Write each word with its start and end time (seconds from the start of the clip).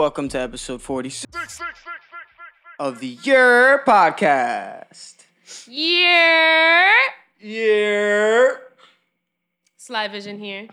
And 0.00 0.04
welcome 0.04 0.30
to 0.30 0.40
episode 0.40 0.80
46 0.80 1.60
of 2.78 3.00
the 3.00 3.16
YERRRRR 3.18 3.84
Podcast. 3.84 5.16
Yeah. 5.68 6.90
Yeah. 7.38 8.52
Sly 9.76 10.08
Vision 10.08 10.38
here. 10.38 10.68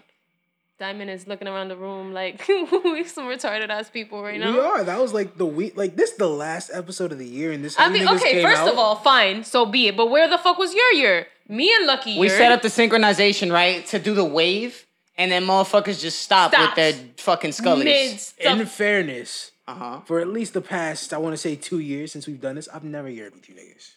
Diamond 0.79 1.09
is 1.09 1.27
looking 1.27 1.49
around 1.49 1.67
the 1.67 1.75
room 1.75 2.13
like 2.13 2.47
we 2.47 3.03
some 3.03 3.25
retarded 3.25 3.67
ass 3.67 3.89
people 3.89 4.23
right 4.23 4.39
now. 4.39 4.53
We 4.53 4.59
are. 4.59 4.85
That 4.85 5.01
was 5.01 5.13
like 5.13 5.35
the 5.35 5.45
week. 5.45 5.75
Like 5.75 5.97
this, 5.97 6.11
the 6.11 6.29
last 6.29 6.71
episode 6.73 7.11
of 7.11 7.17
the 7.17 7.27
year, 7.27 7.51
and 7.51 7.65
this. 7.65 7.77
I 7.77 7.87
you 7.87 7.93
mean, 7.95 8.07
okay, 8.07 8.31
came 8.31 8.43
first 8.45 8.61
out. 8.61 8.69
of 8.69 8.77
all, 8.77 8.95
fine, 8.95 9.43
so 9.43 9.65
be 9.65 9.89
it. 9.89 9.97
But 9.97 10.09
where 10.09 10.29
the 10.29 10.37
fuck 10.37 10.57
was 10.57 10.73
your 10.73 10.93
year? 10.93 11.27
Me 11.49 11.69
and 11.75 11.85
Lucky 11.85 12.17
We 12.17 12.27
year. 12.27 12.37
set 12.37 12.53
up 12.53 12.61
the 12.61 12.69
synchronization, 12.69 13.51
right, 13.51 13.85
to 13.87 13.99
do 13.99 14.13
the 14.13 14.23
wave, 14.23 14.86
and 15.17 15.31
then 15.31 15.43
motherfuckers 15.45 15.99
just 16.01 16.19
stop 16.21 16.51
with 16.51 16.59
Stopped. 16.59 16.75
their 16.75 16.93
fucking 17.17 17.51
scullies. 17.51 18.33
mid 18.43 18.59
in 18.59 18.65
fairness, 18.65 19.51
Uh 19.67 19.73
huh. 19.75 19.99
for 20.05 20.19
at 20.19 20.27
least 20.27 20.53
the 20.53 20.61
past, 20.61 21.13
I 21.13 21.17
want 21.17 21.33
to 21.33 21.37
say 21.37 21.55
two 21.55 21.79
years 21.79 22.11
since 22.11 22.27
we've 22.27 22.41
done 22.41 22.55
this, 22.55 22.67
I've 22.73 22.83
never 22.83 23.09
yeared 23.09 23.33
with 23.33 23.49
you 23.49 23.55
niggas. 23.55 23.91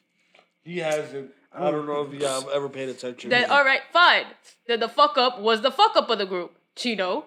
He 0.65 0.79
hasn't. 0.79 1.31
I 1.53 1.71
don't 1.71 1.87
know 1.87 2.03
if 2.03 2.13
you 2.15 2.25
have 2.27 2.49
ever 2.55 2.69
paid 2.69 2.89
attention. 2.89 3.31
That 3.31 3.51
all 3.51 3.65
right, 3.65 3.81
fine. 3.93 4.25
Then 4.69 4.79
the 4.81 4.89
fuck 4.89 5.19
up 5.19 5.41
was 5.41 5.63
the 5.63 5.71
fuck 5.73 5.97
up 5.97 6.09
of 6.09 6.19
the 6.19 6.27
group. 6.27 6.53
Cheeto. 6.77 7.25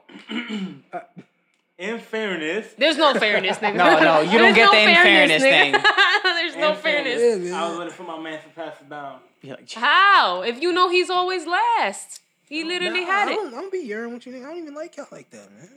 In 1.77 1.99
fairness, 1.99 2.73
There's 2.77 2.97
no 2.97 3.13
fairness, 3.15 3.57
nigga. 3.59 3.75
No, 3.75 3.99
no, 3.99 4.21
you 4.21 4.37
don't 4.37 4.53
get 4.53 4.65
no 4.67 4.71
the 4.71 4.79
in 4.89 4.95
fairness 4.95 5.43
nigga. 5.43 5.49
thing. 5.49 5.71
There's 6.23 6.55
no 6.55 6.75
fairness. 6.75 7.19
fairness. 7.19 7.51
I 7.51 7.61
was 7.63 7.69
man. 7.71 7.79
waiting 7.79 7.93
for 7.93 8.03
my 8.03 8.19
man 8.21 8.41
to 8.43 8.49
pass 8.49 8.79
it 8.79 8.89
down. 8.89 9.19
You're 9.41 9.55
like, 9.57 9.71
How? 9.73 10.43
If 10.43 10.61
you 10.61 10.71
know 10.71 10.89
he's 10.89 11.09
always 11.09 11.45
last. 11.47 12.21
He 12.49 12.63
literally 12.63 13.01
Nah, 13.01 13.05
had 13.07 13.27
I 13.29 13.31
it. 13.31 13.35
don't, 13.35 13.53
I 13.53 13.61
don't 13.61 13.71
be 13.71 13.79
yearning 13.79 14.13
with 14.13 14.25
you 14.27 14.33
niggas. 14.33 14.45
I 14.45 14.49
don't 14.49 14.57
even 14.59 14.73
like 14.75 14.95
y'all 14.97 15.07
like 15.11 15.29
that, 15.31 15.51
man. 15.51 15.69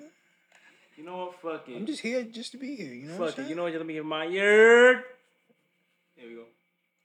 You 0.97 1.05
know 1.05 1.17
what? 1.17 1.41
Fuck 1.41 1.69
it. 1.69 1.77
I'm 1.77 1.87
just 1.87 2.01
here 2.01 2.23
just 2.25 2.53
to 2.53 2.59
be 2.59 2.75
here. 2.77 2.93
You 2.93 3.09
know. 3.09 3.17
what 3.19 3.31
Fuck 3.31 3.39
I'm 3.41 3.45
it. 3.47 3.49
You 3.51 3.55
know 3.57 3.63
what? 3.65 3.73
Let 3.75 3.87
me 3.87 3.95
get 3.95 4.05
my 4.05 4.25
year. 4.25 5.05
There 6.17 6.27
we 6.29 6.35
go. 6.35 6.45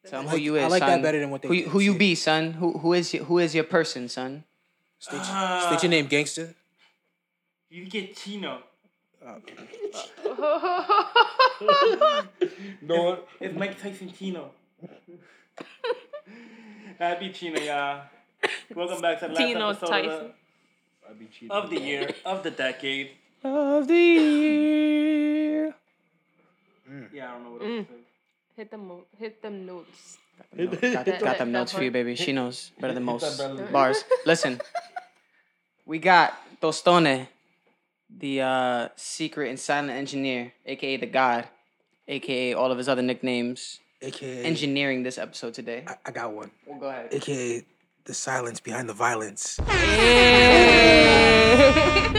tell 0.07 0.19
'em 0.21 0.27
I 0.27 0.29
who 0.29 0.35
like- 0.37 0.43
you 0.43 0.55
is, 0.55 0.63
I 0.63 0.67
like 0.67 0.79
that 0.81 1.01
better 1.01 1.19
than 1.19 1.29
what 1.29 1.41
they 1.41 1.47
who, 1.49 1.55
did, 1.55 1.67
who 1.67 1.79
you 1.79 1.95
be, 1.97 2.15
son? 2.15 2.53
Who 2.53 2.77
who 2.79 2.93
is 2.93 3.13
your, 3.13 3.23
who 3.25 3.37
is 3.39 3.53
your 3.53 3.65
person, 3.65 4.07
son? 4.09 4.45
State, 4.99 5.15
your- 5.17 5.23
Ah. 5.25 5.67
state 5.67 5.83
your 5.83 5.89
name, 5.91 6.07
gangster. 6.07 6.55
You 7.69 7.85
get 7.85 8.15
Chino. 8.15 8.63
No 12.81 13.03
one. 13.03 13.17
It's 13.39 13.55
Mike 13.57 13.79
Tyson 13.81 14.11
Chino. 14.11 14.51
That'd 16.99 17.19
be 17.19 17.29
Chino, 17.31 17.59
y'all. 17.61 18.03
Welcome 18.75 19.01
back 19.01 19.19
to 19.19 19.27
the 19.27 19.33
last 19.33 19.37
Tino 19.45 19.69
episode 19.69 19.87
Tyson. 19.87 20.31
I'd 21.09 21.19
be 21.19 21.25
cheating. 21.27 21.51
Of, 21.51 21.69
the, 21.69 21.75
of 21.77 21.81
the 21.81 21.87
year, 21.87 22.09
of 22.25 22.43
the 22.43 22.51
decade. 22.51 23.11
Of 23.43 23.87
the 23.87 23.93
year. 23.95 25.73
Yeah, 27.13 27.29
I 27.29 27.33
don't 27.33 27.43
know 27.43 27.51
what 27.51 27.61
Mm. 27.61 27.77
else 27.79 27.87
to 27.87 27.93
say. 27.93 27.99
Hit 28.57 28.71
them, 28.71 28.87
mo- 28.87 29.05
hit 29.17 29.41
them 29.41 29.65
notes. 29.65 30.17
Got, 30.57 30.71
That- 30.81 31.05
got 31.05 31.05
that- 31.05 31.37
them 31.39 31.51
notes 31.51 31.71
for 31.71 31.83
you, 31.83 31.91
baby. 31.91 32.15
She 32.15 32.31
knows 32.33 32.71
better 32.79 32.93
than 32.93 33.03
most 33.03 33.39
bars. 33.71 34.03
Listen, 34.25 34.59
we 35.85 35.99
got 35.99 36.33
Tostone, 36.61 37.27
the 38.09 38.41
uh, 38.41 38.87
secret 38.95 39.49
and 39.49 39.59
silent 39.59 39.91
engineer, 39.91 40.53
aka 40.65 40.97
the 40.97 41.05
God, 41.05 41.47
aka 42.07 42.53
all 42.53 42.71
of 42.71 42.77
his 42.77 42.89
other 42.89 43.01
nicknames, 43.01 43.79
AKA. 44.01 44.43
engineering 44.43 45.03
this 45.03 45.17
episode 45.17 45.53
today. 45.53 45.83
I, 45.87 45.95
I 46.05 46.11
got 46.11 46.31
one. 46.33 46.51
Well, 46.65 46.79
go 46.79 46.87
ahead. 46.89 47.09
AKA 47.13 47.63
the 48.05 48.13
silence 48.13 48.59
behind 48.59 48.89
the 48.89 48.93
violence. 48.93 49.59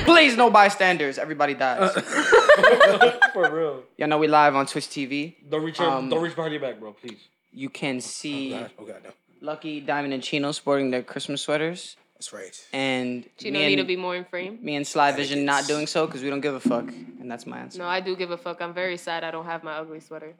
Please, 0.04 0.36
no 0.36 0.50
bystanders. 0.50 1.18
Everybody 1.18 1.54
dies. 1.54 1.92
For 3.32 3.50
real. 3.54 3.82
Y'all 3.96 4.08
know 4.08 4.18
we 4.18 4.28
live 4.28 4.54
on 4.54 4.66
Twitch 4.66 4.86
TV. 4.88 5.34
Don't 5.48 5.62
reach. 5.64 5.80
Um, 5.80 6.08
don't 6.08 6.22
reach 6.22 6.34
behind 6.36 6.52
your 6.52 6.60
back, 6.60 6.78
bro. 6.78 6.92
Please. 6.92 7.18
You 7.52 7.68
can 7.68 8.00
see 8.00 8.50
God, 8.50 8.70
oh 8.78 8.84
God, 8.84 8.96
no. 9.04 9.10
Lucky, 9.40 9.80
Diamond, 9.80 10.14
and 10.14 10.22
Chino 10.22 10.52
sporting 10.52 10.90
their 10.90 11.02
Christmas 11.02 11.42
sweaters, 11.42 11.96
That's 12.14 12.32
right. 12.32 12.56
and 12.72 13.24
Do 13.38 13.46
you 13.46 13.52
me 13.52 13.58
know 13.60 13.66
need 13.66 13.76
to 13.76 13.84
be 13.84 13.96
more 13.96 14.14
in 14.16 14.24
frame? 14.24 14.58
me 14.62 14.76
and 14.76 14.86
Sly 14.86 15.12
Vision 15.12 15.44
not 15.44 15.66
doing 15.66 15.86
so 15.88 16.06
because 16.06 16.22
we 16.22 16.30
don't 16.30 16.40
give 16.40 16.54
a 16.54 16.60
fuck, 16.60 16.84
and 16.88 17.28
that's 17.30 17.44
my 17.46 17.58
answer. 17.58 17.78
No, 17.80 17.86
I 17.86 18.00
do 18.00 18.14
give 18.16 18.30
a 18.30 18.36
fuck. 18.38 18.62
I'm 18.62 18.72
very 18.72 18.96
sad 18.96 19.24
I 19.24 19.30
don't 19.32 19.44
have 19.44 19.64
my 19.64 19.72
ugly 19.74 20.00
sweater. 20.00 20.32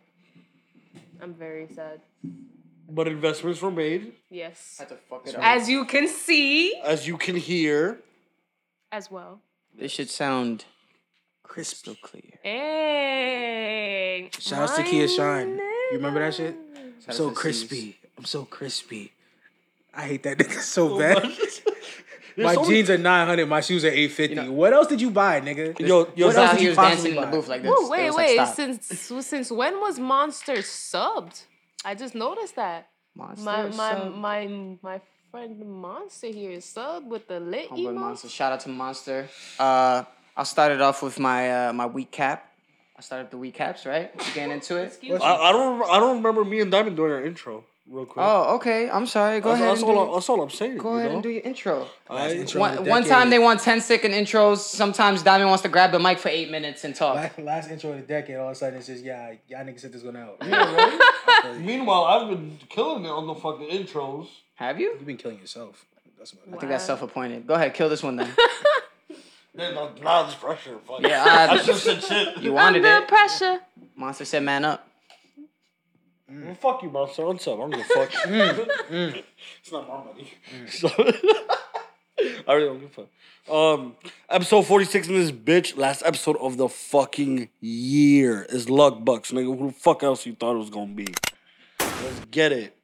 I'm 1.21 1.35
very 1.35 1.67
sad. 1.75 2.01
But 2.89 3.09
investments 3.09 3.63
were 3.63 3.71
made, 3.71 4.13
Yes. 4.31 4.77
to 4.89 4.97
fuck 5.09 5.27
it 5.27 5.35
As 5.39 5.69
you 5.69 5.85
can 5.87 6.09
see, 6.09 6.75
as 6.85 7.07
you 7.07 7.17
can 7.17 7.37
hear. 7.37 8.01
as 8.91 9.11
well. 9.11 9.41
This 9.75 9.93
should 9.93 10.11
sound 10.11 10.65
Crispy. 11.43 11.95
crystal 11.95 11.97
clear. 12.03 12.39
Hey. 12.43 14.31
Shout 14.39 14.63
outs 14.63 14.77
to 14.77 14.83
Kia 14.83 15.09
Shine. 15.09 15.57
You 15.57 15.97
remember 15.99 16.21
that 16.21 16.35
shit? 16.35 16.55
I'm 16.77 16.95
so 17.15 17.29
out 17.29 17.31
to 17.31 17.35
C's. 17.35 17.39
crispy. 17.41 17.97
I'm 18.19 18.25
so 18.25 18.45
crispy. 18.45 19.13
I 19.95 20.03
hate 20.03 20.23
that 20.25 20.39
nigga 20.39 20.61
so 20.61 20.99
bad. 20.99 21.23
My 22.37 22.55
so 22.55 22.63
many- 22.63 22.75
jeans 22.77 22.89
are 22.91 22.97
900. 22.99 23.47
My 23.47 23.61
shoes 23.61 23.85
are 23.85 23.89
850. 23.89 24.35
You 24.35 24.43
know- 24.43 24.53
what 24.53 24.73
else 24.73 24.87
did 24.89 25.01
you 25.03 25.11
buy, 25.11 25.41
nigga? 25.41 25.79
Yo, 25.79 26.09
yo, 26.15 26.27
What 26.29 26.37
else 26.37 26.37
out 26.37 26.51
did 26.53 26.61
here 26.61 26.65
you 26.65 26.69
was 26.71 26.77
possibly 26.77 27.11
in 27.11 27.17
the 27.17 27.23
buy? 27.23 27.31
booth 27.31 27.49
like 27.49 27.63
this. 27.63 27.71
Whoa, 27.71 27.87
It 27.87 27.91
wait, 27.91 28.07
was 28.07 28.15
like, 28.17 28.27
wait. 28.27 28.35
stop. 28.37 28.55
since 28.57 29.27
since 29.27 29.51
when 29.51 29.81
was 29.81 29.99
Monster 29.99 30.55
subbed? 30.57 31.45
I 31.85 31.95
just 31.95 32.15
noticed 32.15 32.57
that. 32.57 32.89
Monster 33.15 33.45
My 33.45 33.63
my 33.69 33.93
sub. 33.93 34.15
my 34.15 34.47
my 34.83 35.01
friend 35.31 35.59
Monster 35.67 36.29
here 36.29 36.51
is 36.53 36.65
sub 36.65 37.11
with 37.11 37.29
the 37.29 37.41
lit 37.41 37.69
Homeboy 37.71 37.79
emo. 37.79 37.93
Monster. 37.93 38.29
Shout 38.29 38.53
out 38.53 38.61
to 38.61 38.69
Monster. 38.71 39.29
Uh, 39.59 40.05
I'll 40.37 40.45
start 40.47 40.73
it 40.73 40.81
off 40.81 41.03
with 41.03 41.19
my 41.19 41.69
uh, 41.69 41.73
my 41.73 41.87
week 41.87 42.11
cap. 42.11 42.49
I 42.97 43.03
started 43.03 43.31
the 43.31 43.37
week 43.37 43.55
caps, 43.55 43.85
right? 43.85 44.11
You 44.15 44.35
getting 44.35 44.53
into 44.53 44.77
it? 44.77 44.85
Excuse 44.87 45.19
me. 45.21 45.25
I, 45.27 45.49
I 45.49 45.53
don't. 45.53 45.83
I 45.83 45.99
don't 46.01 46.17
remember 46.17 46.45
me 46.45 46.61
and 46.61 46.71
Diamond 46.71 46.97
doing 46.97 47.13
our 47.13 47.25
intro 47.25 47.65
real 47.93 48.07
quick. 48.07 48.25
Oh, 48.27 48.55
okay. 48.57 48.89
I'm 48.91 49.07
sorry. 49.07 49.41
Go 49.41 49.51
that's, 49.51 49.61
ahead. 49.61 49.71
that's 49.73 49.83
and 49.83 49.91
all. 49.91 50.07
do, 50.07 50.11
I- 50.13 50.15
that's 50.17 50.29
all 50.29 50.43
I'm 50.43 50.51
saying. 50.51 50.79
go 50.79 50.97
ahead 50.97 51.09
know? 51.11 51.15
and 51.15 51.23
do 51.23 51.29
your 51.29 51.43
intro. 51.43 51.87
Last 52.09 52.33
intro 52.33 52.61
One, 52.61 52.85
one 52.87 53.05
time 53.05 53.31
they 53.31 53.39
want 53.39 53.61
10 53.61 53.81
second 53.81 54.13
intros. 54.13 54.59
Sometimes 54.59 55.23
Diamond 55.23 55.51
wants 55.51 55.63
to 55.63 55.69
grab 55.69 55.93
the 55.93 55.99
mic 55.99 56.19
for 56.19 56.29
eight 56.29 56.51
minutes 56.51 56.85
and 56.85 56.95
talk. 56.95 57.17
Last, 57.17 57.39
last 57.39 57.71
intro 57.71 57.91
of 57.91 57.97
the 57.97 58.03
decade, 58.03 58.37
all 58.37 58.47
of 58.47 58.53
a 58.53 58.55
sudden 58.55 58.79
it's 58.79 58.87
just, 58.89 59.05
yeah, 59.05 59.35
y'all 59.49 59.65
niggas 59.65 59.81
said 59.81 59.93
this 59.93 60.03
going 60.03 60.17
out. 60.17 60.41
Meanwhile, 61.61 62.05
I've 62.05 62.29
been 62.29 62.59
killing 62.69 63.05
it 63.05 63.11
on 63.11 63.27
the 63.27 63.35
fucking 63.35 63.69
intros. 63.69 64.29
Have 64.57 64.81
you? 64.81 64.91
You've 64.93 65.07
been 65.07 65.17
killing 65.17 65.39
yourself. 65.39 65.85
That's 66.19 66.33
about 66.33 66.45
I 66.49 66.57
it. 66.57 66.61
think 66.61 66.71
that's 66.71 66.85
self 66.85 67.03
appointed. 67.03 67.47
Go 67.47 67.55
ahead, 67.55 67.75
kill 67.75 67.89
this 67.89 68.03
one 68.03 68.17
then. 68.17 68.31
Then 69.55 69.77
uh, 69.77 69.91
now 70.03 70.23
this 70.23 70.35
pressure. 70.35 70.79
Fuck. 70.87 71.01
Yeah, 71.03 71.23
I- 71.27 71.49
I 71.59 71.63
just 71.63 71.85
said 71.85 72.03
shit. 72.03 72.39
You 72.39 72.53
wanted 72.55 72.85
it. 72.85 72.87
Under 72.89 73.05
it. 73.05 73.09
pressure. 73.09 73.61
Monster 73.97 74.25
said, 74.25 74.43
man 74.45 74.65
up. 74.65 74.89
Well, 76.33 76.55
fuck 76.55 76.83
you, 76.83 76.91
monster. 76.91 77.27
What's 77.27 77.47
up? 77.47 77.55
I 77.55 77.57
don't 77.59 77.71
give 77.71 77.81
a 77.81 77.85
fuck. 77.85 78.11
It's 79.63 79.73
not 79.73 79.89
my 79.89 80.05
money. 80.05 80.33
So, 80.69 80.89
I 82.49 82.53
really 82.55 82.67
don't 82.69 82.81
give 82.81 82.91
a 82.99 83.07
fuck. 83.47 83.53
Um, 83.55 83.97
episode 84.31 84.63
46 84.63 85.09
in 85.09 85.15
this 85.15 85.33
bitch. 85.33 85.77
Last 85.77 86.03
episode 86.07 86.37
of 86.39 86.57
the 86.57 86.69
fucking 86.69 87.49
year 87.61 88.47
is 88.49 88.71
Luck 88.71 89.05
Bucks, 89.05 89.31
nigga. 89.33 89.59
Who 89.59 89.67
the 89.69 89.73
fuck 89.73 90.03
else 90.03 90.25
you 90.25 90.35
thought 90.35 90.55
it 90.55 90.59
was 90.59 90.71
gonna 90.71 90.95
be? 90.95 91.09
Let's 91.81 92.21
get 92.31 92.53
it. 92.53 92.77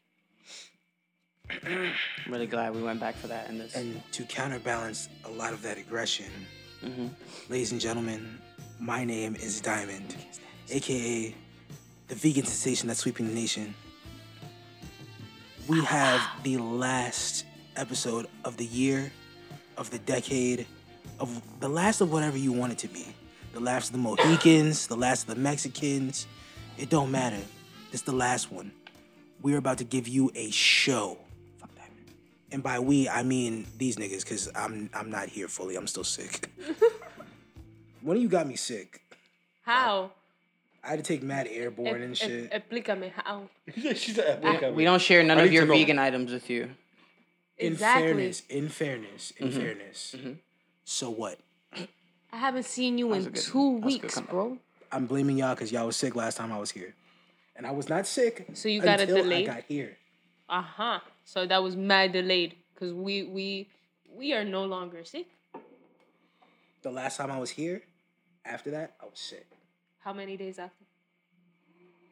I'm 1.64 1.92
really 2.28 2.46
glad 2.46 2.74
we 2.74 2.82
went 2.82 3.00
back 3.00 3.14
for 3.14 3.28
that 3.28 3.48
in 3.48 3.58
this. 3.58 3.74
And 3.74 4.02
to 4.12 4.24
counterbalance 4.24 5.08
a 5.24 5.30
lot 5.30 5.52
of 5.54 5.62
that 5.62 5.78
aggression, 5.78 6.26
Mhm. 6.84 7.10
ladies 7.48 7.72
and 7.72 7.80
gentlemen, 7.80 8.38
my 8.78 9.04
name 9.04 9.34
is 9.36 9.60
Diamond, 9.60 10.14
aka 10.70 11.34
the 12.08 12.14
vegan 12.14 12.44
sensation 12.44 12.88
that's 12.88 13.00
sweeping 13.00 13.28
the 13.28 13.34
nation. 13.34 13.74
We 15.68 15.80
ah, 15.80 15.84
have 15.84 16.42
the 16.42 16.56
last 16.56 17.44
episode 17.76 18.26
of 18.44 18.56
the 18.56 18.64
year, 18.64 19.12
of 19.76 19.90
the 19.90 19.98
decade, 20.00 20.66
of 21.20 21.40
the 21.60 21.68
last 21.68 22.00
of 22.00 22.10
whatever 22.10 22.38
you 22.38 22.52
want 22.52 22.72
it 22.72 22.78
to 22.78 22.88
be. 22.88 23.06
The 23.52 23.60
last 23.60 23.88
of 23.88 23.92
the 23.92 23.98
Mohicans, 23.98 24.86
the 24.86 24.96
last 24.96 25.28
of 25.28 25.34
the 25.34 25.40
Mexicans. 25.40 26.26
It 26.78 26.90
don't 26.90 27.10
matter. 27.10 27.40
It's 27.92 28.02
the 28.02 28.12
last 28.12 28.50
one. 28.52 28.72
We're 29.42 29.58
about 29.58 29.78
to 29.78 29.84
give 29.84 30.08
you 30.08 30.30
a 30.34 30.50
show. 30.50 31.18
Fuck 31.58 31.74
that. 31.76 31.90
And 32.50 32.62
by 32.62 32.78
we, 32.78 33.08
I 33.08 33.22
mean 33.22 33.66
these 33.76 33.96
niggas, 33.96 34.26
cause 34.26 34.50
I'm 34.54 34.90
I'm 34.94 35.10
not 35.10 35.28
here 35.28 35.48
fully. 35.48 35.76
I'm 35.76 35.86
still 35.86 36.04
sick. 36.04 36.50
One 38.02 38.16
of 38.16 38.22
you 38.22 38.28
got 38.28 38.46
me 38.46 38.56
sick. 38.56 39.02
How? 39.62 40.12
I 40.82 40.88
had 40.90 40.98
to 40.98 41.02
take 41.02 41.22
mad 41.22 41.48
airborne 41.50 42.02
and 42.02 42.16
shit. 42.16 42.48
ep- 42.52 42.70
Explícame 42.70 43.10
how. 43.12 43.48
she 43.74 44.12
said, 44.12 44.40
epic. 44.42 44.74
we 44.74 44.84
don't 44.84 45.02
share 45.02 45.22
none 45.22 45.38
I 45.38 45.42
of 45.44 45.52
your 45.52 45.62
to 45.62 45.68
know. 45.68 45.74
vegan 45.74 45.98
items 45.98 46.32
with 46.32 46.48
you. 46.48 46.70
in 47.58 47.72
Exactly. 47.72 48.06
fairness, 48.06 48.42
in 48.48 48.68
fairness, 48.68 49.32
in 49.38 49.48
Mm-hmm. 49.48 49.60
fairness. 49.60 50.16
So 50.84 51.10
what? 51.10 51.38
I 51.74 52.36
haven't 52.36 52.64
seen 52.66 52.98
you 52.98 53.08
was 53.08 53.26
in 53.26 53.32
good- 53.32 53.42
two 53.42 53.80
that 53.80 53.84
was 53.86 53.94
a 53.94 53.98
good 53.98 54.02
weeks, 54.04 54.20
bro. 54.20 54.58
I'm 54.92 55.06
blaming 55.06 55.36
y'all 55.38 55.54
because 55.54 55.70
y'all 55.72 55.86
was 55.86 55.96
sick 55.96 56.14
last 56.16 56.36
time 56.36 56.50
I 56.52 56.58
was 56.58 56.70
here, 56.70 56.94
and 57.56 57.66
I 57.66 57.72
was 57.72 57.88
not 57.90 58.06
sick. 58.06 58.46
So 58.54 58.68
you 58.68 58.80
got 58.80 59.00
it 59.00 59.08
until 59.08 59.24
delayed? 59.24 59.48
I 59.48 59.54
got 59.54 59.64
here. 59.68 59.96
Uh 60.48 60.62
huh. 60.62 61.00
So 61.24 61.44
that 61.46 61.62
was 61.62 61.76
mad 61.76 62.12
delayed 62.12 62.54
because 62.74 62.94
we 62.94 63.24
we 63.24 63.68
we 64.14 64.32
are 64.32 64.44
no 64.44 64.64
longer 64.64 65.04
sick. 65.04 65.26
The 66.82 66.90
last 66.90 67.16
time 67.18 67.30
I 67.30 67.38
was 67.38 67.50
here, 67.50 67.82
After 68.46 68.70
that, 68.70 68.94
I 69.02 69.04
was 69.04 69.18
sick. 69.18 69.46
How 70.08 70.14
many 70.14 70.38
days 70.38 70.58
after? 70.58 70.86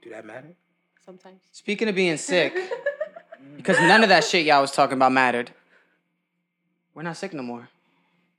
Do 0.02 0.10
that 0.10 0.26
matter? 0.26 0.48
Sometimes. 1.02 1.40
Speaking 1.50 1.88
of 1.88 1.94
being 1.94 2.18
sick, 2.18 2.54
because 3.56 3.78
none 3.78 4.02
of 4.02 4.10
that 4.10 4.22
shit 4.22 4.44
y'all 4.44 4.60
was 4.60 4.70
talking 4.70 4.98
about 4.98 5.12
mattered. 5.12 5.50
We're 6.92 7.04
not 7.04 7.16
sick 7.16 7.32
no 7.32 7.42
more. 7.42 7.70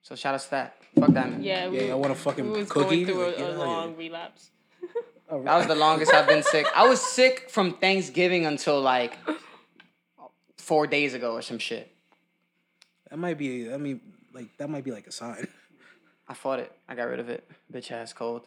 So 0.04 0.13
shout 0.15 0.36
out 0.36 0.42
to 0.42 0.51
that. 0.51 0.75
Fuck 1.00 1.09
that 1.13 1.31
man. 1.31 1.42
Yeah, 1.44 1.69
we, 1.69 1.88
Yeah, 1.88 1.94
I 1.94 1.95
want 1.95 2.12
a 2.12 2.13
we 2.13 2.19
fucking 2.19 2.51
was 2.51 2.69
cookie. 2.69 3.04
going 3.04 3.06
through 3.07 3.25
Like, 3.25 3.38
a, 3.39 3.42
a 3.42 3.45
outta 3.45 3.56
here. 3.57 3.65
long 3.65 3.95
relapse. 3.98 4.51
Oh, 5.31 5.42
That 5.42 5.57
was 5.57 5.65
the 5.65 5.74
longest 5.74 6.13
I've 6.13 6.27
been 6.27 6.44
sick. 6.44 6.68
I 6.75 6.88
was 6.88 7.01
sick 7.01 7.50
from 7.50 7.74
Thanksgiving 7.77 8.45
until 8.45 8.80
like 8.80 9.18
four 10.57 10.86
days 10.86 11.15
ago 11.15 11.33
or 11.33 11.42
some 11.42 11.57
shit. 11.57 11.92
That 13.09 13.18
might 13.18 13.39
be. 13.39 13.74
I 13.74 13.77
mean, 13.77 14.01
like 14.33 14.56
that 14.57 14.69
might 14.69 14.83
be 14.83 14.92
like 14.92 15.07
a 15.07 15.12
sign. 15.12 15.48
I 16.30 16.36
fought 16.36 16.59
it. 16.59 16.71
I 16.88 16.94
got 16.94 17.06
rid 17.06 17.19
of 17.19 17.30
it. 17.30 17.50
Bitch 17.74 17.89
ass 17.92 18.13
cold. 18.13 18.44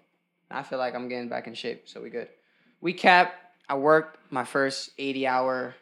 I 0.50 0.62
feel 0.62 0.78
like 0.78 0.94
I'm 0.94 1.08
getting 1.08 1.28
back 1.28 1.46
in 1.46 1.54
shape, 1.54 1.88
so 1.88 2.00
we 2.00 2.10
good. 2.10 2.28
We 2.80 2.92
cap. 2.92 3.34
I 3.68 3.74
worked 3.74 4.18
my 4.32 4.44
first 4.44 4.90
80 4.98 5.26
hour 5.26 5.74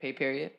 pay 0.00 0.12
period. 0.12 0.52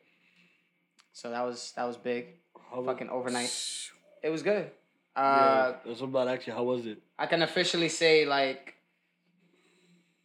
So 1.12 1.30
that 1.30 1.42
was 1.42 1.72
that 1.76 1.84
was 1.84 1.96
big. 1.96 2.26
How 2.70 2.82
Fucking 2.84 3.10
overnight. 3.10 3.50
It 4.20 4.30
was 4.30 4.42
good. 4.42 4.68
Yeah, 5.16 5.22
Uh, 5.22 5.76
that's 5.86 6.00
about 6.00 6.26
actually. 6.26 6.54
How 6.54 6.64
was 6.64 6.86
it? 6.86 6.98
I 7.16 7.26
can 7.26 7.42
officially 7.42 7.88
say 7.88 8.26
like 8.26 8.74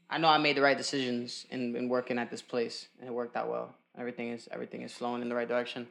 I 0.10 0.18
know 0.18 0.28
I 0.28 0.40
made 0.40 0.58
the 0.58 0.64
right 0.64 0.78
decisions 0.78 1.46
in, 1.52 1.76
in 1.76 1.90
working 1.90 2.18
at 2.18 2.32
this 2.32 2.42
place 2.42 2.88
and 3.00 3.08
it 3.08 3.14
worked 3.14 3.36
out 3.36 3.50
well. 3.50 3.76
Everything 3.98 4.30
is 4.30 4.50
everything 4.52 4.82
is 4.82 4.92
flowing 4.92 5.22
in 5.22 5.30
the 5.30 5.36
right 5.36 5.48
direction. 5.48 5.88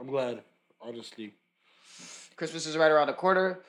I'm 0.00 0.06
glad. 0.06 0.42
Honestly. 0.80 1.34
Christmas 2.36 2.66
is 2.66 2.76
right 2.78 2.90
around 2.90 3.08
the 3.08 3.12
corner. 3.12 3.60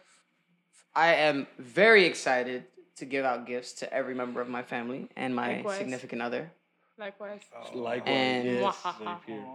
I 0.95 1.15
am 1.15 1.47
very 1.59 2.05
excited 2.05 2.63
to 2.97 3.05
give 3.05 3.25
out 3.25 3.45
gifts 3.45 3.73
to 3.73 3.93
every 3.93 4.13
member 4.15 4.41
of 4.41 4.47
my 4.49 4.63
family 4.63 5.07
and 5.15 5.35
my 5.35 5.57
Likewise. 5.57 5.77
significant 5.77 6.21
other. 6.21 6.51
Likewise. 6.97 7.41
Likewise. 7.73 8.03
And- 8.07 8.45
yes, 8.45 8.75
Mwahaha. 8.75 8.97
same 9.27 9.35
here. 9.35 9.45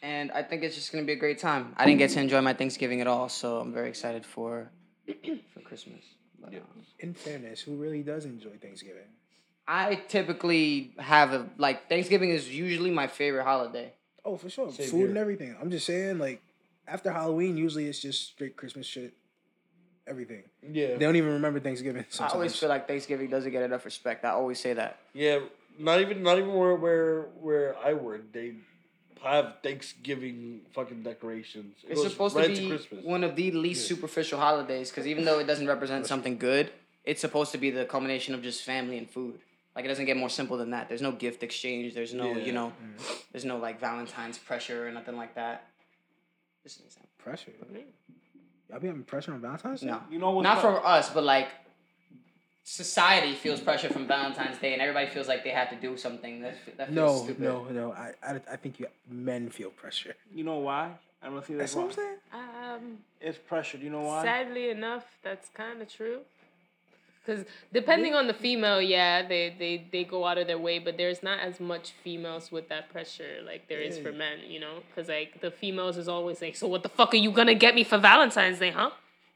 And 0.00 0.30
I 0.32 0.42
think 0.42 0.62
it's 0.62 0.74
just 0.76 0.92
gonna 0.92 1.04
be 1.04 1.12
a 1.12 1.16
great 1.16 1.38
time. 1.38 1.74
I 1.76 1.84
didn't 1.84 1.98
get 1.98 2.10
to 2.10 2.20
enjoy 2.20 2.40
my 2.40 2.54
Thanksgiving 2.54 3.00
at 3.00 3.06
all, 3.06 3.28
so 3.28 3.58
I'm 3.60 3.72
very 3.72 3.88
excited 3.88 4.24
for 4.24 4.70
for 5.54 5.60
Christmas. 5.64 6.04
But, 6.40 6.54
um, 6.54 6.62
In 7.00 7.14
fairness, 7.14 7.60
who 7.60 7.74
really 7.74 8.02
does 8.02 8.24
enjoy 8.24 8.56
Thanksgiving? 8.62 9.08
I 9.66 9.96
typically 10.08 10.92
have 10.98 11.32
a 11.32 11.48
like 11.58 11.88
Thanksgiving 11.88 12.30
is 12.30 12.48
usually 12.48 12.90
my 12.90 13.08
favorite 13.08 13.44
holiday. 13.44 13.92
Oh, 14.24 14.36
for 14.36 14.48
sure, 14.48 14.70
Same 14.72 14.88
food 14.88 14.96
here. 14.98 15.08
and 15.08 15.18
everything. 15.18 15.56
I'm 15.60 15.70
just 15.70 15.84
saying, 15.86 16.18
like 16.18 16.40
after 16.86 17.10
Halloween, 17.12 17.56
usually 17.56 17.86
it's 17.86 18.00
just 18.00 18.28
straight 18.28 18.56
Christmas 18.56 18.86
shit. 18.86 19.12
Everything. 20.08 20.42
Yeah. 20.62 20.88
They 20.88 20.98
don't 20.98 21.16
even 21.16 21.32
remember 21.34 21.60
Thanksgiving. 21.60 22.04
I 22.18 22.28
always 22.28 22.56
feel 22.56 22.68
like 22.68 22.88
Thanksgiving 22.88 23.28
doesn't 23.28 23.50
get 23.52 23.62
enough 23.62 23.84
respect. 23.84 24.24
I 24.24 24.30
always 24.30 24.58
say 24.58 24.72
that. 24.72 24.98
Yeah, 25.12 25.40
not 25.78 26.00
even 26.00 26.22
not 26.22 26.38
even 26.38 26.52
where 26.54 26.74
where 26.74 27.22
where 27.40 27.76
I 27.84 27.92
work. 27.92 28.32
They 28.32 28.54
have 29.22 29.56
Thanksgiving 29.62 30.62
fucking 30.72 31.02
decorations. 31.02 31.74
It 31.86 31.92
It's 31.92 32.02
supposed 32.02 32.36
right 32.36 32.54
to 32.54 32.60
be 32.60 32.68
Christmas. 32.68 33.04
one 33.04 33.22
of 33.24 33.36
the 33.36 33.50
least 33.50 33.86
superficial 33.86 34.38
holidays 34.38 34.90
because 34.90 35.06
even 35.06 35.24
though 35.24 35.38
it 35.40 35.46
doesn't 35.46 35.66
represent 35.66 36.06
something 36.06 36.38
good, 36.38 36.70
it's 37.04 37.20
supposed 37.20 37.52
to 37.52 37.58
be 37.58 37.70
the 37.70 37.84
culmination 37.84 38.34
of 38.34 38.42
just 38.42 38.62
family 38.62 38.96
and 38.96 39.10
food. 39.10 39.38
Like 39.74 39.84
it 39.84 39.88
doesn't 39.88 40.06
get 40.06 40.16
more 40.16 40.30
simple 40.30 40.56
than 40.56 40.70
that. 40.70 40.88
There's 40.88 41.02
no 41.02 41.12
gift 41.12 41.42
exchange. 41.42 41.94
There's 41.94 42.14
no, 42.14 42.32
Yeah. 42.32 42.44
you 42.44 42.52
know, 42.52 42.68
mm-hmm. 42.68 43.14
there's 43.32 43.44
no 43.44 43.58
like 43.58 43.78
Valentine's 43.80 44.38
pressure 44.38 44.86
or 44.86 44.90
nothing 44.90 45.16
like 45.16 45.34
that. 45.34 45.66
Just 46.64 46.80
an 46.80 46.86
example. 46.86 47.10
pressure. 47.18 47.52
Y'all 48.70 48.80
be 48.80 48.86
having 48.88 49.02
pressure 49.02 49.32
on 49.32 49.40
Valentine's 49.40 49.80
Day? 49.80 49.86
No, 49.88 50.00
You 50.10 50.18
know 50.18 50.30
what's 50.30 50.44
not 50.44 50.56
fu- 50.56 50.62
for 50.68 50.86
us, 50.86 51.10
but 51.10 51.24
like 51.24 51.48
society 52.64 53.34
feels 53.34 53.60
pressure 53.60 53.88
from 53.88 54.06
Valentine's 54.06 54.58
Day, 54.58 54.72
and 54.74 54.82
everybody 54.82 55.06
feels 55.08 55.26
like 55.28 55.42
they 55.42 55.50
have 55.50 55.70
to 55.70 55.76
do 55.76 55.96
something. 55.96 56.42
That 56.42 56.54
that 56.76 56.88
feels 56.92 56.96
No, 57.20 57.24
stupid. 57.24 57.42
no, 57.42 57.64
no. 57.70 57.92
I, 57.92 58.12
I, 58.22 58.40
I 58.52 58.56
think 58.56 58.78
you 58.78 58.86
men 59.10 59.48
feel 59.48 59.70
pressure. 59.70 60.14
You 60.34 60.44
know 60.44 60.58
why? 60.58 60.90
I 61.22 61.26
don't 61.30 61.44
see 61.46 61.54
That's 61.54 61.74
that's 61.74 61.76
what 61.76 61.84
I'm 61.86 61.92
saying. 61.92 62.16
Um, 62.32 62.98
It's 63.20 63.38
pressure. 63.38 63.78
Do 63.78 63.84
You 63.84 63.90
know 63.90 64.02
why? 64.02 64.22
sadly 64.22 64.68
enough, 64.70 65.04
that's 65.22 65.48
kind 65.48 65.80
of 65.82 65.88
true. 65.92 66.20
Because 67.24 67.44
depending 67.72 68.14
on 68.14 68.26
the 68.26 68.32
female, 68.32 68.80
yeah, 68.80 69.26
they, 69.26 69.54
they, 69.58 69.84
they 69.92 70.04
go 70.04 70.24
out 70.26 70.38
of 70.38 70.46
their 70.46 70.58
way, 70.58 70.78
but 70.78 70.96
there's 70.96 71.22
not 71.22 71.40
as 71.40 71.60
much 71.60 71.92
females 72.02 72.50
with 72.50 72.68
that 72.70 72.88
pressure 72.90 73.40
like 73.44 73.68
there 73.68 73.80
is 73.80 73.98
for 73.98 74.12
men, 74.12 74.38
you 74.46 74.58
know? 74.60 74.78
Because, 74.88 75.08
like, 75.08 75.40
the 75.40 75.50
females 75.50 75.98
is 75.98 76.08
always 76.08 76.40
like, 76.40 76.56
so 76.56 76.66
what 76.66 76.82
the 76.82 76.88
fuck 76.88 77.12
are 77.12 77.18
you 77.18 77.30
gonna 77.30 77.54
get 77.54 77.74
me 77.74 77.84
for 77.84 77.98
Valentine's 77.98 78.58
Day, 78.58 78.70
huh? 78.70 78.90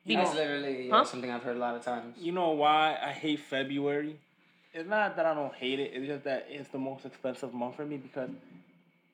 That's 0.06 0.34
literally 0.34 0.88
yeah, 0.88 0.94
Huh? 0.96 1.04
something 1.04 1.30
I've 1.30 1.42
heard 1.42 1.56
a 1.56 1.60
lot 1.60 1.74
of 1.76 1.84
times. 1.84 2.16
You 2.18 2.32
know 2.32 2.50
why 2.50 2.98
I 3.00 3.12
hate 3.12 3.40
February? 3.40 4.16
It's 4.74 4.88
not 4.88 5.14
that 5.16 5.26
I 5.26 5.34
don't 5.34 5.54
hate 5.54 5.78
it. 5.78 5.92
It's 5.94 6.06
just 6.06 6.24
that 6.24 6.46
it's 6.48 6.68
the 6.70 6.78
most 6.78 7.04
expensive 7.04 7.52
month 7.52 7.76
for 7.76 7.84
me 7.84 7.98
because 7.98 8.30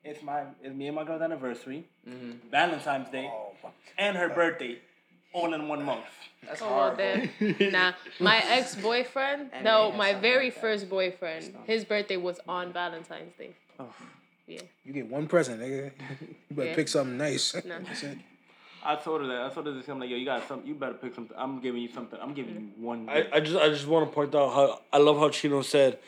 it's 0.05 0.23
my 0.23 0.43
it's 0.63 0.73
me 0.73 0.87
and 0.87 0.95
my 0.95 1.03
girl's 1.03 1.21
anniversary, 1.21 1.83
Mm-hmm. 2.09 2.49
Valentine's 2.49 3.09
Day, 3.09 3.29
and 3.97 4.15
her 4.17 4.29
birthday, 4.29 4.79
all 5.33 5.53
in 5.53 5.67
one 5.67 5.83
month. 5.83 6.05
That's 6.45 6.61
Oh, 6.61 6.65
well, 6.67 6.95
horrible. 6.95 7.27
then. 7.57 7.71
Nah, 7.71 7.93
my 8.19 8.37
ex 8.47 8.75
boyfriend, 8.75 9.51
no, 9.63 9.91
my 9.91 10.13
very 10.13 10.45
like 10.45 10.59
first 10.61 10.89
boyfriend, 10.89 11.53
his 11.65 11.83
birthday 11.83 12.17
was 12.17 12.39
on 12.47 12.71
Valentine's 12.73 13.33
Day. 13.37 13.51
Oh. 13.79 13.93
Yeah. 14.47 14.61
You 14.83 14.93
get 14.93 15.07
one 15.07 15.27
present, 15.27 15.61
nigga. 15.61 15.91
You 16.49 16.55
better 16.55 16.69
Yeah. 16.69 16.75
pick 16.75 16.87
something 16.87 17.17
nice. 17.17 17.53
No. 17.65 17.79
That's 17.87 18.03
it. 18.03 18.17
I 18.83 18.95
told 18.95 19.21
her 19.21 19.27
that. 19.27 19.41
I 19.51 19.53
told 19.53 19.67
her 19.67 19.73
this. 19.73 19.87
I'm 19.89 19.99
like, 19.99 20.09
yo, 20.09 20.15
you 20.15 20.25
got 20.25 20.47
some. 20.47 20.63
You 20.65 20.73
better 20.73 20.93
pick 20.93 21.13
something. 21.13 21.35
I'm 21.37 21.59
giving 21.59 21.81
you 21.81 21.89
something. 21.91 22.17
I'm 22.19 22.33
giving 22.33 22.55
you 22.55 22.83
one. 22.83 23.07
I, 23.09 23.27
I 23.33 23.39
just 23.41 23.57
I 23.57 23.67
just 23.69 23.85
want 23.85 24.09
to 24.09 24.15
point 24.15 24.33
out 24.33 24.51
how 24.53 24.79
I 24.91 24.97
love 24.97 25.17
how 25.19 25.29
Chino 25.29 25.61
said. 25.61 25.99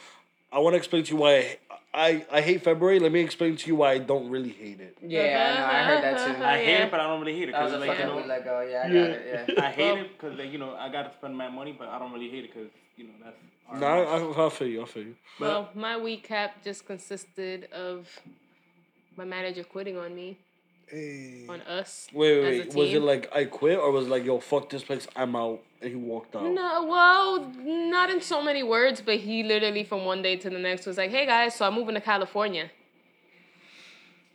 I 0.51 0.59
want 0.59 0.73
to 0.73 0.77
explain 0.77 1.03
to 1.03 1.11
you 1.11 1.17
why 1.17 1.57
I, 1.93 2.25
I 2.31 2.37
I 2.37 2.41
hate 2.41 2.63
February. 2.63 2.99
Let 2.99 3.11
me 3.11 3.19
explain 3.19 3.55
to 3.57 3.67
you 3.67 3.75
why 3.75 3.91
I 3.93 3.97
don't 3.97 4.29
really 4.29 4.49
hate 4.49 4.79
it. 4.79 4.97
Yeah, 5.01 5.19
I 5.21 5.59
know. 5.59 5.65
I 5.65 5.83
heard 5.83 6.03
that 6.03 6.25
too. 6.37 6.43
I 6.43 6.57
hate 6.57 6.67
yeah. 6.71 6.83
it, 6.85 6.91
but 6.91 6.99
I 6.99 7.07
don't 7.07 7.19
really 7.19 7.33
hate 7.37 7.43
it 7.49 7.53
because 7.53 7.73
a 7.73 7.77
like 7.77 7.89
you 7.89 7.93
fucking 7.95 8.07
know, 8.07 8.15
bootleg 8.21 8.43
go. 8.45 8.61
Yeah, 8.61 8.83
I 8.85 8.87
Yeah. 8.87 9.07
got 9.07 9.09
it. 9.09 9.47
Yeah. 9.57 9.63
I 9.63 9.71
hate 9.71 9.97
it 9.99 10.11
because 10.13 10.37
like 10.39 10.51
you 10.51 10.57
know 10.57 10.75
I 10.75 10.89
got 10.89 11.03
to 11.03 11.17
spend 11.17 11.37
my 11.37 11.49
money, 11.49 11.75
but 11.77 11.87
I 11.89 11.99
don't 11.99 12.13
really 12.13 12.29
hate 12.29 12.45
it 12.45 12.53
because 12.53 12.69
you 12.95 13.05
know 13.05 13.13
that's. 13.23 13.37
our 13.69 13.79
No, 13.79 13.87
I, 14.41 14.45
I 14.45 14.49
feel 14.49 14.67
you. 14.67 14.81
I 14.83 14.85
feel 14.85 15.03
you. 15.03 15.15
Well, 15.39 15.69
my 15.75 15.97
week 15.97 16.23
cap 16.23 16.63
just 16.63 16.85
consisted 16.85 17.65
of 17.73 18.07
my 19.17 19.25
manager 19.25 19.63
quitting 19.63 19.97
on 19.97 20.15
me, 20.15 20.37
Hey. 20.91 21.45
on 21.47 21.61
us. 21.61 22.07
Wait, 22.11 22.41
wait, 22.41 22.59
wait. 22.67 22.75
Was 22.75 22.93
it 22.93 23.01
like 23.01 23.33
I 23.33 23.45
quit 23.45 23.79
or 23.79 23.91
was 23.91 24.07
it 24.07 24.09
like 24.09 24.25
yo 24.25 24.39
fuck 24.39 24.69
this 24.69 24.83
place 24.83 25.07
I'm 25.15 25.35
out 25.35 25.61
and 25.81 25.89
he 25.89 25.95
walked 25.95 26.35
out? 26.35 26.43
No, 26.43 26.85
well, 26.85 27.53
not 27.57 28.09
in 28.09 28.19
so 28.19 28.41
many 28.43 28.61
words, 28.61 29.01
but 29.01 29.17
he 29.17 29.41
literally 29.43 29.85
from 29.85 30.03
one 30.03 30.21
day 30.21 30.35
to 30.35 30.49
the 30.49 30.59
next 30.59 30.85
was 30.85 30.97
like, 30.97 31.11
"Hey 31.11 31.25
guys, 31.25 31.55
so 31.55 31.65
I'm 31.65 31.75
moving 31.75 31.95
to 31.95 32.01
California." 32.01 32.69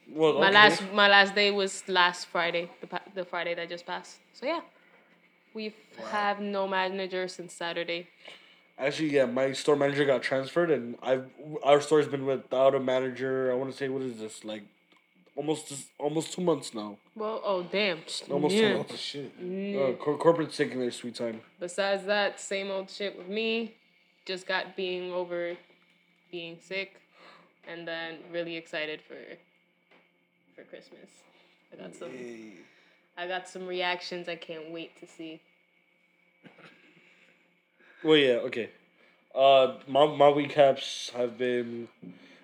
Well, 0.08 0.38
My 0.38 0.50
last 0.50 0.82
my 0.92 1.08
last 1.08 1.34
day 1.34 1.50
was 1.50 1.86
last 1.88 2.26
Friday, 2.28 2.70
the 2.80 3.00
the 3.14 3.24
Friday 3.24 3.54
that 3.54 3.68
just 3.68 3.84
passed. 3.84 4.18
So 4.32 4.46
yeah, 4.46 4.60
we 5.52 5.74
have 6.10 6.40
no 6.40 6.66
manager 6.68 7.28
since 7.28 7.52
Saturday. 7.52 8.08
Actually, 8.78 9.10
yeah, 9.10 9.24
my 9.24 9.52
store 9.52 9.74
manager 9.74 10.04
got 10.04 10.22
transferred, 10.22 10.70
and 10.70 10.96
I've 11.02 11.26
our 11.62 11.80
store's 11.80 12.06
been 12.06 12.24
without 12.24 12.74
a 12.74 12.80
manager. 12.80 13.50
I 13.50 13.54
want 13.54 13.70
to 13.70 13.76
say 13.76 13.88
what 13.88 14.02
is 14.02 14.18
this 14.18 14.44
like, 14.44 14.62
almost 15.36 15.72
almost 15.98 16.32
two 16.32 16.42
months 16.42 16.74
now. 16.74 16.96
Well, 17.14 17.40
oh 17.44 17.62
damn. 17.62 18.00
Almost 18.30 18.54
Yeah. 18.54 18.68
two 18.70 18.76
months. 18.78 18.92
Oh 18.92 18.96
shit. 18.96 19.32
Uh, 19.76 19.92
cor- 20.02 20.18
corporate's 20.18 20.56
taking 20.56 20.80
their 20.80 20.90
sweet 20.90 21.14
time. 21.14 21.40
Besides 21.60 22.04
that, 22.06 22.40
same 22.40 22.70
old 22.70 22.90
shit 22.90 23.16
with 23.16 23.28
me. 23.28 23.74
Just 24.24 24.46
got 24.46 24.76
being 24.76 25.12
over 25.12 25.56
being 26.32 26.58
sick, 26.60 27.00
and 27.68 27.86
then 27.86 28.18
really 28.32 28.56
excited 28.56 29.00
for 29.00 29.18
for 30.54 30.64
Christmas. 30.64 31.10
I 31.72 31.76
got 31.76 31.94
some. 31.94 32.10
Hey. 32.10 32.52
I 33.18 33.26
got 33.26 33.48
some 33.48 33.66
reactions 33.66 34.28
I 34.28 34.36
can't 34.36 34.70
wait 34.70 34.98
to 35.00 35.06
see. 35.06 35.40
Well, 38.04 38.16
yeah, 38.16 38.34
okay. 38.48 38.70
Uh, 39.34 39.78
my 39.86 40.06
my 40.06 40.26
recaps 40.26 41.10
have 41.12 41.38
been. 41.38 41.88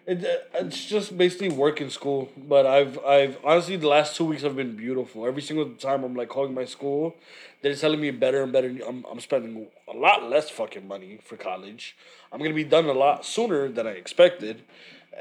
It, 0.04 0.49
it's 0.54 0.85
just 0.85 1.16
basically 1.16 1.49
work 1.49 1.80
in 1.80 1.88
school, 1.88 2.28
but 2.37 2.66
I've 2.66 2.99
I've 3.04 3.38
honestly 3.44 3.76
the 3.76 3.87
last 3.87 4.16
two 4.16 4.25
weeks 4.25 4.42
have 4.42 4.56
been 4.56 4.75
beautiful. 4.75 5.26
Every 5.26 5.42
single 5.42 5.68
time 5.75 6.02
I'm 6.02 6.14
like 6.14 6.28
calling 6.28 6.54
my 6.54 6.64
school, 6.64 7.14
they're 7.61 7.76
telling 7.76 8.00
me 8.00 8.11
better 8.11 8.42
and 8.42 8.52
better. 8.52 8.66
I'm 8.87 9.06
I'm 9.09 9.21
spending 9.21 9.68
a 9.87 9.97
lot 9.97 10.28
less 10.28 10.50
fucking 10.50 10.88
money 10.88 11.21
for 11.23 11.37
college. 11.37 11.97
I'm 12.32 12.40
gonna 12.40 12.52
be 12.52 12.64
done 12.64 12.87
a 12.87 12.92
lot 12.92 13.25
sooner 13.25 13.68
than 13.68 13.87
I 13.87 13.92
expected. 13.92 14.62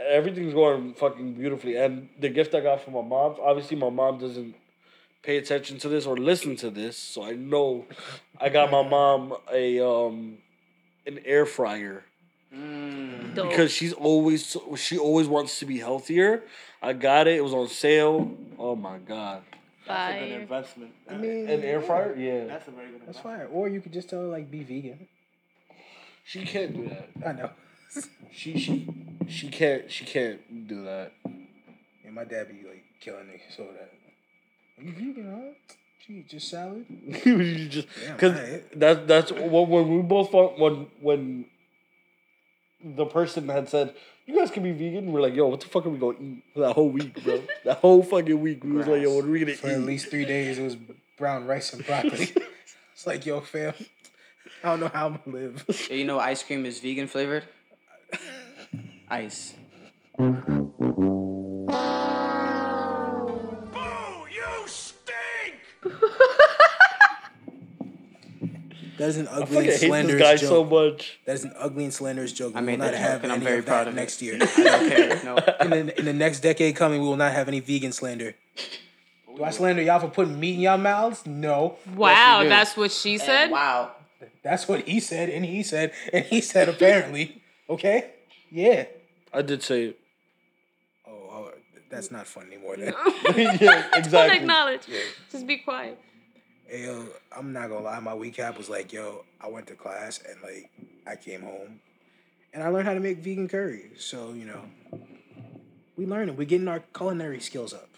Everything's 0.09 0.55
going 0.55 0.95
fucking 0.95 1.33
beautifully, 1.33 1.75
and 1.75 2.09
the 2.19 2.29
gift 2.29 2.55
I 2.55 2.61
got 2.61 2.81
from 2.81 2.93
my 2.93 3.03
mom. 3.03 3.35
Obviously, 3.39 3.77
my 3.77 3.89
mom 3.91 4.17
doesn't 4.17 4.55
pay 5.21 5.37
attention 5.37 5.77
to 5.79 5.89
this 5.89 6.07
or 6.07 6.17
listen 6.17 6.55
to 6.55 6.71
this, 6.71 6.97
so 6.97 7.23
I 7.23 7.33
know 7.33 7.85
I 8.39 8.49
got 8.49 8.71
my 8.71 8.81
mom 8.81 9.35
a 9.53 9.79
um 9.79 10.39
an 11.05 11.19
air 11.23 11.45
fryer 11.45 12.05
Mm. 12.53 13.33
Dope. 13.33 13.49
because 13.49 13.71
she's 13.71 13.93
always 13.93 14.57
she 14.75 14.97
always 14.97 15.27
wants 15.27 15.59
to 15.59 15.65
be 15.65 15.79
healthier. 15.79 16.43
I 16.81 16.93
got 16.93 17.27
it. 17.27 17.37
It 17.37 17.43
was 17.43 17.53
on 17.53 17.67
sale. 17.69 18.31
Oh 18.59 18.75
my 18.75 18.97
god. 18.97 19.43
That's 19.87 20.15
a 20.15 20.19
good 20.19 20.41
investment. 20.41 20.91
I 21.09 21.15
mean, 21.17 21.49
An 21.49 21.63
air 21.63 21.81
fryer? 21.81 22.15
Yeah. 22.15 22.45
That's 22.45 22.67
a 22.67 22.71
very 22.71 22.87
good 22.91 23.01
That's 23.07 23.17
investment. 23.17 23.49
fine. 23.49 23.55
Or 23.55 23.67
you 23.69 23.81
could 23.81 23.93
just 23.93 24.09
tell 24.09 24.21
her 24.21 24.27
like 24.27 24.51
be 24.51 24.63
vegan. 24.63 25.07
She 26.25 26.45
can't 26.45 26.73
do 26.75 26.89
that. 26.89 27.09
I 27.25 27.31
know. 27.33 27.49
She 28.31 28.57
she 28.57 28.87
she 29.27 29.49
can't 29.49 29.89
she 29.89 30.05
can't 30.05 30.67
do 30.67 30.83
that. 30.83 31.13
And 31.23 32.13
my 32.13 32.23
dad 32.25 32.47
be 32.49 32.67
like 32.67 32.83
killing 32.99 33.27
me 33.27 33.41
so 33.55 33.63
that. 33.63 33.91
Are 34.77 34.83
you 34.83 34.91
vegan, 34.93 35.31
huh? 35.31 35.75
Gee, 36.05 36.25
just 36.27 36.49
salad. 36.49 36.85
Just 37.69 37.87
because 38.07 38.61
that's 38.75 38.99
that's 39.05 39.31
when, 39.31 39.69
when 39.69 39.95
we 39.97 40.01
both 40.01 40.31
fought, 40.31 40.57
when 40.57 40.87
when 40.99 41.45
the 42.83 43.05
person 43.05 43.47
had 43.49 43.69
said 43.69 43.93
you 44.25 44.35
guys 44.35 44.51
can 44.51 44.63
be 44.63 44.71
vegan. 44.71 45.11
We're 45.11 45.21
like, 45.21 45.35
yo, 45.35 45.47
what 45.47 45.59
the 45.61 45.67
fuck 45.67 45.85
are 45.85 45.89
we 45.89 45.97
gonna 45.97 46.17
eat 46.19 46.43
for 46.53 46.59
that 46.61 46.73
whole 46.73 46.89
week, 46.89 47.23
bro? 47.23 47.41
that 47.65 47.77
whole 47.77 48.03
fucking 48.03 48.39
week, 48.39 48.63
we 48.63 48.71
was 48.73 48.87
like, 48.87 49.01
yo, 49.01 49.15
what 49.15 49.25
are 49.25 49.29
we 49.29 49.39
gonna 49.39 49.53
For 49.53 49.67
eat? 49.67 49.73
at 49.73 49.81
least 49.81 50.09
three 50.09 50.25
days, 50.25 50.59
it 50.59 50.63
was 50.63 50.75
brown 51.17 51.45
rice 51.45 51.73
and 51.73 51.85
broccoli. 51.85 52.33
it's 52.93 53.07
like, 53.07 53.25
yo, 53.25 53.41
fam, 53.41 53.73
I 54.63 54.69
don't 54.69 54.79
know 54.79 54.87
how 54.89 55.07
I'm 55.07 55.19
gonna 55.25 55.37
live. 55.37 55.87
Yeah, 55.89 55.95
you 55.95 56.05
know 56.05 56.19
ice 56.19 56.43
cream 56.43 56.65
is 56.65 56.79
vegan 56.79 57.07
flavored? 57.07 57.43
Ice. 59.09 59.55
That 69.01 69.09
is 69.09 69.17
an 69.17 69.27
ugly 69.29 69.45
fucking 69.45 69.57
and 69.57 69.65
hate 69.65 69.71
this 69.71 69.81
slanderous 69.81 70.21
guy 70.21 70.35
joke. 70.35 70.49
so 70.49 70.63
much. 70.63 71.19
That 71.25 71.33
is 71.33 71.43
an 71.43 71.53
ugly 71.57 71.85
and 71.85 71.93
slanderous 71.93 72.33
joke. 72.33 72.53
We 72.53 72.59
I 72.59 72.61
made 72.61 72.73
will 72.73 72.85
not 72.85 72.91
that 72.91 72.99
have 72.99 73.13
joke 73.13 73.23
and 73.23 73.31
I'm 73.31 73.41
very 73.41 73.57
of 73.57 73.65
proud 73.65 73.85
that 73.85 73.87
of 73.87 73.95
next 73.95 74.21
it. 74.21 74.25
year. 74.25 74.35
I 74.41 74.45
don't 74.45 74.89
care. 74.89 75.21
No. 75.23 75.37
in, 75.61 75.87
the, 75.87 75.99
in 75.99 76.05
the 76.05 76.13
next 76.13 76.41
decade 76.41 76.75
coming, 76.75 77.01
we 77.01 77.07
will 77.07 77.17
not 77.17 77.31
have 77.33 77.47
any 77.47 77.61
vegan 77.61 77.93
slander. 77.93 78.35
Do 79.35 79.43
I 79.43 79.49
slander 79.49 79.81
y'all 79.81 79.99
for 80.01 80.07
putting 80.07 80.39
meat 80.39 80.53
in 80.53 80.59
y'all 80.59 80.77
mouths? 80.77 81.25
No. 81.25 81.79
Wow, 81.95 82.43
do. 82.43 82.49
that's 82.49 82.77
what 82.77 82.91
she 82.91 83.17
said. 83.17 83.45
And 83.45 83.51
wow. 83.53 83.91
That's 84.43 84.67
what 84.67 84.87
he 84.87 84.99
said, 84.99 85.29
and 85.29 85.43
he 85.43 85.63
said, 85.63 85.93
and 86.13 86.23
he 86.25 86.39
said 86.39 86.69
apparently. 86.69 87.41
Okay? 87.71 88.11
Yeah. 88.51 88.85
I 89.33 89.41
did 89.41 89.63
say 89.63 89.85
it. 89.85 89.99
Oh, 91.07 91.11
oh 91.11 91.51
that's 91.89 92.11
not 92.11 92.27
fun 92.27 92.45
anymore 92.45 92.77
then. 92.77 92.93
yeah, 93.35 93.57
Don't 93.57 93.95
exactly. 93.95 94.37
acknowledge. 94.37 94.81
Just 95.31 95.47
be 95.47 95.57
quiet. 95.57 95.97
Hey, 96.71 96.85
yo, 96.85 97.05
I'm 97.37 97.51
not 97.51 97.67
gonna 97.67 97.83
lie, 97.83 97.99
my 97.99 98.13
recap 98.13 98.57
was 98.57 98.69
like, 98.69 98.93
yo, 98.93 99.25
I 99.41 99.49
went 99.49 99.67
to 99.67 99.75
class 99.75 100.21
and 100.25 100.41
like 100.41 100.71
I 101.05 101.17
came 101.17 101.41
home 101.41 101.81
and 102.53 102.63
I 102.63 102.69
learned 102.69 102.87
how 102.87 102.93
to 102.93 103.01
make 103.01 103.17
vegan 103.17 103.49
curry. 103.49 103.91
So, 103.97 104.31
you 104.31 104.45
know, 104.45 104.61
we 105.97 106.05
learning. 106.05 106.37
We're 106.37 106.45
getting 106.45 106.69
our 106.69 106.79
culinary 106.95 107.41
skills 107.41 107.73
up. 107.73 107.89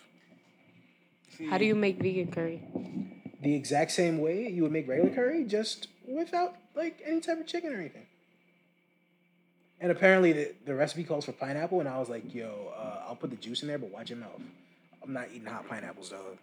How 1.52 1.60
do 1.60 1.66
you 1.66 1.76
make 1.76 2.02
vegan 2.02 2.32
curry? 2.32 2.64
The 3.44 3.54
exact 3.54 3.92
same 3.92 4.18
way 4.18 4.48
you 4.50 4.64
would 4.64 4.72
make 4.72 4.88
regular 4.88 5.14
curry, 5.14 5.44
just 5.44 5.88
without 6.08 6.56
like 6.74 7.00
any 7.06 7.20
type 7.20 7.40
of 7.40 7.46
chicken 7.46 7.74
or 7.74 7.78
anything. 7.78 8.08
And 9.80 9.92
apparently 9.92 10.34
the, 10.34 10.56
the 10.66 10.74
recipe 10.74 11.04
calls 11.04 11.26
for 11.26 11.34
pineapple, 11.34 11.80
and 11.80 11.88
I 11.88 12.00
was 12.00 12.10
like, 12.10 12.34
yo, 12.34 12.74
uh, 12.76 13.04
I'll 13.08 13.16
put 13.16 13.30
the 13.30 13.36
juice 13.36 13.62
in 13.62 13.68
there, 13.68 13.78
but 13.78 13.92
watch 13.92 14.10
your 14.10 14.18
mouth. 14.18 14.42
I'm 15.04 15.14
not 15.14 15.28
eating 15.32 15.46
hot 15.46 15.70
pineapples, 15.70 16.10
dog. 16.10 16.40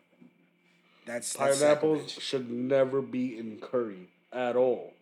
That's, 1.07 1.33
that's 1.33 1.59
Pineapples 1.61 2.01
sacrilege. 2.13 2.21
should 2.21 2.51
never 2.51 3.01
be 3.03 3.39
in 3.39 3.59
curry 3.61 4.09
at 4.33 4.57
all. 4.57 4.93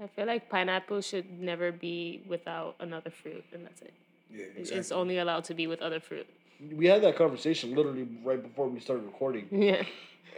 I 0.00 0.06
feel 0.06 0.26
like 0.26 0.48
pineapple 0.48 1.00
should 1.00 1.40
never 1.40 1.72
be 1.72 2.22
without 2.28 2.76
another 2.78 3.10
fruit, 3.10 3.44
and 3.52 3.64
that's 3.66 3.82
it. 3.82 3.92
Yeah, 4.30 4.44
exactly. 4.56 4.76
It's 4.78 4.92
only 4.92 5.18
allowed 5.18 5.44
to 5.44 5.54
be 5.54 5.66
with 5.66 5.82
other 5.82 5.98
fruit. 6.00 6.26
We 6.72 6.86
had 6.86 7.02
that 7.02 7.16
conversation 7.16 7.74
literally 7.74 8.06
right 8.22 8.40
before 8.42 8.68
we 8.68 8.78
started 8.80 9.04
recording, 9.06 9.48
Yeah. 9.50 9.82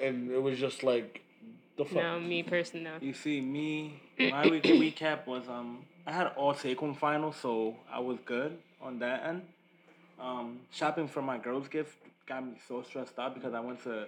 and 0.00 0.30
it 0.30 0.40
was 0.42 0.58
just 0.58 0.82
like, 0.82 1.20
the 1.76 1.84
fuck. 1.84 1.94
No, 2.02 2.20
me 2.20 2.42
personally, 2.42 2.84
no. 2.84 2.92
You 3.00 3.12
see, 3.12 3.40
me, 3.40 4.00
my 4.18 4.46
week 4.46 4.64
recap 4.64 5.26
was 5.26 5.46
um, 5.48 5.84
I 6.06 6.12
had 6.12 6.28
all 6.36 6.54
take 6.54 6.78
home 6.78 6.94
finals, 6.94 7.36
so 7.40 7.76
I 7.92 8.00
was 8.00 8.18
good 8.24 8.56
on 8.80 8.98
that 9.00 9.24
end. 9.26 9.42
Um, 10.18 10.60
shopping 10.70 11.08
for 11.08 11.20
my 11.22 11.36
girls' 11.38 11.68
gift 11.68 11.96
got 12.26 12.46
me 12.46 12.52
so 12.68 12.82
stressed 12.82 13.18
out 13.18 13.34
because 13.34 13.52
I 13.54 13.60
went 13.60 13.82
to 13.84 14.06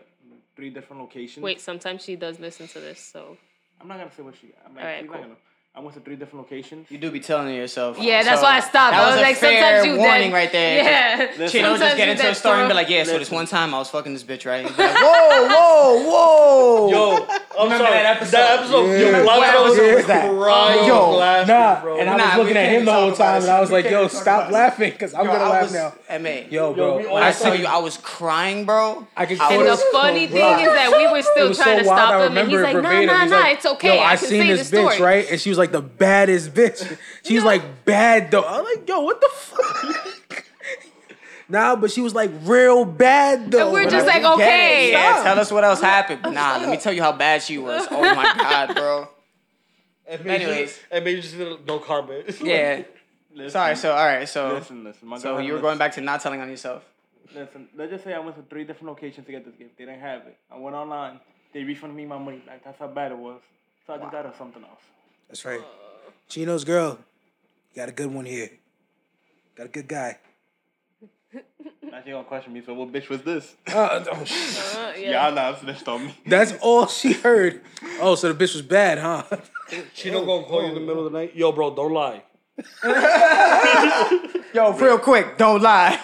three 0.57 0.71
different 0.71 1.03
locations. 1.03 1.43
Wait, 1.43 1.61
sometimes 1.61 2.03
she 2.05 2.17
does 2.17 2.39
listen 2.41 2.69
to 2.69 2.81
this, 2.81 3.01
so. 3.01 3.37
I'm 3.81 3.89
not 3.89 3.99
gonna 3.99 4.13
say 4.13 4.23
what 4.23 4.37
she. 4.37 4.53
I'm 4.65 4.75
like, 4.75 4.85
Alright, 4.85 5.01
she's 5.03 5.11
cool. 5.11 5.37
Not 5.75 5.81
gonna. 5.81 5.83
I 5.83 5.85
went 5.85 5.95
to 5.95 6.01
three 6.01 6.17
different 6.17 6.45
locations. 6.45 6.91
You 6.91 6.99
do 6.99 7.11
be 7.11 7.21
telling 7.21 7.55
yourself. 7.55 7.99
Yeah, 7.99 8.23
that's 8.23 8.43
why 8.43 8.57
I 8.57 8.61
stopped. 8.61 8.93
That 8.93 8.95
I 8.95 9.07
was, 9.07 9.13
was 9.15 9.21
a 9.21 9.23
like, 9.23 9.37
fair 9.37 9.63
sometimes 9.83 9.87
you 9.87 9.97
warning 9.99 10.31
dead- 10.31 10.33
right 10.35 10.53
there. 10.53 10.85
Yeah. 10.85 11.19
Listen, 11.39 11.49
Chino 11.49 11.77
just 11.79 11.97
get 11.97 12.09
into 12.11 12.31
a 12.31 12.35
story 12.35 12.61
and 12.61 12.69
be 12.69 12.75
like, 12.75 12.89
yeah, 12.89 13.05
so 13.05 13.19
this 13.19 13.31
one 13.31 13.47
time 13.47 13.75
I 13.75 13.79
was 13.79 13.91
fucking 13.91 14.13
this 14.13 14.25
bitch, 14.25 14.47
right? 14.47 14.65
Like, 14.65 14.77
whoa, 14.79 15.49
whoa, 15.49 16.11
whoa. 16.11 16.91
Yo, 16.91 17.27
I'm 17.59 17.65
Remember 17.65 17.85
sorry. 17.85 17.91
that 18.03 18.17
episode? 18.17 18.33
That 18.33 18.59
episode, 18.61 18.87
Yeah. 18.91 18.99
yo, 19.19 19.25
What 19.25 19.37
Black 19.37 19.55
episode 19.55 19.69
was 19.87 19.97
was 19.97 20.07
that? 20.07 20.31
crying 20.31 20.87
Yo, 20.89 21.11
laughing, 21.17 21.49
Nah, 21.55 21.81
bro. 21.81 21.99
and 22.01 22.11
I 22.11 22.17
Nah, 22.17 22.25
was 22.25 22.33
we 22.37 22.43
looking 22.43 22.57
at 22.57 22.69
him 22.73 22.85
the 22.85 22.93
whole 22.93 23.13
time, 23.13 23.43
and 23.43 23.51
I 23.51 23.61
was 23.61 23.71
like, 23.71 23.85
"Yo, 23.91 24.09
stop 24.09 24.51
laughing, 24.51 24.91
because 24.93 25.15
I'm 25.15 25.27
Yo, 25.27 25.33
gonna 25.33 25.49
laugh 25.51 25.73
now." 25.73 26.19
MA. 26.19 26.29
Yo, 26.29 26.47
Yo, 26.51 26.73
bro, 26.75 26.97
we 26.99 27.07
all 27.07 27.15
When 27.15 27.23
I 27.23 27.33
fucking- 27.33 27.53
tell 27.53 27.61
you 27.61 27.67
I 27.67 27.79
was 27.79 27.97
crying, 27.99 28.65
bro. 28.65 29.07
I 29.17 29.27
can 29.27 29.41
And 29.41 29.67
the 29.67 29.77
funny 29.93 30.27
thing 30.27 30.59
is 30.61 30.67
that 30.73 30.93
we 30.97 31.07
were 31.11 31.23
still 31.23 31.55
trying 31.55 31.79
to 31.79 31.85
stop 31.85 32.31
him, 32.31 32.37
and 32.37 32.51
he's 32.51 32.61
like, 32.61 32.77
"Nah, 32.77 33.01
nah, 33.03 33.25
nah, 33.27 33.47
it's 33.49 33.67
okay. 33.67 33.99
I, 33.99 34.13
I 34.13 34.17
can 34.17 34.29
seen 34.29 34.43
say 34.43 34.49
this 34.49 34.71
the 34.71 34.77
bitch, 34.79 34.93
story." 34.95 35.03
right? 35.03 35.31
And 35.31 35.41
she 35.41 35.49
was 35.51 35.59
like 35.63 35.73
the 35.73 35.81
baddest 35.81 36.53
bitch. 36.55 36.99
She's 37.25 37.45
like 37.45 37.85
bad 37.85 38.31
though. 38.31 38.43
I'm 38.45 38.65
like, 38.65 38.87
yo, 38.89 39.01
what 39.01 39.21
the 39.21 39.29
fuck? 39.33 40.45
nah, 41.49 41.77
but 41.77 41.91
she 41.91 42.01
was 42.01 42.15
like 42.15 42.31
real 42.43 42.85
bad 42.85 43.51
though. 43.51 43.65
And 43.67 43.73
we're 43.73 43.89
just 43.89 44.07
I- 44.09 44.19
like, 44.19 44.23
We 44.23 44.23
get 44.23 44.31
it. 44.31 44.43
okay. 44.43 44.93
Yeah, 44.93 45.13
Stop. 45.15 45.25
tell 45.25 45.39
us 45.41 45.51
what 45.53 45.65
else 45.65 45.81
happened. 45.81 46.23
Nah, 46.35 46.59
let 46.59 46.69
me 46.69 46.77
tell 46.77 46.93
you 46.93 47.03
how 47.03 47.13
bad 47.13 47.43
she 47.43 47.59
was. 47.59 47.87
Oh 47.91 48.01
my 48.15 48.35
god, 48.39 48.75
bro. 48.75 49.09
And 50.07 50.25
maybe 50.25 50.45
Anyways. 50.45 50.69
just, 50.73 50.81
and 50.91 51.05
maybe 51.05 51.21
just 51.21 51.37
did 51.37 51.67
no 51.67 51.79
comment. 51.79 52.41
Yeah. 52.43 52.83
Listen, 53.35 53.51
Sorry. 53.51 53.77
So 53.77 53.93
all 53.93 54.05
right. 54.05 54.29
So 54.29 54.55
listen, 54.55 54.85
listen. 54.85 55.09
My 55.09 55.17
so 55.19 55.39
you 55.39 55.53
were 55.55 55.59
a 55.59 55.63
going 55.63 55.79
back 55.79 55.93
to 55.93 56.03
not 56.03 56.21
telling 56.21 56.41
on 56.43 56.51
yourself. 56.51 56.85
Listen, 57.35 57.67
let's 57.75 57.91
just 57.91 58.05
say 58.05 58.13
I 58.13 58.19
went 58.19 58.37
to 58.37 58.43
three 58.43 58.65
different 58.65 58.89
locations 58.89 59.25
to 59.25 59.33
get 59.33 59.47
this 59.47 59.55
gift. 59.55 59.79
They 59.79 59.87
didn't 59.87 60.01
have 60.01 60.27
it. 60.27 60.37
I 60.51 60.59
went 60.59 60.77
online. 60.77 61.19
They 61.55 61.65
refunded 61.65 61.97
me 61.97 62.05
my 62.05 62.19
money 62.19 62.43
back. 62.47 62.63
That's 62.63 62.79
how 62.79 62.89
bad 62.89 63.13
it 63.13 63.17
was. 63.17 63.41
So 63.87 63.95
I 63.95 63.99
just 63.99 64.13
got 64.13 64.27
her 64.27 64.35
something 64.37 64.63
else. 64.63 64.83
That's 65.33 65.47
right. 65.47 65.63
Chino's 66.29 66.63
girl. 66.63 66.99
Got 67.75 67.89
a 67.89 67.93
good 67.93 68.13
one 68.13 68.27
here. 68.27 68.51
Got 69.57 69.65
a 69.65 69.69
good 69.71 69.89
guy. 69.89 70.19
Now 71.83 72.03
she 72.05 72.11
gonna 72.11 72.25
question 72.25 72.53
me. 72.53 72.61
So 72.67 72.75
what 72.75 72.93
bitch 72.93 73.09
was 73.09 73.23
this? 73.23 73.55
Uh, 73.67 74.05
oh, 74.13 74.25
sh- 74.25 74.59
Uh, 74.77 74.93
yeah. 74.99 75.25
Y'all 75.25 75.35
not 75.35 75.59
snitched 75.59 75.89
on 75.89 76.05
me. 76.05 76.15
that's 76.27 76.53
all 76.61 76.87
she 76.87 77.15
heard. 77.15 77.63
Oh, 77.99 78.15
so 78.15 78.31
the 78.31 78.45
bitch 78.45 78.53
was 78.53 78.61
bad, 78.61 78.99
huh? 78.99 79.23
She 79.95 80.11
don't 80.11 80.27
gonna 80.27 80.45
call 80.45 80.61
you 80.65 80.69
in 80.69 80.75
the 80.75 80.81
middle 80.81 81.07
of 81.07 81.11
the 81.13 81.19
night. 81.19 81.35
Yo, 81.35 81.51
bro, 81.51 81.75
don't 81.75 81.93
lie. 81.93 82.23
Yo, 84.55 84.73
real 84.75 84.99
quick, 84.99 85.39
don't 85.39 85.63
lie. 85.63 85.99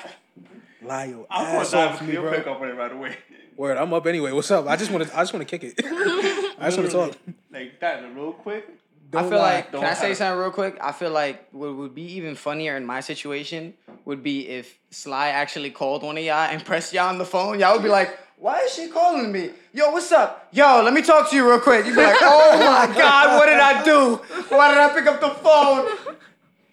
Lie 0.83 1.05
your 1.05 1.27
I'm 1.31 1.45
ass 1.57 1.73
gonna 1.73 1.87
off 1.87 1.99
dive 1.99 2.09
me, 2.09 2.15
You'll 2.15 2.23
bro. 2.23 2.33
pick 2.33 2.47
up 2.47 2.61
on 2.63 2.69
it 2.71 2.73
right 2.73 2.93
away. 2.93 3.17
Word, 3.59 3.77
I'm 3.77 3.93
up 3.93 4.07
anyway. 4.07 4.33
What's 4.33 4.51
up? 4.51 4.67
I 4.67 4.77
just 4.77 4.91
want 4.91 5.07
to. 5.07 5.15
I 5.15 5.21
just 5.21 5.35
want 5.35 5.47
to 5.47 5.59
kick 5.59 5.65
it. 5.77 5.85
I 6.59 6.71
just 6.71 6.79
want 6.79 6.91
to 6.91 6.97
talk. 6.97 7.17
Like 7.53 7.79
that, 7.81 8.03
real 8.15 8.33
quick. 8.33 8.67
I 9.11 9.21
Don't 9.23 9.31
feel 9.31 9.39
lie. 9.39 9.55
like, 9.55 9.73
Don't 9.73 9.81
can 9.81 9.91
I 9.91 9.95
say 9.95 10.09
have- 10.09 10.17
something 10.19 10.39
real 10.41 10.51
quick? 10.51 10.77
I 10.83 10.93
feel 10.93 11.11
like 11.11 11.49
what 11.53 11.75
would 11.75 11.95
be 11.95 12.03
even 12.17 12.35
funnier 12.35 12.77
in 12.77 12.85
my 12.85 13.01
situation 13.01 13.73
would 14.05 14.23
be 14.23 14.47
if 14.49 14.79
Sly 14.91 15.29
actually 15.29 15.71
called 15.71 16.03
one 16.03 16.19
of 16.19 16.25
y'all 16.25 16.35
and 16.51 16.63
pressed 16.65 16.93
y'all 16.93 17.09
on 17.09 17.17
the 17.19 17.25
phone. 17.25 17.59
Y'all 17.59 17.73
would 17.75 17.83
be 17.83 17.89
like, 17.89 18.19
why 18.37 18.59
is 18.61 18.75
she 18.75 18.89
calling 18.89 19.33
me? 19.33 19.51
Yo, 19.73 19.91
what's 19.93 20.13
up? 20.13 20.49
Yo, 20.53 20.83
let 20.85 20.93
me 20.93 21.01
talk 21.03 21.31
to 21.31 21.37
you 21.37 21.49
real 21.49 21.59
quick. 21.59 21.87
You'd 21.87 21.97
be 21.97 22.03
like, 22.03 22.17
oh 22.21 22.59
my 22.89 22.95
God, 22.99 23.39
what 23.39 23.47
did 23.47 23.59
I 23.59 23.83
do? 23.83 24.17
Why 24.55 24.69
did 24.73 24.79
I 24.79 24.91
pick 24.95 25.07
up 25.07 25.21
the 25.21 25.31
phone? 25.43 25.87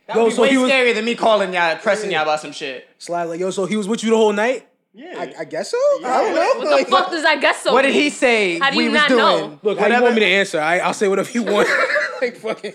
That 0.08 0.18
would 0.18 0.24
Yo, 0.24 0.26
be 0.30 0.36
so 0.36 0.42
way 0.44 0.50
he 0.50 0.58
was- 0.58 0.70
scarier 0.72 0.94
than 0.94 1.06
me 1.06 1.16
calling 1.16 1.54
y'all, 1.54 1.76
pressing 1.78 2.12
y'all 2.12 2.24
about 2.24 2.42
some 2.42 2.52
shit. 2.52 2.88
Slide 2.98 3.24
like, 3.24 3.40
yo, 3.40 3.50
so 3.50 3.66
he 3.66 3.78
was 3.78 3.88
with 3.88 4.04
you 4.04 4.10
the 4.12 4.18
whole 4.18 4.34
night? 4.34 4.68
Yeah. 4.94 5.14
I, 5.18 5.42
I 5.42 5.46
guess 5.46 5.72
so. 5.72 5.78
I 6.06 6.22
don't 6.22 6.36
know. 6.36 6.54
What 6.66 6.72
Like, 6.72 6.86
the 6.86 6.92
fuck 6.92 7.12
does 7.12 7.26
I 7.26 7.38
guess 7.38 7.62
so? 7.64 7.74
What 7.74 7.82
did 7.82 7.94
he 7.94 8.10
say 8.10 8.60
How 8.60 8.70
do 8.72 8.78
you 8.82 8.92
was 8.92 9.00
not 9.00 9.10
doing? 9.10 9.20
know? 9.20 9.60
Look, 9.64 9.80
how 9.80 9.88
do 9.88 9.94
you 9.96 10.02
want 10.02 10.14
me 10.16 10.22
to 10.22 10.26
answer? 10.28 10.60
I, 10.62 10.80
I'll 10.80 10.94
say 10.94 11.08
whatever 11.08 11.32
you 11.32 11.44
want. 11.44 11.68
like, 12.22 12.36
fucking. 12.38 12.74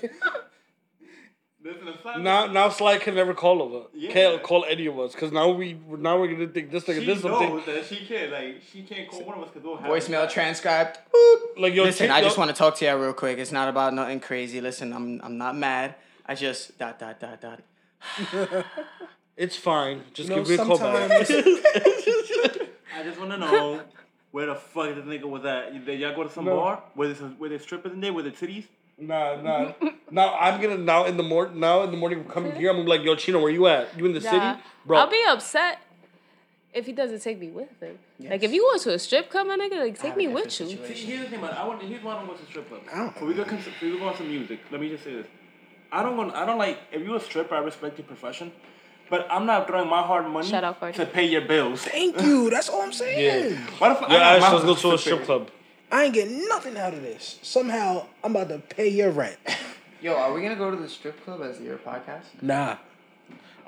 Listen, 1.63 1.89
it's 1.89 2.05
not- 2.05 2.21
Now, 2.23 2.47
now 2.47 2.69
Sly 2.71 2.97
can 2.99 3.15
never 3.15 3.35
call 3.35 3.61
of 3.63 3.75
us. 3.85 3.91
Yeah. 3.95 4.11
Can't 4.13 4.43
call 4.43 4.65
any 4.65 4.87
of 4.87 4.99
us 4.99 5.13
because 5.13 5.31
now 5.31 5.51
we 5.51 5.79
now 5.89 6.19
we're 6.19 6.29
gonna 6.33 6.49
think 6.49 6.71
this 6.71 6.85
nigga 6.85 7.01
she 7.01 7.07
did 7.07 7.23
knows 7.23 7.39
something. 7.39 7.75
that 7.75 7.85
she 7.87 7.97
can't 8.07 8.33
like 8.33 8.63
she 8.73 8.83
can't 8.83 9.11
call 9.11 9.25
one 9.25 9.37
of 9.39 9.45
us 9.45 9.51
because 9.51 9.65
we'll 9.67 9.77
have 9.77 9.91
Voicemail 9.91 10.25
it. 10.25 10.31
transcribed. 10.31 10.99
Like 11.59 11.75
yo, 11.75 11.83
Listen, 11.85 12.11
I 12.11 12.23
just 12.23 12.39
want 12.39 12.51
to 12.51 12.57
talk 12.57 12.77
to 12.77 12.87
y'all 12.87 12.97
real 12.97 13.13
quick. 13.13 13.37
It's 13.39 13.53
not 13.53 13.69
about 13.69 13.93
nothing 13.93 14.21
crazy. 14.21 14.61
Listen, 14.63 14.93
I'm 14.95 15.21
I'm 15.23 15.37
not 15.37 15.55
mad. 15.55 15.97
I 16.25 16.35
just 16.35 16.79
dot 16.79 16.99
dot 16.99 17.21
dot 17.21 17.41
dot. 17.43 17.61
It's 19.37 19.57
fine. 19.57 20.03
Just 20.13 20.29
You 20.29 20.37
know, 20.37 20.43
give 20.45 20.49
me 20.51 20.55
a 20.63 20.67
call 20.67 20.79
back. 20.79 21.11
I 21.31 23.03
just 23.03 23.19
want 23.19 23.31
to 23.31 23.39
know 23.39 23.81
where 24.33 24.47
the 24.47 24.55
fuck 24.55 24.95
this 24.95 25.05
nigga 25.07 25.25
was 25.25 25.47
at. 25.47 25.73
Did 25.87 25.99
y'all 25.99 26.15
go 26.15 26.25
to 26.25 26.31
some 26.31 26.45
No. 26.45 26.57
bar? 26.57 26.83
Were 26.95 27.07
there 27.07 27.17
some, 27.17 27.39
were 27.39 27.49
there 27.49 27.59
strippers 27.59 27.93
in 27.93 28.01
there? 28.03 28.13
Were 28.13 28.23
there 28.23 28.33
titties? 28.33 28.65
Nah, 29.01 29.37
nah. 29.41 29.73
now 30.11 30.35
I'm 30.39 30.61
gonna 30.61 30.77
now 30.79 31.05
in 31.07 31.17
the 31.17 31.23
morning 31.23 31.59
now 31.61 31.83
in 31.83 31.91
the 31.91 31.97
morning 31.97 32.25
coming 32.25 32.53
here. 32.57 32.71
I'm 32.71 32.77
gonna 32.77 32.85
be 32.85 32.91
like, 32.99 33.03
yo, 33.05 33.15
Chino, 33.17 33.41
where 33.41 33.51
you 33.51 33.67
at? 33.67 33.97
You 33.99 34.07
in 34.07 34.13
the 34.13 34.21
Yeah. 34.21 34.31
city, 34.55 34.63
bro? 34.87 34.99
I'll 34.99 35.11
be 35.11 35.23
upset 35.29 35.79
If 36.73 36.87
he 36.87 36.93
doesn't 36.93 37.21
take 37.21 37.39
me 37.41 37.49
with 37.49 37.69
him, 37.81 37.99
like 38.21 38.45
if 38.45 38.53
you 38.53 38.63
go 38.63 38.79
to 38.79 38.95
a 38.95 38.99
strip 38.99 39.29
club, 39.29 39.47
my 39.49 39.57
nigga, 39.57 39.81
like 39.81 39.99
take 39.99 40.17
me 40.17 40.29
with 40.29 40.45
you. 40.45 40.51
situation. 40.69 40.95
See, 40.95 41.05
here's 41.07 41.25
the 41.25 41.31
thing, 41.31 41.41
man. 41.41 41.51
I 41.53 41.67
want. 41.67 41.83
Here's 41.83 42.03
why 42.05 42.13
I 42.15 42.19
don't 42.19 42.29
go 42.29 42.35
to 42.35 42.47
strip 42.47 42.69
club. 42.69 42.83
I 42.95 42.99
don't- 42.99 43.19
So 43.19 43.27
we 43.27 43.35
go. 43.35 43.45
cons- 43.45 43.67
we 43.83 43.99
go 43.99 44.07
on 44.07 44.17
some 44.17 44.29
music. 44.29 44.61
Let 44.71 44.81
me 44.81 44.89
just 44.89 45.03
say 45.03 45.15
this. 45.15 45.27
I 45.91 46.05
don't 46.05 46.17
want. 46.17 46.33
I 46.37 46.47
don't 46.47 46.59
like. 46.59 46.79
If 46.93 47.03
you're 47.03 47.17
a 47.17 47.21
stripper, 47.21 47.57
I 47.57 47.59
respect 47.59 47.99
your 47.99 48.07
profession, 48.07 48.53
but 49.11 49.27
I'm 49.29 49.47
not 49.47 49.67
throwing 49.67 49.89
my 49.91 50.03
hard 50.03 50.29
money 50.29 50.47
Shout 50.47 50.63
out, 50.63 50.79
Cardi. 50.79 50.97
to 50.99 51.07
pay 51.07 51.25
your 51.25 51.41
bills. 51.41 51.83
Thank 51.83 52.21
you. 52.23 52.51
That's 52.51 52.69
all 52.69 52.83
I'm 52.83 52.93
saying. 52.93 53.57
Why 53.81 53.89
the 53.89 53.95
fuck? 53.97 54.09
Yeah, 54.09 54.19
I 54.29 54.37
I 54.37 54.39
got 54.39 54.53
let's 54.53 54.65
go 54.65 54.75
to 54.91 54.95
a 54.95 54.99
strip 54.99 55.19
paid. 55.19 55.27
club. 55.27 55.51
I 55.91 56.05
ain't 56.05 56.15
getting 56.15 56.47
nothing 56.49 56.77
out 56.77 56.95
of 56.95 57.03
this. 57.03 57.39
Somehow 57.43 58.07
I'm 58.23 58.37
about 58.37 58.49
to 58.49 58.59
pay 58.59 58.89
your 58.89 59.11
rent. 59.11 59.37
Yo, 60.03 60.15
are 60.15 60.33
we 60.33 60.41
gonna 60.41 60.57
go 60.57 60.71
to 60.71 60.77
the 60.77 60.89
strip 60.89 61.23
club 61.25 61.43
as 61.43 61.61
your 61.61 61.77
podcast? 61.79 62.23
Nah. 62.41 62.77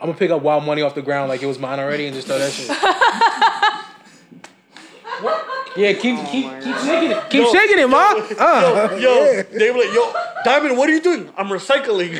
I'm 0.01 0.09
gonna 0.09 0.19
pick 0.19 0.31
up 0.31 0.43
wild 0.43 0.65
money 0.65 0.83
off 0.83 0.95
the 0.95 1.03
ground 1.03 1.29
like 1.29 1.43
it 1.43 1.47
was 1.47 1.59
mine 1.59 1.79
already 1.79 2.07
and 2.07 2.15
just 2.15 2.27
throw 2.27 2.39
that 2.39 2.53
shit. 2.53 2.69
yeah, 5.77 5.93
keep 5.93 6.19
keep 6.27 6.47
my 6.47 6.61
keep 6.61 6.75
God. 6.75 6.87
shaking 6.87 7.11
it. 7.11 7.31
Keep 7.31 7.49
shaking 7.49 7.79
it, 7.79 7.89
ma. 7.89 8.15
Uh, 8.39 8.97
Yo, 8.99 9.25
yeah. 9.25 9.43
they 9.43 9.71
were 9.71 9.79
like, 9.79 9.93
yo, 9.93 10.13
Diamond, 10.45 10.79
what 10.79 10.89
are 10.89 10.93
you 10.93 11.03
doing? 11.03 11.31
I'm 11.37 11.49
recycling. 11.49 12.15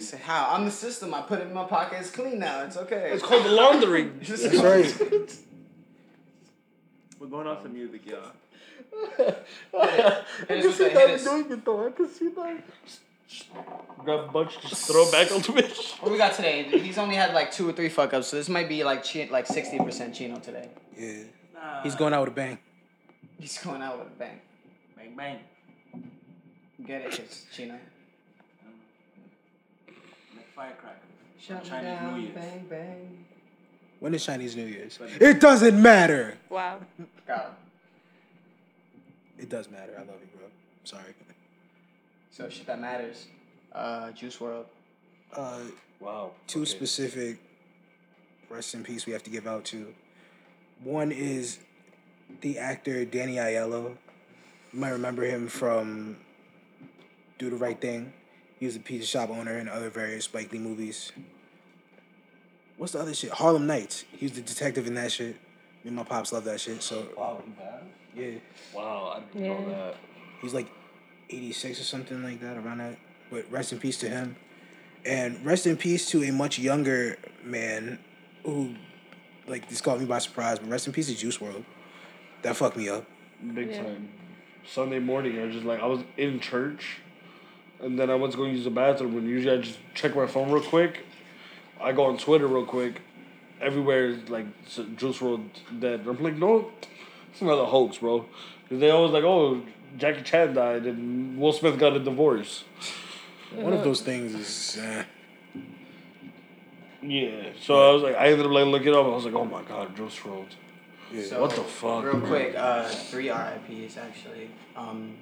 Say 0.00 0.18
how? 0.22 0.48
I'm 0.50 0.64
the 0.64 0.70
system. 0.70 1.14
I 1.14 1.22
put 1.22 1.38
it 1.38 1.46
in 1.46 1.54
my 1.54 1.64
pocket. 1.64 1.98
It's 2.00 2.10
clean 2.10 2.40
now. 2.40 2.62
It's 2.64 2.76
okay. 2.76 3.10
it's 3.12 3.22
called 3.22 3.46
laundering. 3.46 4.18
That's 4.22 4.56
right. 4.56 5.38
We're 7.18 7.26
going 7.26 7.46
on 7.46 7.60
some 7.62 7.72
music, 7.72 8.06
y'all. 8.06 8.32
I 9.74 10.22
can 10.46 10.62
see 10.72 10.84
the- 10.84 10.90
hit 10.90 10.94
Diamond 10.94 11.14
us. 11.14 11.24
doing 11.24 11.52
it 11.52 11.64
though. 11.64 11.86
I 11.86 11.90
can 11.90 12.08
see 12.08 12.28
that. 12.28 12.62
Grab 13.98 14.20
a 14.20 14.32
bunch, 14.32 14.58
just 14.62 14.86
throw 14.90 15.02
it 15.06 15.12
back 15.12 15.30
on 15.32 15.42
the 15.42 15.62
bitch. 15.62 15.98
What 16.02 16.12
we 16.12 16.16
got 16.18 16.34
today? 16.34 16.62
He's 16.62 16.96
only 16.96 17.16
had 17.16 17.34
like 17.34 17.50
two 17.52 17.68
or 17.68 17.72
three 17.72 17.88
fuck 17.90 18.14
ups, 18.14 18.28
so 18.28 18.36
this 18.36 18.48
might 18.48 18.68
be 18.68 18.84
like 18.84 19.04
chi- 19.04 19.28
like 19.30 19.46
sixty 19.46 19.78
percent 19.78 20.14
Chino 20.14 20.38
today. 20.38 20.70
Yeah. 20.96 21.24
Nah. 21.54 21.82
He's 21.82 21.94
going 21.94 22.14
out 22.14 22.20
with 22.22 22.30
a 22.32 22.36
bang. 22.36 22.58
He's 23.38 23.58
going 23.58 23.82
out 23.82 23.98
with 23.98 24.06
a 24.08 24.10
bang. 24.18 24.40
bang 24.96 25.14
bang. 25.16 25.38
Get 26.86 27.02
it, 27.02 27.18
it's 27.18 27.44
Chino. 27.52 27.74
Like 30.34 30.46
firecracker. 30.54 30.96
Shut 31.40 31.64
me 31.64 31.68
Chinese 31.68 31.84
down, 31.84 32.14
New 32.14 32.20
Year's. 32.22 32.34
bang 32.34 32.66
bang. 32.70 33.24
When 34.00 34.14
is 34.14 34.24
Chinese 34.24 34.54
New 34.56 34.66
Year's? 34.66 34.98
It 35.20 35.40
doesn't 35.40 35.80
matter. 35.80 36.36
Wow. 36.48 36.80
Got 37.26 37.46
him. 37.46 37.52
It 39.38 39.48
does 39.48 39.70
matter. 39.70 39.92
I 39.96 40.00
love 40.00 40.16
you, 40.20 40.38
bro. 40.38 40.46
Sorry. 40.84 41.14
So 42.30 42.48
shit 42.48 42.66
that 42.66 42.80
matters. 42.80 43.26
Uh, 43.72 44.10
Juice 44.12 44.36
WRLD. 44.38 44.64
Uh, 45.34 45.58
Wow. 46.00 46.30
two 46.46 46.60
okay. 46.62 46.70
specific 46.70 47.38
rest 48.48 48.72
in 48.74 48.84
peace 48.84 49.04
we 49.04 49.12
have 49.12 49.24
to 49.24 49.30
give 49.30 49.48
out 49.48 49.64
to. 49.66 49.92
One 50.84 51.10
is 51.10 51.58
the 52.40 52.58
actor 52.58 53.04
Danny 53.04 53.34
Aiello. 53.34 53.96
You 54.72 54.78
might 54.80 54.90
remember 54.90 55.24
him 55.24 55.48
from 55.48 56.18
Do 57.38 57.50
the 57.50 57.56
Right 57.56 57.80
Thing. 57.80 58.12
He 58.60 58.66
was 58.66 58.76
a 58.76 58.80
pizza 58.80 59.06
shop 59.08 59.30
owner 59.30 59.58
in 59.58 59.68
other 59.68 59.90
various 59.90 60.26
Spike 60.26 60.52
Lee 60.52 60.58
movies. 60.60 61.10
What's 62.78 62.92
the 62.92 63.00
other 63.00 63.12
shit? 63.12 63.30
Harlem 63.30 63.66
Nights. 63.66 64.04
He 64.12 64.24
was 64.26 64.32
the 64.32 64.40
detective 64.40 64.86
in 64.86 64.94
that 64.94 65.12
shit. 65.12 65.34
Me 65.84 65.88
and 65.88 65.96
my 65.96 66.04
pops 66.04 66.32
love 66.32 66.44
that 66.44 66.60
shit. 66.60 66.82
So 66.82 67.08
Wow, 67.16 67.42
he 67.44 67.50
bad? 67.52 67.82
yeah, 68.14 68.38
Wow, 68.72 69.16
I 69.16 69.20
didn't 69.38 69.48
know 69.48 69.68
Yeah. 69.68 69.76
that. 69.76 69.96
he's 70.40 70.54
like 70.54 70.68
eighty 71.30 71.52
six 71.52 71.80
or 71.80 71.84
something 71.84 72.22
like 72.22 72.40
that 72.40 72.56
around 72.56 72.78
that. 72.78 72.96
But 73.30 73.50
rest 73.50 73.72
in 73.72 73.78
peace 73.78 73.98
to 73.98 74.08
him, 74.08 74.36
and 75.04 75.44
rest 75.44 75.66
in 75.66 75.76
peace 75.76 76.08
to 76.10 76.22
a 76.24 76.30
much 76.32 76.58
younger 76.58 77.18
man 77.44 77.98
who, 78.44 78.74
like, 79.46 79.68
this 79.68 79.80
caught 79.82 79.98
me 80.00 80.06
by 80.06 80.18
surprise. 80.18 80.58
But 80.58 80.70
rest 80.70 80.86
in 80.86 80.92
peace 80.94 81.08
to 81.08 81.14
Juice 81.16 81.38
WRLD. 81.38 81.64
That 82.42 82.56
fucked 82.56 82.76
me 82.76 82.88
up. 82.88 83.04
Big 83.54 83.70
Yeah. 83.70 83.82
time. 83.82 84.08
Sunday 84.66 84.98
morning, 85.00 85.38
I 85.40 85.44
was 85.44 85.54
just 85.54 85.66
like, 85.66 85.80
I 85.80 85.86
was 85.86 86.00
in 86.16 86.40
church, 86.40 86.98
and 87.80 87.98
then 87.98 88.08
I 88.10 88.14
went 88.14 88.34
going 88.36 88.50
to 88.50 88.52
go 88.52 88.56
use 88.56 88.64
the 88.64 88.70
bathroom, 88.70 89.16
and 89.18 89.28
usually 89.28 89.58
I 89.58 89.60
just 89.60 89.78
check 89.94 90.14
my 90.14 90.26
phone 90.26 90.50
real 90.50 90.62
quick. 90.62 91.04
I 91.80 91.92
go 91.92 92.06
on 92.06 92.18
Twitter 92.18 92.46
real 92.46 92.64
quick. 92.66 93.00
Everywhere 93.60 94.06
is 94.06 94.28
like 94.28 94.46
s- 94.66 94.80
Juice 94.96 95.18
WRLD 95.18 95.80
dead. 95.80 96.04
I'm 96.06 96.22
like, 96.22 96.36
no, 96.36 96.70
it's 97.32 97.40
another 97.40 97.64
hoax, 97.64 97.98
bro. 97.98 98.20
'Cause 98.68 98.78
they 98.80 98.90
always 98.90 99.12
like, 99.12 99.24
oh, 99.24 99.62
Jackie 99.96 100.22
Chan 100.22 100.54
died, 100.54 100.84
and 100.86 101.38
Will 101.40 101.52
Smith 101.52 101.78
got 101.78 101.94
a 101.96 101.98
divorce. 101.98 102.64
One 103.54 103.72
of 103.72 103.82
those 103.82 104.02
things 104.02 104.34
is. 104.34 104.78
Uh, 104.78 105.04
Yeah. 107.02 107.50
So 107.60 107.90
I 107.90 107.92
was 107.94 108.02
like, 108.02 108.16
I 108.16 108.28
ended 108.28 108.46
up 108.46 108.52
like 108.52 108.66
looking 108.66 108.92
up. 108.94 109.06
I 109.06 109.08
was 109.08 109.24
like, 109.24 109.34
oh 109.34 109.44
my 109.44 109.62
god, 109.62 109.96
Juice 109.96 110.18
WRLD. 110.18 110.46
yeah. 111.12 111.22
So, 111.24 111.40
What 111.40 111.50
the 111.54 111.62
fuck? 111.62 112.04
Real 112.04 112.20
quick, 112.20 112.54
uh, 112.56 112.84
three 112.88 113.30
RIPS 113.30 113.96
actually. 113.96 114.50
Um, 114.76 115.14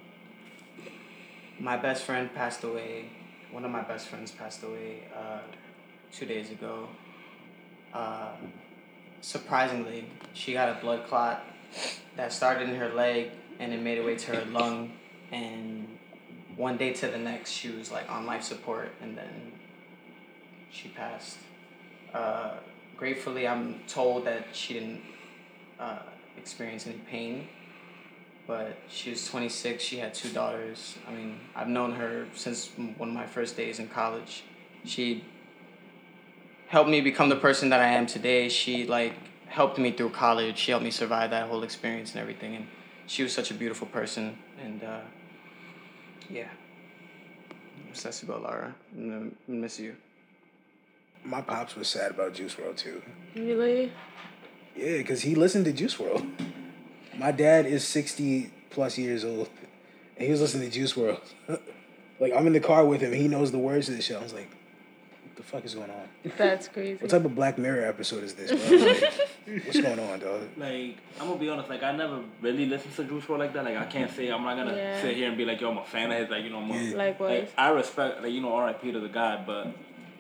my 1.61 1.77
best 1.77 2.05
friend 2.05 2.33
passed 2.35 2.65
away. 2.65 3.11
One 3.53 3.65
of 3.65 3.71
my 3.71 3.83
best 3.83 4.09
friends 4.09 4.33
passed 4.33 4.63
away 4.65 5.05
uh, 5.15 5.41
two 6.13 6.27
days 6.27 6.51
ago. 6.51 6.89
Uh, 7.93 8.33
surprisingly, 9.21 10.07
she 10.33 10.53
got 10.53 10.69
a 10.69 10.81
blood 10.81 11.07
clot 11.07 11.45
that 12.17 12.33
started 12.33 12.69
in 12.69 12.77
her 12.77 12.93
leg 12.93 13.31
and 13.59 13.73
it 13.73 13.81
made 13.81 13.99
its 13.99 14.07
way 14.07 14.17
to 14.17 14.41
her 14.41 14.51
lung. 14.51 14.93
And 15.33 15.99
one 16.57 16.77
day 16.77 16.93
to 16.93 17.09
the 17.09 17.19
next, 17.19 17.51
she 17.51 17.71
was 17.71 17.91
like 17.91 18.11
on 18.11 18.27
life 18.27 18.43
support, 18.43 18.93
and 19.01 19.17
then 19.17 19.53
she 20.71 20.89
passed. 20.89 21.39
Uh, 22.15 22.55
gratefully, 22.97 23.47
I'm 23.47 23.81
told 23.89 24.27
that 24.27 24.47
she 24.53 24.75
didn't 24.75 25.03
uh, 25.79 25.99
experience 26.37 26.87
any 26.87 26.99
pain. 26.99 27.49
But 28.47 28.79
she 28.89 29.11
was 29.11 29.27
26. 29.27 29.83
She 29.83 29.97
had 29.99 30.15
two 30.15 30.29
daughters. 30.29 30.97
I 31.09 31.11
mean, 31.11 31.41
I've 31.57 31.67
known 31.67 31.93
her 31.93 32.27
since 32.35 32.71
one 32.97 33.09
of 33.09 33.15
my 33.15 33.27
first 33.27 33.57
days 33.57 33.81
in 33.81 33.89
college. 33.89 34.45
She 34.85 35.25
helped 36.69 36.91
me 36.91 37.01
become 37.01 37.29
the 37.29 37.37
person 37.37 37.71
that 37.71 37.81
I 37.81 37.89
am 37.89 38.07
today. 38.07 38.49
She 38.49 38.87
like 38.87 39.15
helped 39.47 39.79
me 39.79 39.93
through 39.93 40.11
college. 40.11 40.59
She 40.59 40.71
helped 40.73 40.85
me 40.85 40.91
survive 40.91 41.31
that 41.31 41.49
whole 41.49 41.63
experience 41.63 42.13
and 42.13 42.21
everything. 42.21 42.57
And 42.57 42.67
she 43.07 43.23
was 43.23 43.33
such 43.33 43.51
a 43.51 43.55
beautiful 43.55 43.87
person. 43.87 44.39
And 44.63 44.83
uh, 44.83 45.01
yeah, 46.29 46.49
that's 48.03 48.23
about 48.23 48.43
Lara. 48.43 48.75
I'm 48.95 49.09
gonna 49.09 49.31
miss 49.61 49.79
you. 49.79 49.97
My 51.25 51.41
pops 51.41 51.75
was 51.75 51.89
sad 51.89 52.13
about 52.13 52.35
Juice 52.35 52.55
WRLD 52.55 52.77
too. 52.77 53.03
Really? 53.35 53.93
Yeah, 54.77 54.99
because 54.99 55.23
he 55.23 55.35
listened 55.35 55.65
to 55.65 55.73
Juice 55.73 55.97
WRLD. 55.97 56.31
My 57.17 57.33
dad 57.33 57.67
is 57.67 57.83
60 57.85 58.53
plus 58.71 58.99
years 58.99 59.25
old, 59.25 59.49
and 60.17 60.27
he 60.27 60.31
was 60.31 60.41
listening 60.41 60.71
to 60.71 60.75
Juice 60.75 60.93
WRLD. 60.93 61.19
like, 62.21 62.33
I'm 62.33 62.47
in 62.47 62.53
the 62.53 62.61
car 62.61 62.85
with 62.85 63.01
him, 63.01 63.13
and 63.13 63.21
he 63.21 63.27
knows 63.27 63.51
the 63.51 63.59
words 63.59 63.87
to 63.87 63.93
this 63.93 64.05
show. 64.05 64.19
I 64.19 64.23
was 64.23 64.35
like, 64.35 64.51
what 64.51 64.66
the 65.37 65.43
fuck 65.43 65.65
is 65.65 65.75
going 65.75 65.91
on? 65.91 66.09
That's 66.37 66.69
crazy. 66.69 66.99
What 67.01 67.11
type 67.11 67.25
of 67.25 67.35
Black 67.35 67.59
Mirror 67.59 67.87
episode 67.87 68.25
is 68.25 68.35
this, 68.35 68.51
bro? 68.51 68.79
Like, 69.49 69.65
what's 69.65 69.81
going 69.81 70.01
on, 70.01 70.19
dog? 70.19 70.41
Like, 70.57 70.97
I'm 71.21 71.29
gonna 71.29 71.37
be 71.39 71.49
honest, 71.49 71.69
like, 71.69 71.83
I 71.85 71.93
never 71.97 72.21
really 72.43 72.67
listened 72.67 72.97
to 72.97 73.05
Juice 73.05 73.25
WRLD 73.27 73.39
like 73.39 73.53
that. 73.53 73.65
Like, 73.65 73.77
I 73.77 73.85
can't 73.85 74.11
say, 74.11 74.29
I'm 74.29 74.43
not 74.43 74.57
gonna 74.57 74.75
Yeah. 74.77 75.01
sit 75.01 75.15
here 75.17 75.29
and 75.29 75.37
be 75.37 75.45
like, 75.45 75.61
yo, 75.61 75.71
I'm 75.71 75.79
a 75.79 75.85
fan 75.85 76.11
of 76.11 76.19
his, 76.19 76.29
like, 76.31 76.43
you 76.43 76.51
know, 76.51 76.59
I'm 76.59 76.69
Yeah. 76.71 76.97
Likewise. 76.97 77.43
Like, 77.43 77.53
I 77.57 77.69
respect, 77.69 78.23
like, 78.23 78.33
you 78.33 78.41
know, 78.41 78.59
RIP 78.59 78.83
to 78.93 78.99
the 79.01 79.09
guy, 79.09 79.43
but 79.47 79.69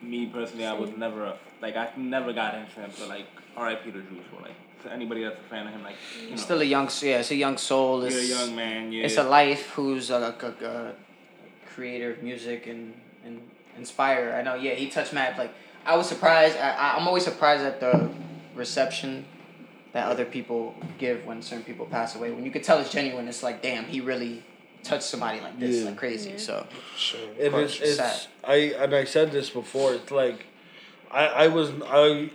me 0.00 0.26
personally, 0.26 0.64
I 0.66 0.74
was 0.74 0.90
never, 0.96 1.24
a, 1.24 1.36
like, 1.60 1.74
I 1.76 1.90
never 1.96 2.32
got 2.32 2.54
into 2.54 2.70
him, 2.80 2.90
so, 2.92 3.08
like, 3.08 3.26
RIP 3.58 3.82
to 3.84 3.90
Juice 3.92 4.04
WRLD. 4.32 4.42
Like, 4.42 4.82
to 4.84 4.92
anybody 4.92 5.24
that's 5.24 5.40
a 5.40 5.48
fan 5.48 5.66
of 5.66 5.72
him, 5.72 5.82
like, 5.82 5.96
you 6.22 6.30
know, 6.30 6.36
Still 6.36 6.60
a 6.60 6.64
young, 6.64 6.88
yeah, 7.02 7.18
it's 7.18 7.30
a 7.32 7.34
young 7.34 7.56
soul. 7.56 8.08
you're 8.08 8.20
a 8.20 8.22
young 8.22 8.54
man, 8.54 8.92
yeah. 8.92 9.06
It's 9.06 9.16
a 9.16 9.24
life 9.24 9.70
who's 9.70 10.10
a, 10.10 10.36
a, 10.40 10.64
a 10.66 10.92
creator 11.74 12.12
of 12.12 12.22
music 12.22 12.68
and, 12.68 12.94
and 13.24 13.40
inspire. 13.78 14.34
I 14.38 14.42
know, 14.42 14.54
yeah, 14.54 14.74
he 14.74 14.88
touched 14.88 15.12
Matt. 15.12 15.38
Like, 15.38 15.52
I 15.84 15.96
was 15.96 16.08
surprised. 16.08 16.56
I, 16.58 16.70
I- 16.70 16.96
I'm 16.96 17.06
always 17.06 17.24
surprised 17.24 17.62
at 17.64 17.80
the 17.80 18.10
reception 18.54 19.24
that 19.92 20.08
other 20.08 20.24
people 20.24 20.74
give 20.98 21.24
when 21.24 21.40
certain 21.42 21.64
people 21.64 21.86
pass 21.86 22.16
away. 22.16 22.30
When 22.30 22.44
you 22.44 22.50
could 22.50 22.64
tell 22.64 22.78
it's 22.78 22.90
genuine, 22.92 23.28
it's 23.28 23.42
like, 23.42 23.62
damn, 23.62 23.84
he 23.84 24.00
really 24.00 24.42
touched 24.82 25.04
somebody 25.04 25.40
like 25.40 25.58
this, 25.58 25.76
Yeah. 25.76 25.86
like 25.86 25.96
crazy. 25.96 26.30
Yeah. 26.30 26.36
So, 26.36 26.66
Sure. 26.96 27.20
And 27.40 27.54
it's, 27.56 27.80
it's 27.80 27.98
it's 27.98 28.28
I 28.44 28.54
and 28.78 28.94
I 28.94 29.04
said 29.04 29.32
this 29.32 29.50
before. 29.50 29.94
It's 29.94 30.10
like, 30.10 30.46
I 31.10 31.26
I 31.26 31.48
was 31.48 31.70
I, 31.86 32.30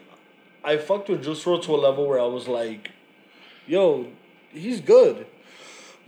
I 0.64 0.78
fucked 0.78 1.10
with 1.10 1.24
Juice 1.24 1.44
WRLD 1.44 1.64
to 1.64 1.76
a 1.76 1.78
level 1.78 2.08
where 2.08 2.20
I 2.20 2.26
was 2.26 2.48
like, 2.48 2.92
yo, 3.68 4.08
he's 4.50 4.82
good, 4.82 5.28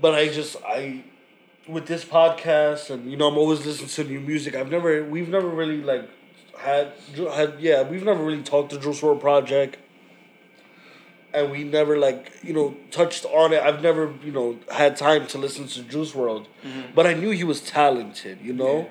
but 0.02 0.16
I 0.16 0.28
just 0.30 0.58
I, 0.66 1.04
with 1.68 1.88
this 1.88 2.04
podcast 2.04 2.90
and 2.90 3.10
you 3.10 3.18
know 3.18 3.28
I'm 3.28 3.38
always 3.38 3.66
listening 3.66 3.90
to 3.90 4.04
new 4.04 4.20
music. 4.20 4.56
I've 4.56 4.72
never 4.72 5.04
we've 5.04 5.30
never 5.30 5.48
really 5.48 5.82
like 5.82 6.10
had 6.58 6.94
had 7.16 7.56
yeah 7.60 7.84
we've 7.84 8.04
never 8.04 8.24
really 8.24 8.44
talked 8.44 8.72
to 8.72 8.80
Juice 8.80 9.02
WRLD 9.02 9.20
project. 9.20 9.78
And 11.34 11.52
we 11.52 11.64
never 11.64 11.98
like 11.98 12.32
you 12.44 12.54
know 12.54 12.78
touched 12.92 13.26
on 13.26 13.54
it. 13.54 13.64
I've 13.64 13.82
never 13.82 14.14
you 14.24 14.32
know 14.32 14.60
had 14.72 14.98
time 14.98 15.26
to 15.28 15.38
listen 15.38 15.68
to 15.68 15.84
Juice 15.84 16.12
WRLD, 16.12 16.46
mm-hmm. 16.64 16.82
but 16.94 17.08
I 17.08 17.14
knew 17.14 17.32
he 17.32 17.44
was 17.44 17.62
talented. 17.62 18.40
You 18.42 18.54
know, 18.54 18.90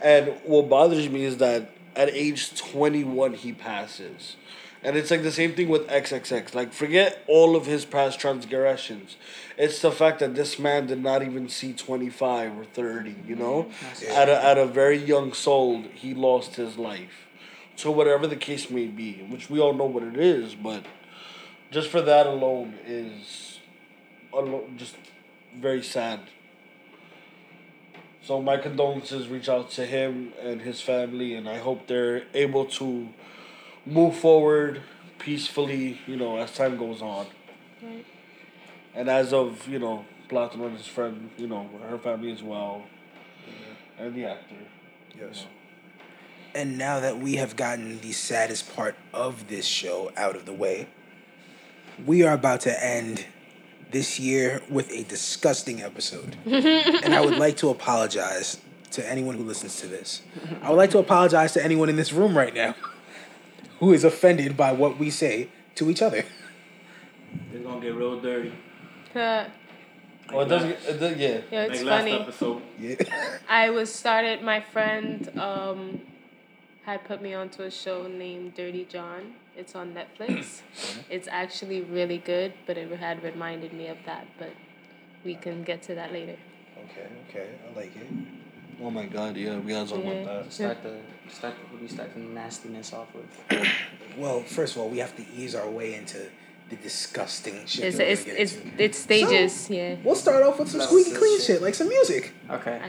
and 0.00 0.28
what 0.44 0.68
bothers 0.68 1.08
me 1.08 1.24
is 1.24 1.38
that 1.38 1.70
at 1.96 2.08
age 2.10 2.56
21 2.56 3.34
he 3.34 3.52
passes. 3.52 4.36
And 4.82 4.96
it's 4.96 5.10
like 5.10 5.22
the 5.22 5.32
same 5.32 5.52
thing 5.52 5.68
with 5.68 5.86
XXX. 5.88 6.54
Like, 6.54 6.72
forget 6.72 7.22
all 7.26 7.54
of 7.54 7.66
his 7.66 7.84
past 7.84 8.18
transgressions. 8.18 9.16
It's 9.62 9.82
the 9.82 9.92
fact 9.92 10.20
that 10.20 10.34
this 10.34 10.58
man 10.58 10.86
did 10.86 11.02
not 11.02 11.22
even 11.22 11.50
see 11.50 11.74
25 11.74 12.56
or 12.56 12.64
30, 12.64 13.14
you 13.26 13.36
know? 13.36 13.64
Mm-hmm. 13.64 14.12
At 14.12 14.28
a, 14.30 14.42
at 14.42 14.56
a 14.56 14.64
very 14.64 14.96
young 14.96 15.34
soul, 15.34 15.82
he 15.92 16.14
lost 16.14 16.56
his 16.56 16.78
life. 16.78 17.26
So, 17.76 17.90
whatever 17.90 18.26
the 18.26 18.36
case 18.36 18.70
may 18.70 18.86
be, 18.86 19.22
which 19.28 19.50
we 19.50 19.60
all 19.60 19.74
know 19.74 19.84
what 19.84 20.02
it 20.02 20.16
is, 20.16 20.54
but 20.54 20.86
just 21.70 21.90
for 21.90 22.00
that 22.00 22.26
alone 22.26 22.78
is 22.86 23.60
alo- 24.32 24.66
just 24.78 24.96
very 25.54 25.82
sad. 25.82 26.20
So 28.22 28.40
my 28.40 28.56
condolences 28.56 29.28
reach 29.28 29.50
out 29.50 29.70
to 29.72 29.84
him 29.84 30.32
and 30.40 30.62
his 30.62 30.80
family, 30.80 31.34
and 31.34 31.46
I 31.46 31.58
hope 31.58 31.86
they're 31.86 32.22
able 32.32 32.64
to 32.80 33.08
move 33.84 34.16
forward 34.16 34.82
peacefully, 35.18 36.00
you 36.06 36.16
know, 36.16 36.38
as 36.38 36.54
time 36.54 36.78
goes 36.78 37.02
on. 37.02 37.26
Right. 37.82 38.06
And 38.94 39.08
as 39.08 39.32
of, 39.32 39.66
you 39.68 39.78
know, 39.78 40.04
Platinum 40.28 40.68
and 40.68 40.76
his 40.76 40.86
friend, 40.86 41.30
you 41.36 41.46
know, 41.46 41.68
her 41.88 41.98
family 41.98 42.32
as 42.32 42.42
well, 42.42 42.84
and 43.98 44.14
the 44.14 44.24
actor. 44.24 44.56
Yes. 45.18 45.46
And 46.54 46.78
now 46.78 47.00
that 47.00 47.18
we 47.18 47.36
have 47.36 47.56
gotten 47.56 48.00
the 48.00 48.12
saddest 48.12 48.74
part 48.74 48.96
of 49.12 49.48
this 49.48 49.66
show 49.66 50.12
out 50.16 50.36
of 50.36 50.46
the 50.46 50.52
way, 50.52 50.88
we 52.04 52.22
are 52.22 52.32
about 52.32 52.60
to 52.62 52.84
end 52.84 53.26
this 53.90 54.18
year 54.18 54.62
with 54.68 54.90
a 54.90 55.04
disgusting 55.04 55.82
episode. 55.82 56.36
and 56.46 57.14
I 57.14 57.20
would 57.20 57.38
like 57.38 57.56
to 57.58 57.68
apologize 57.68 58.60
to 58.92 59.08
anyone 59.08 59.36
who 59.36 59.44
listens 59.44 59.80
to 59.80 59.86
this. 59.86 60.22
I 60.62 60.70
would 60.70 60.76
like 60.76 60.90
to 60.90 60.98
apologize 60.98 61.52
to 61.52 61.64
anyone 61.64 61.88
in 61.88 61.96
this 61.96 62.12
room 62.12 62.36
right 62.36 62.54
now 62.54 62.74
who 63.78 63.92
is 63.92 64.04
offended 64.04 64.56
by 64.56 64.72
what 64.72 64.98
we 64.98 65.10
say 65.10 65.48
to 65.76 65.90
each 65.90 66.02
other. 66.02 66.24
It's 67.52 67.64
gonna 67.64 67.80
get 67.80 67.94
real 67.94 68.20
dirty. 68.20 68.52
Uh, 69.14 69.44
Oh, 70.32 70.40
it 70.40 70.48
does. 70.48 70.62
It 70.62 71.00
does 71.00 71.16
yeah. 71.16 71.40
yeah, 71.50 71.62
it's 71.64 71.82
like 71.82 71.90
last 71.90 71.98
funny. 72.02 72.12
episode. 72.12 72.62
Yeah. 72.78 72.94
I 73.48 73.70
was 73.70 73.92
started. 73.92 74.42
My 74.42 74.60
friend 74.60 75.28
um, 75.36 76.00
had 76.84 77.04
put 77.04 77.20
me 77.20 77.34
onto 77.34 77.62
a 77.62 77.70
show 77.70 78.06
named 78.06 78.54
Dirty 78.54 78.84
John. 78.84 79.34
It's 79.56 79.74
on 79.74 79.92
Netflix. 79.92 80.62
it's 81.10 81.26
actually 81.26 81.80
really 81.80 82.18
good, 82.18 82.52
but 82.66 82.78
it 82.78 82.88
had 82.98 83.24
reminded 83.24 83.72
me 83.72 83.88
of 83.88 83.98
that. 84.06 84.26
But 84.38 84.50
we 85.24 85.34
can 85.34 85.64
get 85.64 85.82
to 85.84 85.94
that 85.96 86.12
later. 86.12 86.36
Okay, 86.84 87.08
okay, 87.28 87.48
I 87.68 87.76
like 87.76 87.96
it. 87.96 88.06
Oh 88.80 88.90
my 88.90 89.06
God! 89.06 89.36
Yeah, 89.36 89.58
we 89.58 89.72
gotta 89.72 89.90
talk 89.90 90.04
Yeah. 90.04 90.10
about 90.12 90.44
that. 90.44 90.52
Start 90.52 90.82
the 90.84 90.96
start. 91.28 91.54
The, 91.56 91.66
what 91.72 91.78
do 91.78 91.82
you 91.82 91.88
start 91.90 92.14
the 92.14 92.20
nastiness 92.20 92.92
off 92.92 93.08
with? 93.14 93.66
Well, 94.16 94.42
first 94.42 94.74
of 94.74 94.82
all, 94.82 94.88
we 94.88 94.98
have 94.98 95.14
to 95.16 95.24
ease 95.36 95.54
our 95.54 95.68
way 95.70 95.94
into 95.94 96.26
the 96.70 96.76
disgusting 96.76 97.66
shit. 97.66 97.84
It's 97.84 97.98
it's 97.98 98.24
it's 98.26 98.56
it's 98.78 98.98
stages. 98.98 99.68
yeah. 99.68 99.96
We'll 100.02 100.14
start 100.14 100.42
off 100.42 100.58
with 100.58 100.70
some 100.70 100.80
squeaky 100.80 101.12
of 101.12 101.18
clean 101.18 101.38
shit. 101.38 101.46
shit, 101.46 101.62
like 101.62 101.74
some 101.74 101.88
music. 101.88 102.32
Okay. 102.48 102.80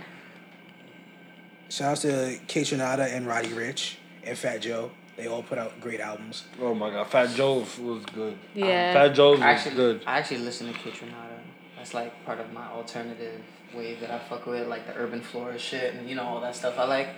Shout 1.70 1.92
out 1.92 1.98
to 1.98 2.40
Kaytranada 2.48 3.14
and 3.14 3.26
Roddy 3.26 3.50
Ricch 3.50 3.96
and 4.24 4.38
Fat 4.38 4.62
Joe. 4.62 4.92
They 5.18 5.28
all 5.28 5.44
put 5.44 5.58
out 5.58 5.80
great 5.82 6.00
albums. 6.00 6.46
Oh 6.60 6.74
my 6.74 6.90
God! 6.90 7.08
Fat 7.08 7.36
Joe 7.36 7.66
was 7.80 8.06
good. 8.14 8.38
Yeah. 8.54 8.90
Um, 8.90 8.94
Fat 8.94 9.16
Joe 9.16 9.32
was 9.32 9.42
actually, 9.42 9.76
good. 9.76 10.02
I 10.06 10.20
actually 10.20 10.40
listen 10.40 10.68
to 10.68 10.74
Kaytranada. 10.74 11.40
That's 11.76 11.94
like 11.94 12.26
part 12.26 12.40
of 12.40 12.54
my 12.54 12.68
alternative 12.68 13.42
wave 13.76 14.00
that 14.02 14.12
I 14.12 14.20
fuck 14.20 14.46
with, 14.46 14.68
like 14.68 14.86
the 14.88 14.94
urban 14.96 15.22
flora 15.22 15.58
shit 15.58 15.94
and 15.96 16.10
you 16.10 16.16
know 16.16 16.24
all 16.24 16.42
that 16.42 16.56
stuff. 16.56 16.78
I 16.78 16.86
like. 16.86 17.10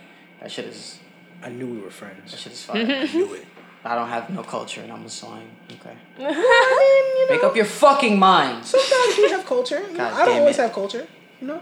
That 0.41 0.51
shit 0.51 0.65
is 0.65 0.99
I 1.41 1.49
knew 1.49 1.67
we 1.67 1.79
were 1.79 1.89
friends. 1.89 2.31
that 2.31 2.39
friends. 2.39 2.41
shit 2.41 2.53
is 2.53 2.63
fire. 2.63 2.81
I 2.81 3.13
knew 3.13 3.33
it. 3.33 3.45
I 3.85 3.95
don't 3.95 4.07
have 4.09 4.29
no 4.29 4.43
culture 4.43 4.81
and 4.81 4.91
I'm 4.91 5.03
a 5.05 5.09
swine. 5.09 5.49
Okay. 5.71 5.95
I 6.19 6.21
mean, 6.23 7.29
you 7.29 7.35
Make 7.35 7.43
up 7.43 7.55
your 7.55 7.65
fucking 7.65 8.17
mind. 8.17 8.65
Sometimes 8.65 9.17
we 9.17 9.29
have 9.31 9.45
culture. 9.45 9.81
You 9.81 9.91
know, 9.91 9.97
God 9.97 10.13
I 10.13 10.17
don't 10.19 10.27
damn 10.27 10.39
always 10.41 10.57
it. 10.57 10.61
have 10.61 10.73
culture. 10.73 11.07
You 11.41 11.47
know. 11.47 11.61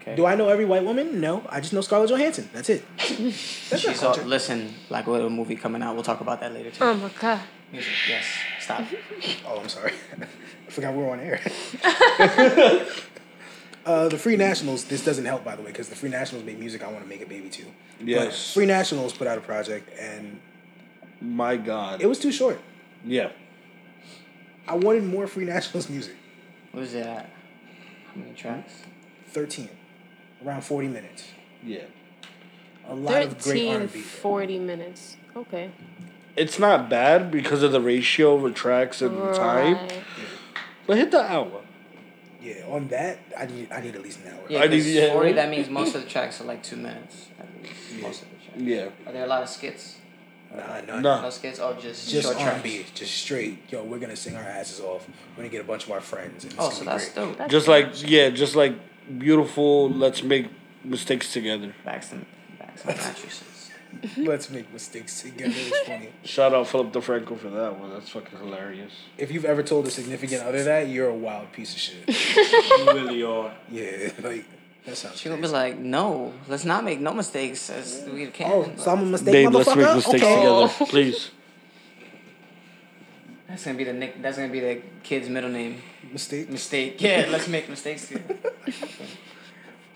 Okay. 0.00 0.16
Do 0.16 0.26
I 0.26 0.34
know 0.34 0.48
every 0.48 0.64
white 0.64 0.84
woman? 0.84 1.20
No. 1.20 1.46
I 1.48 1.60
just 1.60 1.72
know 1.72 1.80
Scarlett 1.80 2.10
Johansson. 2.10 2.48
That's 2.52 2.68
it. 2.68 2.84
That's 2.98 3.70
not 3.70 3.78
She's 3.80 4.02
all, 4.02 4.12
culture. 4.14 4.28
listen, 4.28 4.74
Black 4.88 5.06
Widow 5.06 5.28
movie 5.30 5.56
coming 5.56 5.82
out. 5.82 5.94
We'll 5.94 6.02
talk 6.04 6.20
about 6.20 6.40
that 6.40 6.52
later 6.52 6.70
too. 6.70 6.84
Oh 6.84 6.94
my 6.94 7.10
god. 7.20 7.40
Music, 7.72 7.92
yes. 8.08 8.24
Stop. 8.60 8.82
Oh, 9.46 9.60
I'm 9.60 9.68
sorry. 9.68 9.92
I 10.66 10.70
forgot 10.70 10.94
we 10.94 11.02
were 11.02 11.10
on 11.10 11.20
air. 11.20 11.40
uh, 13.86 14.08
the 14.08 14.18
Free 14.18 14.36
Nationals. 14.36 14.84
This 14.84 15.04
doesn't 15.04 15.24
help, 15.24 15.44
by 15.44 15.56
the 15.56 15.62
way, 15.62 15.68
because 15.70 15.88
the 15.88 15.96
Free 15.96 16.10
Nationals 16.10 16.44
made 16.44 16.58
music. 16.58 16.82
I 16.82 16.88
want 16.90 17.02
to 17.04 17.08
make 17.08 17.22
a 17.22 17.26
baby 17.26 17.48
too. 17.48 17.66
But 17.98 18.08
Yes. 18.08 18.52
Free 18.54 18.66
Nationals 18.66 19.12
put 19.12 19.26
out 19.26 19.38
a 19.38 19.40
project, 19.42 19.90
and 19.98 20.40
My 21.20 21.56
God. 21.56 22.00
it 22.02 22.06
was 22.06 22.18
too 22.18 22.32
short. 22.32 22.60
yeah. 23.04 23.30
I 24.66 24.76
wanted 24.76 25.04
more 25.04 25.26
Free 25.26 25.44
Nationals 25.44 25.90
music. 25.90 26.16
What 26.72 26.84
is 26.84 26.94
it 26.94 27.04
at? 27.06 27.28
How 28.08 28.16
many 28.20 28.32
tracks? 28.32 28.72
Thirteen, 29.28 29.68
around 30.44 30.62
forty 30.64 30.88
minutes. 30.88 31.28
Yeah. 31.62 31.82
A 32.88 32.94
lot 32.94 33.22
of 33.22 33.42
great 33.42 33.66
R 33.68 33.74
13, 33.74 33.80
and 33.82 33.92
B. 33.92 34.00
40 34.00 34.58
minutes. 34.58 35.16
Okay. 35.36 35.70
It's 36.36 36.58
not 36.58 36.88
bad 36.90 37.30
because 37.30 37.62
of 37.62 37.72
the 37.72 37.80
ratio 37.80 38.44
of 38.44 38.54
tracks 38.54 39.00
and 39.02 39.16
the 39.16 39.32
time. 39.32 39.74
Right. 39.74 40.04
But 40.86 40.96
hit 40.98 41.10
the 41.10 41.22
hour. 41.22 41.62
Yeah, 42.42 42.66
on 42.68 42.88
that, 42.88 43.18
I 43.38 43.46
need 43.46 43.70
I 43.72 43.80
need 43.80 43.94
at 43.94 44.02
least 44.02 44.20
an 44.24 44.32
hour. 44.34 44.44
Yeah, 44.50 44.60
I 44.62 44.66
need- 44.66 44.84
yeah. 44.84 45.12
40, 45.12 45.32
that 45.32 45.48
means 45.50 45.68
most 45.70 45.94
of 45.94 46.02
the 46.02 46.08
tracks 46.08 46.40
are 46.40 46.44
like 46.44 46.62
two 46.62 46.76
minutes. 46.76 47.28
At 47.38 47.46
least. 47.62 48.02
Most 48.02 48.22
of 48.22 48.28
the 48.30 48.36
tracks. 48.44 48.60
Yeah. 48.60 48.88
Are 49.06 49.12
there 49.12 49.24
a 49.24 49.28
lot 49.28 49.42
of 49.42 49.48
skits? 49.48 49.96
Nah, 50.54 50.80
none. 50.82 51.02
No. 51.02 51.22
No 51.22 51.30
skits? 51.30 51.58
Oh, 51.58 51.72
just, 51.74 52.08
Just 52.08 52.24
short 52.26 52.36
R 52.36 52.42
and 52.52 52.62
tracks. 52.62 52.62
B, 52.62 52.86
just 52.94 53.14
straight. 53.16 53.58
Yo, 53.70 53.82
we're 53.84 53.98
gonna 53.98 54.14
sing 54.16 54.36
our 54.36 54.42
asses 54.42 54.80
off. 54.80 55.06
We're 55.32 55.42
gonna 55.42 55.48
get 55.48 55.60
a 55.62 55.64
bunch 55.64 55.84
of 55.86 55.90
our 55.92 56.00
friends. 56.00 56.44
And 56.44 56.54
Oh, 56.58 56.70
so 56.70 56.84
that's 56.84 57.08
great. 57.10 57.14
dope. 57.26 57.38
That's 57.38 57.50
Just 57.50 57.68
like 57.68 58.08
yeah, 58.10 58.30
just 58.30 58.54
like 58.54 58.74
beautiful. 59.18 59.90
Let's 59.90 60.22
make 60.22 60.46
mistakes 60.84 61.32
together. 61.32 61.74
Backs 61.84 62.12
and 62.12 62.24
backs 62.58 62.84
and 62.84 62.96
mattresses. 62.96 63.50
Let's 64.16 64.50
make 64.50 64.72
mistakes 64.72 65.22
together. 65.22 65.52
It's 65.56 65.78
funny. 65.88 66.08
Shout 66.24 66.52
out 66.52 66.66
Philip 66.66 66.92
DeFranco 66.92 67.38
for 67.38 67.48
that 67.50 67.78
one. 67.78 67.90
That's 67.90 68.08
fucking 68.08 68.38
hilarious. 68.38 68.92
If 69.16 69.30
you've 69.30 69.44
ever 69.44 69.62
told 69.62 69.86
a 69.86 69.90
significant 69.90 70.42
other 70.42 70.64
that, 70.64 70.88
you're 70.88 71.08
a 71.08 71.14
wild 71.14 71.52
piece 71.52 71.72
of 71.74 71.78
shit. 71.80 72.04
You 72.78 72.86
really 72.92 73.22
are. 73.22 73.54
yeah, 73.70 74.10
like 74.22 74.44
that 74.86 74.96
sounds. 74.96 75.18
She 75.20 75.28
gonna 75.28 75.40
be 75.40 75.48
like, 75.48 75.78
no, 75.78 76.32
let's 76.48 76.64
not 76.64 76.84
make 76.84 77.00
no 77.00 77.12
mistakes 77.14 77.70
as 77.70 78.04
we 78.12 78.26
can. 78.28 78.50
Oh, 78.50 78.70
so 78.76 78.90
I'm 78.92 79.00
a 79.02 79.04
mistake, 79.06 79.32
Babe, 79.32 79.52
let's 79.52 79.68
make 79.74 79.94
mistakes 79.94 80.22
okay. 80.24 80.36
together, 80.36 80.68
please. 80.90 81.30
That's 83.48 83.64
gonna 83.64 83.78
be 83.78 83.84
the 83.84 83.92
nick. 83.92 84.20
That's 84.22 84.36
gonna 84.36 84.52
be 84.52 84.60
the 84.60 84.82
kid's 85.02 85.28
middle 85.28 85.50
name. 85.50 85.80
Mistake. 86.12 86.50
Mistake. 86.50 87.00
Yeah, 87.00 87.26
let's 87.30 87.48
make 87.48 87.68
mistakes. 87.68 88.08
together. 88.08 88.36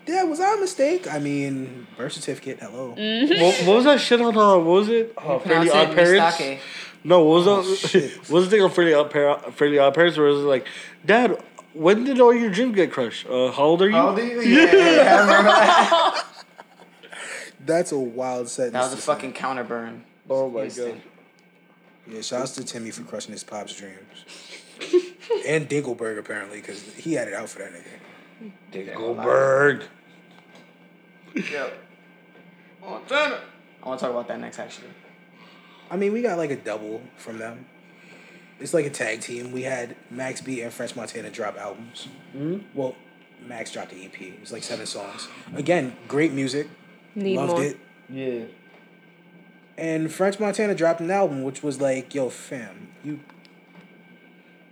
Yeah, 0.07 0.23
was 0.23 0.39
I 0.39 0.55
a 0.55 0.57
mistake? 0.59 1.07
I 1.07 1.19
mean, 1.19 1.85
birth 1.95 2.13
certificate. 2.13 2.57
Hello. 2.59 2.95
what, 2.95 3.55
what 3.67 3.75
was 3.75 3.85
that 3.85 3.99
shit 4.01 4.19
on? 4.19 4.35
Uh, 4.35 4.55
what 4.57 4.63
was 4.65 4.89
it? 4.89 5.13
Uh, 5.15 5.37
Fairly 5.37 5.69
Pronounce 5.69 5.71
Odd 5.89 5.95
Parents. 5.95 6.39
mistake. 6.39 6.59
No, 7.03 7.23
what 7.25 7.35
was 7.35 7.47
Oh, 7.47 7.61
that? 7.61 7.77
shit. 7.89 8.11
what 8.21 8.31
was 8.31 8.45
the 8.45 8.49
thing 8.49 8.61
on 8.63 8.71
Fairly 8.71 8.95
Odd, 8.95 9.11
Par- 9.11 9.51
Fairly 9.51 9.77
Odd 9.77 9.93
Parents 9.93 10.17
where 10.17 10.29
it 10.29 10.33
was 10.33 10.45
like, 10.45 10.65
Dad, 11.05 11.37
when 11.73 12.03
did 12.03 12.19
all 12.19 12.33
your 12.33 12.49
dreams 12.49 12.75
get 12.75 12.91
crushed? 12.91 13.27
Uh, 13.27 13.51
how 13.51 13.63
old 13.63 13.81
are 13.81 13.89
you? 13.89 13.95
How 13.95 14.09
old 14.09 14.19
are 14.19 14.23
you? 14.25 14.41
Yeah, 14.41 14.75
yeah, 14.75 15.15
I 15.15 15.21
remember 15.21 15.49
that. 15.49 16.25
That's 17.65 17.91
a 17.91 17.99
wild 17.99 18.49
sentence. 18.49 18.73
That 18.73 18.81
was 18.83 18.93
a 18.93 18.95
to 18.95 19.01
say. 19.01 19.05
fucking 19.13 19.33
counter 19.33 19.63
burn. 19.63 20.03
Oh 20.29 20.49
my 20.49 20.63
Instant. 20.63 20.95
god. 20.95 22.15
Yeah, 22.15 22.21
shouts 22.21 22.53
to 22.53 22.63
Timmy 22.63 22.91
for 22.91 23.03
crushing 23.03 23.31
his 23.31 23.43
pop's 23.43 23.75
dreams. 23.75 23.97
and 25.47 25.69
Dinkelberg 25.69 26.17
apparently, 26.17 26.61
because 26.61 26.81
he 26.95 27.13
had 27.13 27.27
it 27.27 27.33
out 27.33 27.49
for 27.49 27.59
that 27.59 27.71
nigga. 28.71 28.95
Goldberg. 28.95 29.83
Yeah. 31.35 31.69
Montana. 32.81 33.41
I 33.83 33.87
want 33.87 33.99
to 33.99 34.05
talk 34.05 34.11
about 34.13 34.27
that 34.29 34.39
next, 34.39 34.57
actually. 34.59 34.87
I 35.91 35.97
mean, 35.97 36.13
we 36.13 36.21
got 36.21 36.37
like 36.37 36.51
a 36.51 36.55
double 36.55 37.01
from 37.17 37.37
them. 37.37 37.65
It's 38.59 38.73
like 38.73 38.85
a 38.85 38.89
tag 38.89 39.21
team. 39.21 39.51
We 39.51 39.63
had 39.63 39.95
Max 40.09 40.41
B 40.41 40.61
and 40.61 40.71
French 40.73 40.95
Montana 40.95 41.29
drop 41.29 41.57
albums. 41.57 42.07
Mhm. 42.35 42.63
Well, 42.73 42.95
Max 43.45 43.71
dropped 43.71 43.91
the 43.91 44.03
EP. 44.05 44.21
It 44.21 44.39
was 44.41 44.51
like 44.51 44.63
seven 44.63 44.85
songs. 44.85 45.27
Again, 45.55 45.95
great 46.07 46.33
music. 46.33 46.67
Need 47.15 47.37
Loved 47.37 47.51
more. 47.53 47.63
it. 47.63 47.77
Yeah. 48.09 48.41
And 49.77 50.11
French 50.11 50.39
Montana 50.39 50.75
dropped 50.75 50.99
an 50.99 51.09
album 51.09 51.43
which 51.43 51.63
was 51.63 51.79
like, 51.79 52.13
yo, 52.13 52.29
fam, 52.29 52.89
you. 53.03 53.21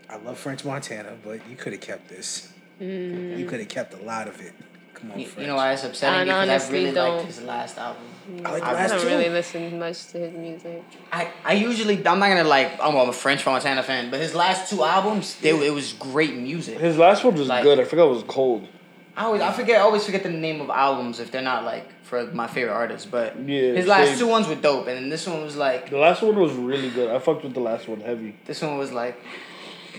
I 0.10 0.18
love 0.18 0.38
French 0.38 0.66
Montana, 0.66 1.16
but 1.24 1.40
you 1.50 1.56
could 1.56 1.72
have 1.74 1.82
kept 1.82 2.10
this. 2.10 2.52
You 2.80 3.46
could 3.50 3.60
have 3.60 3.70
kept 3.70 3.94
a 3.94 3.98
lot 4.04 4.28
of 4.28 4.40
it. 4.42 4.54
Come 4.94 5.12
on, 5.12 5.20
You, 5.20 5.26
French. 5.28 5.42
you 5.42 5.48
know 5.48 5.56
why 5.56 5.74
it's 5.74 5.84
upsetting? 5.84 6.20
I 6.20 6.24
because 6.24 6.38
I 6.50 6.52
honestly 6.54 6.80
really 6.84 6.92
don't. 6.94 7.16
liked 7.18 7.28
his 7.28 7.42
last 7.42 7.78
album. 7.78 8.04
I 8.44 8.52
like 8.52 8.62
the 8.62 8.68
I 8.68 8.70
I 8.70 8.74
last 8.74 8.90
don't 8.92 9.06
really 9.06 9.30
listen 9.30 9.80
much 9.80 10.08
to 10.08 10.18
his 10.20 10.34
music. 10.34 10.84
I, 11.12 11.32
I 11.46 11.54
usually 11.54 11.96
I'm 12.06 12.20
not 12.20 12.28
gonna 12.30 12.44
like 12.44 12.80
I'm 12.82 12.96
a 12.96 13.14
French 13.14 13.46
Montana 13.46 13.84
fan, 13.84 14.12
but 14.12 14.20
his 14.20 14.36
last 14.36 14.70
two 14.70 14.84
albums 14.84 15.36
they 15.40 15.50
it 15.66 15.74
was 15.74 15.94
great 15.94 16.36
music. 16.36 16.80
His 16.80 16.98
last 16.98 17.24
one 17.24 17.36
was 17.36 17.48
Like- 17.48 17.64
good. 17.64 17.80
I 17.80 17.84
forgot 17.86 18.08
it 18.08 18.14
was 18.16 18.24
cold. 18.24 18.68
I 19.16 19.24
always 19.24 19.42
I 19.42 19.52
forget 19.52 19.78
I 19.78 19.82
always 19.82 20.06
forget 20.06 20.24
the 20.24 20.30
name 20.30 20.62
of 20.62 20.70
albums 20.70 21.20
if 21.20 21.32
they're 21.32 21.42
not 21.42 21.64
like 21.64 21.88
for 22.04 22.26
my 22.34 22.48
favorite 22.48 22.74
artists. 22.74 23.08
But 23.08 23.40
Yeah, 23.40 23.74
his 23.74 23.88
last 23.88 24.10
same. 24.10 24.20
two 24.20 24.28
ones 24.28 24.48
were 24.48 24.56
dope, 24.56 24.88
and 24.88 24.96
then 24.98 25.10
this 25.10 25.26
one 25.26 25.42
was 25.44 25.56
like 25.56 25.90
The 25.90 25.98
last 25.98 26.22
one 26.22 26.36
was 26.36 26.54
really 26.54 26.90
good. 26.90 27.10
I 27.10 27.20
fucked 27.20 27.44
with 27.44 27.54
the 27.54 27.60
last 27.62 27.88
one 27.88 28.02
heavy. 28.02 28.36
this 28.46 28.62
one 28.62 28.78
was 28.78 28.92
like 28.92 29.20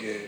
Yeah. 0.00 0.18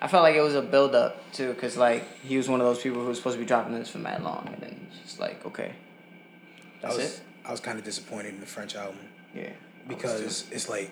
I 0.00 0.06
felt 0.08 0.22
like 0.22 0.36
it 0.36 0.42
was 0.42 0.54
a 0.54 0.62
build 0.62 0.94
up 0.94 1.32
too, 1.32 1.54
cause 1.54 1.76
like 1.76 2.04
he 2.22 2.36
was 2.36 2.48
one 2.48 2.60
of 2.60 2.66
those 2.66 2.80
people 2.82 3.00
who 3.00 3.08
was 3.08 3.16
supposed 3.18 3.34
to 3.36 3.40
be 3.40 3.46
dropping 3.46 3.74
this 3.74 3.88
for 3.88 3.98
mad 3.98 4.22
long, 4.22 4.48
and 4.52 4.60
then 4.62 4.86
it's 4.90 5.00
just 5.00 5.18
like 5.20 5.44
okay, 5.46 5.72
I 5.72 6.82
that's 6.82 6.96
was 6.98 7.14
it. 7.14 7.20
I 7.48 7.50
was 7.50 7.60
kind 7.60 7.78
of 7.78 7.84
disappointed 7.84 8.34
in 8.34 8.40
the 8.40 8.46
French 8.46 8.76
album 8.76 9.00
Yeah, 9.34 9.50
because 9.88 10.46
it's 10.52 10.68
like 10.68 10.90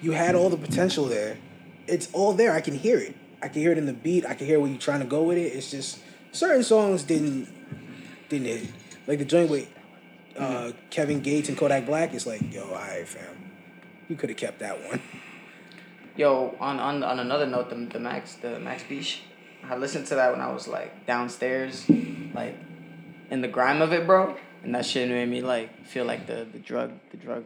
you 0.00 0.12
had 0.12 0.34
all 0.36 0.48
the 0.48 0.56
potential 0.56 1.06
there. 1.06 1.36
It's 1.88 2.08
all 2.12 2.32
there. 2.34 2.52
I 2.52 2.60
can 2.60 2.74
hear 2.74 2.98
it. 2.98 3.16
I 3.42 3.48
can 3.48 3.60
hear 3.60 3.72
it 3.72 3.78
in 3.78 3.86
the 3.86 3.92
beat. 3.92 4.24
I 4.24 4.34
can 4.34 4.46
hear 4.46 4.60
where 4.60 4.68
you're 4.70 4.78
trying 4.78 5.00
to 5.00 5.06
go 5.06 5.22
with 5.24 5.38
it. 5.38 5.52
It's 5.52 5.70
just 5.70 5.98
certain 6.32 6.62
songs 6.62 7.02
didn't 7.02 7.48
didn't 8.28 8.46
hit. 8.46 8.68
Like 9.06 9.18
the 9.18 9.24
joint 9.24 9.50
with 9.50 9.68
uh, 10.36 10.40
Mm-hmm. 10.40 10.78
Kevin 10.90 11.20
Gates 11.20 11.48
and 11.48 11.58
Kodak 11.58 11.84
Black. 11.84 12.14
It's 12.14 12.26
like, 12.26 12.54
yo, 12.54 12.62
alright, 12.62 13.08
fam, 13.08 13.50
you 14.08 14.14
could 14.14 14.28
have 14.30 14.38
kept 14.38 14.60
that 14.60 14.78
one. 14.88 15.02
Yo, 16.16 16.56
on 16.58 16.80
on 16.80 17.04
on 17.04 17.20
another 17.20 17.46
note, 17.46 17.70
the 17.70 17.76
the 17.76 18.00
Max 18.00 18.34
the 18.34 18.58
Max 18.58 18.82
Beach, 18.82 19.22
I 19.62 19.76
listened 19.76 20.06
to 20.08 20.16
that 20.16 20.32
when 20.32 20.40
I 20.40 20.52
was 20.52 20.66
like 20.66 21.06
downstairs, 21.06 21.88
like 22.34 22.56
in 23.30 23.40
the 23.40 23.46
grime 23.46 23.80
of 23.82 23.92
it, 23.92 24.04
bro, 24.04 24.36
and 24.62 24.74
that 24.74 24.86
shit 24.86 25.08
made 25.08 25.28
me 25.28 25.40
like 25.40 25.86
feel 25.86 26.04
like 26.04 26.26
the 26.26 26.46
the 26.50 26.58
drug 26.58 26.92
the 27.10 27.16
drug 27.16 27.44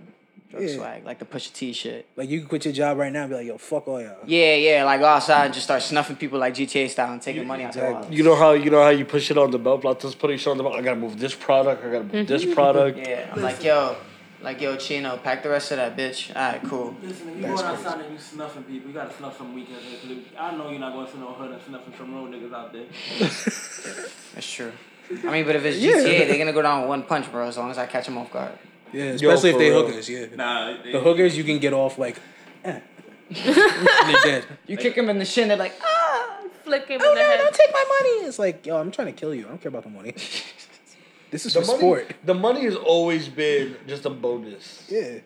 drug 0.52 0.62
Yeah. 0.62 0.76
swag, 0.76 1.04
like 1.04 1.18
the 1.18 1.24
Pusha 1.24 1.52
T 1.52 1.72
shit. 1.72 2.06
Like 2.16 2.28
you 2.28 2.40
could 2.40 2.48
quit 2.48 2.64
your 2.66 2.74
job 2.74 2.98
right 2.98 3.12
now 3.12 3.22
and 3.22 3.30
be 3.30 3.36
like, 3.36 3.46
yo, 3.46 3.58
fuck 3.58 3.88
all 3.88 4.00
y'all. 4.00 4.16
Yeah, 4.26 4.54
yeah, 4.54 4.84
like 4.84 5.00
go 5.00 5.06
outside 5.06 5.46
and 5.46 5.54
just 5.54 5.64
start 5.64 5.82
snuffing 5.82 6.16
people 6.16 6.38
like 6.38 6.54
GTA 6.54 6.90
style 6.90 7.12
and 7.12 7.22
taking 7.22 7.46
money 7.46 7.64
out 7.64 7.72
their 7.72 7.84
exactly. 7.84 7.94
wallets. 7.94 8.16
You 8.16 8.24
know 8.24 8.36
how 8.36 8.52
you 8.52 8.70
know 8.70 8.82
how 8.82 8.90
you 8.90 9.04
push 9.04 9.30
it 9.30 9.38
on 9.38 9.50
the 9.50 9.58
belt, 9.58 9.84
like 9.84 10.00
just 10.00 10.18
putting 10.18 10.38
shit 10.38 10.48
on 10.48 10.56
the 10.58 10.62
belt. 10.62 10.76
I 10.76 10.82
gotta 10.82 11.00
move 11.00 11.18
this 11.18 11.34
product. 11.34 11.84
I 11.84 11.86
gotta 11.86 12.04
move 12.04 12.12
mm-hmm. 12.12 12.26
this 12.26 12.44
product. 12.54 12.98
Yeah, 12.98 13.32
I'm 13.34 13.42
like 13.42 13.64
yo, 13.64 13.96
like 14.42 14.60
yo, 14.60 14.76
Chino, 14.76 15.16
pack 15.16 15.42
the 15.42 15.48
rest 15.48 15.70
of 15.72 15.78
that 15.78 15.96
bitch. 15.96 16.34
All 16.34 16.52
right, 16.52 16.62
cool. 16.64 16.96
Listen, 17.02 17.28
if 17.30 17.36
you 17.36 17.42
That's 17.42 17.62
going 17.62 17.76
outside 17.76 18.00
and 18.00 18.12
you 18.12 18.18
snuffing 18.18 18.64
people, 18.64 18.88
you 18.88 18.94
gotta 18.94 19.14
snuff 19.14 19.38
some 19.38 19.54
weekends. 19.54 19.84
I 20.38 20.54
know 20.56 20.70
you're 20.70 20.80
not 20.80 20.92
going 20.92 21.10
to 21.10 21.18
no 21.18 21.32
hood 21.32 21.52
and 21.52 21.62
snuffing 21.62 21.94
some 21.96 22.14
road 22.14 22.30
niggas 22.32 22.52
out 22.52 22.72
there. 22.72 22.86
That's 24.34 24.52
true. 24.52 24.72
I 25.10 25.30
mean, 25.30 25.44
but 25.44 25.56
if 25.56 25.64
it's 25.64 25.78
Yeah. 25.78 25.92
GTA, 25.96 26.26
they're 26.28 26.38
gonna 26.38 26.52
go 26.52 26.62
down 26.62 26.80
with 26.82 26.88
one 26.88 27.02
punch, 27.04 27.30
bro. 27.30 27.46
As 27.48 27.56
long 27.58 27.70
as 27.70 27.78
I 27.78 27.86
catch 27.86 28.06
them 28.06 28.18
off 28.18 28.32
guard. 28.32 28.52
Yeah, 28.92 29.04
especially 29.04 29.50
if 29.50 29.54
for 29.56 29.58
they 29.60 29.70
real. 29.70 29.86
hookers. 29.86 30.08
Yeah, 30.08 30.26
Nah, 30.36 30.76
the 30.82 31.00
hookers 31.00 31.36
you 31.36 31.44
can 31.44 31.58
get 31.58 31.72
off 31.72 31.98
like, 31.98 32.16
eh. 32.64 32.80
they 33.30 34.14
dead. 34.24 34.44
You 34.66 34.76
kick 34.76 34.94
them 34.94 35.08
in 35.08 35.18
the 35.18 35.24
shin, 35.24 35.48
they're 35.48 35.56
like, 35.56 35.74
ah. 35.82 36.36
Flick 36.64 36.86
him 36.88 37.00
Oh 37.02 37.08
in 37.08 37.14
the 37.16 37.20
no, 37.20 37.26
head. 37.26 37.38
don't 37.38 37.54
take 37.54 37.72
my 37.72 37.84
money. 37.88 38.26
It's 38.28 38.38
like, 38.38 38.64
yo, 38.66 38.76
I'm 38.76 38.90
trying 38.90 39.06
to 39.08 39.12
kill 39.12 39.34
you. 39.34 39.46
I 39.46 39.48
don't 39.48 39.60
care 39.60 39.70
about 39.70 39.82
the 39.84 39.88
money. 39.90 40.12
this 41.30 41.44
is 41.46 41.54
The 41.54 41.60
for 41.62 41.66
money, 41.66 41.78
sport. 41.78 42.14
the 42.24 42.34
money 42.34 42.64
has 42.64 42.76
always 42.76 43.28
been 43.28 43.76
just 43.88 44.04
a 44.06 44.10
bonus. 44.10 44.86
Yeah. 44.88 45.18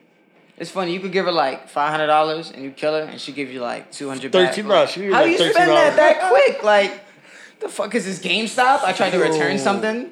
It's 0.56 0.70
funny. 0.70 0.94
You 0.94 1.00
could 1.00 1.12
give 1.12 1.26
her 1.26 1.32
like 1.32 1.68
five 1.68 1.90
hundred 1.90 2.06
dollars 2.06 2.50
and 2.50 2.62
you 2.64 2.70
kill 2.70 2.94
her, 2.94 3.02
and 3.02 3.20
she 3.20 3.32
give 3.32 3.50
you 3.52 3.60
like 3.60 3.92
two 3.92 4.08
hundred. 4.08 4.32
Thirteen 4.32 4.66
dollars. 4.66 4.90
She 4.92 5.00
give 5.00 5.12
How 5.12 5.20
like 5.22 5.32
you 5.32 5.36
13. 5.38 5.52
spend 5.52 5.70
that 5.72 5.96
that 5.96 6.30
quick? 6.30 6.62
Like, 6.62 7.00
the 7.66 7.72
fuck 7.72 7.94
is 7.94 8.04
this 8.04 8.18
GameStop? 8.18 8.82
I 8.84 8.92
tried 8.92 9.10
to 9.10 9.18
return 9.18 9.52
Yo. 9.52 9.56
something. 9.58 10.10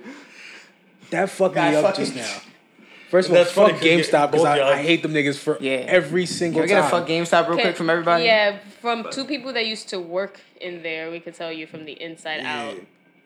That 1.10 1.30
fucked 1.30 1.54
Guy 1.54 1.70
me 1.70 1.76
up 1.76 1.84
fucking- 1.84 2.04
just 2.04 2.16
now. 2.16 2.40
First 3.10 3.28
of 3.28 3.34
all, 3.36 3.42
That's 3.44 3.52
funny 3.54 3.72
fuck 3.74 3.80
'cause 3.80 3.86
you- 3.90 3.98
GameStop 3.98 4.30
because 4.32 4.42
both 4.42 4.46
I, 4.46 4.56
y'all- 4.58 4.68
I 4.72 4.82
hate 4.82 5.02
them 5.02 5.12
niggas 5.14 5.38
for 5.38 5.56
Yeah. 5.60 5.72
every 5.86 6.26
single 6.26 6.60
Can 6.60 6.62
we 6.62 6.68
get 6.68 6.78
a 6.78 6.82
time. 6.82 6.90
fuck 6.90 7.06
GameStop 7.08 7.48
real 7.48 7.58
quick 7.58 7.76
from 7.76 7.88
everybody? 7.90 8.24
Yeah, 8.24 8.56
from 8.80 9.06
two 9.10 9.24
people 9.24 9.52
that 9.52 9.66
used 9.66 9.88
to 9.90 10.00
work 10.00 10.40
in 10.60 10.82
there, 10.82 11.10
we 11.10 11.20
could 11.20 11.34
tell 11.34 11.52
you 11.52 11.66
from 11.66 11.84
the 11.84 11.92
inside 12.02 12.40
Yeah. 12.42 12.62
out. 12.70 12.74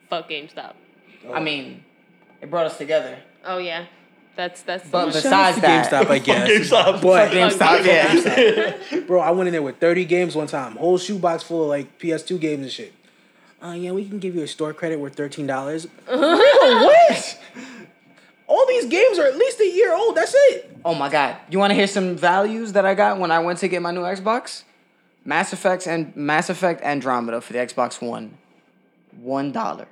Fuck 0.09 0.29
GameStop. 0.29 0.73
I 1.33 1.39
mean, 1.39 1.83
it 2.41 2.49
brought 2.51 2.65
us 2.67 2.77
together. 2.77 3.17
Oh 3.45 3.57
yeah, 3.57 3.85
that's 4.35 4.61
that's. 4.61 4.87
But 4.89 5.11
the 5.11 5.21
Shout 5.21 5.33
out 5.33 5.55
besides 5.55 5.55
to 5.55 5.61
that, 5.61 5.91
GameStop, 6.07 6.09
I 6.11 6.19
guess. 6.29 6.49
GameStop. 6.49 7.01
But 7.01 7.31
GameStop, 7.31 7.85
yeah. 8.93 8.99
bro, 9.07 9.21
I 9.21 9.31
went 9.31 9.47
in 9.47 9.53
there 9.53 9.61
with 9.61 9.77
30 9.79 10.05
games 10.05 10.35
one 10.35 10.47
time, 10.47 10.75
whole 10.75 10.97
shoebox 10.97 11.43
full 11.43 11.63
of 11.63 11.69
like 11.69 11.97
PS2 11.99 12.39
games 12.39 12.61
and 12.63 12.71
shit. 12.71 12.93
Uh, 13.61 13.71
yeah, 13.71 13.91
we 13.91 14.07
can 14.07 14.19
give 14.19 14.35
you 14.35 14.43
a 14.43 14.47
store 14.47 14.73
credit 14.73 14.99
worth 14.99 15.15
thirteen 15.15 15.45
dollars. 15.47 15.87
what? 16.07 17.39
All 18.47 18.65
these 18.67 18.85
games 18.85 19.19
are 19.19 19.25
at 19.27 19.35
least 19.35 19.59
a 19.59 19.67
year 19.69 19.93
old. 19.93 20.15
That's 20.15 20.33
it. 20.35 20.75
Oh 20.83 20.95
my 20.95 21.09
god. 21.09 21.37
You 21.49 21.59
want 21.59 21.71
to 21.71 21.75
hear 21.75 21.87
some 21.87 22.15
values 22.15 22.73
that 22.73 22.85
I 22.85 22.95
got 22.95 23.19
when 23.19 23.31
I 23.31 23.39
went 23.39 23.59
to 23.59 23.67
get 23.67 23.81
my 23.81 23.91
new 23.91 24.01
Xbox? 24.01 24.63
Mass 25.25 25.53
Effect 25.53 25.85
and 25.87 26.15
Mass 26.15 26.49
Effect 26.49 26.81
Andromeda 26.81 27.41
for 27.41 27.53
the 27.53 27.59
Xbox 27.59 28.01
One, 28.01 28.37
one 29.19 29.51
dollar. 29.51 29.87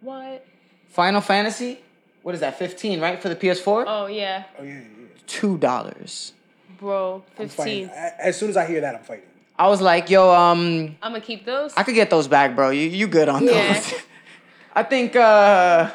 what? 0.00 0.44
Final 0.88 1.20
Fantasy, 1.20 1.80
what 2.22 2.34
is 2.34 2.40
that? 2.40 2.58
Fifteen, 2.58 3.00
right, 3.00 3.20
for 3.20 3.28
the 3.28 3.36
PS4? 3.36 3.84
Oh 3.86 4.06
yeah, 4.06 4.44
Oh 4.58 4.62
yeah, 4.62 4.74
yeah. 4.80 4.80
Two 5.26 5.58
dollars. 5.58 6.32
bro, 6.78 7.22
I'm 7.38 7.48
fighting. 7.48 7.88
fifteen. 7.88 7.90
As 8.18 8.36
soon 8.38 8.48
as 8.50 8.56
I 8.56 8.64
hear 8.66 8.80
that, 8.80 8.94
I'm 8.94 9.02
fighting. 9.02 9.26
I 9.58 9.68
was 9.68 9.80
like, 9.80 10.10
yo, 10.10 10.30
um, 10.34 10.96
I'm 11.02 11.12
gonna 11.12 11.20
keep 11.20 11.44
those. 11.44 11.72
I 11.76 11.84
could 11.84 11.94
get 11.94 12.10
those 12.10 12.26
back, 12.26 12.56
bro. 12.56 12.70
You 12.70 12.88
you 12.88 13.06
good 13.06 13.28
on 13.28 13.46
those? 13.46 13.54
Yeah. 13.54 13.98
I 14.74 14.82
think 14.82 15.14
uh, 15.14 15.92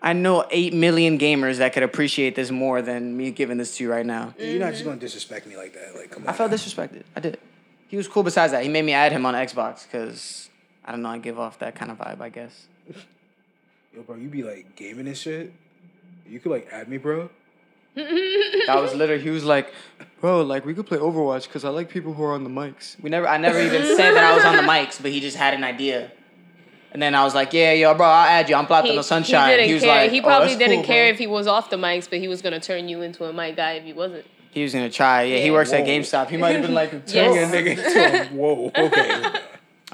I 0.00 0.12
know 0.12 0.46
eight 0.50 0.72
million 0.72 1.18
gamers 1.18 1.56
that 1.58 1.72
could 1.72 1.82
appreciate 1.82 2.36
this 2.36 2.52
more 2.52 2.82
than 2.82 3.16
me 3.16 3.32
giving 3.32 3.58
this 3.58 3.76
to 3.78 3.84
you 3.84 3.90
right 3.90 4.06
now. 4.06 4.34
You're 4.38 4.60
not 4.60 4.72
just 4.72 4.84
gonna 4.84 5.00
disrespect 5.00 5.46
me 5.46 5.56
like 5.56 5.74
that. 5.74 5.96
Like, 5.96 6.10
come 6.10 6.22
on. 6.22 6.28
I 6.28 6.32
felt 6.32 6.52
disrespected. 6.52 7.02
I 7.16 7.20
did. 7.20 7.38
He 7.88 7.96
was 7.96 8.06
cool. 8.06 8.22
Besides 8.22 8.52
that, 8.52 8.62
he 8.62 8.68
made 8.68 8.84
me 8.84 8.92
add 8.92 9.10
him 9.10 9.26
on 9.26 9.34
Xbox 9.34 9.84
because 9.84 10.48
I 10.84 10.92
don't 10.92 11.02
know. 11.02 11.08
I 11.08 11.18
give 11.18 11.40
off 11.40 11.58
that 11.58 11.74
kind 11.74 11.90
of 11.90 11.98
vibe, 11.98 12.20
I 12.20 12.28
guess. 12.28 12.66
Yo, 13.92 14.02
bro, 14.02 14.14
you 14.14 14.28
be 14.28 14.44
like 14.44 14.76
gaming 14.76 15.08
and 15.08 15.16
shit. 15.16 15.52
You 16.28 16.38
could 16.38 16.52
like 16.52 16.68
add 16.70 16.88
me, 16.88 16.98
bro. 16.98 17.30
That 17.96 18.78
was 18.80 18.94
literally. 19.00 19.22
He 19.22 19.30
was 19.30 19.44
like, 19.44 19.72
"Bro, 20.20 20.42
like 20.42 20.64
we 20.66 20.74
could 20.74 20.86
play 20.86 20.98
Overwatch 20.98 21.44
because 21.44 21.64
I 21.64 21.70
like 21.70 21.88
people 21.88 22.12
who 22.14 22.22
are 22.22 22.34
on 22.34 22.44
the 22.44 22.50
mics." 22.50 23.00
We 23.02 23.10
never. 23.10 23.26
I 23.26 23.38
never 23.38 23.58
even 23.60 23.82
said 23.96 24.12
that 24.12 24.24
I 24.24 24.34
was 24.36 24.44
on 24.44 24.56
the 24.56 24.62
mics, 24.62 25.00
but 25.00 25.10
he 25.10 25.20
just 25.20 25.36
had 25.36 25.54
an 25.54 25.64
idea. 25.64 26.12
And 26.92 27.02
then 27.02 27.14
I 27.14 27.24
was 27.24 27.34
like, 27.34 27.52
"Yeah, 27.52 27.72
yo, 27.72 27.94
bro, 27.94 28.06
I'll 28.06 28.26
add 28.26 28.48
you. 28.48 28.54
I'm 28.54 28.66
Plata 28.66 28.92
the 28.92 29.02
Sunshine." 29.02 29.50
he 29.50 29.56
didn't 29.56 29.74
was 29.74 29.82
care. 29.82 30.02
like, 30.02 30.10
he 30.10 30.20
"Oh, 30.20 30.24
probably 30.24 30.48
that's 30.48 30.58
didn't 30.58 30.76
cool, 30.76 30.84
care 30.84 31.04
bro." 31.06 31.12
if 31.12 31.18
he 31.18 31.26
was 31.26 31.46
off 31.46 31.70
the 31.70 31.76
mics, 31.76 32.08
but 32.08 32.18
he 32.20 32.28
was 32.28 32.42
gonna 32.42 32.60
turn 32.60 32.88
you 32.88 33.02
into 33.02 33.24
a 33.24 33.32
mic 33.32 33.56
guy 33.56 33.72
if 33.72 33.84
he 33.84 33.92
wasn't. 33.92 34.24
He 34.50 34.62
was 34.62 34.72
gonna 34.72 34.88
try. 34.90 35.22
Yeah, 35.24 35.38
he 35.38 35.46
Yeah. 35.46 35.52
works 35.52 35.72
at 35.72 35.84
GameStop. 35.84 36.28
He 36.30 36.36
might 36.38 36.52
have 36.52 36.62
been 36.62 36.72
like, 36.74 36.90
Yes. 37.08 37.52
A 37.52 37.56
nigga 37.56 37.70
into 37.76 38.22
a- 38.22 38.26
Whoa, 38.36 38.70
okay. 38.76 39.40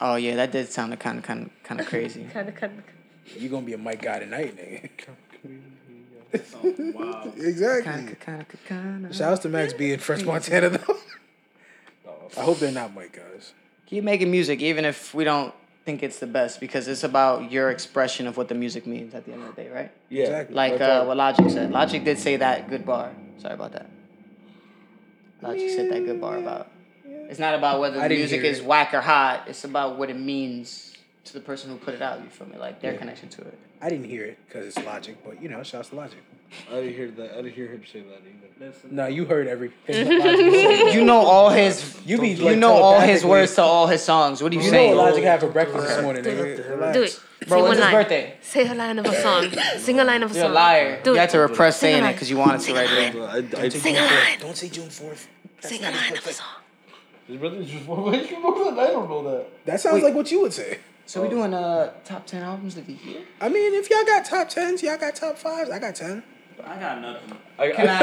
"Oh 0.00 0.14
yeah, 0.16 0.36
that 0.36 0.52
did 0.52 0.68
sound 0.70 0.98
kind 1.00 1.18
of, 1.18 1.24
kind 1.24 1.42
of, 1.46 1.62
kind 1.64 1.80
of 1.80 1.86
crazy." 1.86 2.24
Kind 2.32 2.48
of, 2.48 2.54
kind 2.54 2.78
of. 2.78 3.42
you 3.42 3.48
gonna 3.48 3.66
be 3.66 3.72
a 3.74 3.78
mic 3.78 4.02
guy 4.02 4.18
tonight, 4.20 4.56
nigga. 4.56 4.90
Wow. 6.94 7.32
exactly. 7.36 7.92
Kind 7.92 8.08
of, 8.08 8.20
kind 8.20 8.40
of, 8.40 8.64
kind 8.66 9.06
of. 9.06 9.16
Shout 9.16 9.32
out 9.32 9.42
to 9.42 9.48
Max 9.48 9.72
B 9.72 9.92
and 9.92 10.02
French 10.02 10.24
Montana 10.24 10.70
though. 10.70 10.96
I 12.36 12.40
hope 12.40 12.58
they're 12.58 12.72
not 12.72 12.92
white 12.94 13.12
guys. 13.12 13.52
Keep 13.86 14.04
making 14.04 14.30
music, 14.30 14.60
even 14.60 14.84
if 14.84 15.12
we 15.12 15.24
don't 15.24 15.52
think 15.84 16.02
it's 16.02 16.18
the 16.18 16.26
best, 16.26 16.60
because 16.60 16.88
it's 16.88 17.04
about 17.04 17.52
your 17.52 17.70
expression 17.70 18.26
of 18.26 18.36
what 18.36 18.48
the 18.48 18.54
music 18.54 18.86
means 18.86 19.14
at 19.14 19.26
the 19.26 19.32
end 19.32 19.42
of 19.42 19.54
the 19.54 19.62
day, 19.62 19.70
right? 19.70 19.92
Yeah. 20.08 20.24
Exactly. 20.24 20.54
Like 20.56 20.80
uh, 20.80 21.04
what 21.04 21.16
Logic 21.16 21.50
said. 21.50 21.70
Logic 21.70 22.02
did 22.02 22.18
say 22.18 22.36
that 22.36 22.70
good 22.70 22.86
bar. 22.86 23.12
Sorry 23.38 23.54
about 23.54 23.72
that. 23.72 23.90
Logic 25.42 25.68
said 25.70 25.90
that 25.90 26.04
good 26.04 26.20
bar 26.20 26.38
about. 26.38 26.70
It's 27.04 27.40
not 27.40 27.54
about 27.54 27.80
whether 27.80 28.00
the 28.00 28.08
music 28.08 28.42
is 28.42 28.60
it. 28.60 28.64
whack 28.64 28.94
or 28.94 29.00
hot. 29.00 29.44
It's 29.48 29.64
about 29.64 29.98
what 29.98 30.08
it 30.08 30.18
means 30.18 30.91
to 31.24 31.32
the 31.34 31.40
person 31.40 31.70
who 31.70 31.76
put 31.76 31.94
it 31.94 32.02
out. 32.02 32.20
You 32.22 32.28
feel 32.28 32.46
me? 32.48 32.56
Like 32.58 32.80
their 32.80 32.96
connection 32.96 33.28
to 33.30 33.42
it. 33.42 33.58
I 33.80 33.88
didn't 33.88 34.04
hear 34.06 34.24
it 34.24 34.38
because 34.46 34.66
it's 34.66 34.84
Logic, 34.86 35.16
but 35.24 35.42
you 35.42 35.48
know, 35.48 35.62
shouts 35.62 35.88
to 35.90 35.96
Logic. 35.96 36.18
I 36.70 36.74
didn't 36.76 36.94
hear 36.94 37.10
that. 37.12 37.32
I 37.32 37.36
didn't 37.36 37.54
hear 37.54 37.68
him 37.68 37.82
say 37.90 38.00
that 38.00 38.18
either. 38.18 38.66
Listen. 38.68 38.94
No, 38.94 39.06
you 39.06 39.24
heard 39.24 39.46
everything. 39.48 40.06
that 40.18 40.24
Logic 40.26 40.52
said. 40.88 40.94
You 40.94 41.04
know 41.04 41.18
all 41.18 41.48
his. 41.50 41.98
You 42.04 42.18
be, 42.20 42.30
You 42.30 42.44
like, 42.44 42.58
know 42.58 42.72
all 42.74 43.00
his 43.00 43.24
words 43.24 43.54
to 43.56 43.62
all 43.62 43.86
his 43.86 44.02
songs. 44.02 44.42
What 44.42 44.52
are 44.52 44.54
you, 44.56 44.60
You 44.60 44.66
know 44.66 44.72
saying? 44.76 44.96
what 44.96 45.06
Logic 45.10 45.24
had 45.24 45.40
for 45.40 45.48
breakfast 45.48 45.86
this 45.86 46.02
morning, 46.02 46.22
nigga. 46.24 46.92
Do 46.92 47.02
it. 47.04 47.20
Bro, 47.48 47.58
Say 47.58 47.62
when's 47.62 47.74
his 47.76 47.80
line. 47.80 47.92
birthday? 47.94 48.34
Say 48.40 48.68
a 48.68 48.74
line 48.74 48.98
of 49.00 49.06
a 49.06 49.20
song. 49.20 49.50
Sing 49.78 49.98
a 49.98 50.04
line 50.04 50.22
of 50.22 50.30
a 50.30 50.34
You're 50.34 50.44
a 50.44 50.46
song. 50.46 50.54
liar. 50.54 51.02
Do 51.02 51.10
you 51.10 51.16
it. 51.16 51.20
had 51.20 51.30
to 51.30 51.38
repress 51.40 51.76
Sing 51.78 51.94
saying 51.94 52.04
it 52.04 52.12
because 52.12 52.30
you 52.30 52.36
wanted 52.36 52.60
to 52.60 52.74
right 52.74 52.88
there. 53.12 53.22
I, 53.28 53.36
I, 53.38 53.40
Don't 53.40 53.70
say 53.72 53.78
Sing 53.80 53.94
June 53.94 54.04
a 54.04 54.06
4th. 54.06 54.24
line. 54.28 54.38
Don't 54.38 54.56
say 54.56 54.68
June 54.68 54.86
4th. 54.88 55.26
Sing 55.60 55.80
a 55.80 55.90
line 55.90 56.12
of 56.16 56.26
a 56.26 56.32
song. 56.32 56.46
his 57.26 57.36
brother's 57.38 57.68
just 57.68 57.84
what 57.86 58.30
you? 58.30 58.36
I 58.36 58.86
don't 58.92 59.08
know 59.10 59.22
that. 59.24 59.64
That 59.64 59.80
sounds 59.80 60.02
like 60.04 60.14
what 60.14 60.30
you 60.30 60.40
would 60.42 60.52
say. 60.52 60.78
So 61.12 61.20
we 61.20 61.28
doing 61.28 61.52
uh 61.52 61.92
top 62.06 62.24
ten 62.24 62.42
albums 62.42 62.78
of 62.78 62.86
the 62.86 62.94
year? 62.94 63.20
I 63.38 63.50
mean, 63.50 63.74
if 63.74 63.90
y'all 63.90 64.02
got 64.02 64.24
top 64.24 64.48
tens, 64.48 64.82
y'all 64.82 64.96
got 64.96 65.14
top 65.14 65.36
fives. 65.36 65.68
I 65.68 65.78
got 65.78 65.94
ten. 65.94 66.22
I 66.64 66.80
got 66.80 67.02
nothing. 67.02 67.36
I, 67.58 67.70
Can 67.70 67.86
I, 67.86 67.98
I? 67.98 68.02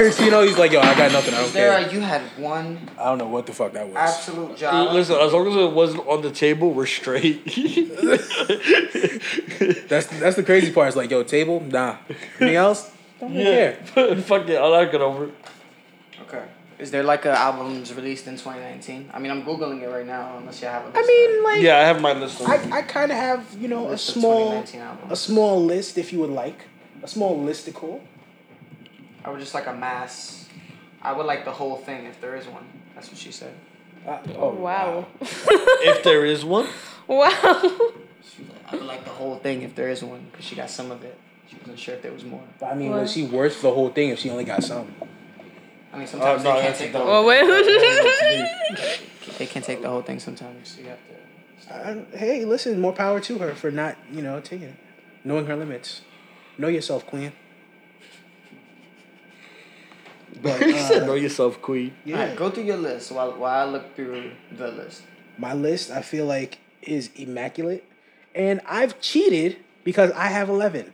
Is 0.00 0.18
What? 0.18 0.20
you 0.20 0.30
know, 0.30 0.40
he's 0.40 0.56
like, 0.56 0.72
yo, 0.72 0.80
I 0.80 0.96
got 0.96 1.12
nothing. 1.12 1.34
I 1.34 1.36
don't 1.36 1.46
is 1.48 1.52
there 1.52 1.78
care. 1.78 1.86
a, 1.86 1.92
you 1.92 2.00
had 2.00 2.22
one 2.38 2.88
I 2.98 3.04
don't 3.04 3.18
know 3.18 3.26
what 3.26 3.44
the 3.44 3.52
fuck 3.52 3.74
that 3.74 3.86
was. 3.86 3.94
absolute 3.94 4.56
job. 4.56 4.94
listen, 4.94 5.16
as 5.16 5.34
long 5.34 5.48
as 5.48 5.54
it 5.54 5.72
wasn't 5.72 6.06
on 6.06 6.22
the 6.22 6.30
table, 6.30 6.72
we're 6.72 6.86
straight. 6.86 7.44
That's 9.90 10.06
that's 10.06 10.36
the 10.36 10.42
crazy 10.42 10.72
part. 10.72 10.88
It's 10.88 10.96
like, 10.96 11.10
yo, 11.10 11.22
table, 11.24 11.60
nah. 11.60 11.98
Anything 12.08 12.56
else? 12.56 12.90
Don't 13.20 13.34
really 13.34 13.44
yeah. 13.44 13.72
care. 13.72 14.16
Fuck 14.16 14.48
it. 14.48 14.56
I 14.56 14.66
like 14.66 14.94
it 14.94 15.02
over. 15.02 15.30
Okay. 16.80 16.84
Is 16.84 16.90
there 16.90 17.02
like 17.02 17.26
a 17.26 17.36
albums 17.38 17.92
released 17.94 18.26
in 18.26 18.34
2019? 18.34 19.10
I 19.12 19.18
mean, 19.18 19.30
I'm 19.30 19.42
googling 19.42 19.82
it 19.82 19.88
right 19.88 20.06
now. 20.06 20.38
Unless 20.38 20.62
you 20.62 20.68
have 20.68 20.82
a 20.84 20.86
list. 20.86 20.98
I 20.98 21.02
mean, 21.06 21.44
like, 21.44 21.62
Yeah, 21.62 21.76
I 21.78 21.82
have 21.82 22.00
my 22.00 22.12
list. 22.14 22.40
I, 22.40 22.78
I 22.78 22.82
kind 22.82 23.10
of 23.12 23.18
have 23.18 23.44
you 23.60 23.68
know 23.68 23.88
a 23.88 23.90
List 23.90 24.06
small 24.06 24.64
a 25.10 25.16
small 25.16 25.64
list 25.64 25.98
if 25.98 26.12
you 26.12 26.20
would 26.20 26.30
like 26.30 26.64
a 27.02 27.08
small 27.08 27.38
listicle. 27.38 28.00
I 29.24 29.30
would 29.30 29.40
just 29.40 29.54
like 29.54 29.66
a 29.66 29.74
mass. 29.74 30.48
I 31.02 31.12
would 31.12 31.26
like 31.26 31.44
the 31.44 31.52
whole 31.52 31.76
thing 31.76 32.06
if 32.06 32.20
there 32.20 32.36
is 32.36 32.46
one. 32.46 32.64
That's 32.94 33.08
what 33.08 33.18
she 33.18 33.32
said. 33.32 33.54
Uh, 34.06 34.18
Oh 34.38 34.50
wow. 34.50 35.06
if 35.20 36.02
there 36.02 36.24
is 36.24 36.44
one. 36.44 36.68
wow. 37.06 37.30
She 38.22 38.42
was 38.42 38.50
like, 38.52 38.72
I 38.72 38.76
would 38.76 38.86
like 38.86 39.04
the 39.04 39.10
whole 39.10 39.36
thing 39.36 39.62
if 39.62 39.74
there 39.74 39.88
is 39.90 40.02
one, 40.02 40.26
because 40.30 40.44
she 40.46 40.56
got 40.56 40.70
some 40.70 40.90
of 40.90 41.04
it. 41.04 41.18
She 41.48 41.56
wasn't 41.56 41.78
sure 41.78 41.94
if 41.96 42.02
there 42.02 42.12
was 42.12 42.24
more. 42.24 42.42
But 42.58 42.72
I 42.72 42.74
mean, 42.74 42.90
What? 42.90 43.00
was 43.02 43.12
she 43.12 43.24
worth 43.24 43.60
the 43.60 43.70
whole 43.70 43.90
thing 43.90 44.10
if 44.10 44.18
she 44.20 44.30
only 44.30 44.44
got 44.44 44.62
some? 44.62 44.94
I 45.92 45.98
mean, 45.98 46.06
sometimes 46.06 46.44
Oh, 46.44 46.48
no, 46.50 46.54
they 46.56 46.62
can't 46.62 46.76
take 46.76 46.92
the 46.92 46.98
whole. 46.98 47.08
Well, 47.08 47.24
wait. 47.26 47.46
They 49.38 49.46
can't 49.46 49.64
take 49.64 49.82
the 49.82 49.88
whole 49.88 50.02
thing 50.02 50.20
sometimes. 50.20 50.76
You 50.78 50.84
have 50.86 50.98
to. 51.08 51.74
Uh, 51.74 52.04
hey, 52.16 52.44
listen, 52.44 52.80
more 52.80 52.92
power 52.92 53.20
to 53.20 53.38
her 53.38 53.54
for 53.54 53.70
not 53.70 53.96
you 54.12 54.22
know 54.22 54.40
taking 54.40 54.68
it, 54.68 54.74
knowing 55.24 55.46
her 55.46 55.56
limits. 55.56 56.02
Know 56.58 56.68
yourself, 56.68 57.06
queen. 57.06 57.32
But 60.42 60.60
you 60.60 60.78
said 60.78 61.02
uh, 61.02 61.06
know 61.06 61.14
yourself, 61.14 61.60
queen. 61.60 61.92
yeah, 62.04 62.20
All 62.20 62.26
right, 62.28 62.36
go 62.36 62.50
through 62.50 62.62
your 62.64 62.76
list 62.78 63.10
while 63.12 63.32
while 63.32 63.68
I 63.68 63.70
look 63.70 63.94
through 63.96 64.30
the 64.56 64.68
list. 64.70 65.02
my 65.36 65.52
list 65.52 65.90
I 65.90 66.00
feel 66.02 66.24
like 66.24 66.58
is 66.82 67.10
immaculate, 67.14 67.84
and 68.34 68.60
I've 68.66 69.00
cheated 69.00 69.58
because 69.84 70.10
I 70.12 70.26
have 70.28 70.48
eleven. 70.48 70.92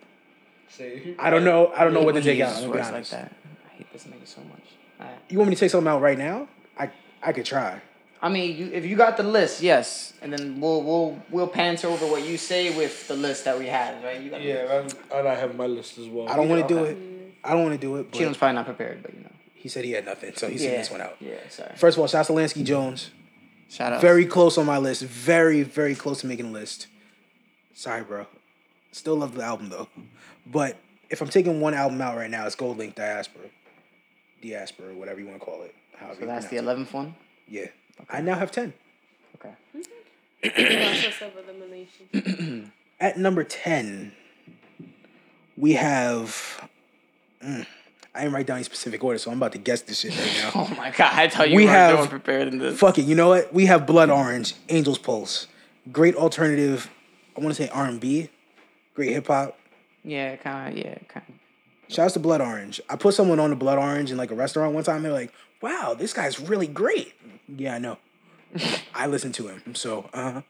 I 1.18 1.30
don't 1.30 1.44
know. 1.44 1.72
I 1.76 1.84
don't 1.84 1.94
know 1.94 2.00
what 2.02 2.12
to 2.12 2.14
When 2.14 2.22
he 2.24 2.30
take 2.30 2.40
out. 2.42 2.48
uses 2.50 2.64
I'm 2.64 2.70
words 2.70 2.90
like 2.90 3.06
that. 3.08 3.32
I 3.72 3.76
hate 3.76 3.92
this 3.92 4.04
nigga 4.04 4.26
so 4.26 4.40
much. 4.42 4.65
All 5.00 5.06
right. 5.06 5.18
You 5.28 5.38
want 5.38 5.50
me 5.50 5.56
to 5.56 5.60
take 5.60 5.70
something 5.70 5.88
out 5.88 6.00
right 6.00 6.18
now? 6.18 6.48
I 6.78 6.90
I 7.22 7.32
could 7.32 7.44
try. 7.44 7.80
I 8.22 8.28
mean, 8.28 8.56
you, 8.56 8.70
if 8.72 8.86
you 8.86 8.96
got 8.96 9.16
the 9.16 9.22
list, 9.22 9.62
yes, 9.62 10.14
and 10.22 10.32
then 10.32 10.60
we'll 10.60 10.82
we'll 10.82 11.22
we'll 11.30 11.46
pants 11.46 11.84
over 11.84 12.06
what 12.06 12.26
you 12.26 12.38
say 12.38 12.76
with 12.76 13.06
the 13.08 13.14
list 13.14 13.44
that 13.44 13.58
we 13.58 13.66
have, 13.66 14.02
right? 14.02 14.20
You 14.20 14.30
got 14.30 14.40
the 14.40 14.46
Yeah, 14.46 14.80
and, 14.80 14.94
and 15.12 15.28
I 15.28 15.34
have 15.34 15.54
my 15.54 15.66
list 15.66 15.98
as 15.98 16.08
well. 16.08 16.28
I 16.28 16.36
don't 16.36 16.48
want 16.48 16.66
to 16.66 16.74
do 16.74 16.84
it. 16.84 16.96
I 17.44 17.50
don't 17.52 17.62
want 17.62 17.74
to 17.74 17.86
do 17.86 17.96
it. 17.96 18.10
But 18.10 18.18
Cheatham's 18.18 18.36
probably 18.36 18.54
not 18.54 18.64
prepared, 18.64 19.02
but 19.02 19.14
you 19.14 19.20
know. 19.20 19.32
he 19.54 19.68
said 19.68 19.84
he 19.84 19.92
had 19.92 20.04
nothing, 20.04 20.34
so 20.34 20.48
he's 20.48 20.62
yeah. 20.62 20.68
taking 20.68 20.80
this 20.80 20.90
one 20.90 21.00
out. 21.02 21.16
Yeah, 21.20 21.34
sorry. 21.50 21.72
First 21.76 21.96
of 21.96 22.00
all, 22.00 22.08
shouts 22.08 22.28
to 22.28 22.32
Lansky 22.32 22.64
Jones. 22.64 23.10
Shout 23.68 23.92
out. 23.92 24.00
Very 24.00 24.26
close 24.26 24.58
on 24.58 24.66
my 24.66 24.78
list. 24.78 25.02
Very, 25.02 25.62
very 25.62 25.94
close 25.94 26.20
to 26.20 26.26
making 26.26 26.46
a 26.46 26.50
list. 26.50 26.86
Sorry, 27.74 28.02
bro. 28.02 28.26
Still 28.92 29.16
love 29.16 29.34
the 29.34 29.42
album 29.42 29.68
though. 29.68 29.88
But 30.46 30.78
if 31.10 31.20
I'm 31.20 31.28
taking 31.28 31.60
one 31.60 31.74
album 31.74 32.00
out 32.00 32.16
right 32.16 32.30
now, 32.30 32.46
it's 32.46 32.56
GoldLink 32.56 32.94
Diaspora. 32.94 33.46
Diaspora, 34.42 34.94
whatever 34.94 35.20
you 35.20 35.26
want 35.26 35.38
to 35.40 35.44
call 35.44 35.62
it. 35.62 35.74
However 35.96 36.20
So 36.20 36.26
that's 36.26 36.46
the 36.48 36.56
eleventh 36.56 36.92
one. 36.92 37.14
it. 37.48 37.52
Yeah. 37.98 38.04
I 38.10 38.20
now 38.20 38.34
have 38.36 38.50
10. 38.52 38.72
Okay. 39.36 39.54
Process 40.42 41.22
of 41.22 41.32
elimination. 41.48 42.72
At 43.00 43.18
number 43.18 43.42
10, 43.44 44.12
we 45.56 45.72
have. 45.74 46.68
Mm, 47.42 47.66
I 48.14 48.20
didn't 48.20 48.34
write 48.34 48.46
down 48.46 48.56
any 48.56 48.64
specific 48.64 49.02
order, 49.04 49.18
so 49.18 49.30
I'm 49.30 49.36
about 49.38 49.52
to 49.52 49.58
guess 49.58 49.82
this 49.82 50.00
shit 50.00 50.16
right 50.18 50.36
now. 50.42 50.50
Oh 50.62 50.74
my 50.76 50.90
god! 50.90 51.12
I 51.14 51.26
tell 51.28 51.46
you, 51.46 51.56
We 51.56 51.64
we 51.64 51.68
have- 51.68 51.90
have 51.90 51.98
more 51.98 52.06
prepared 52.08 52.48
than 52.48 52.58
this. 52.58 52.78
Fuck 52.78 52.98
it, 52.98 53.02
you 53.02 53.14
know 53.14 53.28
what? 53.28 53.52
We 53.52 53.66
have 53.66 53.86
Blood 53.86 54.10
Orange, 54.10 54.54
Angel's 54.68 54.98
Pulse. 54.98 55.46
Great 55.92 56.14
alternative, 56.14 56.90
I 57.36 57.40
want 57.40 57.54
to 57.54 57.62
say 57.62 57.68
R&B. 57.70 58.28
Great 58.94 59.12
hip 59.12 59.26
hop. 59.26 59.58
Yeah, 60.02 60.36
kind 60.36 60.72
of. 60.78 60.84
Yeah, 60.84 60.98
kind 61.08 61.24
of. 61.28 61.34
Shouts 61.88 62.14
to 62.14 62.20
Blood 62.20 62.40
Orange. 62.40 62.80
I 62.88 62.96
put 62.96 63.14
someone 63.14 63.38
on 63.38 63.50
the 63.50 63.56
Blood 63.56 63.78
Orange 63.78 64.10
in 64.10 64.16
like 64.16 64.30
a 64.30 64.34
restaurant 64.34 64.74
one 64.74 64.82
time. 64.84 65.02
They're 65.02 65.12
like, 65.12 65.32
"Wow, 65.60 65.94
this 65.96 66.12
guy's 66.12 66.40
really 66.40 66.66
great." 66.66 67.14
Yeah, 67.48 67.74
I 67.74 67.78
know. 67.78 67.98
I 68.94 69.06
listen 69.06 69.32
to 69.32 69.48
him, 69.48 69.74
so 69.74 70.08
uh, 70.12 70.42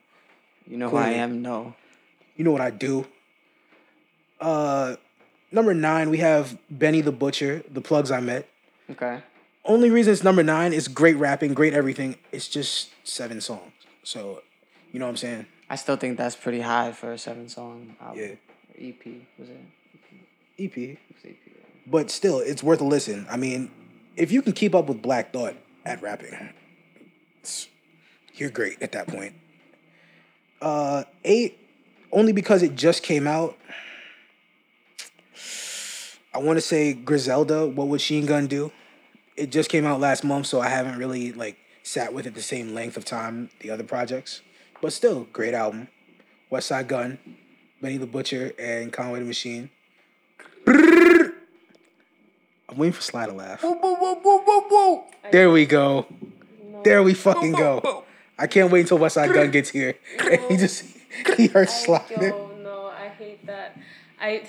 You 0.66 0.76
know 0.78 0.88
who 0.90 0.96
I 0.96 1.10
am? 1.10 1.42
No. 1.42 1.74
you 2.36 2.44
know 2.44 2.52
what 2.52 2.60
I 2.60 2.70
do. 2.70 3.06
Uh, 4.40 4.96
number 5.50 5.74
nine, 5.74 6.10
we 6.10 6.18
have 6.18 6.58
Benny 6.70 7.00
the 7.00 7.12
Butcher, 7.12 7.62
the 7.70 7.80
plugs 7.80 8.10
I 8.10 8.20
met. 8.20 8.48
Okay. 8.90 9.20
Only 9.64 9.90
reason 9.90 10.12
it's 10.12 10.22
number 10.22 10.42
nine 10.42 10.72
is 10.72 10.86
great 10.88 11.16
rapping, 11.16 11.52
great 11.54 11.74
everything. 11.74 12.16
It's 12.32 12.48
just 12.48 12.90
seven 13.04 13.40
songs, 13.40 13.72
so 14.04 14.42
you 14.92 15.00
know 15.00 15.06
what 15.06 15.10
I'm 15.10 15.16
saying. 15.16 15.46
I 15.68 15.74
still 15.76 15.96
think 15.96 16.16
that's 16.16 16.36
pretty 16.36 16.60
high 16.60 16.92
for 16.92 17.12
a 17.12 17.18
seven 17.18 17.48
song 17.48 17.96
album. 18.00 18.18
Yeah. 18.78 18.88
EP 18.88 19.04
was 19.38 19.48
it? 19.48 19.60
EP, 20.58 20.76
EP. 20.78 21.36
but 21.86 22.10
still, 22.10 22.40
it's 22.40 22.62
worth 22.62 22.80
a 22.80 22.84
listen. 22.84 23.26
I 23.30 23.36
mean, 23.36 23.70
if 24.16 24.32
you 24.32 24.42
can 24.42 24.52
keep 24.52 24.74
up 24.74 24.86
with 24.86 25.02
Black 25.02 25.32
Thought 25.32 25.54
at 25.84 26.00
rapping, 26.02 26.34
you're 28.34 28.50
great 28.50 28.80
at 28.82 28.92
that 28.92 29.06
point. 29.06 29.34
Uh, 30.60 31.04
eight, 31.24 31.58
only 32.10 32.32
because 32.32 32.62
it 32.62 32.74
just 32.74 33.02
came 33.02 33.26
out. 33.26 33.56
I 36.32 36.38
want 36.38 36.56
to 36.56 36.62
say 36.62 36.92
Griselda. 36.92 37.66
What 37.66 37.88
would 37.88 38.00
Chine 38.00 38.26
Gun 38.26 38.46
do? 38.46 38.72
It 39.36 39.50
just 39.50 39.68
came 39.68 39.84
out 39.84 40.00
last 40.00 40.24
month, 40.24 40.46
so 40.46 40.60
I 40.60 40.68
haven't 40.68 40.98
really 40.98 41.32
like 41.32 41.58
sat 41.82 42.12
with 42.12 42.26
it 42.26 42.34
the 42.34 42.42
same 42.42 42.74
length 42.74 42.96
of 42.96 43.04
time 43.04 43.50
the 43.60 43.70
other 43.70 43.84
projects. 43.84 44.40
But 44.80 44.92
still, 44.92 45.28
great 45.32 45.54
album. 45.54 45.88
Westside 46.50 46.88
Gunn, 46.88 47.18
Benny 47.80 47.96
the 47.96 48.06
Butcher, 48.06 48.52
and 48.58 48.92
Conway 48.92 49.20
the 49.20 49.26
Machine. 49.26 49.70
I'm 50.66 51.32
waiting 52.76 52.92
for 52.92 53.02
Sly 53.02 53.26
to 53.26 53.32
laugh. 53.32 53.64
There 55.32 55.50
we 55.50 55.66
go. 55.66 56.06
There 56.84 57.02
we 57.02 57.14
fucking 57.14 57.52
go. 57.52 58.04
I 58.38 58.46
can't 58.46 58.70
wait 58.70 58.80
until 58.80 58.98
Westside 58.98 59.32
Gunn 59.32 59.50
gets 59.50 59.70
here. 59.70 59.94
And 60.20 60.40
he 60.50 60.56
just 60.56 60.84
he 61.36 61.46
hurts 61.46 61.84
Sly. 61.84 62.04
Yo, 62.20 62.50
no, 62.62 62.86
I 62.86 63.08
hate 63.08 63.46
that. 63.46 63.78
I 64.20 64.42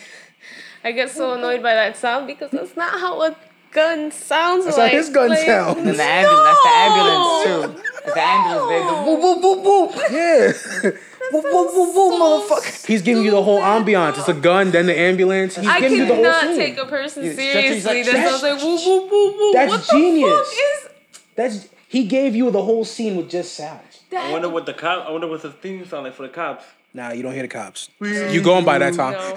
I 0.84 0.91
get 0.91 1.10
so 1.10 1.34
annoyed 1.34 1.63
by 1.63 1.73
that 1.73 1.95
sound 1.95 2.27
because 2.27 2.51
that's 2.51 2.75
not 2.75 2.99
how 2.99 3.21
a 3.21 3.36
gun 3.71 4.12
sounds 4.12 4.65
That's 4.65 4.77
how 4.77 4.84
like. 4.84 4.91
his 4.93 5.10
gun 5.10 5.30
like, 5.30 5.45
sounds. 5.45 5.77
And 5.77 5.88
the 5.88 6.03
ambulance. 6.03 6.47
That's 6.47 6.63
the 6.63 6.69
ambulance 6.69 7.43
too. 7.45 7.84
That's 8.03 8.15
the 8.15 8.21
ambulance, 8.21 8.69
baby. 8.69 8.88
The 8.89 8.95
whoop 9.06 9.19
whoop 9.23 9.41
whoop 9.43 9.95
whoop. 9.95 10.12
Yeah. 10.12 10.91
Woo, 11.32 11.42
woo, 11.44 11.66
woo, 11.76 11.94
woo, 11.94 12.20
motherfucker. 12.20 12.86
He's 12.86 13.02
giving 13.02 13.24
you 13.24 13.32
the 13.32 13.44
whole 13.44 13.60
ambiance. 13.60 14.18
It's 14.18 14.28
a 14.28 14.34
gun, 14.34 14.72
then 14.72 14.86
the 14.86 14.98
ambulance. 14.98 15.56
He's 15.56 15.68
I 15.68 15.80
giving 15.80 15.98
you 16.00 16.06
the 16.06 16.16
whole 16.16 16.24
cannot 16.24 16.56
take 16.56 16.78
a 16.78 16.86
person 16.86 17.24
Dude, 17.24 17.36
seriously 17.36 18.04
like, 18.04 18.06
that 18.12 18.30
sounds 18.30 18.44
like 18.44 18.62
woo 18.62 18.76
woo 18.76 19.08
woo 19.10 19.38
woo. 19.38 19.54
That's 19.54 19.72
what 19.72 19.88
genius. 19.90 20.48
Is 20.52 20.90
That's 21.36 21.70
he 21.88 22.06
gave 22.06 22.36
you 22.36 22.52
the 22.52 22.62
whole 22.62 22.84
scene 22.86 23.16
with 23.18 23.30
just 23.30 23.56
sounds. 23.56 24.04
that? 24.12 24.26
I 24.26 24.32
wonder 24.32 24.50
what 24.50 24.66
the 24.66 24.74
cop. 24.74 25.08
I 25.08 25.12
wonder 25.12 25.28
what 25.28 25.42
the 25.42 25.52
theme 25.52 25.86
sound 25.86 26.06
like 26.06 26.13
for 26.13 26.24
the 26.24 26.30
cops. 26.34 26.66
Nah, 26.94 27.12
you 27.12 27.22
don't 27.22 27.34
hear 27.34 27.44
the 27.44 27.48
cops. 27.48 27.90
You 28.00 28.42
going 28.42 28.66
by 28.66 28.80
that 28.80 28.94
time. 28.94 29.13
No. 29.13 29.36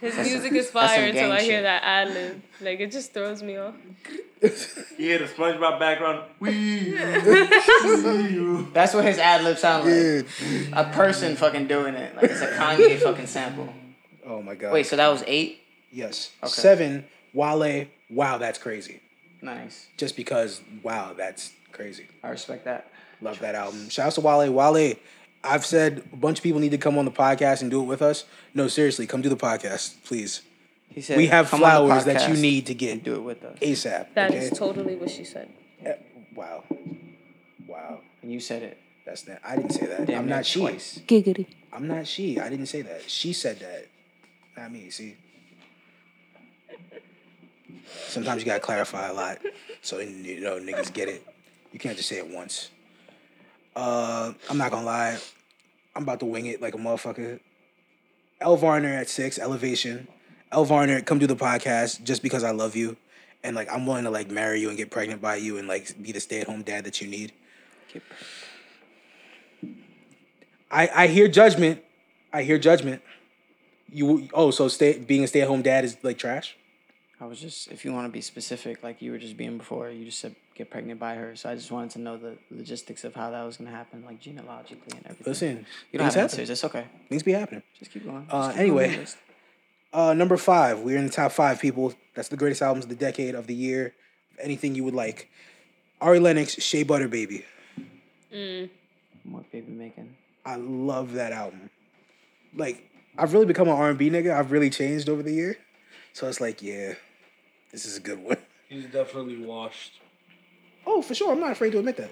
His 0.00 0.16
music 0.16 0.52
is 0.52 0.70
fire 0.70 1.06
until 1.06 1.32
I 1.32 1.40
hear 1.40 1.58
shit. 1.58 1.62
that 1.62 1.82
ad 1.82 2.08
lib. 2.12 2.42
Like 2.60 2.80
it 2.80 2.92
just 2.92 3.14
throws 3.14 3.42
me 3.42 3.56
off. 3.56 3.74
You 4.98 5.06
hear 5.08 5.18
the 5.18 5.24
SpongeBob 5.24 5.78
background. 5.78 6.24
Wee. 6.40 6.92
That's 8.72 8.94
what 8.94 9.04
his 9.04 9.18
ad 9.18 9.42
lib 9.42 9.58
sound 9.58 9.84
like. 9.84 10.26
A 10.72 10.90
person 10.92 11.36
fucking 11.36 11.66
doing 11.66 11.94
it. 11.94 12.14
Like 12.14 12.30
it's 12.30 12.40
a 12.40 12.48
Kanye 12.52 12.98
fucking 13.02 13.26
sample. 13.26 13.72
Oh 14.26 14.42
my 14.42 14.54
god. 14.54 14.72
Wait, 14.72 14.86
so 14.86 14.96
that 14.96 15.08
was 15.08 15.24
eight? 15.26 15.60
Yes. 15.90 16.30
Okay. 16.42 16.50
Seven. 16.50 17.04
Wale. 17.32 17.86
Wow, 18.10 18.38
that's 18.38 18.58
crazy. 18.58 19.00
Nice. 19.42 19.88
Just 19.96 20.16
because. 20.16 20.60
Wow, 20.82 21.14
that's 21.16 21.52
crazy. 21.72 22.06
I 22.22 22.28
respect 22.30 22.64
that. 22.64 22.90
Love 23.20 23.38
that 23.40 23.54
album. 23.54 23.88
Shout 23.88 24.08
out 24.08 24.12
to 24.14 24.20
Wale. 24.20 24.52
Wale, 24.52 24.94
I've 25.42 25.64
said 25.64 26.02
a 26.12 26.16
bunch 26.16 26.38
of 26.38 26.42
people 26.42 26.60
need 26.60 26.70
to 26.72 26.78
come 26.78 26.98
on 26.98 27.04
the 27.04 27.10
podcast 27.10 27.62
and 27.62 27.70
do 27.70 27.80
it 27.80 27.84
with 27.86 28.02
us. 28.02 28.24
No, 28.54 28.68
seriously, 28.68 29.06
come 29.06 29.22
do 29.22 29.28
the 29.28 29.36
podcast, 29.36 30.02
please. 30.04 30.42
He 30.94 31.00
said, 31.00 31.16
We 31.16 31.26
have 31.26 31.48
"Come 31.48 31.64
on 31.64 31.88
the 31.88 31.88
flowers 31.88 32.04
that 32.04 32.28
you 32.28 32.40
need 32.40 32.66
to 32.66 32.72
and 32.72 32.78
get 32.78 33.04
do 33.04 33.14
it 33.16 33.22
with 33.22 33.42
us. 33.44 33.58
ASAP. 33.58 34.14
That 34.14 34.30
okay? 34.30 34.38
is 34.44 34.56
totally 34.56 34.94
what 34.94 35.10
she 35.10 35.24
said. 35.24 35.48
Eh, 35.84 35.94
Wow. 36.34 36.64
Wow. 37.66 38.00
And 38.22 38.32
you 38.32 38.38
said 38.40 38.62
it. 38.62 38.78
That's 39.04 39.26
not. 39.26 39.38
I 39.44 39.56
didn't 39.56 39.72
say 39.72 39.86
that. 39.86 40.06
Damn 40.06 40.20
I'm 40.20 40.28
not 40.28 40.46
she. 40.46 40.60
twice. 40.60 41.00
Giggity. 41.06 41.46
I'm 41.72 41.88
not 41.88 42.06
she. 42.06 42.38
I 42.38 42.48
didn't 42.48 42.66
say 42.66 42.82
that. 42.82 43.08
She 43.10 43.32
said 43.32 43.58
that. 43.58 43.86
Not 44.56 44.72
me. 44.72 44.88
See. 44.90 45.16
Sometimes 48.06 48.40
you 48.42 48.46
gotta 48.46 48.60
clarify 48.60 49.08
a 49.08 49.12
lot, 49.12 49.38
so 49.82 49.98
you 49.98 50.40
know 50.40 50.58
niggas 50.58 50.92
get 50.92 51.08
it. 51.08 51.26
You 51.72 51.78
can't 51.78 51.96
just 51.96 52.08
say 52.08 52.16
it 52.18 52.28
once. 52.28 52.70
Uh, 53.76 54.32
I'm 54.48 54.56
not 54.56 54.70
gonna 54.70 54.86
lie. 54.86 55.18
I'm 55.94 56.04
about 56.04 56.20
to 56.20 56.26
wing 56.26 56.46
it 56.46 56.62
like 56.62 56.74
a 56.74 56.78
motherfucker. 56.78 57.40
Elle 58.40 58.56
Varner 58.56 58.88
at 58.94 59.08
six, 59.08 59.38
Ellevation. 59.38 60.06
Elle 60.54 60.64
Varner, 60.64 61.00
come 61.00 61.18
do 61.18 61.26
the 61.26 61.36
podcast 61.36 62.02
just 62.04 62.22
because 62.22 62.44
I 62.44 62.52
love 62.52 62.76
you, 62.76 62.96
and 63.42 63.56
like 63.56 63.68
I'm 63.72 63.86
willing 63.86 64.04
to 64.04 64.10
like 64.10 64.30
marry 64.30 64.60
you 64.60 64.68
and 64.68 64.76
get 64.76 64.90
pregnant 64.90 65.20
by 65.20 65.36
you 65.36 65.58
and 65.58 65.68
like 65.68 66.00
be 66.00 66.12
the 66.12 66.20
stay 66.20 66.40
at 66.40 66.46
home 66.46 66.62
dad 66.62 66.84
that 66.84 67.00
you 67.00 67.08
need. 67.08 67.32
I 70.70 70.88
I 70.94 71.06
hear 71.08 71.28
judgment. 71.28 71.82
I 72.32 72.42
hear 72.42 72.58
judgment. 72.58 73.02
You 73.90 74.28
oh 74.32 74.50
so 74.50 74.68
stay 74.68 74.98
being 74.98 75.24
a 75.24 75.26
stay 75.26 75.42
at 75.42 75.48
home 75.48 75.62
dad 75.62 75.84
is 75.84 75.96
like 76.02 76.18
trash. 76.18 76.56
I 77.20 77.26
was 77.26 77.40
just, 77.40 77.68
if 77.68 77.84
you 77.84 77.92
want 77.92 78.06
to 78.06 78.12
be 78.12 78.20
specific, 78.20 78.82
like 78.82 79.00
you 79.00 79.12
were 79.12 79.18
just 79.18 79.36
being 79.36 79.56
before, 79.56 79.88
you 79.88 80.04
just 80.04 80.18
said 80.18 80.34
get 80.54 80.70
pregnant 80.70 81.00
by 81.00 81.14
her. 81.14 81.34
So 81.36 81.48
I 81.48 81.54
just 81.54 81.70
wanted 81.70 81.90
to 81.92 82.00
know 82.00 82.16
the 82.16 82.36
logistics 82.50 83.04
of 83.04 83.14
how 83.14 83.30
that 83.30 83.42
was 83.44 83.56
gonna 83.56 83.70
happen, 83.70 84.04
like 84.04 84.20
genealogically 84.20 84.96
and 84.96 85.06
everything. 85.06 85.26
Listen, 85.26 85.66
you 85.90 85.98
don't 85.98 86.06
have 86.06 86.14
happen. 86.14 86.24
answers. 86.24 86.50
It's 86.50 86.64
okay. 86.64 86.84
Things 87.08 87.22
be 87.22 87.32
happening. 87.32 87.62
Just 87.78 87.92
keep 87.92 88.04
going. 88.04 88.26
Uh, 88.28 88.50
keep 88.50 88.60
anyway. 88.60 88.88
with 88.88 88.92
the 88.92 89.00
list. 89.00 89.16
Uh, 89.94 90.12
number 90.12 90.36
five, 90.36 90.80
we're 90.80 90.98
in 90.98 91.06
the 91.06 91.12
top 91.12 91.30
five 91.32 91.60
people. 91.60 91.94
That's 92.14 92.28
the 92.28 92.36
greatest 92.36 92.60
albums 92.62 92.84
of 92.84 92.88
the 92.90 92.96
decade 92.96 93.34
of 93.36 93.46
the 93.46 93.54
year. 93.54 93.94
Anything 94.40 94.74
you 94.74 94.82
would 94.84 94.94
like. 94.94 95.30
Ari 96.00 96.18
Lennox, 96.18 96.54
Shea 96.60 96.82
Butter 96.82 97.06
Baby. 97.08 97.44
what 98.30 99.50
baby 99.52 99.70
making? 99.70 100.16
I 100.44 100.56
love 100.56 101.12
that 101.12 101.32
album. 101.32 101.70
Like, 102.54 102.90
I've 103.16 103.32
really 103.32 103.46
become 103.46 103.68
an 103.68 103.74
R&B 103.74 104.10
nigga. 104.10 104.34
I've 104.36 104.50
really 104.50 104.68
changed 104.70 105.08
over 105.08 105.22
the 105.22 105.32
year. 105.32 105.56
So 106.12 106.28
it's 106.28 106.40
like, 106.40 106.60
yeah, 106.60 106.94
this 107.72 107.86
is 107.86 107.96
a 107.96 108.00
good 108.00 108.18
one. 108.18 108.36
He's 108.68 108.86
definitely 108.86 109.44
washed. 109.44 109.92
Oh, 110.86 111.00
for 111.02 111.14
sure. 111.14 111.32
I'm 111.32 111.40
not 111.40 111.52
afraid 111.52 111.70
to 111.72 111.78
admit 111.78 111.96
that. 111.98 112.10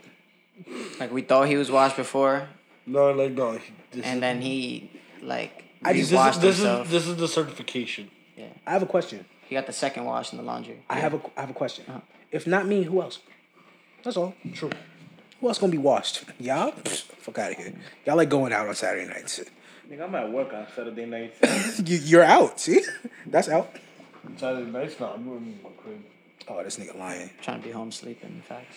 Like 1.00 1.12
we 1.12 1.22
thought 1.22 1.48
he 1.48 1.56
was 1.56 1.70
washed 1.70 1.96
before, 1.96 2.48
No, 2.86 3.10
like 3.10 3.32
no. 3.32 3.58
and 4.04 4.22
then 4.22 4.40
he 4.40 4.90
like 5.22 5.61
I 5.84 5.92
this, 5.92 6.10
just- 6.10 6.36
is, 6.36 6.42
this 6.42 6.58
is 6.60 6.90
this 6.90 7.06
is 7.06 7.16
the 7.16 7.28
certification. 7.28 8.10
Yeah. 8.36 8.46
I 8.66 8.70
have 8.72 8.82
a 8.82 8.86
question. 8.86 9.24
he 9.48 9.54
got 9.54 9.66
the 9.66 9.72
second 9.72 10.04
wash 10.04 10.32
in 10.32 10.38
the 10.38 10.44
laundry. 10.44 10.82
I 10.88 10.98
have 10.98 11.14
a 11.14 11.20
I 11.36 11.40
have 11.42 11.50
a 11.50 11.54
question. 11.54 11.84
Uh-huh. 11.88 12.00
If 12.30 12.46
not 12.46 12.66
me, 12.66 12.84
who 12.84 13.02
else? 13.02 13.18
That's 14.02 14.16
all. 14.16 14.34
True. 14.54 14.70
Who 15.40 15.48
else 15.48 15.58
gonna 15.58 15.72
be 15.72 15.78
washed? 15.78 16.24
Y'all? 16.38 16.72
Pfft, 16.72 17.02
Fuck 17.22 17.38
out 17.38 17.50
of 17.52 17.56
here. 17.58 17.72
Y'all 18.06 18.16
like 18.16 18.28
going 18.30 18.52
out 18.52 18.66
on 18.68 18.74
Saturday 18.74 19.06
nights. 19.06 19.40
Nigga, 19.90 20.02
I'm 20.04 20.14
at 20.14 20.32
work 20.32 20.52
on 20.54 20.66
Saturday 20.74 21.04
nights. 21.06 21.80
You, 21.84 21.98
you're 21.98 22.22
out. 22.22 22.60
See, 22.60 22.82
that's 23.26 23.48
out. 23.48 23.74
Saturday 24.36 24.70
night's 24.70 24.98
not. 25.00 25.16
I'm 25.16 25.26
in 25.28 25.58
my 25.62 25.70
crib. 25.76 26.00
Oh, 26.48 26.62
this 26.62 26.76
nigga 26.78 26.96
lying. 26.98 27.30
Trying 27.42 27.60
to 27.60 27.66
be 27.66 27.72
home 27.72 27.90
sleeping. 27.92 28.42
Facts. 28.48 28.76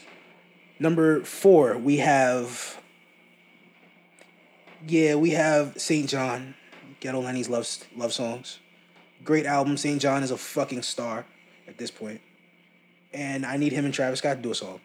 Number 0.79 1.21
four, 1.23 1.77
we 1.77 1.97
have. 1.97 2.79
Yeah, 4.87 5.15
we 5.15 5.31
have 5.31 5.73
SAINt 5.77 6.09
JHN, 6.09 6.53
Ghetto 7.05 7.21
Lenny's 7.21 7.47
love 7.49 7.67
love 7.95 8.11
songs. 8.11 8.57
Great 9.23 9.45
album. 9.45 9.77
SAINt 9.77 10.01
JHN 10.01 10.23
is 10.23 10.31
a 10.31 10.37
fucking 10.37 10.81
star 10.81 11.23
at 11.67 11.77
this 11.77 11.91
point, 11.91 12.19
and 13.13 13.45
I 13.45 13.57
need 13.57 13.73
him 13.73 13.85
and 13.85 13.93
Travis 13.93 14.19
Scott 14.19 14.37
to 14.37 14.41
do 14.41 14.49
a 14.49 14.55
song 14.55 14.79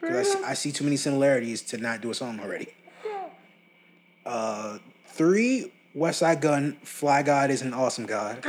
because 0.00 0.16
I, 0.16 0.22
see- 0.34 0.44
I 0.46 0.54
see 0.54 0.72
too 0.72 0.82
many 0.82 0.96
similarities 0.96 1.62
to 1.62 1.78
not 1.78 2.00
do 2.00 2.10
a 2.10 2.14
song 2.14 2.40
already. 2.40 2.74
Uh, 4.26 4.78
three, 5.06 5.70
Westside 5.96 6.40
Gunn, 6.40 6.76
Fly 6.82 7.22
God 7.22 7.52
is 7.52 7.62
an 7.62 7.72
awesome 7.72 8.06
God. 8.06 8.42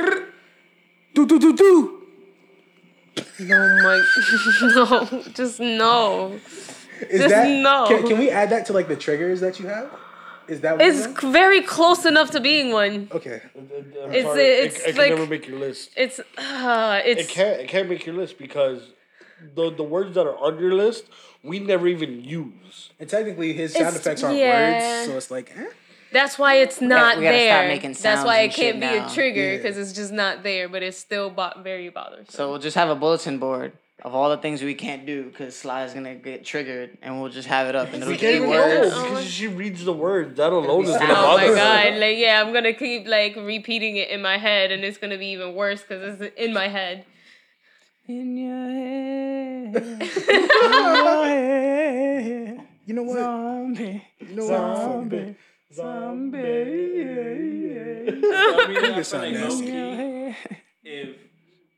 do 1.14 1.26
do 1.26 1.38
do 1.38 1.54
do. 1.54 2.02
No, 3.38 3.56
my, 3.84 4.02
no, 4.74 5.22
just 5.32 5.60
no. 5.60 6.40
Is 7.08 7.20
Just 7.20 7.28
that 7.28 7.48
no. 7.62 7.86
Can, 7.86 8.04
can 8.08 8.18
we 8.18 8.30
add 8.30 8.50
that 8.50 8.66
to 8.66 8.72
like 8.72 8.88
the 8.88 8.96
triggers 8.96 9.40
that 9.42 9.60
you 9.60 9.68
have? 9.68 9.90
Is 10.48 10.60
that 10.60 10.76
what 10.78 10.86
It's 10.86 10.98
you 10.98 11.02
have? 11.12 11.20
c- 11.20 11.32
very 11.32 11.62
close 11.62 12.04
enough 12.06 12.30
to 12.32 12.40
being 12.40 12.70
one. 12.72 13.08
okay? 13.12 13.42
I'm 13.56 14.10
It's- 14.12 14.24
sorry, 14.24 14.42
it's 14.44 14.78
it, 14.80 14.88
it 14.90 14.96
like- 14.98 15.08
can 15.08 15.16
never 15.18 15.30
make 15.30 15.46
your 15.48 15.58
list. 15.58 15.90
It's, 15.96 16.18
uh, 16.20 17.00
it's. 17.04 17.22
It 17.22 17.28
can't. 17.28 17.60
It 17.60 17.68
can't 17.68 17.88
make 17.88 18.06
your 18.06 18.14
list 18.14 18.38
because 18.38 18.80
the 19.54 19.70
the 19.70 19.82
words 19.82 20.14
that 20.14 20.26
are 20.26 20.36
on 20.38 20.58
your 20.58 20.74
list 20.74 21.04
we 21.42 21.58
never 21.60 21.86
even 21.86 22.24
use. 22.24 22.90
And 22.98 23.08
technically, 23.08 23.52
his 23.52 23.72
sound 23.72 23.86
It's- 23.88 24.00
effects 24.00 24.22
aren't 24.24 24.38
yeah. 24.38 25.00
words, 25.00 25.10
so 25.10 25.16
it's 25.16 25.30
like, 25.30 25.52
eh? 25.56 25.66
That's 26.12 26.38
why 26.38 26.54
it's 26.64 26.80
not 26.80 27.18
we 27.18 27.24
gotta 27.24 27.36
stop 27.36 27.60
there. 27.60 27.68
making 27.68 27.92
That's 27.92 28.24
why 28.24 28.40
it 28.40 28.52
can't 28.52 28.80
be 28.80 28.86
now. 28.86 29.06
a 29.06 29.14
trigger 29.14 29.42
Yeah. 29.50 29.56
because 29.56 29.76
it's 29.76 29.92
just 29.92 30.12
not 30.12 30.42
there, 30.42 30.68
but 30.68 30.82
it's 30.82 30.96
still 30.98 31.30
bo- 31.30 31.52
very 31.62 31.88
bothersome. 31.90 32.26
So 32.28 32.48
we'll 32.50 32.58
just 32.60 32.76
have 32.76 32.88
a 32.88 32.94
bulletin 32.94 33.38
board 33.38 33.72
of 34.04 34.14
all 34.14 34.28
the 34.30 34.36
things 34.36 34.62
we 34.62 34.74
can't 34.74 35.06
do 35.06 35.24
because 35.24 35.56
Sly 35.56 35.84
is 35.84 35.94
gonna 35.94 36.14
get 36.14 36.44
triggered, 36.44 36.98
and 37.02 37.20
we'll 37.20 37.30
just 37.30 37.48
have 37.48 37.66
it 37.68 37.74
up 37.74 37.92
and 37.92 38.02
it'll 38.02 38.14
be 38.16 38.40
words. 38.40 38.94
know 38.94 39.02
because 39.04 39.24
she 39.24 39.46
reads 39.46 39.84
the 39.84 39.92
words. 39.92 40.36
That 40.36 40.52
alone 40.52 40.84
is 40.84 40.90
gonna 40.90 41.04
Oh 41.12 41.14
bother 41.14 41.42
my 41.42 41.48
her. 41.48 41.54
god! 41.54 41.94
Like 42.00 42.18
yeah, 42.18 42.42
I'm 42.44 42.52
gonna 42.52 42.74
keep 42.74 43.06
like 43.08 43.36
repeating 43.36 43.96
it 43.96 44.10
in 44.10 44.20
my 44.22 44.36
head, 44.38 44.70
and 44.70 44.84
it's 44.84 44.98
gonna 44.98 45.18
be 45.18 45.28
even 45.28 45.54
worse 45.54 45.80
because 45.82 46.20
it's 46.20 46.34
in 46.36 46.52
my 46.52 46.68
head. 46.68 47.04
In 48.08 48.36
your 48.36 48.68
head, 49.72 50.10
You 52.86 52.94
know 52.94 53.02
what? 53.02 53.18
zombie, 53.18 54.04
You 54.20 54.36
know 54.36 54.46
what? 54.46 54.56
zombie, 55.74 57.02
I 57.02 58.66
mean, 58.68 58.76
I 58.76 58.80
Nigga 58.80 59.04
sound 59.04 59.22
feel 59.24 59.32
like 59.32 59.32
nasty. 60.84 61.25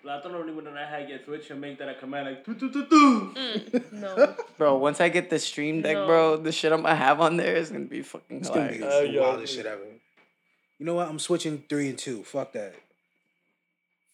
Low-key, 0.08 0.26
if 0.28 0.32
Platono 0.32 0.40
really 0.40 0.52
would 0.52 0.64
not 0.64 0.76
have 0.76 1.06
get 1.08 1.24
switch 1.24 1.50
and 1.50 1.60
make 1.60 1.78
that 1.78 1.88
a 1.88 1.94
command 1.94 2.28
like 2.28 2.44
tu 2.44 2.54
tu 2.54 2.70
tu 2.72 2.86
tu. 2.86 3.82
No. 3.92 4.34
Bro, 4.58 4.78
once 4.78 5.00
I 5.00 5.08
get 5.08 5.30
the 5.30 5.38
stream 5.38 5.82
deck, 5.82 5.96
No. 5.96 6.06
bro, 6.06 6.36
the 6.36 6.52
shit 6.52 6.72
I'm 6.72 6.82
gonna 6.82 6.94
have 6.96 7.20
on 7.20 7.36
there 7.36 7.56
is 7.56 7.70
gonna 7.70 7.84
be 7.84 8.02
fucking 8.02 8.38
It's 8.38 8.48
gonna 8.50 8.68
be 8.68 8.78
hilarious. 8.78 9.00
the 9.02 9.08
Uh, 9.08 9.12
yeah. 9.12 9.20
wildest 9.28 9.54
shit 9.54 9.66
ever. 9.66 9.82
You 10.78 10.86
know 10.86 10.94
what? 10.94 11.08
I'm 11.08 11.18
switching 11.18 11.64
three 11.68 11.88
and 11.88 11.98
two. 11.98 12.22
Fuck 12.24 12.52
that. 12.52 12.74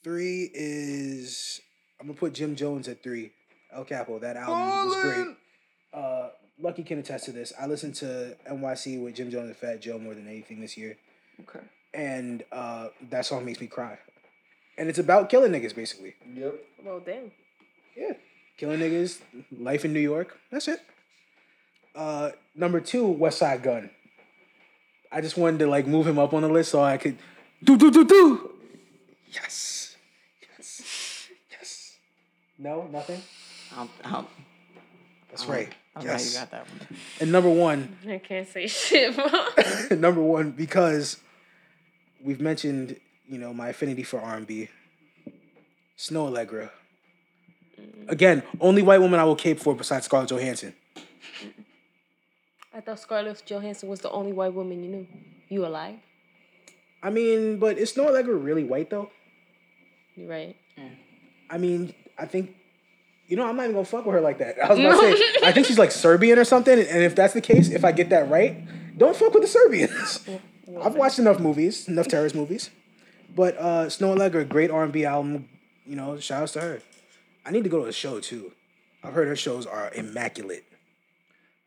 Three 0.02 0.50
is 0.52 1.60
I'm 2.00 2.06
gonna 2.08 2.18
put 2.18 2.34
Jim 2.34 2.56
Jones 2.56 2.88
at 2.88 3.02
three. 3.02 3.32
El 3.72 3.84
Capo. 3.84 4.18
That 4.18 4.36
album 4.36 4.88
was 4.88 5.02
great. 5.02 5.36
Uh, 5.92 6.28
Lucky 6.60 6.84
can 6.84 6.98
attest 6.98 7.24
to 7.24 7.32
this. 7.32 7.52
I 7.60 7.66
listened 7.66 7.94
to 7.96 8.36
NYC 8.48 9.02
with 9.02 9.14
Jim 9.16 9.30
Jones 9.30 9.48
and 9.48 9.56
Fat 9.56 9.80
Joe 9.80 9.98
more 9.98 10.14
than 10.14 10.28
anything 10.28 10.60
this 10.60 10.76
year, 10.76 10.96
Okay. 11.40 11.64
and 11.92 12.44
uh, 12.52 12.88
that 13.10 13.26
song 13.26 13.44
makes 13.44 13.60
me 13.60 13.66
cry. 13.66 13.98
And 14.76 14.88
it's 14.88 14.98
about 14.98 15.28
killing 15.28 15.52
niggas, 15.52 15.74
basically. 15.74 16.14
Yep. 16.34 16.54
Well, 16.84 17.00
damn. 17.04 17.30
Yeah. 17.96 18.12
Killing 18.56 18.80
niggas, 18.80 19.20
life 19.56 19.84
in 19.84 19.92
New 19.92 20.00
York. 20.00 20.38
That's 20.50 20.68
it. 20.68 20.80
Uh, 21.94 22.30
number 22.54 22.80
two, 22.80 23.04
Westside 23.06 23.62
Gunn. 23.62 23.90
I 25.12 25.20
just 25.20 25.36
wanted 25.36 25.58
to 25.60 25.66
like 25.68 25.86
move 25.86 26.06
him 26.06 26.18
up 26.18 26.34
on 26.34 26.42
the 26.42 26.48
list 26.48 26.72
so 26.72 26.82
I 26.82 26.96
could 26.96 27.16
do 27.62 27.76
do 27.78 27.90
do 27.90 28.04
do. 28.04 28.50
Yes. 29.32 29.96
Yes. 30.56 31.28
Yes. 31.52 31.96
No, 32.58 32.88
nothing. 32.90 33.22
I'll, 33.76 33.88
I'll, 34.04 34.28
That's 35.30 35.46
right. 35.46 35.68
I 35.96 36.00
don't 36.00 36.06
know 36.06 36.12
you 36.14 36.18
Yes. 36.18 36.36
got 36.36 36.50
that 36.50 36.66
one. 36.68 36.98
And 37.20 37.30
number 37.32 37.50
one, 37.50 37.96
I 38.08 38.18
can't 38.18 38.48
say 38.48 38.66
shit, 38.66 39.14
bro. 39.14 39.96
number 39.96 40.20
one 40.20 40.50
because 40.50 41.18
we've 42.22 42.40
mentioned 42.40 42.96
you 43.28 43.38
know 43.38 43.52
my 43.52 43.68
affinity 43.68 44.02
for 44.02 44.20
R 44.20 44.36
and 44.36 44.46
B. 44.46 44.68
Snoh 45.96 46.30
Aalegra. 46.30 46.70
Mm. 47.80 48.10
Again, 48.10 48.42
only 48.60 48.82
white 48.82 49.00
woman 49.00 49.20
I 49.20 49.24
will 49.24 49.36
cape 49.36 49.60
for 49.60 49.74
besides 49.74 50.06
Scarlett 50.06 50.30
Johansson. 50.30 50.74
I 52.74 52.80
thought 52.80 52.98
Scarlett 52.98 53.42
Johansson 53.46 53.88
was 53.88 54.00
the 54.00 54.10
only 54.10 54.32
white 54.32 54.52
woman 54.52 54.82
you 54.82 54.90
knew. 54.90 55.06
You 55.48 55.66
alive? 55.66 55.96
I 57.02 57.10
mean, 57.10 57.58
but 57.58 57.78
is 57.78 57.92
Snoh 57.92 58.08
Aalegra 58.08 58.42
really 58.42 58.64
white 58.64 58.90
though? 58.90 59.10
You're 60.16 60.28
right? 60.28 60.56
Mm. 60.78 60.90
I 61.50 61.58
mean, 61.58 61.94
I 62.18 62.26
think, 62.26 62.54
you 63.28 63.36
know, 63.36 63.46
I'm 63.46 63.56
not 63.56 63.64
even 63.64 63.74
gonna 63.74 63.84
fuck 63.84 64.04
with 64.06 64.14
her 64.14 64.20
like 64.20 64.38
that. 64.38 64.58
I 64.58 64.70
was 64.70 64.78
about 64.78 65.00
to 65.00 65.16
say, 65.16 65.34
I 65.44 65.52
think 65.52 65.66
she's 65.66 65.78
like 65.78 65.92
Serbian 65.92 66.38
or 66.38 66.44
something. 66.44 66.78
And 66.78 67.02
if 67.02 67.14
that's 67.14 67.34
the 67.34 67.40
case, 67.40 67.70
if 67.70 67.84
I 67.84 67.92
get 67.92 68.10
that 68.10 68.28
right, 68.28 68.56
don't 68.98 69.16
fuck 69.16 69.32
with 69.34 69.42
the 69.42 69.48
Serbians. 69.48 70.26
I've 70.82 70.94
watched 70.94 71.18
enough 71.18 71.38
movies, 71.38 71.86
enough 71.88 72.08
terrorist 72.08 72.34
movies. 72.34 72.70
But 73.34 73.56
uh, 73.58 73.86
Snoh 73.86 74.16
Aalegra, 74.16 74.48
great 74.48 74.70
R&B 74.70 75.04
album. 75.04 75.48
You 75.84 75.96
know, 75.96 76.18
shout 76.18 76.42
outs 76.42 76.52
to 76.52 76.60
her. 76.60 76.82
I 77.44 77.50
need 77.50 77.64
to 77.64 77.70
go 77.70 77.82
to 77.82 77.86
a 77.86 77.92
show 77.92 78.20
too. 78.20 78.52
I've 79.02 79.12
heard 79.12 79.28
her 79.28 79.36
shows 79.36 79.66
are 79.66 79.92
immaculate. 79.92 80.64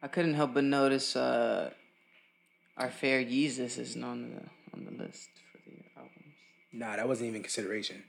I 0.01 0.07
couldn't 0.07 0.34
help 0.34 0.53
but 0.53 0.63
notice 0.63 1.15
uh, 1.15 1.72
our 2.78 2.89
fair 2.89 3.22
Yeezus 3.22 3.78
isn't 3.78 4.03
on 4.03 4.32
the 4.32 4.41
on 4.74 4.86
the 4.86 5.03
list 5.03 5.30
for 5.51 5.57
the 5.70 5.78
albums. 5.95 6.36
Nah, 6.74 6.95
that 6.95 7.07
wasn't 7.07 7.30
even 7.30 7.41
consideration. 7.41 8.03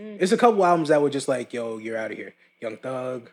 It's 0.00 0.30
a 0.30 0.36
couple 0.36 0.64
albums 0.64 0.90
that 0.90 1.02
were 1.02 1.10
just 1.10 1.26
like, 1.26 1.52
yo, 1.52 1.78
you're 1.78 1.96
out 1.96 2.12
of 2.12 2.16
here. 2.16 2.34
Young 2.60 2.76
Thug, 2.76 3.30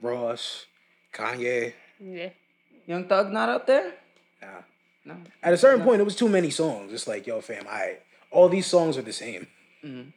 Ross, 0.00 0.66
Kanye. 1.12 1.72
Yeah. 1.98 2.28
Young 2.86 3.08
Thug 3.08 3.32
not 3.32 3.48
up 3.48 3.66
there? 3.66 3.94
Nah. 4.40 4.62
No. 5.04 5.16
At 5.42 5.54
a 5.54 5.58
certain 5.58 5.84
point, 5.84 6.00
it 6.00 6.04
was 6.04 6.14
too 6.14 6.28
many 6.28 6.50
songs. 6.50 6.92
It's 6.92 7.08
like, 7.08 7.26
yo, 7.26 7.40
fam, 7.40 7.66
I 7.68 7.98
all 8.34 8.48
these 8.48 8.66
songs 8.66 8.98
are 8.98 9.02
the 9.02 9.12
same. 9.12 9.46
Mhm. 9.84 10.12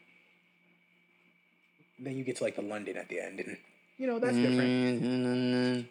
Then 1.99 2.18
you 2.18 2.24
get 2.24 2.36
to 2.38 2.43
like 2.43 2.55
the 2.55 2.61
London 2.61 2.97
at 2.97 3.09
the 3.09 3.20
end, 3.20 3.39
and 3.39 3.57
you 3.97 4.07
know 4.07 4.20
that's 4.20 4.36
different. 4.36 5.01
Mm-hmm. 5.01 5.82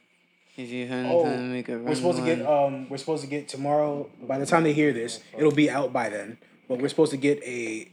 If 0.63 0.71
you 0.71 0.87
heard 0.87 1.07
Oh, 1.07 1.25
anything, 1.27 1.53
make 1.53 1.69
a 1.69 1.79
we're 1.79 1.95
supposed 1.95 2.19
to 2.19 2.25
get 2.25 2.47
um, 2.47 2.89
we're 2.89 2.97
supposed 2.97 3.23
to 3.25 3.29
get 3.29 3.49
tomorrow. 3.49 4.09
By 4.23 4.39
the 4.39 4.47
time 4.47 4.63
they 4.65 4.73
hear 4.73 4.93
this, 4.93 5.21
it'll 5.37 5.51
be 5.65 5.69
out 5.71 5.93
by 5.93 6.09
then. 6.09 6.39
But 6.69 6.81
we're 6.81 6.89
supposed 6.89 7.11
to 7.13 7.17
get 7.19 7.43
a 7.45 7.89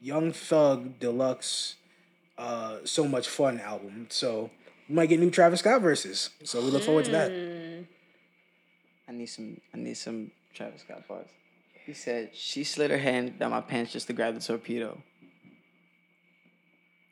Young 0.00 0.32
Thug 0.32 0.98
deluxe, 1.00 1.76
uh, 2.36 2.78
so 2.84 3.06
much 3.06 3.28
fun 3.28 3.60
album. 3.60 4.06
So 4.10 4.50
we 4.88 4.94
might 4.96 5.06
get 5.08 5.20
new 5.20 5.30
Travis 5.30 5.60
Scott 5.60 5.80
verses. 5.82 6.30
So 6.44 6.60
we 6.60 6.70
look 6.70 6.82
forward 6.82 7.04
to 7.06 7.10
that. 7.12 7.30
I 9.08 9.12
need 9.12 9.26
some. 9.26 9.60
I 9.72 9.76
need 9.78 9.96
some 9.96 10.30
Travis 10.54 10.80
Scott 10.82 11.06
bars. 11.06 11.28
He 11.84 11.92
said 11.92 12.30
she 12.34 12.64
slid 12.64 12.90
her 12.90 12.98
hand 12.98 13.38
down 13.38 13.50
my 13.50 13.60
pants 13.60 13.92
just 13.92 14.06
to 14.06 14.12
grab 14.12 14.34
the 14.34 14.40
torpedo. 14.40 14.98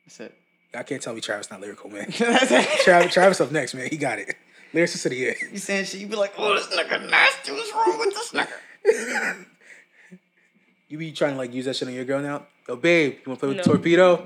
That's 0.07 0.20
it. 0.20 0.35
I 0.75 0.83
can't 0.83 1.03
tell 1.03 1.12
me 1.14 1.20
Travis 1.20 1.51
not 1.51 1.61
lyrical, 1.61 1.91
man. 1.91 2.11
Travis, 2.12 3.12
Travis 3.12 3.41
up 3.41 3.53
next, 3.53 3.75
man. 3.75 3.89
He 3.91 3.97
got 3.99 4.18
it. 4.18 4.35
Lyricist 4.73 5.05
of 5.05 5.11
the 5.11 5.16
year. 5.18 5.37
You 5.53 5.59
saying 5.59 5.85
shit, 5.85 6.01
you 6.01 6.07
be 6.07 6.16
like, 6.16 6.33
oh, 6.39 6.55
this 6.55 6.66
nigga 6.68 7.11
nasty. 7.11 7.53
What's 7.53 7.73
wrong 7.75 7.99
with 7.99 8.14
this 8.14 8.33
nigga? 8.33 9.47
You 10.89 10.99
be 10.99 11.11
trying 11.12 11.33
to 11.33 11.39
like 11.39 11.55
use 11.55 11.64
that 11.64 11.75
shit 11.77 11.89
on 11.89 11.95
your 11.95 12.05
girl 12.05 12.20
now? 12.20 12.45
Yo, 12.68 12.77
babe, 12.77 13.12
you 13.14 13.20
wanna 13.25 13.39
play 13.41 13.49
with 13.49 13.57
No. 13.59 13.62
the 13.62 13.68
torpedo? 13.70 14.16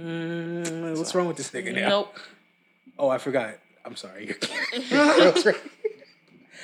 Mm, 0.00 0.96
what's 0.96 1.14
wrong 1.14 1.26
with 1.28 1.36
this 1.36 1.50
nigga 1.50 1.74
now? 1.74 1.88
Nope. 1.90 2.16
Oh, 2.98 3.10
I 3.10 3.18
forgot. 3.18 3.58
I'm 3.84 3.94
sorry. 3.94 4.34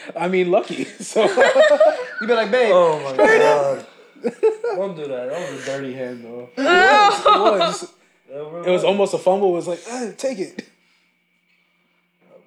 Girls, 0.07 0.15
right? 0.17 0.25
I 0.25 0.29
mean, 0.29 0.51
lucky. 0.51 0.85
So 1.01 1.23
you'd 1.25 2.27
be 2.29 2.35
like, 2.35 2.51
babe. 2.51 2.71
Oh 2.75 2.99
my 3.01 3.17
god. 3.17 3.87
Don't 4.77 4.97
do 4.97 5.07
that. 5.09 5.29
That 5.31 5.53
was 5.53 5.63
a 5.63 5.67
dirty 5.67 5.93
hand, 5.95 6.25
though. 6.25 6.49
it 6.57 6.63
was. 7.59 7.93
Yeah, 8.31 8.43
we're- 8.43 8.67
It 8.67 8.71
was 8.71 8.85
almost 8.85 9.13
a 9.15 9.19
fumble. 9.19 9.51
It 9.51 9.57
was 9.57 9.69
like, 9.69 9.81
ah, 9.91 10.11
take 10.17 10.39
it. 10.39 10.67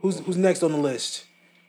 Who's 0.01 0.19
who's 0.19 0.37
next 0.37 0.63
on 0.63 0.71
the 0.71 0.77
list? 0.77 1.25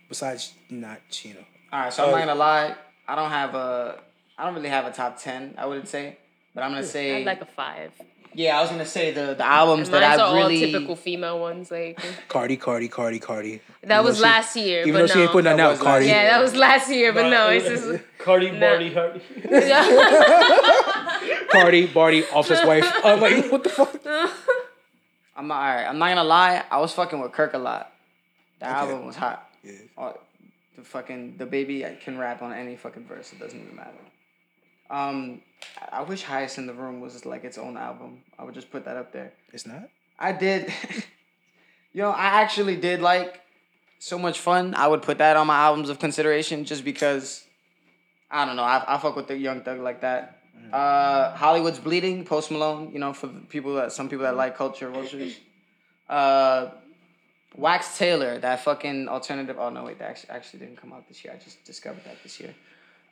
Besides 0.08 0.54
not 0.70 1.00
Chino. 1.10 1.40
All 1.72 1.80
right, 1.80 1.92
so 1.92 2.04
I'm 2.04 2.10
not 2.12 2.18
gonna 2.20 2.34
lie. 2.34 2.74
I 3.06 3.14
don't 3.14 3.30
have 3.30 3.54
a. 3.54 4.00
I 4.38 4.44
don't 4.44 4.54
really 4.54 4.68
have 4.68 4.86
a 4.86 4.92
top 4.92 5.18
ten. 5.20 5.54
I 5.58 5.66
wouldn't 5.66 5.88
say, 5.88 6.16
but 6.54 6.62
I'm 6.64 6.70
gonna 6.72 6.84
say. 6.84 7.16
I'd 7.20 7.26
like 7.26 7.40
a 7.40 7.46
five. 7.46 7.90
Yeah, 8.34 8.58
I 8.58 8.60
was 8.62 8.70
gonna 8.70 8.86
say 8.86 9.10
the 9.12 9.34
the 9.34 9.44
albums 9.44 9.90
that 9.90 10.02
are 10.02 10.24
I 10.24 10.34
really. 10.38 10.64
all 10.64 10.70
typical 10.72 10.96
female 10.96 11.38
ones. 11.40 11.70
Like 11.70 12.00
Cardi, 12.28 12.56
Cardi, 12.56 12.88
Cardi, 12.88 13.18
Cardi. 13.18 13.60
that 13.82 13.94
Even 13.96 14.04
was 14.04 14.16
she- 14.18 14.22
last 14.22 14.56
year, 14.56 14.80
Even 14.82 14.92
but 14.92 14.98
though 14.98 15.06
no. 15.06 15.12
she 15.14 15.20
ain't 15.20 15.30
putting 15.32 15.56
That 15.56 15.60
out, 15.60 15.70
was 15.72 15.80
Cardi. 15.80 16.06
yeah, 16.06 16.30
that 16.30 16.40
was 16.42 16.54
last 16.54 16.90
year, 16.90 17.12
but 17.12 17.28
no, 17.30 17.48
it's 17.50 17.66
just 17.66 18.02
Cardi, 18.18 18.50
Nah. 18.50 18.60
Barty, 18.60 18.92
Hardy. 18.92 19.20
Cardi, 21.50 21.86
Barty, 21.86 22.24
Offset's 22.26 22.64
wife. 22.66 22.84
I'm 23.04 23.20
like, 23.20 23.50
what 23.50 23.62
the 23.64 23.70
fuck? 23.70 23.94
I'm 25.36 25.46
not, 25.48 25.54
all 25.60 25.74
right. 25.76 25.84
I'm 25.86 25.98
not 25.98 26.08
gonna 26.08 26.24
lie. 26.24 26.64
I 26.70 26.78
was 26.78 26.92
fucking 26.92 27.20
with 27.20 27.32
Kirk 27.32 27.54
a 27.54 27.58
lot. 27.58 27.92
That 28.60 28.70
Okay. 28.82 28.90
album 28.92 29.06
was 29.06 29.16
hot. 29.16 29.48
Yeah. 29.62 29.72
All- 29.96 30.18
the 30.76 30.84
fucking 30.84 31.36
the 31.38 31.46
baby 31.46 31.84
can 32.04 32.18
rap 32.18 32.40
on 32.40 32.52
any 32.52 32.76
fucking 32.76 33.04
verse. 33.04 33.32
It 33.32 33.40
doesn't 33.40 33.58
even 33.60 33.74
matter. 33.74 33.90
Um, 34.90 35.42
I- 35.92 36.02
wish 36.02 36.22
Highest 36.22 36.58
in 36.58 36.66
the 36.66 36.74
Room 36.74 37.00
was 37.00 37.24
like 37.26 37.44
its 37.44 37.58
own 37.58 37.76
album. 37.76 38.22
I 38.38 38.44
would 38.44 38.54
just 38.54 38.70
put 38.70 38.84
that 38.84 38.96
up 38.96 39.12
there. 39.12 39.32
It's 39.52 39.66
not. 39.66 39.88
I 40.18 40.32
did. 40.32 40.72
you 41.92 42.02
know, 42.02 42.10
I 42.10 42.42
actually 42.42 42.76
did 42.76 43.00
like 43.00 43.40
so 43.98 44.18
much 44.18 44.40
fun. 44.40 44.74
I 44.74 44.86
would 44.86 45.02
put 45.02 45.18
that 45.18 45.36
on 45.36 45.46
my 45.46 45.56
albums 45.56 45.90
of 45.90 45.98
consideration 45.98 46.64
just 46.64 46.84
because 46.84 47.44
I 48.30 48.44
don't 48.44 48.56
know. 48.56 48.62
I, 48.62 48.84
I 48.86 48.98
fuck 48.98 49.16
with 49.16 49.28
the 49.28 49.36
Young 49.36 49.62
Thug 49.62 49.80
like 49.80 50.00
that. 50.02 50.38
Uh, 50.72 51.34
Hollywood's 51.36 51.78
Bleeding, 51.78 52.24
Post 52.24 52.50
Malone. 52.50 52.90
You 52.92 52.98
know, 52.98 53.12
for 53.12 53.28
people 53.28 53.74
that 53.76 53.92
some 53.92 54.08
people 54.08 54.24
that 54.24 54.36
like 54.36 54.56
culture 54.56 54.90
vultures. 54.90 55.38
Uh, 56.08 56.70
Wax 57.54 57.98
Tailor, 57.98 58.38
that 58.38 58.60
fucking 58.64 59.08
alternative. 59.08 59.56
Oh 59.58 59.70
no, 59.70 59.84
wait, 59.84 59.98
that 59.98 60.10
actually, 60.10 60.30
actually 60.30 60.60
didn't 60.60 60.76
come 60.76 60.92
out 60.92 61.08
this 61.08 61.24
year. 61.24 61.34
I 61.34 61.42
just 61.42 61.64
discovered 61.64 62.04
that 62.04 62.22
this 62.22 62.38
year. 62.40 62.54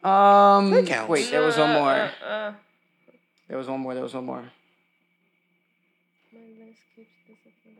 Um, 0.07 0.71
That 0.71 0.87
counts. 0.87 1.09
wait, 1.11 1.31
there 1.31 1.43
was 1.43 1.57
one 1.57 1.71
more. 1.73 1.91
Uh, 1.91 2.25
uh, 2.25 2.53
There 3.49 3.59
was 3.59 3.67
one 3.69 3.81
more. 3.81 3.95
There 3.95 4.03
was 4.03 4.15
one 4.15 4.25
more. 4.27 4.45
my 6.33 6.41
list 6.65 6.81
keeps 6.95 7.11
disappearing. 7.27 7.79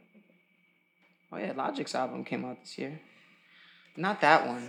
Oh 1.33 1.39
yeah, 1.39 1.53
Logic's 1.57 1.95
album 1.95 2.25
came 2.25 2.45
out 2.45 2.59
this 2.61 2.77
year. 2.79 3.01
Not 3.97 4.21
that 4.21 4.47
one. 4.47 4.65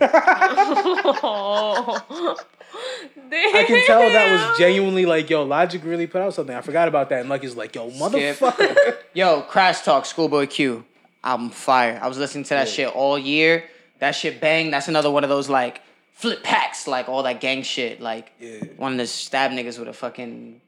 I 3.30 3.64
can 3.66 3.86
tell 3.86 4.00
that 4.10 4.32
was 4.32 4.58
genuinely 4.58 5.04
like, 5.04 5.28
yo, 5.28 5.42
Logic 5.42 5.82
really 5.84 6.06
put 6.06 6.22
out 6.22 6.32
something. 6.34 6.54
I 6.54 6.60
forgot 6.62 6.88
about 6.88 7.08
that. 7.10 7.20
And 7.20 7.28
Lucky's 7.28 7.54
like, 7.56 7.74
yo, 7.74 7.90
motherfucker. 7.90 8.96
Yo, 9.14 9.42
Crash 9.42 9.82
Talk, 9.82 10.06
Schoolboy 10.06 10.46
Q, 10.46 10.84
album 11.24 11.50
fire. 11.50 11.98
I 12.00 12.06
was 12.08 12.18
listening 12.18 12.44
to 12.44 12.50
that 12.50 12.68
shit 12.68 12.88
all 12.94 13.18
year. 13.18 13.64
That 13.98 14.12
shit 14.12 14.40
bang. 14.40 14.70
That's 14.70 14.86
another 14.88 15.10
one 15.10 15.24
of 15.24 15.30
those 15.30 15.48
like 15.48 15.80
flip 16.18 16.42
packs, 16.42 16.86
like 16.88 17.08
all 17.08 17.22
that 17.22 17.40
gang 17.40 17.62
shit. 17.62 18.00
Like 18.00 18.32
Yeah. 18.40 18.64
one 18.76 18.92
of 18.92 18.98
the 18.98 19.06
stab 19.06 19.52
niggas 19.52 19.78
with 19.78 19.88
a 19.88 19.92
fucking 19.92 20.60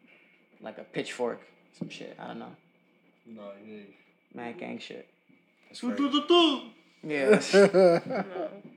like 0.61 0.79
a 0.79 0.85
pitchfork, 0.85 1.41
some 1.79 1.89
shit. 1.91 2.17
I 2.19 2.29
don't 2.29 2.39
know, 2.39 2.55
No, 3.27 3.43
yeah. 3.67 3.83
mad 4.35 4.59
gang 4.59 4.79
shit. 4.79 5.09
That's. 5.69 5.83
Yeah. 7.03 7.41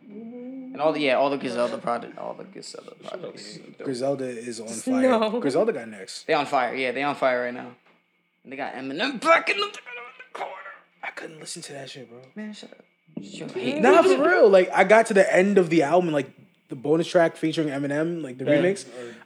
and 0.10 0.80
all 0.82 0.94
the 0.94 1.00
yeah, 1.00 1.16
all 1.16 1.30
the 1.30 1.38
Griselda 1.38 1.78
product, 1.78 2.18
all 2.18 2.34
the 2.34 2.46
Griselda 2.46 2.92
products. 3.04 3.60
Griselda 3.84 4.26
is 4.26 4.60
on 4.60 4.68
fire. 4.88 5.02
No. 5.02 5.40
Griselda 5.40 5.74
got 5.74 5.88
next. 5.90 6.26
They 6.28 6.34
on 6.34 6.46
fire. 6.46 6.74
Yeah, 6.76 6.92
they 6.92 7.04
on 7.04 7.16
fire 7.16 7.44
right 7.44 7.54
now. 7.54 7.72
And 8.44 8.52
they 8.52 8.58
got 8.58 8.74
Eminem 8.74 9.20
back 9.22 9.50
in 9.50 9.58
the, 9.58 9.64
in 9.64 9.72
the 9.72 9.80
corner. 10.34 10.52
I 11.04 11.12
couldn't 11.12 11.40
listen 11.40 11.62
to 11.64 11.74
that 11.74 11.90
shit, 11.90 12.10
bro. 12.10 12.20
Man, 12.36 12.54
shut 12.54 12.72
up. 12.72 12.84
Shut 13.24 13.56
Nah, 13.82 14.02
for 14.02 14.18
real. 14.28 14.50
Like, 14.50 14.70
I 14.74 14.84
got 14.84 15.06
to 15.08 15.14
the 15.14 15.34
end 15.36 15.58
of 15.58 15.70
the 15.70 15.84
album, 15.84 16.12
like 16.12 16.30
the 16.70 16.76
bonus 16.76 17.08
track 17.08 17.36
featuring 17.36 17.70
Eminem, 17.70 18.24
like 18.24 18.38
the 18.38 18.46
remix. 18.46 18.86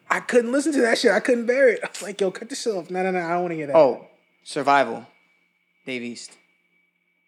I 0.09 0.19
couldn't 0.19 0.51
listen 0.51 0.73
to 0.73 0.81
that 0.81 0.97
shit. 0.97 1.11
I 1.11 1.19
couldn't 1.19 1.45
bear 1.45 1.69
it. 1.69 1.79
I 1.83 1.87
was 1.87 2.01
like, 2.01 2.19
yo, 2.19 2.31
cut 2.31 2.49
this 2.49 2.61
shit 2.61 2.73
off. 2.73 2.89
No, 2.89 3.03
no, 3.03 3.11
no. 3.11 3.19
I 3.19 3.29
don't 3.31 3.41
want 3.41 3.51
to 3.51 3.55
hear 3.55 3.67
that. 3.67 3.75
Oh, 3.75 4.07
Survival. 4.43 5.05
Dave 5.85 6.03
East. 6.03 6.37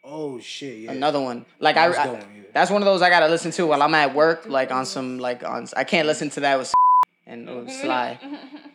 Oh 0.03 0.39
shit. 0.39 0.79
Yeah. 0.79 0.91
Another 0.91 1.19
one. 1.19 1.45
Like 1.59 1.77
I, 1.77 1.87
was 1.87 1.97
I- 1.97 2.05
going, 2.05 2.21
yeah. 2.21 2.41
that's 2.53 2.71
one 2.71 2.81
of 2.81 2.85
those 2.85 3.01
I 3.01 3.09
gotta 3.09 3.27
listen 3.27 3.51
to 3.51 3.67
while 3.67 3.81
I'm 3.81 3.93
at 3.93 4.15
work, 4.15 4.45
like 4.47 4.71
on 4.71 4.85
some 4.85 5.19
like 5.19 5.43
on. 5.43 5.67
I 5.75 5.83
can't 5.83 6.07
listen 6.07 6.29
to 6.31 6.39
that 6.41 6.57
with 6.57 6.73
and 7.27 7.47
with 7.47 7.71
Sly, 7.81 8.19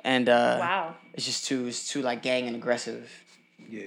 and 0.04 0.28
uh, 0.28 0.56
wow. 0.60 0.94
it's 1.14 1.26
just 1.26 1.46
too 1.46 1.66
it's 1.66 1.88
too 1.88 2.02
like 2.02 2.22
gang 2.22 2.46
and 2.46 2.56
aggressive. 2.56 3.10
Yeah. 3.68 3.84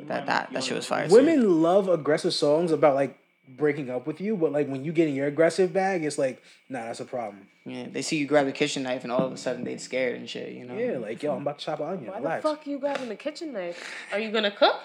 That 0.00 0.26
that 0.26 0.52
that 0.52 0.64
shit 0.64 0.76
was 0.76 0.86
fire. 0.86 1.08
too. 1.08 1.14
Women 1.14 1.62
love 1.62 1.88
aggressive 1.88 2.34
songs 2.34 2.72
about 2.72 2.94
like 2.94 3.18
breaking 3.56 3.90
up 3.90 4.06
with 4.06 4.20
you, 4.20 4.36
but 4.36 4.52
like 4.52 4.68
when 4.68 4.84
you 4.84 4.92
get 4.92 5.08
in 5.08 5.14
your 5.14 5.26
aggressive 5.26 5.72
bag, 5.72 6.04
it's 6.04 6.18
like, 6.18 6.42
nah, 6.68 6.84
that's 6.84 7.00
a 7.00 7.04
problem. 7.04 7.46
yeah, 7.64 7.86
they 7.90 8.02
see 8.02 8.16
you 8.16 8.26
grab 8.26 8.46
the 8.46 8.52
kitchen 8.52 8.82
knife 8.82 9.02
and 9.04 9.12
all 9.12 9.24
of 9.26 9.32
a 9.32 9.36
sudden 9.36 9.64
they're 9.64 9.78
scared 9.78 10.16
and 10.16 10.28
shit. 10.28 10.52
You 10.52 10.64
know. 10.64 10.76
Yeah, 10.76 10.98
like 10.98 11.22
yo, 11.22 11.34
I'm 11.34 11.42
about 11.42 11.58
to 11.58 11.64
chop 11.64 11.80
an 11.80 11.86
onion. 11.88 12.10
Why 12.10 12.18
Relax. 12.18 12.42
the 12.42 12.48
fuck 12.48 12.66
you 12.66 12.78
grabbing 12.78 13.08
the 13.08 13.16
kitchen 13.16 13.52
knife? 13.52 13.82
Are 14.12 14.18
you 14.18 14.30
gonna 14.30 14.50
cook? 14.50 14.76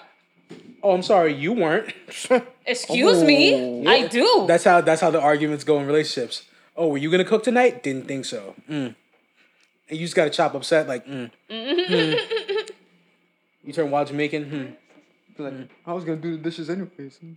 Oh, 0.82 0.92
I'm 0.92 1.02
sorry, 1.02 1.34
you 1.34 1.52
weren't. 1.52 1.92
Excuse 2.66 3.22
me, 3.22 3.54
Oh. 3.86 3.90
I 3.90 4.06
do. 4.06 4.44
that's 4.46 4.64
how 4.64 4.80
that's 4.80 5.00
how 5.00 5.10
the 5.10 5.20
arguments 5.20 5.64
go 5.64 5.78
in 5.80 5.86
relationships. 5.86 6.44
Oh, 6.76 6.88
were 6.88 6.98
you 6.98 7.10
gonna 7.10 7.24
cook 7.24 7.42
tonight? 7.42 7.82
Didn't 7.82 8.06
think 8.08 8.24
so. 8.24 8.54
Mm. 8.70 8.94
And 9.90 9.98
you 9.98 10.04
just 10.06 10.14
gotta 10.16 10.30
chop 10.30 10.54
upset 10.54 10.86
like. 10.88 11.06
Mm. 11.06 11.30
Mm. 11.50 12.70
You 13.64 13.72
turn 13.72 13.90
wild 13.90 14.08
Jamaican. 14.08 14.44
Hmm. 14.50 14.66
Be 15.38 15.44
Like, 15.44 15.70
I 15.86 15.92
was 15.92 16.04
gonna 16.04 16.18
do 16.20 16.32
the 16.36 16.42
dishes 16.42 16.68
anyways. 16.68 17.18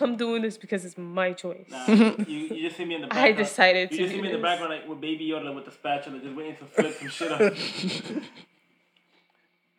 I'm 0.00 0.16
doing 0.16 0.42
this 0.42 0.58
because 0.58 0.84
it's 0.84 0.98
my 0.98 1.32
choice. 1.32 1.68
Nah, 1.70 1.86
you, 1.88 2.14
you 2.26 2.62
just 2.66 2.76
see 2.76 2.84
me 2.84 2.96
in 2.96 3.02
the 3.02 3.08
I 3.14 3.32
decided 3.32 3.90
You 3.92 3.96
to 3.96 4.02
You 4.02 4.08
just 4.08 4.14
see 4.16 4.20
me 4.22 4.28
in 4.28 4.32
the 4.32 4.38
this. 4.38 4.42
background 4.44 4.72
like 4.74 4.88
with 4.88 5.00
Baby 5.00 5.28
Yoda 5.28 5.54
with 5.54 5.64
the 5.64 5.70
spatula, 5.70 6.18
just 6.18 6.34
waiting 6.36 6.56
to 6.56 6.64
flip 6.64 6.98
some 6.98 7.08
shit 7.08 7.32
up. 7.32 7.40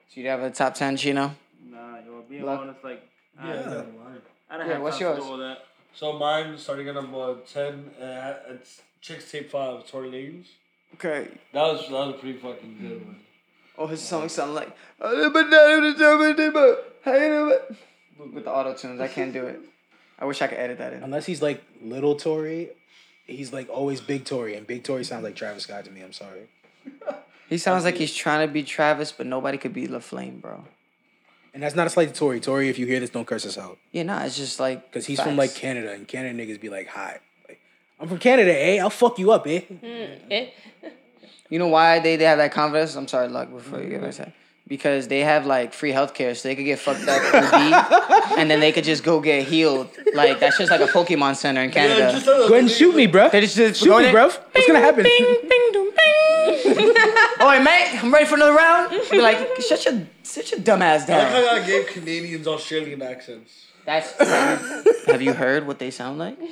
So 0.10 0.22
you 0.22 0.30
have 0.30 0.42
a 0.42 0.50
top 0.50 0.74
ten, 0.74 0.96
Chino? 0.98 1.36
nah, 1.70 1.98
yo, 2.00 2.24
being 2.28 2.44
Luck. 2.44 2.62
honest, 2.62 2.84
like, 2.84 3.04
I, 3.40 3.54
Yeah, 3.54 3.84
I 4.50 4.58
don't 4.58 4.68
Yeah, 4.68 4.74
have 4.74 4.82
what's 4.82 4.98
time 4.98 5.08
to 5.10 5.14
yours? 5.16 5.26
do 5.26 5.32
all 5.32 5.38
that. 5.38 5.58
So 5.94 6.14
mine, 6.14 6.58
starting 6.58 6.88
at 6.88 6.96
number 6.96 7.36
10, 7.46 7.92
uh, 8.02 8.34
it's 8.50 8.82
Chixtape 9.04 9.50
5, 9.52 9.86
Tory 9.86 10.10
Lanez. 10.10 10.46
Okay. 10.96 11.28
That 11.54 11.62
was, 11.64 11.82
that 11.82 11.92
was 11.92 12.16
a 12.16 12.18
pretty 12.18 12.40
fucking 12.40 12.78
good 12.82 13.06
one. 13.06 13.20
Oh, 13.78 13.86
his 13.88 14.02
song 14.02 14.28
sound 14.28 14.56
like 14.56 14.76
with 15.00 15.50
the 18.44 18.52
auto 18.52 18.74
tunes. 18.74 19.00
I 19.00 19.08
can't 19.08 19.32
do 19.32 19.46
it. 19.46 19.60
I 20.20 20.26
wish 20.26 20.42
I 20.42 20.48
could 20.48 20.58
edit 20.58 20.80
that 20.80 20.94
in. 20.94 21.04
Unless 21.04 21.28
he's 21.28 21.42
like 21.42 21.64
little 21.82 22.16
Tory, 22.16 22.70
he's 23.26 23.54
like 23.54 23.70
always 23.70 24.02
big 24.02 24.26
Tory, 24.26 24.56
and 24.56 24.66
big 24.66 24.84
Tory 24.84 25.04
sounds 25.04 25.24
like 25.24 25.36
Travis 25.36 25.64
Scott 25.64 25.86
to 25.86 25.92
me. 25.92 26.02
I'm 26.02 26.14
sorry. 26.14 26.50
He 27.50 27.58
sounds 27.58 27.84
like 27.84 27.96
he's 27.96 28.14
trying 28.14 28.46
to 28.48 28.52
be 28.52 28.64
Travis, 28.64 29.12
but 29.12 29.26
nobody 29.26 29.58
could 29.58 29.74
be 29.74 29.88
LaFlame, 29.88 30.42
bro. 30.42 30.66
And 31.54 31.64
that's 31.64 31.76
not 31.76 31.88
a 31.88 31.90
slight 31.90 32.10
to 32.10 32.14
Tory. 32.14 32.40
Tory, 32.40 32.70
if 32.70 32.78
you 32.78 32.86
hear 32.86 33.00
this, 33.00 33.10
don't 33.10 33.26
curse 33.26 33.46
us 33.46 33.58
out. 33.58 33.78
Yeah, 33.92 34.04
nah, 34.04 34.24
it's 34.24 34.38
just 34.38 34.60
like 34.60 34.92
Because 34.92 35.06
he's 35.06 35.22
from 35.22 35.38
like. 35.38 35.56
Canada, 35.56 35.92
and 35.94 36.08
Canada 36.08 36.38
niggas 36.38 36.60
be 36.60 36.70
like, 36.70 36.88
hi. 36.88 37.20
Like, 37.48 37.62
I'm 38.00 38.08
from 38.10 38.18
Canada, 38.20 38.54
eh? 38.54 38.80
I'll 38.80 38.90
fuck 38.90 39.18
you 39.18 39.32
up, 39.32 39.48
eh? 39.48 39.62
Eh? 40.30 40.50
You 41.50 41.60
know 41.60 41.68
why 41.68 42.00
they, 42.00 42.16
they 42.18 42.26
have 42.26 42.38
that 42.40 42.52
confidence? 42.52 42.96
I'm 42.96 43.08
sorry, 43.08 43.28
Luck, 43.30 43.50
before 43.52 43.82
you 43.82 43.90
get 43.90 44.02
my 44.02 44.12
say. 44.12 44.34
Because 44.68 45.08
they 45.08 45.22
have 45.22 45.46
like 45.46 45.72
free 45.74 45.92
healthcare, 45.94 46.36
so 46.36 46.50
they 46.50 46.56
could 46.58 46.66
get 46.66 46.78
fucked 46.78 47.08
up 47.08 47.22
through 47.22 47.40
beat, 47.60 48.38
and 48.38 48.52
then 48.52 48.60
they 48.60 48.74
could 48.74 48.84
just 48.84 49.02
go 49.02 49.22
get 49.22 49.48
healed. 49.48 49.88
Like 50.14 50.42
that's 50.42 50.58
just 50.58 50.70
like 50.70 50.82
a 50.82 50.88
Pokemon 50.88 51.38
center 51.38 51.62
in 51.62 51.72
Canada. 51.72 52.22
Go 52.26 52.48
ahead 52.48 52.60
and 52.60 52.70
shoot 52.70 52.94
me, 52.94 53.08
bruh. 53.08 53.32
They 53.32 53.40
just- 53.42 53.56
just 53.56 53.80
shoot 53.80 53.88
go 53.88 54.00
me, 54.00 54.08
in- 54.10 54.14
bruh. 54.16 54.38
What's 54.52 54.68
gonna 54.68 54.80
happen? 54.82 55.04
Bing, 55.04 55.38
bing, 55.50 55.70
doom, 55.72 55.86
bing. 55.96 56.94
Oh, 57.40 57.50
hey, 57.52 57.64
mate, 57.64 58.04
I'm 58.04 58.14
ready 58.14 58.26
for 58.26 58.36
another 58.36 58.54
round. 58.56 58.92
Be 59.10 59.22
like, 59.22 59.62
shut 59.62 59.86
your 59.86 60.02
shut 60.26 60.52
your 60.52 60.60
dumb 60.60 60.82
ass 60.82 61.10
I 61.10 61.18
like 61.18 61.28
how. 61.30 61.56
I 61.64 61.66
gave 61.66 61.88
Canadians 61.88 62.46
Australian 62.46 63.02
accents. 63.02 63.68
That's. 63.86 64.12
have 65.06 65.22
you 65.22 65.32
heard 65.32 65.66
what 65.66 65.80
they 65.80 65.92
sound 65.92 66.20
like? 66.20 66.38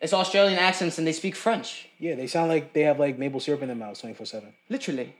It's 0.00 0.12
Australian 0.12 0.58
accents 0.58 0.98
and 0.98 1.06
they 1.06 1.12
speak 1.12 1.34
French. 1.34 1.88
Yeah, 1.98 2.14
they 2.14 2.26
sound 2.26 2.48
like 2.50 2.72
they 2.72 2.82
have 2.82 2.98
like 2.98 3.18
maple 3.18 3.40
syrup 3.40 3.62
in 3.62 3.68
their 3.68 3.76
mouths 3.76 4.00
24 4.00 4.26
7. 4.26 4.52
Literally. 4.68 5.14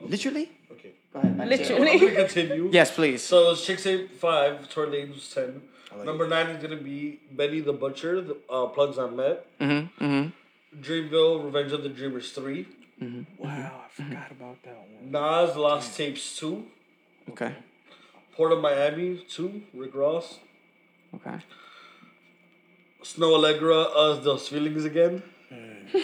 Literally? 0.00 0.50
Okay. 0.72 0.92
Go 1.12 1.20
ahead. 1.20 1.36
back 1.36 1.48
to 1.48 1.54
you. 1.56 1.76
I'm 1.76 1.80
Literally. 1.82 1.98
gonna 1.98 2.14
continue. 2.28 2.70
Yes, 2.72 2.90
please. 2.90 3.22
So 3.22 3.52
it's 3.52 3.66
Chixtape 3.66 4.10
5, 4.10 4.68
Tory 4.68 4.88
Lanez 4.88 5.32
10. 5.32 5.62
like 5.96 6.06
Number 6.06 6.26
9 6.28 6.46
is 6.48 6.62
going 6.64 6.76
to 6.76 6.82
be 6.82 7.20
Benny 7.30 7.60
the 7.60 7.72
Butcher, 7.72 8.20
the, 8.20 8.36
uh, 8.50 8.66
Plugs 8.66 8.98
on 8.98 9.16
Met. 9.16 9.46
Mm-hmm. 9.60 10.04
Mm-hmm. 10.04 10.82
Dreamville, 10.82 11.44
Revenge 11.44 11.72
of 11.72 11.82
the 11.82 11.88
Dreamers 11.88 12.32
3. 12.32 12.66
Mm-hmm. 13.00 13.42
Wow, 13.42 13.82
I 13.84 13.88
forgot 14.02 14.30
about 14.30 14.62
that 14.64 14.76
one. 14.76 15.10
Nas, 15.10 15.56
Lost 15.56 15.96
Tapes 15.96 16.36
2. 16.38 16.64
Okay. 17.30 17.54
Port 18.36 18.52
of 18.52 18.60
Miami 18.60 19.24
2, 19.28 19.62
Rick 19.74 19.94
Ross. 19.94 20.40
Okay. 21.14 21.36
Snoh 23.04 23.38
Aalegra, 23.38 23.86
Ugh 23.94 24.22
Those 24.24 24.48
Feelings 24.48 24.84
Again. 24.84 25.22
Uh, 25.52 25.54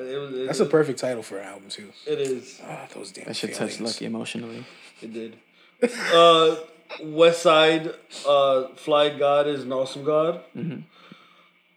it 0.00 0.18
was, 0.18 0.34
it, 0.34 0.46
That's 0.46 0.60
a 0.60 0.66
perfect 0.66 0.98
title 1.00 1.22
for 1.22 1.38
an 1.38 1.46
album 1.46 1.68
too. 1.68 1.90
It 2.06 2.18
is. 2.20 2.60
Ah, 2.64 2.86
those 2.94 3.10
damn 3.12 3.26
That 3.26 3.36
should 3.36 3.50
feelings. 3.54 3.76
touch 3.76 3.80
Lucky 3.82 4.04
emotionally. 4.06 4.64
It 5.02 5.12
did. 5.12 5.36
uh, 5.82 6.56
Westside, 7.02 7.94
uh, 8.26 8.68
Flygod 8.76 9.46
is 9.46 9.62
an 9.64 9.72
awesome 9.72 10.04
God. 10.04 10.42
Mhm. 10.56 10.84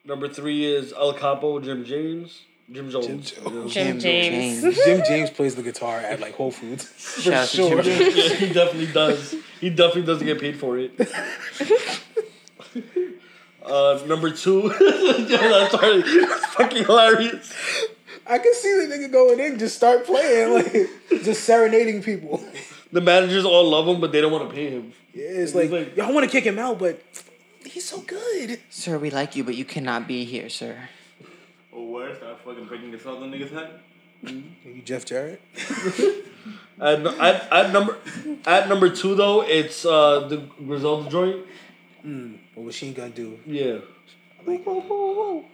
Number 0.06 0.28
three 0.28 0.66
is 0.66 0.92
El 0.94 1.14
Capo, 1.14 1.60
Jim 1.60 1.86
James. 1.86 2.42
Jim 2.72 2.90
Jones. 2.90 3.32
Jim 3.32 3.44
Jones. 3.44 3.74
Jim 3.74 4.00
James. 4.00 4.62
Jim 4.86 5.02
James 5.08 5.30
plays 5.30 5.56
the 5.56 5.64
guitar 5.64 5.98
at 6.00 6.20
like 6.20 6.34
Whole 6.36 6.52
Foods. 6.52 6.86
For 6.86 7.22
Shout 7.22 7.48
sure. 7.48 7.82
Jim 7.82 8.12
yeah, 8.16 8.30
he 8.36 8.54
definitely 8.54 8.92
does. 8.94 9.36
He 9.60 9.70
definitely 9.70 10.04
doesn't 10.04 10.26
get 10.26 10.40
paid 10.40 10.58
for 10.58 10.78
it. 10.78 10.92
uh, 13.66 14.02
number 14.08 14.30
two, 14.32 14.70
that's 14.80 15.72
sorry, 15.72 16.02
it's 16.06 16.46
fucking 16.48 16.86
hilarious. 16.86 17.54
I 18.26 18.38
can 18.40 18.54
see 18.54 18.72
the 18.88 18.94
nigga 18.96 19.12
going 19.12 19.40
in, 19.40 19.60
just 19.60 19.76
start 19.76 20.06
playing, 20.06 20.54
like 20.54 21.24
just 21.24 21.44
serenading 21.44 22.02
people. 22.04 22.44
The 22.92 23.02
managers 23.02 23.44
all 23.46 23.70
love 23.70 23.88
him, 23.88 24.00
but 24.00 24.12
they 24.12 24.22
don't 24.22 24.32
want 24.32 24.50
to 24.50 24.56
pay 24.56 24.70
him. 24.70 24.94
Yeah, 25.14 25.26
it's 25.26 25.56
like, 25.56 25.72
like- 25.72 25.96
y'all 25.98 26.14
want 26.14 26.26
to 26.26 26.32
kick 26.32 26.44
him 26.46 26.58
out, 26.60 26.80
but 26.80 27.02
he's 27.66 27.86
so 27.86 28.02
good. 28.02 28.60
Sir, 28.70 28.98
we 28.98 29.10
like 29.10 29.36
you, 29.36 29.44
but 29.44 29.56
you 29.56 29.66
cannot 29.66 30.08
be 30.08 30.24
here, 30.26 30.48
sir. 30.50 30.90
Or 31.72 31.88
worse, 31.88 32.18
start 32.18 32.40
fucking 32.46 32.66
breaking 32.66 32.92
the 32.92 33.00
salt 33.00 33.22
on 33.22 33.32
niggas' 33.32 33.52
head. 33.52 33.80
You 34.64 34.82
Jeff 34.86 35.06
Jarrett? 35.06 35.42
At, 36.82 37.06
at, 37.06 37.54
at 37.54 37.72
number 37.72 37.98
at 38.48 38.68
number 38.68 38.90
two 38.90 39.14
though, 39.16 39.42
it's 39.44 39.86
uh, 39.86 40.28
the 40.28 40.38
Griselda 40.66 41.10
joint. 41.10 41.46
What 42.56 42.66
Machine 42.66 42.94
Gun 42.94 43.12
do? 43.12 43.40
Yeah. 43.46 43.80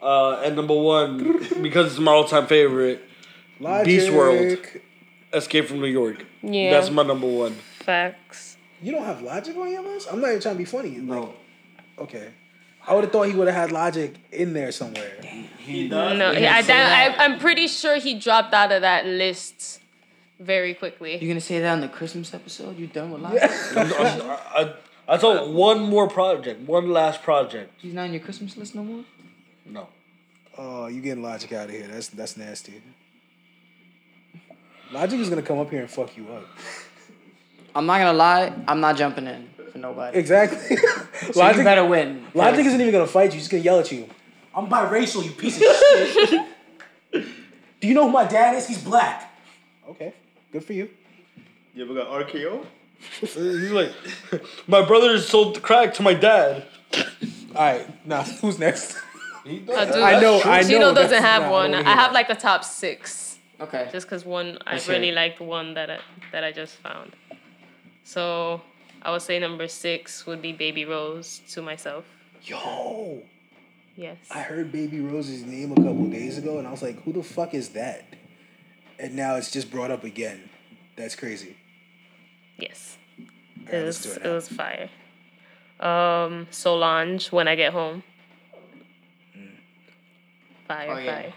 Uh, 0.02 0.42
and 0.44 0.56
number 0.56 0.74
one, 0.76 1.38
because 1.62 1.92
it's 1.92 2.00
my 2.00 2.12
all-time 2.12 2.48
favorite, 2.48 3.02
Logic. 3.60 3.86
Beast 3.86 4.12
World. 4.12 4.58
Escape 5.32 5.68
from 5.68 5.80
New 5.80 5.88
York. 5.88 6.26
Yeah. 6.42 6.72
That's 6.72 6.90
my 6.90 7.04
number 7.04 7.28
one. 7.28 7.54
Facts. 7.82 8.58
You 8.82 8.92
don't 8.94 9.04
have 9.06 9.22
Logic 9.22 9.56
on 9.56 9.70
your 9.72 9.84
list? 9.84 10.08
I'm 10.12 10.20
not 10.22 10.30
even 10.30 10.42
trying 10.42 10.56
to 10.56 10.58
be 10.58 10.66
funny. 10.66 10.90
Like, 10.98 11.04
No. 11.04 11.34
okay. 12.00 12.30
I 12.88 12.96
would 12.96 13.04
have 13.04 13.14
thought 13.14 13.24
he 13.28 13.36
would 13.36 13.48
have 13.48 13.56
had 13.56 13.72
Logic 13.72 14.16
in 14.32 14.54
there 14.54 14.72
somewhere. 14.72 15.22
He 15.60 15.88
does. 15.88 16.18
No, 16.18 16.34
but 16.34 16.44
I, 16.44 16.58
he's 16.58 16.66
so- 16.66 16.74
I, 16.74 17.16
I'm 17.20 17.38
pretty 17.38 17.68
sure 17.68 17.98
he 18.00 18.18
dropped 18.18 18.54
out 18.56 18.72
of 18.72 18.82
that 18.82 19.06
list 19.06 19.82
very 20.40 20.74
quickly. 20.74 21.18
You're 21.18 21.28
gonna 21.30 21.42
say 21.42 21.60
that 21.60 21.72
on 21.74 21.82
the 21.82 21.90
Christmas 21.90 22.34
episode? 22.34 22.80
You 22.80 22.88
done 22.88 23.12
with 23.12 23.22
life? 23.22 23.38
I, 23.78 24.40
I, 24.64 24.74
I 25.10 25.18
thought 25.18 25.44
um, 25.44 25.54
one 25.56 25.82
more 25.82 26.08
project, 26.08 26.62
one 26.68 26.92
last 26.92 27.24
project. 27.24 27.74
He's 27.78 27.96
not 27.96 28.04
on 28.04 28.14
your 28.14 28.22
Christmas 28.22 28.56
list 28.56 28.76
no 28.76 28.84
more. 28.84 29.04
No. 29.66 29.88
Oh, 30.56 30.86
you 30.86 31.02
getting 31.02 31.24
Logic 31.24 31.52
out 31.52 31.66
of 31.66 31.72
here? 31.72 31.88
That's 31.88 32.10
that's 32.10 32.38
nasty. 32.38 32.82
Logic 34.92 35.20
is 35.20 35.30
gonna 35.30 35.42
come 35.42 35.58
up 35.58 35.72
here 35.72 35.82
and 35.82 35.90
fuck 35.90 36.16
you 36.16 36.28
up. 36.32 36.46
I'm 37.74 37.88
not 37.88 37.98
gonna 37.98 38.18
lie. 38.18 38.54
I'm 38.68 38.80
not 38.80 38.98
jumping 38.98 39.26
in 39.26 39.50
for 39.72 39.80
nobody. 39.80 40.18
Exactly. 40.18 40.78
So 40.78 41.32
Logic, 41.40 41.58
you 41.58 41.64
better 41.64 41.86
win. 41.86 42.28
Logic 42.36 42.64
isn't 42.66 42.80
even 42.80 42.92
gonna 42.92 43.08
fight 43.08 43.32
you. 43.32 43.40
He's 43.40 43.48
gonna 43.48 43.64
yell 43.64 43.80
at 43.80 43.92
you. 43.92 44.08
I'm 44.54 44.68
biracial, 44.68 45.24
you 45.24 45.32
piece 45.32 45.58
of 45.58 46.30
shit. 46.30 46.48
Do 47.80 47.88
you 47.88 47.94
know 47.96 48.06
who 48.06 48.12
my 48.12 48.26
dad 48.26 48.56
is? 48.58 48.68
He's 48.68 48.84
black. 48.84 49.34
Okay, 49.88 50.14
good 50.52 50.64
for 50.64 50.74
you. 50.74 50.90
You 51.74 51.86
ever 51.86 51.94
got 51.96 52.28
RKO? 52.28 52.66
He's 53.22 53.72
like, 53.72 53.92
my 54.68 54.86
brother 54.86 55.18
sold 55.20 55.62
crack 55.62 55.94
to 55.96 56.04
my 56.04 56.14
dad. 56.14 56.66
All 57.56 57.56
right, 57.56 58.06
now 58.08 58.24
who's 58.42 58.60
next? 58.60 58.98
He 59.46 59.64
uh, 59.68 59.74
I, 59.74 59.86
do, 59.86 60.02
I 60.04 60.20
know, 60.22 60.42
I 60.44 60.62
know. 60.62 60.68
Chino 60.68 60.94
doesn't 60.94 60.96
that's- 61.12 61.22
have 61.24 61.44
nah, 61.44 61.52
one. 61.52 61.72
don't 61.72 61.88
I 61.88 61.94
have 61.96 62.12
like 62.12 62.30
a 62.30 62.36
top 62.36 62.64
six, 62.64 63.38
Okay. 63.60 63.88
just 63.92 64.06
because 64.08 64.26
one 64.26 64.58
I 64.68 64.74
Let's 64.74 64.86
hear 64.86 64.96
really 64.96 65.10
it. 65.10 65.16
liked 65.16 65.40
one 65.40 65.74
that 65.76 65.90
I, 65.90 66.00
that 66.32 66.44
I 66.44 66.52
just 66.52 66.76
found. 66.76 67.16
So 68.04 68.62
I 69.02 69.12
would 69.12 69.22
say 69.22 69.40
number 69.40 69.68
six 69.68 70.26
would 70.26 70.42
be 70.42 70.52
Baby 70.52 70.86
Rose 70.86 71.42
to 71.52 71.62
myself. 71.62 72.06
Yo, 72.44 73.22
Yes. 73.96 74.18
I 74.32 74.42
heard 74.42 74.72
Baby 74.72 75.00
Rose's 75.02 75.44
name 75.44 75.74
a 75.74 75.76
couple 75.76 76.06
days 76.08 76.38
ago, 76.38 76.58
and 76.58 76.66
I 76.68 76.72
was 76.72 76.82
like, 76.82 77.02
who 77.04 77.12
the 77.12 77.24
fuck 77.24 77.54
is 77.54 77.70
that? 77.70 78.06
And 78.98 79.16
now 79.16 79.36
it's 79.36 79.52
just 79.52 79.70
brought 79.72 79.92
up 79.92 80.04
again. 80.06 80.50
That's 80.96 81.16
crazy. 81.16 81.58
Yes. 82.60 82.98
All 83.20 83.26
right, 83.66 83.74
It 83.76 83.86
was 83.86 84.02
do 84.04 84.12
it 84.12 84.26
it 84.26 84.30
was 84.30 84.48
fire. 84.50 84.90
Um, 85.80 86.48
Solange 86.52 87.32
when 87.32 87.48
I 87.48 87.56
get 87.56 87.72
home. 87.74 88.04
Fire, 90.68 90.92
Oh, 90.92 90.98
yeah. 90.98 91.16
fire. 91.16 91.34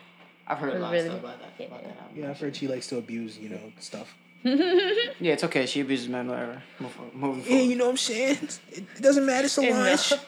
I've 0.48 0.58
heard 0.58 0.74
a 0.74 0.78
lot 0.78 0.92
Really? 0.92 1.06
of 1.06 1.12
stuff 1.12 1.24
about 1.24 1.38
that. 1.58 1.66
About 1.66 1.84
that. 1.84 1.96
Yeah, 2.14 2.30
I've 2.30 2.38
heard 2.40 2.56
she 2.56 2.68
likes 2.68 2.86
to 2.88 2.98
abuse, 2.98 3.38
you 3.38 3.48
know, 3.50 3.72
stuff. 3.78 4.14
Yeah, 4.44 5.32
it's 5.34 5.44
okay. 5.44 5.66
She 5.66 5.80
abuses 5.80 6.08
men, 6.08 6.26
whatever. 6.28 6.60
Move 6.80 6.90
forward, 6.92 7.14
moving 7.14 7.44
Yeah, 7.46 7.62
you 7.62 7.76
know 7.76 7.84
what 7.84 7.90
I'm 7.92 7.96
saying? 7.96 8.38
It 8.42 8.60
it 8.72 9.00
doesn't 9.02 9.24
matter, 9.24 9.48
Solange. 9.48 10.10
Enough. 10.12 10.26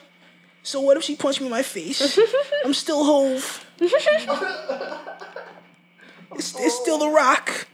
So 0.63 0.79
what 0.81 0.95
if 0.97 1.03
she 1.03 1.15
punched 1.17 1.41
me 1.41 1.47
in 1.47 1.51
my 1.51 1.61
face? 1.63 2.17
I'm 2.63 2.73
still 2.73 3.03
Hove. 3.03 3.65
it's, 3.81 3.93
it's 6.59 6.75
still 6.81 6.97
The 6.97 7.09
Rock. 7.09 7.67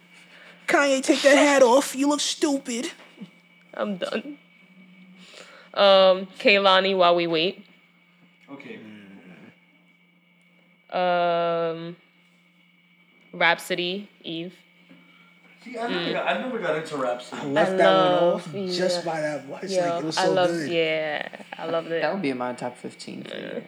Kanye, 0.67 1.01
take 1.03 1.21
that 1.21 1.37
hat 1.37 1.61
off. 1.63 1.95
You 1.95 2.09
look 2.09 2.19
stupid. 2.21 2.91
I'm 3.73 3.97
done. 3.97 4.37
Um, 5.73 6.27
Kehlani 6.39 6.95
while 6.97 7.15
we 7.15 7.27
wait. 7.27 7.65
Okay. 8.51 8.79
Um, 10.91 11.95
Rapsody 13.33 14.09
Eve. 14.23 14.53
See, 15.63 15.77
I 15.77 15.87
never, 15.87 16.11
got, 16.13 16.27
I 16.27 16.41
never 16.41 16.59
got 16.59 16.75
into 16.77 16.97
rap. 16.97 17.21
I 17.31 17.45
left 17.45 17.71
I 17.73 17.75
that 17.75 17.85
love- 17.93 18.53
one 18.53 18.63
off 18.69 18.73
just 18.75 19.05
by 19.05 19.21
that 19.21 19.45
voice. 19.45 19.71
Yo, 19.71 19.81
like, 19.81 20.03
it 20.03 20.05
was 20.05 20.17
I 20.17 20.25
so 20.25 20.33
love 20.33 20.49
good. 20.49 20.71
yeah, 20.71 21.29
I 21.57 21.65
loved 21.67 21.87
it. 21.91 22.01
That 22.01 22.13
would 22.13 22.21
be 22.21 22.31
in 22.31 22.37
my 22.39 22.53
top 22.53 22.77
15 22.77 23.23
for 23.23 23.29
the 23.29 23.37
year. 23.37 23.63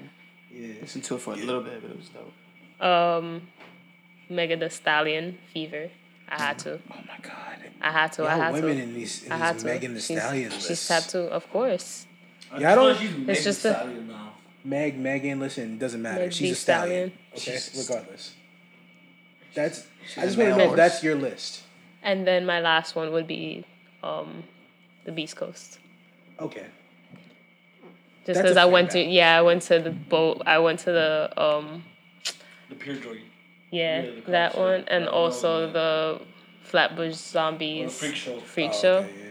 Yeah. 0.51 0.73
Listen 0.81 1.01
to 1.01 1.15
it 1.15 1.21
for 1.21 1.33
a 1.33 1.37
little 1.37 1.61
bit, 1.61 1.81
but 1.81 1.91
it 1.91 1.97
was 1.97 2.09
dope. 2.09 2.85
Um, 2.85 3.43
Megan 4.29 4.59
Thee 4.59 4.69
Stallion 4.69 5.37
Fever. 5.53 5.89
I 6.33 6.37
had 6.41 6.59
to. 6.59 6.73
Oh 6.91 6.95
my 7.07 7.17
God. 7.21 7.33
I 7.81 7.91
had 7.91 8.11
to. 8.13 8.23
I 8.23 8.31
Y'all 8.35 8.41
had 8.43 8.53
women 8.53 8.77
to. 8.77 8.83
in 8.83 8.93
these, 8.93 9.23
in 9.23 9.31
I 9.31 9.37
had 9.37 9.55
these 9.55 9.61
to. 9.63 9.67
Megan 9.67 9.93
Thee 9.93 9.99
she's, 9.99 10.19
Stallion 10.19 10.51
she's 10.51 10.69
lists. 10.69 10.87
tapped 10.87 11.09
to, 11.11 11.19
of 11.25 11.49
course. 11.51 12.07
Yeah, 12.57 12.71
I 12.71 12.75
don't- 12.75 13.29
It's 13.29 13.43
just 13.43 13.65
a- 13.65 13.87
now. 14.07 14.33
Meg, 14.63 14.97
Megan, 14.97 15.39
listen, 15.39 15.77
doesn't 15.77 16.01
matter. 16.01 16.21
Meg 16.21 16.31
She's 16.33 16.39
Thee 16.39 16.51
a 16.51 16.55
stallion. 16.55 17.11
Stallion. 17.35 17.59
Okay, 17.59 17.79
regardless. 17.93 18.33
That's. 19.53 19.85
I 20.17 20.21
just 20.25 20.37
want 20.37 20.49
to 20.51 20.55
male 20.55 20.57
know 20.57 20.71
if 20.71 20.77
that's 20.77 21.03
your 21.03 21.15
list. 21.15 21.63
And 22.01 22.25
then 22.25 22.45
my 22.45 22.59
last 22.61 22.95
one 22.95 23.11
would 23.11 23.27
be 23.27 23.65
um, 24.01 24.43
the 25.05 25.11
Beast 25.11 25.35
Coast. 25.35 25.79
Okay. 26.39 26.65
Just 28.25 28.41
because 28.41 28.55
I 28.57 28.63
fair 28.63 28.71
went 28.71 28.91
to 28.91 29.01
yeah, 29.03 29.37
I 29.37 29.41
went 29.41 29.61
to 29.63 29.79
the 29.79 29.91
boat. 29.91 30.41
I 30.45 30.57
went 30.59 30.79
to 30.81 30.91
the 30.91 31.33
um 31.41 31.83
The 32.69 32.75
pure 32.75 32.95
joy. 32.95 33.19
Yeah, 33.73 34.01
Yeah, 34.03 34.09
that 34.27 34.51
concert. 34.53 34.61
one, 34.71 34.83
and 34.87 35.07
also 35.07 35.65
was 35.65 35.73
the 35.73 36.21
Flatbush 36.69 37.13
Zombies 37.15 37.87
Or 37.87 37.89
Freak 37.89 38.15
Show. 38.15 38.39
Freak 38.41 38.71
Oh, 38.73 38.81
Show. 38.81 38.95
okay, 38.97 39.09
yeah. 39.17 39.29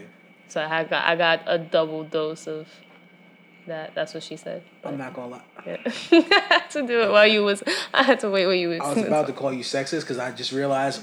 So 0.49 0.61
I 0.61 0.83
got 0.83 1.05
I 1.05 1.15
got 1.15 1.41
a 1.47 1.57
double 1.57 2.03
dose 2.03 2.45
of 2.47 2.67
that. 3.67 3.95
That's 3.95 4.13
what 4.13 4.23
she 4.23 4.35
said. 4.37 4.61
I'm 4.83 4.97
not 4.97 5.13
gonna 5.13 5.29
lie. 5.37 5.41
Yeah. 5.65 5.77
I 6.11 6.43
had 6.49 6.67
to 6.71 6.85
do 6.85 7.01
it 7.01 7.09
while 7.11 7.27
you 7.27 7.43
was. 7.43 7.63
I 7.93 8.03
had 8.03 8.19
to 8.19 8.29
wait 8.29 8.45
while 8.45 8.55
you 8.55 8.69
was. 8.69 8.81
I 8.81 8.93
was 8.93 9.03
about 9.05 9.27
to 9.27 9.33
call 9.41 9.51
you 9.53 9.63
sexist 9.63 10.01
because 10.01 10.19
I 10.19 10.31
just 10.31 10.51
realized, 10.51 11.01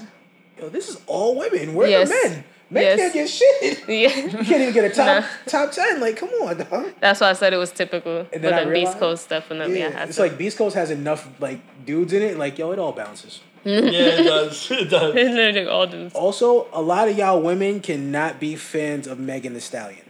yo, 0.57 0.69
this 0.69 0.87
is 0.89 1.01
all 1.07 1.37
women. 1.37 1.73
Where 1.73 1.87
Yes. 1.89 2.09
are 2.09 2.13
the 2.29 2.29
men? 2.35 2.43
Men 2.71 2.83
Yes. 2.83 2.99
can't 2.99 3.13
get 3.13 3.29
shit. 3.29 3.83
Yeah. 3.89 4.15
You 4.17 4.45
can't 4.45 4.61
even 4.61 4.73
get 4.73 4.85
a 4.85 4.89
top 4.89 5.23
Nah. 5.23 5.27
top 5.45 5.71
ten. 5.73 5.99
Like, 5.99 6.15
come 6.17 6.29
on, 6.29 6.57
dog. 6.57 6.93
That's 7.01 7.19
why 7.19 7.29
I 7.29 7.33
said 7.33 7.53
it 7.53 7.57
was 7.57 7.71
typical. 7.71 8.25
And 8.31 8.41
then 8.43 8.53
I 8.53 8.63
then 8.63 8.67
Beast 8.69 8.75
realized- 8.79 8.99
Coast 8.99 9.29
definitely 9.29 9.83
I 9.83 9.87
Yeah, 9.87 9.91
had 9.99 10.07
it's 10.07 10.15
to. 10.17 10.23
like 10.23 10.37
Beast 10.37 10.57
Coast 10.57 10.75
has 10.75 10.89
enough 10.89 11.27
like 11.39 11.59
dudes 11.85 12.13
in 12.13 12.21
it. 12.21 12.37
Like, 12.37 12.57
yo, 12.57 12.71
it 12.71 12.79
all 12.79 12.93
bounces. 12.93 13.41
yeah, 13.65 13.79
it 13.81 14.23
does. 14.23 14.71
It 14.71 14.89
does. 14.89 15.13
It's 15.15 15.29
literally 15.35 15.67
all 15.67 15.85
dudes. 15.85 16.15
Also, 16.15 16.67
a 16.73 16.81
lot 16.81 17.07
of 17.09 17.17
y'all 17.17 17.41
women 17.41 17.81
cannot 17.81 18.39
be 18.39 18.55
fans 18.55 19.05
of 19.05 19.19
Megan 19.19 19.53
Thee 19.53 19.59
Stallion. 19.59 20.05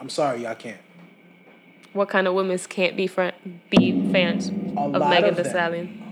I'm 0.00 0.08
sorry, 0.10 0.42
y'all 0.42 0.54
can't. 0.56 0.80
What 1.92 2.08
kind 2.10 2.26
of 2.26 2.34
women 2.34 2.58
can't 2.58 2.94
be 2.96 3.06
friend 3.06 3.32
be 3.70 4.10
fans 4.12 4.48
A 4.76 4.80
of 4.80 5.08
Megan 5.08 5.30
of 5.30 5.36
Thee. 5.36 5.44
Stallion? 5.48 6.02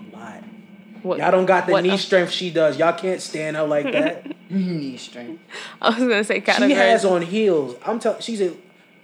A 1.04 1.06
lot. 1.06 1.10
What, 1.10 1.18
Y'all 1.18 1.30
don't 1.30 1.46
got 1.46 1.66
the 1.66 1.80
knee 1.80 1.90
else? 1.90 2.02
strength 2.02 2.32
she 2.32 2.50
does. 2.50 2.78
Y'all 2.78 2.92
can't 2.98 3.20
stand 3.20 3.56
her 3.56 3.64
like 3.64 3.90
that. 3.92 4.26
Mm-hmm. 4.44 4.76
Knee 4.78 4.96
strength. 4.98 5.42
I 5.80 5.88
was 5.88 5.98
gonna 5.98 6.22
say 6.22 6.40
category. 6.40 6.70
She 6.70 6.76
has 6.76 7.04
on 7.04 7.22
heels. 7.22 7.76
I'm 7.84 7.98
telling. 7.98 8.20
She's 8.20 8.40
a. 8.42 8.52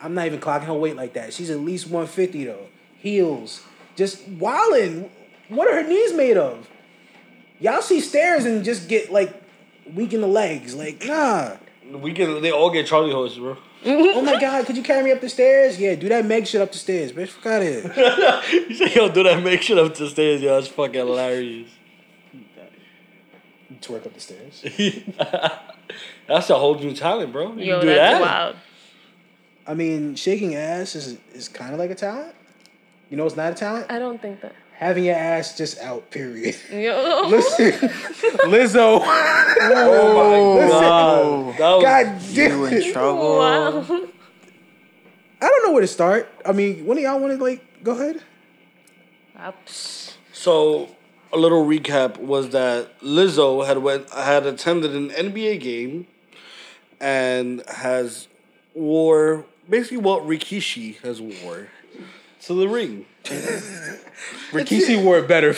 I'm 0.00 0.14
not 0.14 0.26
even 0.26 0.38
clocking 0.38 0.64
her 0.64 0.74
weight 0.74 0.96
like 0.96 1.14
that. 1.14 1.32
She's 1.32 1.48
at 1.50 1.58
least 1.60 1.86
150 1.86 2.44
though. 2.44 2.66
Heels. 2.98 3.64
Just 3.96 4.30
wildin'. 4.38 5.08
What 5.48 5.66
are 5.66 5.82
her 5.82 5.88
knees 5.88 6.12
made 6.12 6.36
of? 6.36 6.68
Y'all 7.58 7.80
see 7.82 8.00
stairs 8.00 8.44
and 8.44 8.62
just 8.64 8.86
get 8.88 9.10
like 9.10 9.34
weak 9.92 10.12
in 10.12 10.20
the 10.20 10.28
legs. 10.28 10.74
Like 10.74 11.04
nah. 11.06 11.56
We 11.90 12.12
can. 12.12 12.42
They 12.42 12.52
all 12.52 12.70
get 12.70 12.86
Charlie 12.86 13.12
horses, 13.12 13.38
bro. 13.38 13.56
Oh 13.86 14.20
my 14.20 14.38
god, 14.38 14.66
could 14.66 14.76
you 14.76 14.82
carry 14.82 15.02
me 15.02 15.10
up 15.10 15.22
the 15.22 15.28
stairs? 15.30 15.80
Yeah, 15.80 15.94
do 15.94 16.08
that 16.10 16.26
Meg 16.26 16.46
shit 16.46 16.60
up 16.60 16.70
the 16.70 16.78
stairs, 16.78 17.12
bitch. 17.12 17.28
Fuck 17.28 17.46
out 17.46 17.62
of 17.62 17.68
here. 17.68 18.42
you 18.68 18.74
say, 18.74 18.92
yo, 18.94 19.08
do 19.08 19.22
that 19.22 19.42
make 19.42 19.62
shit 19.62 19.78
up 19.78 19.94
the 19.94 20.08
stairs, 20.10 20.42
yo. 20.42 20.54
That's 20.54 20.68
fucking 20.68 20.94
hilarious. 20.94 21.70
Twerk 23.80 24.06
up 24.06 24.14
the 24.14 24.20
stairs. 24.20 24.64
That's 26.26 26.50
a 26.50 26.54
whole 26.58 26.76
new 26.78 26.92
talent, 26.94 27.32
bro. 27.32 27.52
You 27.54 27.64
Yo, 27.64 27.78
can 27.78 27.88
do 27.88 27.94
that's 27.94 28.18
that. 28.18 28.20
wild. 28.20 28.56
I 29.66 29.74
mean, 29.74 30.14
shaking 30.16 30.54
ass 30.56 30.94
is 30.96 31.18
is 31.34 31.48
kind 31.48 31.72
of 31.72 31.78
like 31.78 31.90
a 31.90 31.94
talent. 31.94 32.34
You 33.10 33.16
know, 33.16 33.26
it's 33.26 33.36
not 33.36 33.52
a 33.52 33.54
talent. 33.54 33.86
I 33.90 33.98
don't 33.98 34.20
think 34.20 34.40
that. 34.42 34.54
Having 34.74 35.04
your 35.04 35.14
ass 35.16 35.56
just 35.56 35.78
out. 35.80 36.10
Period. 36.10 36.56
Yo. 36.72 37.24
Listen, 37.28 37.72
Lizzo. 38.48 39.00
Oh 39.62 40.14
my 40.16 40.68
god. 40.68 41.58
That 41.58 41.74
was, 41.76 41.82
God 41.82 42.22
You 42.22 42.48
damn 42.48 42.64
in 42.64 42.72
it. 42.74 42.92
trouble? 42.92 43.38
Wow. 43.38 43.84
I 45.42 45.48
don't 45.48 45.64
know 45.66 45.72
where 45.72 45.80
to 45.82 45.86
start. 45.86 46.28
I 46.46 46.52
mean, 46.52 46.86
one 46.86 46.96
of 46.96 47.02
y'all 47.02 47.18
want 47.20 47.36
to 47.38 47.42
like 47.44 47.62
go 47.84 47.92
ahead? 47.92 48.22
Ah, 49.36 49.52
psh. 49.66 50.14
So 50.32 50.88
a 51.32 51.36
little 51.36 51.64
recap 51.64 52.18
was 52.18 52.50
that 52.50 52.98
Lizzo 53.00 53.66
had 53.66 53.78
went 53.78 54.10
had 54.10 54.46
attended 54.46 54.94
an 54.94 55.10
NBA 55.10 55.60
game 55.60 56.06
and 57.00 57.62
has 57.68 58.28
wore 58.74 59.44
basically 59.68 59.98
what 59.98 60.22
Rikishi 60.22 60.96
has 60.98 61.20
wore 61.20 61.68
to 62.42 62.54
the 62.54 62.68
ring. 62.68 63.06
Rikishi 64.50 65.02
wore 65.02 65.18
it 65.18 65.28
better. 65.28 65.54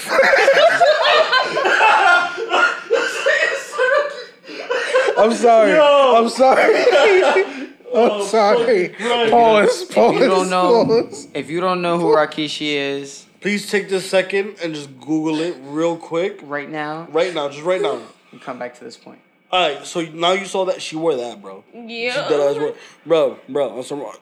I'm 5.19 5.33
sorry. 5.35 5.79
I'm 5.79 6.29
sorry. 6.29 7.69
Oh, 7.95 8.23
I'm 8.23 8.27
sorry. 8.27 8.89
Pause. 9.29 9.85
Pause. 9.85 10.15
You 10.15 10.29
don't 10.29 10.49
know 10.49 10.87
pause. 10.87 11.29
if 11.35 11.51
you 11.51 11.61
don't 11.61 11.83
know 11.83 11.99
who 11.99 12.07
Rikishi 12.07 12.75
is 12.75 13.27
Please 13.43 13.69
take 13.71 13.89
this 13.89 14.09
second 14.09 14.57
and 14.63 14.75
just 14.75 14.99
Google 15.01 15.41
it 15.41 15.57
real 15.63 15.97
quick. 15.97 16.39
right 16.43 16.69
now, 16.71 17.07
Right 17.11 17.35
now, 17.35 17.49
just 17.49 17.65
right 17.65 17.81
now. 17.83 18.01
and 18.31 18.41
come 18.41 18.59
back 18.59 18.75
to 18.79 18.85
this 18.85 18.97
point. 18.97 19.19
Alright, 19.53 19.85
so 19.85 20.01
now 20.03 20.33
you 20.33 20.45
saw 20.47 20.65
that 20.67 20.81
she 20.81 20.97
wore 20.97 21.15
that, 21.17 21.43
bro. 21.43 21.65
She 21.73 22.05
Yeah. 22.07 22.29
dead 22.29 22.41
ass 22.41 22.57
wore- 22.57 22.75
Bro, 23.05 23.39
bro, 23.49 23.77
I'm 23.77 23.83
sorry. 23.83 24.17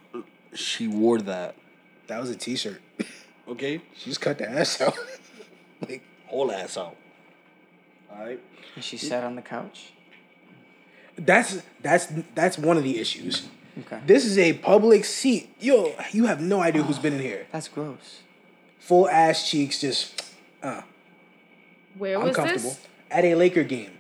She 0.55 0.89
wore 0.89 1.19
that. 1.21 1.55
That 2.09 2.21
was 2.21 2.31
a 2.31 2.37
T-shirt. 2.37 2.81
Okay? 3.49 3.81
She 3.97 4.11
just 4.11 4.21
cut 4.21 4.39
the 4.39 4.49
ass 4.49 4.81
out. 4.81 4.95
like, 5.89 6.03
Whole 6.29 6.53
ass 6.53 6.77
out. 6.79 6.95
Alright? 8.13 8.39
And 8.77 8.85
she 8.85 8.97
sat 8.97 9.25
on 9.25 9.35
the 9.35 9.43
couch. 9.43 9.93
that's 11.17 11.61
that's 11.83 12.07
that's 12.37 12.57
one 12.59 12.77
of 12.77 12.85
the 12.85 12.99
issues. 13.01 13.49
Okay. 13.81 13.99
This 14.07 14.25
is 14.25 14.39
a 14.39 14.53
public 14.53 15.05
seat. 15.05 15.51
Yo, 15.59 15.95
you 16.13 16.27
have 16.27 16.41
no 16.41 16.61
idea 16.61 16.83
who's 16.85 17.01
been 17.01 17.15
in 17.15 17.21
here. 17.21 17.47
That's 17.51 17.67
gross. 17.67 18.21
Full 18.81 19.09
ass 19.09 19.49
cheeks, 19.49 19.81
just 19.81 20.23
uh, 20.63 20.83
Where 21.97 22.19
was 22.19 22.31
uncomfortable 22.31 22.71
this? 22.71 22.87
at 23.11 23.25
a 23.25 23.35
Laker 23.35 23.63
game. 23.63 23.93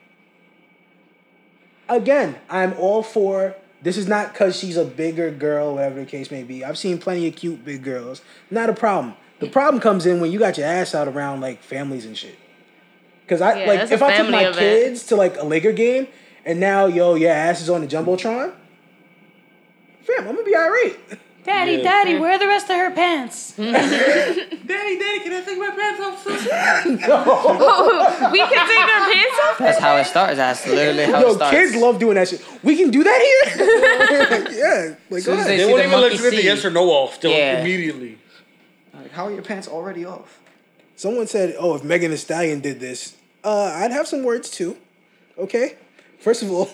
Again, 1.88 2.36
I'm 2.48 2.74
all 2.74 3.02
for. 3.02 3.54
This 3.82 3.96
is 3.96 4.06
not 4.06 4.32
because 4.32 4.58
she's 4.58 4.76
a 4.76 4.84
bigger 4.84 5.30
girl, 5.30 5.74
whatever 5.74 6.00
the 6.00 6.06
case 6.06 6.30
may 6.30 6.42
be. 6.42 6.64
I've 6.64 6.76
seen 6.78 6.98
plenty 6.98 7.26
of 7.26 7.34
cute 7.36 7.64
big 7.64 7.82
girls. 7.82 8.20
Not 8.50 8.68
a 8.68 8.74
problem. 8.74 9.14
The 9.38 9.48
problem 9.48 9.80
comes 9.80 10.04
in 10.04 10.20
when 10.20 10.30
you 10.30 10.38
got 10.38 10.58
your 10.58 10.66
ass 10.66 10.94
out 10.94 11.08
around 11.08 11.40
like 11.40 11.62
families 11.62 12.04
and 12.04 12.16
shit. 12.16 12.38
Cause 13.26 13.40
I 13.40 13.60
Yeah, 13.60 13.66
like 13.66 13.90
if 13.90 14.02
I 14.02 14.16
took 14.16 14.28
my 14.30 14.52
kids 14.52 15.06
to 15.06 15.16
like 15.16 15.36
a 15.38 15.44
Laker 15.44 15.72
game 15.72 16.08
and 16.44 16.60
now 16.60 16.86
yo 16.86 17.14
your 17.14 17.30
ass 17.30 17.62
is 17.62 17.70
on 17.70 17.80
the 17.80 17.86
jumbotron, 17.86 18.52
fam, 20.02 20.28
I'm 20.28 20.34
gonna 20.34 20.42
be 20.42 20.54
alright. 20.54 20.98
Daddy, 21.44 21.72
Yeah. 21.72 21.82
Daddy, 21.82 22.18
where 22.18 22.32
are 22.32 22.38
the 22.38 22.46
rest 22.46 22.68
of 22.70 22.76
her 22.76 22.90
pants? 22.90 23.52
Daddy, 23.56 23.72
Daddy, 24.98 25.20
can 25.20 25.32
I 25.32 25.40
take 25.44 25.58
my 25.58 25.70
pants 25.70 26.00
off, 26.00 26.22
sis? 26.22 26.44
we 26.44 28.38
can 28.38 28.66
take 28.68 28.88
our 28.88 29.12
pants 29.12 29.38
off. 29.44 29.58
That's 29.58 29.78
how 29.78 29.96
it 29.96 30.04
starts. 30.04 30.36
That's 30.36 30.66
literally 30.66 31.04
how 31.04 31.18
it 31.20 31.22
Yo, 31.22 31.34
starts. 31.34 31.50
kids 31.56 31.76
love 31.76 31.98
doing 31.98 32.14
that 32.16 32.28
shit. 32.28 32.44
We 32.62 32.76
can 32.76 32.90
do 32.90 33.02
that 33.04 33.20
here. 33.20 34.58
yeah, 34.90 34.94
like 35.08 35.24
go 35.24 35.32
ahead. 35.32 35.46
they 35.46 35.56
They 35.56 35.64
see 35.64 35.70
won't 35.70 35.78
the 35.82 35.88
even 35.88 35.92
let 36.00 36.10
monkey 36.10 36.16
you 36.16 36.30
get 36.30 36.36
the 36.36 36.44
yes 36.44 36.64
or 36.64 36.70
no 36.70 36.88
off. 36.90 37.20
They'll 37.20 37.32
Yeah. 37.32 37.60
immediately. 37.60 38.18
Like, 38.94 39.12
how 39.12 39.26
are 39.26 39.32
your 39.32 39.42
pants 39.42 39.66
already 39.68 40.04
off? 40.04 40.40
Someone 40.96 41.26
said, 41.26 41.56
"Oh, 41.58 41.74
if 41.74 41.82
Megan 41.82 42.10
Thee 42.10 42.16
Stallion 42.18 42.60
did 42.60 42.80
this, 42.80 43.14
uh, 43.42 43.72
I'd 43.76 43.92
have 43.92 44.06
some 44.06 44.22
words 44.24 44.50
too." 44.50 44.76
Okay, 45.38 45.76
first 46.18 46.42
of 46.42 46.50
all, 46.52 46.68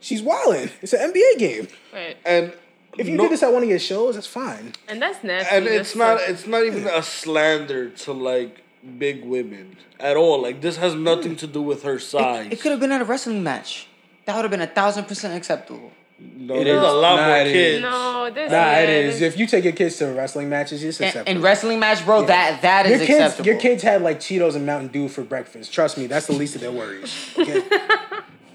she's 0.00 0.20
wilding. 0.22 0.68
It's 0.82 0.92
an 0.92 1.10
NBA 1.10 1.38
game. 1.38 1.68
Right. 1.92 2.16
And 2.26 2.52
If 2.98 3.08
you 3.08 3.16
no- 3.16 3.22
did 3.24 3.32
this 3.32 3.42
at 3.42 3.52
one 3.52 3.62
of 3.62 3.68
your 3.68 3.78
shows, 3.78 4.14
that's 4.16 4.26
fine. 4.26 4.72
And 4.88 5.00
that's 5.00 5.22
nasty. 5.24 5.54
and 5.56 5.66
That's 5.66 5.76
it's 5.80 5.96
not 5.96 6.18
so- 6.20 6.24
it's 6.26 6.46
not 6.46 6.64
even 6.64 6.86
a 6.86 7.02
slander 7.02 7.90
to 7.90 8.12
like 8.12 8.62
big 8.98 9.24
women 9.24 9.76
at 10.00 10.16
all. 10.16 10.40
Like 10.42 10.60
this 10.60 10.76
has 10.76 10.94
nothing 10.94 11.36
to 11.36 11.46
do 11.46 11.62
with 11.62 11.82
her 11.84 11.98
size. 11.98 12.48
It 12.50 12.60
could 12.60 12.72
have 12.72 12.80
been 12.80 12.92
at 12.92 13.00
a 13.00 13.04
wrestling 13.04 13.42
match. 13.42 13.86
That 14.26 14.36
would 14.36 14.42
have 14.42 14.50
been 14.50 14.60
a 14.60 14.66
thousand 14.66 15.04
percent 15.04 15.34
acceptable. 15.34 15.92
no, 16.20 16.56
It 16.56 16.64
there's 16.64 16.82
is. 16.82 16.88
a 16.90 16.92
lot 16.92 17.16
Nah, 17.16 17.26
more 17.28 17.36
it 17.38 17.46
is. 17.46 17.52
kids. 17.52 17.82
No, 17.82 18.30
this 18.34 18.50
Nah, 18.50 18.70
it 18.72 18.88
yeah, 18.88 18.94
is. 19.06 19.20
this- 19.20 19.32
If 19.34 19.38
you 19.38 19.46
take 19.46 19.62
your 19.64 19.72
kids 19.72 19.96
to 19.98 20.06
wrestling 20.08 20.48
matches, 20.48 20.82
it's 20.82 20.98
And, 21.00 21.06
acceptable. 21.08 21.30
and 21.36 21.42
wrestling 21.44 21.78
match, 21.78 22.04
bro, 22.04 22.22
that 22.24 22.60
that 22.62 22.86
is 22.86 22.98
your 22.98 23.06
kids, 23.06 23.20
acceptable. 23.20 23.46
your 23.46 23.56
kids 23.60 23.82
had 23.84 24.02
like 24.02 24.18
Cheetos 24.18 24.56
and 24.56 24.66
Mountain 24.66 24.88
Dew 24.88 25.08
for 25.08 25.22
breakfast. 25.22 25.72
Trust 25.72 25.96
me, 25.96 26.06
that's 26.08 26.26
the 26.26 26.32
least 26.32 26.56
of 26.56 26.60
their 26.62 26.72
worries. 26.72 27.14
Okay, 27.38 27.62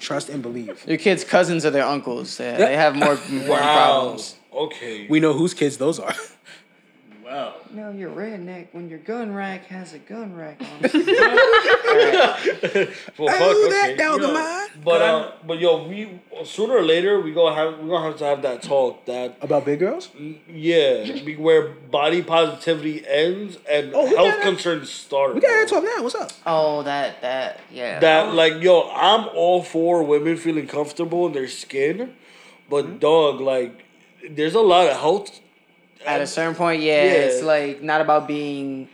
trust 0.04 0.30
and 0.30 0.42
believe. 0.44 0.84
Your 0.88 0.98
kids' 0.98 1.24
cousins 1.24 1.66
are 1.66 1.72
their 1.72 1.86
uncles. 1.86 2.40
Yeah, 2.40 2.58
They 2.58 2.76
have 2.76 2.96
more, 2.96 3.18
more 3.48 3.58
problems. 3.58 4.36
Okay. 4.54 5.08
We 5.10 5.20
know 5.20 5.34
whose 5.34 5.54
kids 5.54 5.78
those 5.78 6.00
are. 6.00 6.14
Wow. 7.34 7.54
No, 7.72 7.92
you're 7.92 8.12
redneck 8.12 8.68
when 8.74 8.90
your 8.90 9.00
gun 9.00 9.34
rack 9.34 9.66
has 9.66 9.94
a 9.94 10.00
gun 10.00 10.36
rack 10.36 10.62
on 10.62 10.68
it. 10.84 10.94
well, 13.18 13.30
fuck, 13.30 13.42
Oh, 13.42 13.70
that 13.72 13.86
okay. 13.90 13.96
down 13.98 14.22
the 14.22 14.28
Yo, 14.28 14.34
line. 14.34 14.68
But 14.84 15.02
uh, 15.02 15.32
but 15.48 15.60
yo, 15.60 15.88
we 15.88 16.20
sooner 16.46 16.76
or 16.78 16.84
later 16.84 17.20
we 17.22 17.34
gonna 17.34 17.56
have 17.56 17.80
we 17.80 17.90
gonna 17.90 18.06
have 18.10 18.18
to 18.20 18.26
have 18.26 18.42
that 18.44 18.62
talk 18.62 19.06
that 19.06 19.38
About 19.42 19.66
big 19.66 19.80
girls? 19.80 20.10
yeah 20.48 21.22
be- 21.26 21.36
where 21.36 21.70
body 21.70 22.22
positivity 22.22 23.04
ends 23.08 23.58
and 23.70 23.94
Oh, 23.96 24.06
health 24.06 24.18
gotta- 24.36 24.42
concerns 24.44 24.92
start. 24.92 25.34
We 25.36 25.42
got 25.42 25.48
bro. 25.50 25.60
that 25.60 25.70
talk 25.70 25.84
now. 25.84 26.04
What's 26.04 26.16
up? 26.16 26.32
oh, 26.46 26.84
that 26.84 27.22
that 27.22 27.60
yeah. 27.72 28.00
that 28.00 28.34
like 28.34 28.62
yo 28.62 28.90
i'm 28.92 29.28
all 29.34 29.64
for 29.64 30.04
women 30.04 30.38
feeling 30.38 30.68
comfortable 30.68 31.26
in 31.28 31.34
their 31.34 31.48
skin 31.48 32.14
but 32.70 32.86
Mm-hmm. 32.86 32.98
dog 33.00 33.42
like 33.42 33.84
there's 34.30 34.56
a 34.56 34.62
lot 34.62 34.88
of 34.88 34.98
health 35.00 35.40
At 36.06 36.22
a 36.22 36.28
certain 36.28 36.56
point, 36.56 36.82
yeah, 36.82 37.04
Yeah. 37.04 37.12
it's 37.12 37.42
like 37.44 37.82
not 37.82 38.02
about 38.02 38.28
being 38.28 38.90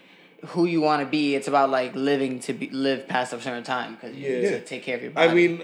who 0.47 0.66
you 0.66 0.82
want 0.82 1.01
to 1.01 1.05
be. 1.05 1.36
It's 1.36 1.47
about 1.47 1.70
like 1.70 1.93
living 1.95 2.39
to 2.41 2.53
be 2.53 2.70
live 2.70 3.07
past 3.07 3.34
a 3.34 3.41
certain 3.41 3.64
time 3.64 3.95
because 3.95 4.16
you 4.16 4.30
need 4.30 4.41
to 4.49 4.62
take 4.62 4.84
care 4.84 4.95
of 4.95 5.01
your 5.01 5.12
body. 5.12 5.30
i 5.30 5.34
mean 5.34 5.64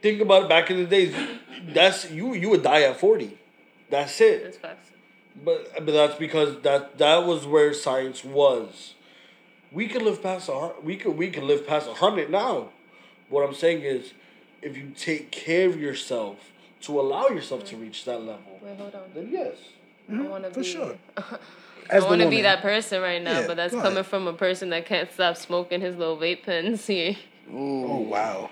think 0.00 0.20
about 0.20 0.44
it 0.44 0.48
back 0.48 0.70
in 0.70 0.78
the 0.78 0.86
days 0.86 1.14
that's 1.68 2.10
you 2.10 2.34
you 2.34 2.48
would 2.50 2.62
die 2.62 2.82
at 2.82 2.98
40 2.98 3.38
that's 3.90 4.20
it 4.20 4.42
That's 4.44 4.56
facts. 4.56 4.88
but 5.44 5.72
but 5.86 5.92
that's 5.92 6.16
because 6.18 6.60
that 6.62 6.98
that 6.98 7.24
was 7.26 7.46
where 7.46 7.72
science 7.72 8.24
was 8.24 8.94
we 9.70 9.86
could 9.88 10.02
live 10.02 10.20
past 10.22 10.48
a 10.48 10.72
we 10.82 10.96
could 10.96 11.16
we 11.16 11.30
could 11.30 11.44
live 11.44 11.66
past 11.66 11.86
a 11.88 11.94
hundred 11.94 12.30
now 12.30 12.70
what 13.28 13.46
i'm 13.46 13.54
saying 13.54 13.82
is 13.82 14.12
if 14.60 14.76
you 14.76 14.90
take 14.96 15.30
care 15.30 15.68
of 15.68 15.78
yourself 15.80 16.50
to 16.80 16.98
allow 16.98 17.28
yourself 17.28 17.64
to 17.66 17.76
reach 17.76 18.04
that 18.04 18.20
level 18.20 18.58
Wait, 18.60 18.76
hold 18.78 18.94
on. 18.94 19.02
then 19.14 19.28
yes 19.30 19.56
I 20.10 20.22
want 20.22 20.44
to 20.44 20.50
Mm-hmm. 20.50 20.54
for 20.54 20.60
be. 20.60 20.66
sure. 20.66 20.96
I 21.90 21.96
As 21.96 22.04
the 22.04 22.08
want 22.08 22.20
to 22.22 22.30
be 22.30 22.42
that 22.42 22.62
person 22.62 23.02
right 23.02 23.20
now, 23.22 23.40
Yeah, 23.40 23.46
but 23.48 23.56
that's 23.56 23.74
coming 23.74 23.92
ahead. 23.92 24.06
from 24.06 24.26
a 24.26 24.32
person 24.32 24.70
that 24.70 24.86
can't 24.86 25.12
stop 25.12 25.36
smoking 25.36 25.80
his 25.80 25.96
little 25.96 26.16
vape 26.16 26.44
pens 26.44 26.86
here. 26.94 27.16
Oh 27.52 27.98
wow. 27.98 28.50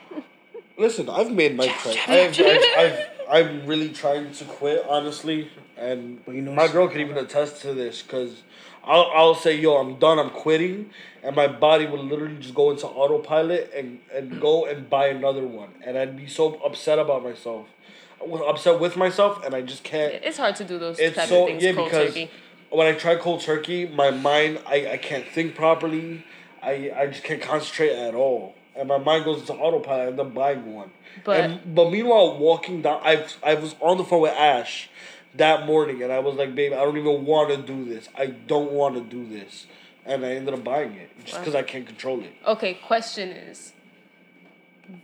Listen, 0.76 1.09
I've 1.09 1.30
made 1.30 1.57
my 1.57 1.66
choice. 1.68 1.98
I've, 2.09 2.40
I've, 2.40 2.64
I've, 2.76 3.07
I'm 3.30 3.66
really 3.66 3.90
trying 3.90 4.32
to 4.32 4.44
quit, 4.44 4.84
honestly, 4.88 5.51
and 5.76 6.24
But 6.24 6.34
you 6.34 6.42
know 6.42 6.53
my 6.53 6.68
girl 6.68 6.88
can 6.88 7.01
even 7.01 7.16
attest 7.18 7.61
to 7.62 7.74
this 7.74 8.03
because 8.03 8.42
I'll, 8.82 9.11
I'll 9.14 9.34
say, 9.34 9.57
yo, 9.57 9.76
I'm 9.76 9.98
done, 9.98 10.18
I'm 10.18 10.30
quitting, 10.30 10.90
and 11.22 11.36
my 11.36 11.46
body 11.48 11.86
would 11.86 12.01
literally 12.01 12.36
just 12.38 12.55
go 12.55 12.70
into 12.70 12.86
autopilot 12.86 13.70
and, 13.76 14.01
and 14.12 14.40
go 14.40 14.64
and 14.64 14.88
buy 14.88 15.09
another 15.09 15.46
one, 15.46 15.68
and 15.84 15.98
I'd 15.98 16.16
be 16.16 16.26
so 16.26 16.55
upset 16.64 16.98
about 16.98 17.22
myself, 17.22 17.66
I 17.68 17.70
was 17.70 17.80
upset 18.20 18.78
with 18.80 18.96
myself, 18.96 19.44
and 19.44 19.54
I 19.54 19.62
just 19.62 19.82
can't. 19.84 20.12
It's 20.12 20.36
hard 20.38 20.56
to 20.56 20.64
do 20.64 20.78
those 20.78 20.98
It's 20.98 21.16
type 21.16 21.28
so 21.28 21.42
of 21.42 21.48
things 21.48 21.62
yeah 21.62 21.72
cold 21.72 21.90
because 21.90 22.08
turkey. 22.08 22.30
when 22.70 22.86
I 22.86 22.92
try 22.92 23.16
cold 23.16 23.40
turkey, 23.40 23.86
my 23.86 24.10
mind 24.10 24.60
I, 24.66 24.92
I 24.92 24.96
can't 24.96 25.26
think 25.26 25.54
properly. 25.54 26.24
I 26.62 26.92
I 26.96 27.06
just 27.06 27.24
can't 27.24 27.40
concentrate 27.42 27.90
at 27.92 28.14
all. 28.14 28.54
and 28.76 28.88
my 28.88 28.98
mind 28.98 29.24
goes 29.24 29.40
into 29.40 29.54
autopilot. 29.54 30.00
I 30.04 30.06
end 30.08 30.20
up 30.20 30.32
buying 30.34 30.74
one. 30.74 30.90
But- 31.24 31.40
and, 31.40 31.74
but 31.74 31.90
meanwhile, 31.90 32.38
walking 32.38 32.82
down, 32.82 33.00
I 33.04 33.24
I 33.42 33.54
was 33.54 33.74
on 33.80 33.96
the 33.98 34.04
phone 34.04 34.22
with 34.22 34.32
Ash 34.32 34.88
that 35.34 35.66
morning, 35.66 36.02
and 36.02 36.12
I 36.12 36.18
was 36.20 36.34
like, 36.36 36.54
"Babe, 36.54 36.72
I 36.72 36.76
don't 36.84 36.96
even 36.96 37.24
want 37.24 37.50
to 37.50 37.56
do 37.56 37.84
this. 37.84 38.08
I 38.16 38.26
don't 38.26 38.72
want 38.72 38.94
to 38.96 39.00
do 39.00 39.26
this." 39.26 39.66
And 40.06 40.24
I 40.24 40.30
ended 40.36 40.54
up 40.54 40.64
buying 40.64 40.92
it 40.94 41.10
just 41.24 41.38
because 41.40 41.54
I 41.54 41.62
can't 41.62 41.86
control 41.86 42.20
it. 42.20 42.32
Okay, 42.46 42.74
question 42.74 43.28
is 43.30 43.72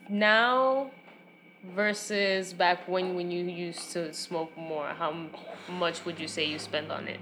now 0.08 0.90
versus 1.74 2.52
back 2.52 2.86
when 2.88 3.14
when 3.14 3.30
you 3.30 3.44
used 3.44 3.90
to 3.92 4.12
smoke 4.12 4.56
more, 4.56 4.88
how 4.88 5.10
m- 5.10 5.30
much 5.68 6.04
would 6.04 6.18
you 6.20 6.28
say 6.28 6.44
you 6.44 6.58
spend 6.58 6.90
on 6.92 7.08
it? 7.08 7.20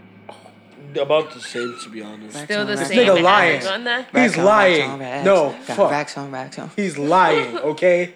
About 1.01 1.33
the 1.33 1.41
same, 1.41 1.77
to 1.83 1.89
be 1.89 2.03
honest. 2.03 2.37
Still 2.45 2.67
the 2.67 2.77
This 2.77 2.89
same 2.89 2.99
nigga 3.09 3.23
lying. 3.23 3.57
average 3.57 3.73
on 3.73 3.85
that? 3.85 4.09
He's 4.13 4.37
lying. 4.37 4.81
racks 4.81 4.91
on, 4.93 5.01
racks. 5.01 5.25
No, 5.25 5.51
fuck. 5.75 5.91
Racks 5.91 6.19
on, 6.19 6.31
racks 6.31 6.59
on. 6.59 6.71
He's 6.77 6.99
lying, 6.99 7.57
okay? 7.73 8.15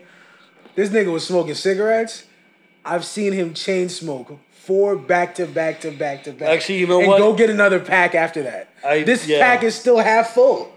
this 0.75 0.91
nigga 0.91 1.11
was 1.13 1.27
smoking 1.27 1.55
cigarettes. 1.55 2.25
I've 2.85 3.05
seen 3.05 3.33
him 3.33 3.53
chain 3.55 3.89
smoke 3.89 4.39
four 4.51 4.97
back 4.97 5.35
to 5.37 5.47
back 5.47 5.81
to 5.81 5.91
back 5.91 6.25
to 6.25 6.33
back. 6.33 6.49
Actually, 6.51 6.79
you 6.79 6.87
know 6.87 6.99
and 7.01 7.09
what? 7.09 7.19
go 7.19 7.35
get 7.35 7.49
another 7.51 7.81
pack 7.81 8.15
after 8.15 8.43
that. 8.43 8.69
I- 8.85 9.03
this 9.03 9.27
yeah. 9.27 9.41
pack 9.41 9.63
is 9.65 9.75
still 9.75 9.99
half 9.99 10.31
full. 10.31 10.73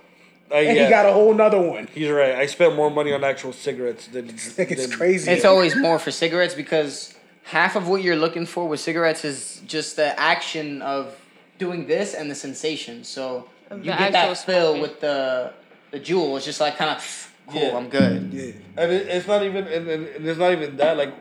Uh, 0.51 0.55
And 0.55 0.75
yeah, 0.77 0.83
he 0.85 0.89
got 0.89 1.05
a 1.05 1.13
whole 1.13 1.33
nother 1.33 1.61
one. 1.61 1.87
he's 1.93 2.09
right. 2.09 2.35
I 2.35 2.45
spent 2.45 2.75
more 2.75 2.89
money 2.91 3.13
on 3.13 3.23
actual 3.23 3.53
cigarettes 3.53 4.07
than. 4.07 4.27
Like, 4.57 4.71
it's 4.71 4.87
than- 4.87 4.97
crazy. 4.97 5.31
It's 5.31 5.45
always 5.45 5.75
more 5.75 5.97
for 5.99 6.11
cigarettes 6.11 6.53
because 6.53 7.13
half 7.43 7.75
of 7.75 7.87
what 7.87 8.01
you're 8.03 8.15
looking 8.25 8.45
for 8.45 8.67
with 8.67 8.79
cigarettes 8.79 9.23
is 9.25 9.61
just 9.65 9.95
the 9.95 10.19
action 10.19 10.81
of 10.81 11.15
doing 11.57 11.87
this 11.87 12.13
and 12.13 12.29
the 12.29 12.35
sensation. 12.35 13.03
So 13.03 13.47
Of 13.69 13.79
you 13.79 13.85
get 13.85 14.01
actual 14.01 14.11
that 14.33 14.37
fill 14.45 14.65
smoking. 14.73 14.81
with 14.81 14.99
the 15.01 15.53
the 15.91 15.99
Juul. 15.99 16.35
It's 16.37 16.45
just 16.45 16.59
like 16.61 16.75
kind 16.77 16.91
of 16.91 17.31
cool. 17.47 17.61
Yeah. 17.61 17.77
I'm 17.77 17.89
good. 17.89 18.33
yeah. 18.33 18.51
And 18.77 18.91
it, 18.91 19.07
it's 19.07 19.27
not 19.27 19.43
even, 19.43 19.67
and, 19.67 19.87
and, 19.87 20.07
and 20.07 20.27
it's 20.27 20.39
not 20.39 20.51
even 20.53 20.77
that. 20.77 20.95
Like, 20.97 21.13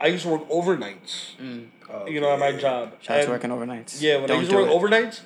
I 0.00 0.06
used 0.08 0.24
to 0.24 0.30
work 0.30 0.48
overnights. 0.48 1.34
Oh, 1.92 2.06
You 2.06 2.20
know, 2.20 2.32
at 2.32 2.38
my 2.38 2.52
job. 2.52 2.94
Shout 3.02 3.18
out 3.18 3.20
to 3.20 3.20
And- 3.22 3.28
working 3.32 3.50
overnights. 3.50 4.00
Yeah, 4.00 4.14
when 4.16 4.24
I 4.24 4.26
Don't 4.28 4.38
used 4.40 4.50
to 4.50 4.56
work 4.56 4.68
it. 4.70 4.72
overnights, 4.76 5.20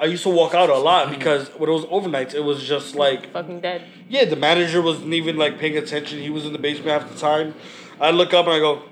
I 0.00 0.06
used 0.06 0.22
to 0.24 0.28
walk 0.30 0.54
out 0.54 0.70
a 0.70 0.76
lot 0.76 1.06
mm-hmm. 1.08 1.18
because 1.18 1.48
when 1.50 1.68
it 1.68 1.72
was 1.72 1.84
overnights, 1.86 2.34
it 2.34 2.42
was 2.42 2.64
just 2.64 2.94
like, 2.94 3.32
Fucking 3.32 3.60
dead. 3.60 3.82
yeah, 4.08 4.24
the 4.24 4.36
manager 4.36 4.82
wasn't 4.82 5.12
even 5.12 5.36
like 5.36 5.58
paying 5.58 5.76
attention. 5.76 6.20
He 6.20 6.30
was 6.30 6.44
in 6.44 6.52
the 6.52 6.58
basement 6.58 6.88
half 6.88 7.10
the 7.10 7.18
time. 7.18 7.54
I 8.00 8.10
look 8.10 8.34
up 8.34 8.46
and 8.46 8.54
I 8.54 8.58
go, 8.58 8.82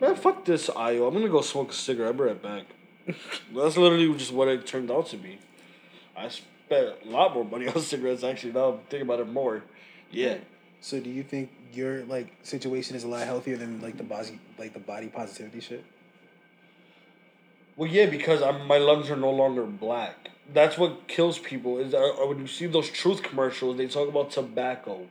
man, 0.00 0.16
fuck 0.16 0.44
this 0.44 0.68
IO. 0.70 1.06
I'm 1.06 1.14
gonna 1.14 1.28
go 1.28 1.40
smoke 1.42 1.70
a 1.70 1.74
cigarette. 1.74 2.08
I'll 2.08 2.18
be 2.18 2.24
right 2.24 2.42
back. 2.42 2.64
That's 3.54 3.76
literally 3.76 4.12
just 4.14 4.32
what 4.32 4.48
it 4.48 4.66
turned 4.66 4.90
out 4.90 5.06
to 5.08 5.16
be. 5.16 5.38
I 6.16 6.28
spent 6.28 6.94
a 7.04 7.08
lot 7.08 7.34
more 7.34 7.44
money 7.44 7.68
on 7.74 7.80
cigarettes 7.80 8.24
actually. 8.24 8.52
Now 8.52 8.72
I'm 8.72 8.78
thinking 8.88 9.02
about 9.02 9.20
it 9.20 9.28
more. 9.28 9.62
Yeah. 10.10 10.38
So 10.80 10.98
do 10.98 11.10
you 11.10 11.22
think 11.22 11.50
your 11.72 12.04
like 12.04 12.32
situation 12.42 12.96
is 12.96 13.04
a 13.04 13.08
lot 13.08 13.24
healthier 13.26 13.56
than 13.56 13.80
like 13.80 13.96
the 13.96 14.02
body 14.02 14.38
like 14.58 14.72
the 14.72 14.80
body 14.80 15.08
positivity 15.08 15.60
shit? 15.60 15.84
Well, 17.76 17.88
yeah, 17.90 18.06
because 18.06 18.42
I'm, 18.42 18.66
my 18.66 18.78
lungs 18.78 19.10
are 19.10 19.16
no 19.16 19.30
longer 19.30 19.64
black. 19.64 20.30
That's 20.52 20.76
what 20.76 21.06
kills 21.08 21.38
people. 21.38 21.78
Is 21.78 21.94
uh, 21.94 21.98
uh, 21.98 22.26
when 22.26 22.38
you 22.40 22.46
see 22.46 22.66
those 22.66 22.90
truth 22.90 23.22
commercials, 23.22 23.76
they 23.76 23.86
talk 23.86 24.08
about 24.08 24.30
tobacco. 24.30 25.06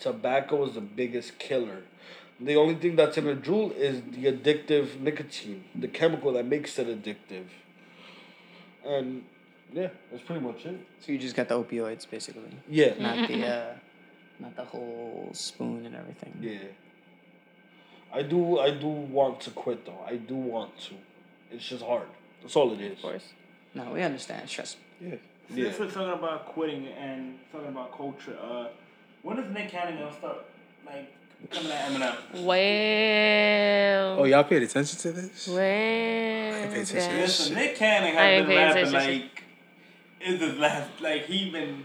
Tobacco 0.00 0.66
is 0.66 0.74
the 0.74 0.80
biggest 0.80 1.38
killer. 1.38 1.82
The 2.40 2.56
only 2.56 2.74
thing 2.74 2.96
that's 2.96 3.16
in 3.16 3.28
a 3.28 3.36
Juul 3.36 3.74
is 3.76 4.02
the 4.10 4.24
addictive 4.32 4.98
nicotine, 5.00 5.64
the 5.74 5.88
chemical 5.88 6.32
that 6.32 6.46
makes 6.46 6.78
it 6.78 6.88
addictive. 6.88 7.46
And 8.84 9.24
yeah, 9.72 9.88
that's 10.10 10.22
pretty 10.24 10.40
much 10.40 10.64
it. 10.66 10.78
So 11.00 11.12
you 11.12 11.18
just 11.18 11.34
got 11.36 11.48
the 11.48 11.62
opioids 11.62 12.08
basically, 12.08 12.42
Yeah, 12.68 12.94
not 12.98 13.28
the 13.28 13.46
uh, 13.46 13.74
not 14.40 14.56
the 14.56 14.64
whole 14.64 15.30
spoon 15.32 15.86
and 15.86 15.94
everything. 15.94 16.34
yeah. 16.40 16.58
I 18.12 18.22
do, 18.22 18.60
I 18.60 18.70
do 18.70 18.86
want 18.86 19.40
to 19.42 19.50
quit 19.50 19.84
though. 19.86 20.04
I 20.06 20.16
do 20.16 20.34
want 20.36 20.78
to. 20.82 20.94
It's 21.54 21.68
just 21.68 21.84
hard. 21.84 22.08
That's 22.42 22.56
all 22.56 22.72
it 22.72 22.80
is. 22.80 22.92
Of 22.92 23.02
course. 23.02 23.24
No, 23.74 23.92
we 23.92 24.02
understand. 24.02 24.48
Trust 24.48 24.76
me. 25.00 25.18
Yeah. 25.50 25.72
Since 25.72 25.78
we're 25.78 25.90
talking 25.90 26.18
about 26.18 26.46
quitting 26.46 26.86
and 26.88 27.38
talking 27.52 27.68
about 27.68 27.96
culture, 27.96 28.36
uh, 28.42 28.68
when 29.22 29.38
is 29.38 29.52
Nick 29.52 29.70
Cannon 29.70 29.98
gonna 29.98 30.12
start 30.12 30.38
like 30.86 31.12
coming 31.50 31.70
at 31.70 31.90
Eminem? 31.90 32.44
Well. 32.44 34.20
Oh, 34.20 34.24
y'all 34.24 34.44
paid 34.44 34.62
attention 34.62 34.98
to 34.98 35.12
this? 35.12 35.48
Well. 35.48 35.56
pay 35.58 36.64
attention 36.64 36.86
to 36.86 37.16
this. 37.16 37.40
Listen, 37.40 37.54
Nick 37.56 37.76
Cannon 37.76 38.14
has 38.14 38.40
been 38.40 38.46
paying 38.46 38.58
rapping 38.58 38.86
attention. 38.88 39.20
like 39.20 39.42
is 40.20 40.40
his 40.40 40.58
last 40.58 40.90
like 41.00 41.26
he 41.26 41.50
been 41.50 41.84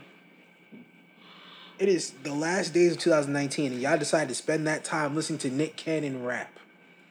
It 1.78 1.90
is 1.90 2.12
the 2.24 2.34
last 2.34 2.74
days 2.74 2.94
of 2.94 3.00
2019, 3.00 3.74
and 3.74 3.82
y'all 3.82 3.98
decided 3.98 4.30
to 4.30 4.36
spend 4.36 4.66
that 4.68 4.84
time 4.84 5.16
listening 5.16 5.40
to 5.40 5.50
Nick 5.52 5.76
Cannon 5.76 6.24
rap. 6.24 6.60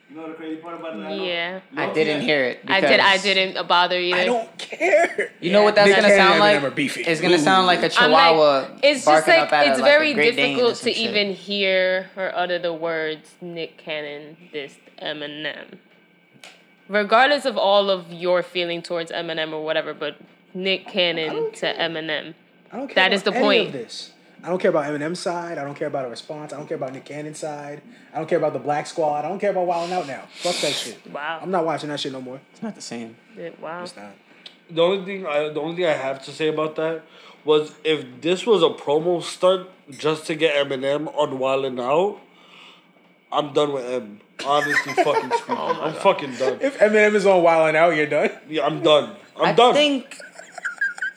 You 0.09 0.15
know 0.15 0.27
the 0.29 0.33
crazy 0.33 0.55
part 0.61 0.79
about 0.79 0.95
it? 0.95 1.21
Yeah. 1.23 1.59
I 1.75 1.85
Low-key, 1.87 2.03
didn't 2.03 2.21
hear 2.23 2.43
it. 2.45 2.59
I 2.67 2.81
did. 2.81 2.99
I 2.99 3.17
didn't 3.17 3.67
bother 3.67 3.97
either. 3.99 4.17
I 4.17 4.25
don't 4.25 4.57
care. 4.57 5.31
You 5.39 5.51
know 5.51 5.63
what 5.63 5.75
that's 5.75 5.89
gonna 5.95 6.09
sound 6.15 6.39
like? 6.39 6.59
Eminem 6.59 6.63
are 6.63 6.71
beefing. 6.71 7.05
It's 7.07 7.21
gonna 7.21 7.37
sound 7.37 7.67
like 7.67 7.79
a 7.79 7.85
I'm 7.85 7.89
chihuahua. 7.91 8.59
like, 8.61 8.69
it's 8.83 8.99
just 8.99 9.05
barking 9.05 9.33
like 9.35 9.43
up 9.43 9.53
at 9.53 9.67
a- 9.67 9.69
it's 9.71 9.79
like 9.79 9.87
a 9.89 9.91
very 9.97 10.13
Great 10.13 10.35
Dane 10.35 10.45
or 10.45 10.47
difficult 10.55 10.77
some 10.77 10.87
to 10.87 10.93
shit. 10.93 11.09
even 11.09 11.33
hear 11.33 12.09
or 12.17 12.31
utter 12.35 12.57
the 12.59 12.73
words 12.73 13.35
Nick 13.41 13.77
Cannon 13.77 14.37
dissed 14.53 14.77
Eminem. 15.01 15.77
Regardless 16.87 17.45
of 17.45 17.55
all 17.57 17.89
of 17.91 18.11
your 18.11 18.41
feeling 18.41 18.81
towards 18.81 19.11
Eminem 19.11 19.53
or 19.53 19.63
whatever, 19.63 19.93
but 19.93 20.17
Nick 20.55 20.87
Cannon 20.87 21.51
to. 21.53 21.67
Eminem. 21.75 22.33
I 22.71 22.77
don't 22.77 22.87
care 22.87 22.95
That 22.95 23.07
about 23.07 23.13
is 23.13 23.23
the 23.23 23.33
any 23.33 23.69
point. 23.71 24.11
Of 24.39 24.41
this. 24.41 24.47
I 24.47 24.49
don't 24.49 24.59
care 24.61 24.69
about 24.71 24.85
Eminem's 24.85 25.19
side. 25.19 25.57
I 25.57 25.63
don't 25.63 25.75
care 25.75 25.87
about 25.87 26.05
a 26.05 26.09
response. 26.09 26.53
I 26.53 26.57
don't 26.57 26.67
care 26.67 26.77
about 26.77 26.93
Nick 26.93 27.05
Cannon's 27.05 27.39
side. 27.39 27.81
I 28.13 28.17
don't 28.17 28.27
care 28.27 28.37
about 28.37 28.53
the 28.53 28.59
Black 28.59 28.87
Squad. 28.87 29.25
I 29.25 29.29
don't 29.29 29.39
care 29.39 29.51
about 29.51 29.67
Wildin' 29.67 29.91
Out 29.91 30.07
now. 30.07 30.23
Fuck 30.35 30.55
that 30.57 30.73
shit. 30.73 30.97
Wow. 31.11 31.39
I'm 31.41 31.51
not 31.51 31.65
watching 31.65 31.89
that 31.89 31.99
shit 31.99 32.11
no 32.11 32.21
more. 32.21 32.39
It's 32.51 32.61
not 32.63 32.75
the 32.75 32.81
same. 32.81 33.15
It- 33.37 33.59
wow. 33.59 33.83
It's 33.83 33.95
not. 33.95 34.11
The 34.71 34.81
only 34.83 35.03
thing 35.05 35.25
I 35.25 35.49
the 35.49 35.59
only 35.59 35.75
thing 35.77 35.85
I 35.87 35.93
have 35.93 36.23
to 36.25 36.31
say 36.31 36.47
about 36.47 36.75
that 36.75 37.01
was 37.43 37.73
if 37.83 38.05
this 38.21 38.45
was 38.45 38.61
a 38.61 38.69
promo 38.69 39.21
stunt 39.23 39.67
just 39.89 40.27
to 40.27 40.35
get 40.35 40.53
Eminem 40.55 41.07
on 41.17 41.39
Wildin' 41.39 41.81
Out, 41.81 42.19
I'm 43.31 43.53
done 43.53 43.73
with 43.73 43.85
M. 43.85 44.21
Honestly, 44.45 44.93
fucking 45.03 45.31
speaking, 45.31 45.55
oh 45.57 45.79
I'm 45.81 45.93
fucking 45.95 46.35
done. 46.35 46.59
If 46.61 46.77
Eminem 46.79 47.15
is 47.15 47.25
on 47.25 47.43
Wildin' 47.43 47.75
Out, 47.75 47.95
you're 47.95 48.05
done. 48.05 48.29
Yeah, 48.47 48.65
I'm 48.65 48.81
done. 48.83 49.15
I'm 49.37 49.45
I 49.47 49.53
done. 49.53 49.73
think. 49.73 50.17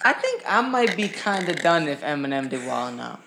I 0.04 0.12
think 0.12 0.42
I 0.46 0.60
might 0.62 0.96
be 0.96 1.08
kind 1.08 1.48
of 1.48 1.56
done 1.56 1.88
if 1.88 2.00
Eminem 2.02 2.48
did 2.48 2.66
Wild 2.66 2.94
'N 2.94 3.00
Out. 3.00 3.20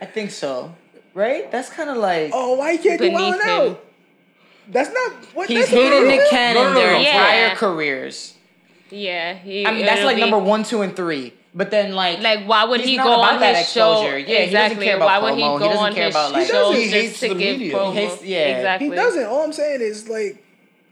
I 0.00 0.06
think 0.06 0.30
so. 0.30 0.74
Right? 1.14 1.50
That's 1.50 1.68
kind 1.70 1.90
of 1.90 1.96
like 1.96 2.30
Oh, 2.32 2.54
why 2.54 2.72
you 2.72 2.78
can't 2.78 3.00
do 3.00 3.10
Beneath 3.10 3.34
Wildin' 3.36 3.42
him. 3.44 3.70
Out? 3.72 3.84
That's 4.68 4.90
not 4.92 5.12
what. 5.34 5.48
he's 5.48 5.58
that's 5.60 5.70
hated 5.70 6.02
not- 6.02 6.06
Nick 6.06 6.30
Cannon 6.30 6.54
No, 6.62 6.68
no, 6.68 6.74
no, 6.74 6.80
their 6.80 6.92
no. 6.92 6.98
entire 7.00 7.46
Yeah. 7.48 7.54
careers. 7.56 8.34
Yeah. 8.90 9.34
He, 9.34 9.66
I 9.66 9.72
mean, 9.72 9.84
that's 9.86 10.04
like 10.04 10.16
be- 10.16 10.20
number 10.20 10.38
one, 10.38 10.62
two, 10.62 10.82
and 10.82 10.94
three. 10.94 11.34
But 11.52 11.72
then, 11.72 11.94
like, 11.96 12.20
Like, 12.20 12.44
why 12.46 12.62
would 12.64 12.80
he 12.80 12.96
go 12.96 13.10
on 13.20 13.40
that 13.40 13.56
his 13.56 13.72
show? 13.72 14.02
Yeah, 14.04 14.38
exactly. 14.38 14.86
why 14.94 15.18
would 15.18 15.34
he 15.34 15.42
promo. 15.42 15.52
He 15.54 15.58
go 15.58 15.68
doesn't 15.70 15.84
on 15.84 15.94
care 15.94 16.04
his 16.06 16.14
about, 16.14 16.32
like- 16.32 16.42
He 16.42 16.48
show 16.48 16.54
doesn't. 16.72 16.76
He 16.76 16.82
just 16.84 16.94
hates 16.94 17.20
to 17.20 17.28
the 17.30 17.34
give 17.34 17.58
media. 17.58 17.74
promo? 17.74 17.92
He 17.92 17.98
hates- 18.00 18.22
yeah. 18.24 18.38
Exactly. 18.56 18.88
He 18.90 18.94
doesn't. 18.94 19.24
All 19.26 19.42
I'm 19.42 19.52
saying 19.52 19.80
is 19.80 20.08
like, 20.08 20.36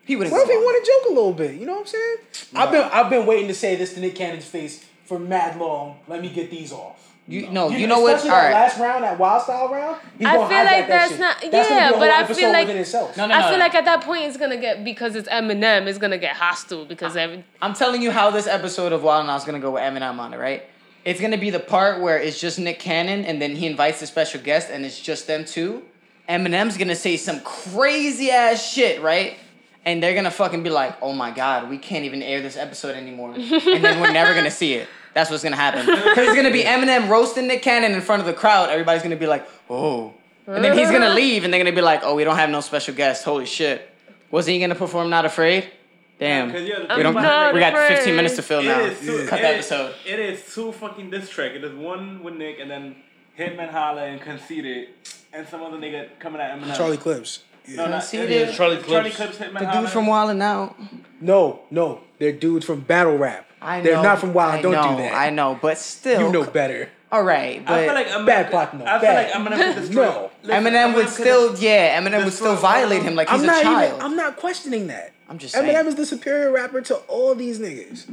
he 0.05 0.17
would 0.17 0.31
what 0.33 0.43
if 0.43 0.49
he 0.49 0.57
want 0.57 0.85
to 0.85 0.91
joke 0.91 1.11
a 1.11 1.15
little 1.15 1.33
bit? 1.33 1.55
You 1.61 1.67
know 1.67 1.75
what 1.75 1.81
I'm 1.83 1.87
saying? 1.87 2.17
I've 2.57 2.73
been 2.73 2.89
I've 2.93 3.11
been 3.11 3.27
waiting 3.27 3.47
to 3.49 3.55
say 3.55 3.77
this 3.77 3.95
to 3.95 4.01
Nick 4.01 4.17
Cannon's 4.17 4.47
face 4.47 4.85
for 5.09 5.19
mad 5.19 5.59
long. 5.59 5.97
Let 6.07 6.21
me 6.23 6.29
get 6.29 6.51
these 6.51 6.73
off. 6.73 7.05
You 7.27 7.51
no, 7.51 7.69
you 7.69 7.87
know 7.87 8.01
what? 8.01 8.13
All 8.13 8.17
Especially 8.17 8.31
that 8.31 8.53
last 8.55 8.79
round, 8.81 9.05
that 9.05 9.19
wild 9.19 9.43
style 9.43 9.69
round. 9.69 10.01
He's 10.19 10.27
I 10.27 10.33
feel 10.33 10.41
like 10.43 10.49
that 10.51 10.89
that's 10.89 11.11
shit. 11.11 11.21
not- 11.21 11.37
That's 11.43 11.69
yeah, 11.71 11.89
be 11.91 11.95
a 11.95 11.99
whole 11.99 11.99
but 11.99 12.09
I 12.11 12.25
feel 12.27 12.53
like- 12.53 12.67
within 12.69 12.81
itself. 12.81 13.17
No, 13.19 13.27
no, 13.27 13.35
I 13.35 13.41
no. 13.43 13.49
feel 13.51 13.59
like 13.59 13.75
at 13.75 13.85
that 13.85 14.01
point 14.03 14.23
it's 14.25 14.39
gonna 14.39 14.57
get 14.57 14.83
because 14.83 15.15
it's 15.15 15.29
Eminem, 15.29 15.87
it's 15.89 15.99
gonna 15.99 16.17
get 16.17 16.37
hostile 16.37 16.87
because 16.87 17.17
every 17.19 17.45
I'm 17.61 17.75
telling 17.75 18.01
you 18.01 18.11
how 18.13 18.31
this 18.31 18.47
episode 18.47 18.93
of 18.93 19.03
Wild 19.03 19.25
'N 19.25 19.31
Out's 19.31 19.45
gonna 19.45 19.59
go 19.59 19.73
with 19.73 19.83
Eminem 19.83 20.19
on 20.19 20.33
it, 20.33 20.39
right? 20.39 20.63
It's 21.05 21.21
gonna 21.21 21.37
be 21.37 21.51
the 21.51 21.61
part 21.61 22.01
where 22.01 22.19
it's 22.19 22.41
just 22.41 22.59
Nick 22.59 22.79
Cannon, 22.79 23.27
and 23.27 23.43
then 23.43 23.57
he 23.57 23.67
invites 23.67 24.01
a 24.01 24.07
special 24.07 24.41
guest, 24.41 24.69
and 24.73 24.87
it's 24.87 24.99
just 24.99 25.27
them 25.27 25.45
two. 25.45 25.83
Eminem's 26.31 26.79
gonna 26.79 26.97
say 26.97 27.19
some 27.19 27.41
crazy 27.41 28.31
ass 28.31 28.67
shit, 28.73 29.03
right? 29.03 29.37
And 29.85 30.03
they're 30.03 30.15
gonna 30.15 30.31
fucking 30.31 30.63
be 30.63 30.71
like, 30.71 30.95
"Oh 31.03 31.13
my 31.13 31.31
god, 31.31 31.69
we 31.71 31.77
can't 31.79 32.05
even 32.07 32.23
air 32.23 32.41
this 32.41 32.57
episode 32.57 32.97
anymore," 32.97 33.35
and 33.37 33.85
then 33.85 34.01
we're 34.01 34.13
never 34.13 34.33
gonna 34.35 34.51
see 34.51 34.75
it. 34.75 34.89
That's 35.15 35.31
what's 35.31 35.43
gonna 35.43 35.57
happen. 35.57 35.87
Because 35.87 36.19
it's 36.29 36.35
gonna 36.37 36.51
be 36.53 36.63
Eminem 36.75 37.09
roasting 37.09 37.47
Nick 37.47 37.63
Cannon 37.63 37.93
in 37.93 38.01
front 38.01 38.21
of 38.21 38.27
the 38.27 38.33
crowd. 38.35 38.71
Everybody's 38.71 39.03
gonna 39.03 39.17
be 39.17 39.27
like, 39.27 39.47
"Oh," 39.69 40.15
and 40.47 40.63
then 40.65 40.77
he's 40.77 40.91
gonna 40.91 41.11
leave, 41.15 41.45
and 41.45 41.53
they're 41.53 41.61
gonna 41.63 41.75
be 41.75 41.83
like, 41.83 42.01
"Oh, 42.05 42.15
we 42.15 42.25
don't 42.25 42.37
have 42.37 42.51
no 42.51 42.61
special 42.61 42.95
guest. 42.95 43.25
Holy 43.25 43.47
shit." 43.47 43.89
Was 44.31 44.47
he 44.47 44.59
gonna 44.61 44.75
perform 44.75 45.09
Not 45.11 45.25
Afraid? 45.25 45.71
Damn. 46.19 46.51
Yeah, 46.51 46.97
We 46.97 47.03
don't. 47.03 47.17
about 47.17 47.55
We 47.55 47.61
got 47.61 47.75
15 47.89 48.15
minutes 48.17 48.37
to 48.37 48.43
fill 48.43 48.59
It 48.61 48.65
now. 48.65 48.81
is 48.81 48.99
two- 49.01 49.25
Cut 49.29 49.39
it 49.39 49.43
the 49.43 49.49
is- 49.59 49.71
episode. 49.73 49.95
It 50.05 50.19
is 50.19 50.55
two 50.55 50.73
fucking 50.73 51.11
diss 51.11 51.31
track. 51.31 51.53
It 51.53 51.63
is 51.65 51.73
one 51.73 52.23
with 52.25 52.35
Nick 52.35 52.59
and 52.59 52.69
then 52.71 52.97
Hitman 53.39 53.71
Holla 53.71 54.03
and 54.05 54.21
Conceited 54.21 54.89
and 55.33 55.47
some 55.47 55.63
other 55.63 55.77
nigga 55.77 56.09
coming 56.19 56.41
at 56.41 56.59
Eminem. 56.59 56.77
Charlie 56.77 56.97
Clips. 56.97 57.45
Yeah. 57.67 57.77
no, 57.77 57.83
not 57.87 58.01
Conceited. 58.01 58.31
it 58.33 58.49
is 58.49 58.57
Charlie 58.57 58.77
Charlie 58.83 59.11
Clips. 59.11 59.37
Clips. 59.37 59.39
Hitman 59.39 59.61
The 59.61 59.67
Holla. 59.69 59.81
dude 59.83 59.91
from 59.91 60.07
Wild 60.09 60.31
'N 60.31 60.43
Out. 60.43 60.77
No, 61.21 61.61
no, 61.71 62.01
they're 62.19 62.33
dudes 62.33 62.67
from 62.67 62.81
battle 62.81 63.17
rap. 63.17 63.48
I 63.61 63.81
They're 63.81 63.95
know, 63.97 64.03
not 64.03 64.19
from 64.21 64.33
Wild. 64.35 64.55
I 64.55 64.63
Don't 64.63 64.73
know, 64.73 64.97
do 64.97 65.03
that. 65.03 65.15
I 65.15 65.31
know, 65.31 65.59
but 65.61 65.79
still. 65.79 66.21
You 66.27 66.33
know 66.33 66.45
better. 66.45 66.91
All 67.11 67.23
right, 67.23 67.65
but 67.65 67.73
I 67.75 67.85
feel 67.87 67.95
like 67.95 68.07
Eminem, 68.09 68.27
Bad 68.27 68.51
Platinum, 68.51 68.87
I 68.87 68.93
feel 68.93 69.01
bad. 69.01 69.35
like 69.35 69.53
Eminem 69.59 69.75
could 69.75 69.81
destroy. 69.87 70.05
No. 70.05 70.31
Listen, 70.43 70.65
Eminem 70.65 70.95
would 70.95 71.07
could've- 71.07 71.13
still, 71.15 71.57
yeah, 71.59 71.99
Eminem 72.01 72.25
would 72.25 72.33
still 72.35 72.55
violate 72.57 73.03
him 73.03 73.15
like 73.15 73.31
he's 73.31 73.39
I'm 73.41 73.45
a 73.45 73.47
not 73.47 73.63
child. 73.63 73.93
even. 73.95 74.03
I'm 74.05 74.17
not 74.17 74.37
questioning 74.37 74.89
that. 74.89 75.13
I'm 75.29 75.39
just 75.39 75.55
saying. 75.55 75.65
Eminem 75.67 75.73
saying. 75.75 75.87
is 75.87 75.95
the 75.95 76.05
superior 76.07 76.53
rapper 76.53 76.83
to 76.83 76.97
all 77.09 77.35
these 77.35 77.59
niggas. 77.59 78.05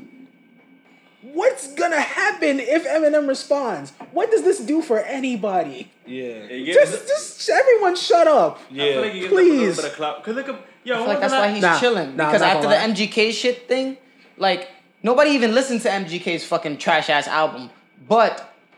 What's 1.21 1.73
gonna 1.73 1.99
happen 1.99 2.59
if 2.59 2.85
Eminem 2.87 3.27
responds? 3.27 3.91
What 4.11 4.29
does 4.31 4.43
this 4.43 4.59
do 4.59 4.81
for 4.81 4.99
anybody? 4.99 5.91
Yeah. 6.05 6.43
You 6.45 6.65
get- 6.65 6.75
Just, 6.75 7.07
just 7.07 7.49
everyone, 7.49 7.95
shut 7.95 8.27
up. 8.27 8.59
I 8.71 8.73
feel 8.75 9.01
like 9.01 9.13
Yeah. 9.13 9.19
you 9.19 9.27
a 9.27 9.29
little 9.33 9.37
Please. 9.57 9.75
bit 9.75 9.85
of 9.85 9.93
clout. 9.93 10.23
Cause 10.23 10.35
look, 10.35 10.47
up, 10.49 10.65
yo, 10.83 10.95
I 10.95 10.97
feel 10.99 11.07
like 11.07 11.19
that's 11.19 11.33
why 11.33 11.51
he's 11.51 11.61
Nah, 11.61 11.79
chilling. 11.79 12.15
nah, 12.15 12.27
because 12.27 12.41
after 12.43 12.67
the. 12.69 12.75
MGK 12.75 13.31
shit 13.33 13.67
thing, 13.67 13.97
like 14.37 14.69
nobody 15.09 15.29
even 15.37 15.53
listened 15.59 15.81
to 15.85 15.89
MGK's 15.89 16.43
fucking 16.51 16.75
trash 16.85 17.07
ass 17.15 17.27
album. 17.41 17.63
But 18.15 18.33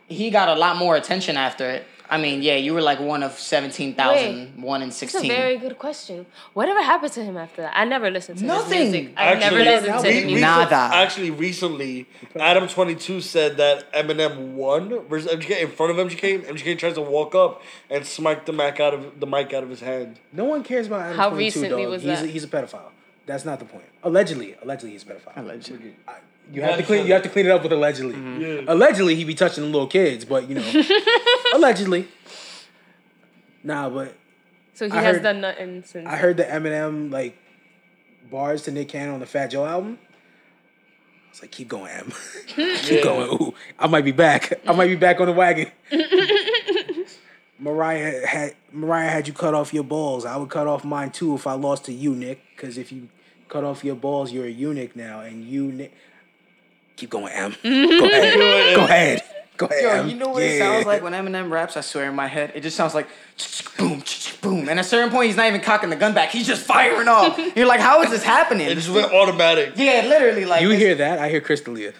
he 0.07 0.25
got 0.29 0.47
a 0.55 0.57
lot 0.65 0.73
more 0.83 0.95
attention 1.01 1.35
after 1.47 1.65
it. 1.75 1.81
I 2.09 2.17
mean, 2.25 2.41
yeah, 2.41 2.55
you 2.65 2.71
were 2.73 2.81
like 2.91 3.01
one 3.01 3.21
of 3.21 3.33
17,000, 3.37 4.61
one 4.61 4.81
in 4.81 4.87
It's 4.89 5.01
a 5.01 5.07
16. 5.07 5.29
very 5.29 5.57
good 5.57 5.77
question. 5.77 6.25
Whatever 6.53 6.81
happened 6.81 7.11
to 7.13 7.21
him 7.23 7.35
after 7.35 7.63
that? 7.63 7.73
I 7.75 7.83
never 7.83 8.09
listened 8.09 8.37
to 8.39 8.45
Nothing. 8.45 8.79
his 8.79 8.91
music. 8.93 9.13
I 9.17 9.33
never 9.33 9.43
Actually, 9.57 9.65
listened 9.65 9.99
to 10.03 10.07
re- 10.07 10.13
his 10.13 10.25
music. 10.25 10.41
Nada. 10.41 10.75
Actually, 10.95 11.31
recently, 11.31 12.07
Adam 12.39 12.65
Twenty 12.69 12.95
Two 12.95 13.19
said 13.19 13.57
that 13.57 13.91
Eminem 13.91 14.53
won 14.53 14.83
versus 15.09 15.29
MGK 15.37 15.61
in 15.63 15.69
front 15.71 15.91
of 15.91 15.97
MGK. 16.07 16.45
MGK 16.47 16.77
tries 16.77 16.93
to 16.93 17.01
walk 17.01 17.35
up 17.35 17.61
and 17.89 18.05
smite 18.05 18.45
the 18.45 18.53
mic 18.53 18.79
out 18.79 18.93
of 18.93 19.19
the 19.19 19.27
mic 19.27 19.51
out 19.53 19.63
of 19.63 19.69
his 19.69 19.81
hand. 19.81 20.11
No 20.31 20.45
one 20.45 20.63
cares 20.63 20.87
about 20.87 21.01
Adam22, 21.11 21.15
How 21.17 21.29
22, 21.29 21.37
recently 21.59 21.83
dog. 21.83 21.91
was 21.91 22.01
he's 22.03 22.19
that? 22.21 22.23
A, 22.23 22.27
he's 22.35 22.43
a 22.45 22.47
pedophile. 22.47 22.91
That's 23.27 23.45
not 23.45 23.59
the 23.59 23.65
point. 23.65 23.85
Allegedly, 24.03 24.55
allegedly 24.63 24.91
he's 24.91 25.03
a 25.03 25.05
pedophile. 25.05 25.37
Allegedly. 25.37 25.95
You 26.51 26.61
have 26.63 26.77
to 26.77 26.83
clean. 26.83 27.05
You 27.05 27.13
have 27.13 27.23
to 27.23 27.29
clean 27.29 27.45
it 27.45 27.51
up 27.51 27.61
with 27.61 27.73
allegedly. 27.73 28.15
Mm-hmm. 28.15 28.41
Yeah. 28.41 28.73
Allegedly, 28.73 29.15
he 29.15 29.23
be 29.25 29.35
touching 29.35 29.63
the 29.65 29.69
little 29.69 29.85
kids, 29.87 30.23
but 30.25 30.47
you 30.49 30.55
know, 30.55 30.83
allegedly. 31.53 32.07
Nah, 33.63 33.89
but 33.89 34.15
So 34.73 34.85
he 34.85 34.91
I 34.93 35.01
has 35.01 35.17
heard- 35.17 35.23
done 35.23 35.41
nothing 35.41 35.83
since. 35.83 36.07
I 36.07 36.15
heard 36.15 36.37
the 36.37 36.45
Eminem 36.45 37.11
like 37.11 37.37
bars 38.31 38.61
to 38.63 38.71
Nick 38.71 38.87
Cannon 38.89 39.15
on 39.15 39.19
the 39.19 39.25
Fat 39.25 39.47
Joe 39.47 39.65
album. 39.65 39.99
I 41.25 41.29
was 41.31 41.41
like 41.41 41.51
keep 41.51 41.67
going, 41.67 41.91
M. 41.91 42.13
keep 42.47 43.03
going. 43.03 43.27
Ooh, 43.29 43.53
I 43.77 43.87
might 43.87 44.05
be 44.05 44.13
back. 44.13 44.53
I 44.65 44.71
might 44.71 44.87
be 44.87 44.95
back 44.95 45.19
on 45.19 45.25
the 45.27 45.33
wagon. 45.33 45.69
Mariah 47.59 48.25
had 48.25 48.55
Mariah 48.71 49.09
had 49.09 49.27
you 49.27 49.33
cut 49.33 49.53
off 49.53 49.73
your 49.73 49.83
balls. 49.83 50.25
I 50.25 50.37
would 50.37 50.49
cut 50.49 50.67
off 50.67 50.85
mine 50.85 51.09
too 51.11 51.33
if 51.35 51.47
I 51.47 51.53
lost 51.53 51.85
to 51.85 51.93
you, 51.93 52.15
Nick. 52.15 52.39
Because 52.55 52.77
if 52.77 52.91
you 52.91 53.09
cut 53.49 53.63
off 53.63 53.83
your 53.83 53.95
balls, 53.95 54.31
you're 54.31 54.45
a 54.45 54.49
eunuch 54.49 54.95
now, 54.95 55.21
and 55.21 55.43
you 55.45 55.71
Nick. 55.71 55.93
Keep 56.95 57.11
going, 57.11 57.31
M. 57.31 57.55
Go 57.63 58.05
ahead. 58.05 58.75
Go 58.75 58.83
ahead. 58.85 59.21
Go 59.57 59.65
ahead. 59.67 59.83
Yo, 59.83 59.89
M. 59.89 60.09
you 60.09 60.15
know 60.15 60.29
what 60.29 60.41
it 60.43 60.57
Yeah. 60.57 60.73
sounds 60.73 60.85
like 60.87 61.03
when 61.03 61.13
Eminem 61.13 61.51
raps? 61.51 61.77
I 61.77 61.81
swear 61.81 62.09
in 62.09 62.15
my 62.15 62.25
head, 62.27 62.51
it 62.55 62.61
just 62.61 62.75
sounds 62.75 62.95
like 62.95 63.07
boom, 63.77 64.03
boom. 64.41 64.59
And 64.61 64.71
at 64.71 64.79
a 64.79 64.83
certain 64.83 65.11
point, 65.11 65.27
he's 65.27 65.37
not 65.37 65.45
even 65.47 65.61
cocking 65.61 65.89
the 65.91 65.95
gun 65.95 66.13
back. 66.15 66.29
He's 66.29 66.47
just 66.47 66.65
firing 66.65 67.07
off. 67.07 67.37
You're 67.55 67.67
like, 67.67 67.79
how 67.81 68.01
is 68.01 68.09
this 68.09 68.23
happening? 68.23 68.67
It 68.67 68.75
just 68.75 68.89
went 68.89 69.11
automatic. 69.13 69.73
yeah, 69.75 70.05
literally. 70.07 70.45
Like 70.45 70.61
You 70.61 70.69
it's- 70.71 70.81
hear 70.81 70.95
that? 70.95 71.19
I 71.19 71.29
hear 71.29 71.41
Crystalia. 71.41 71.93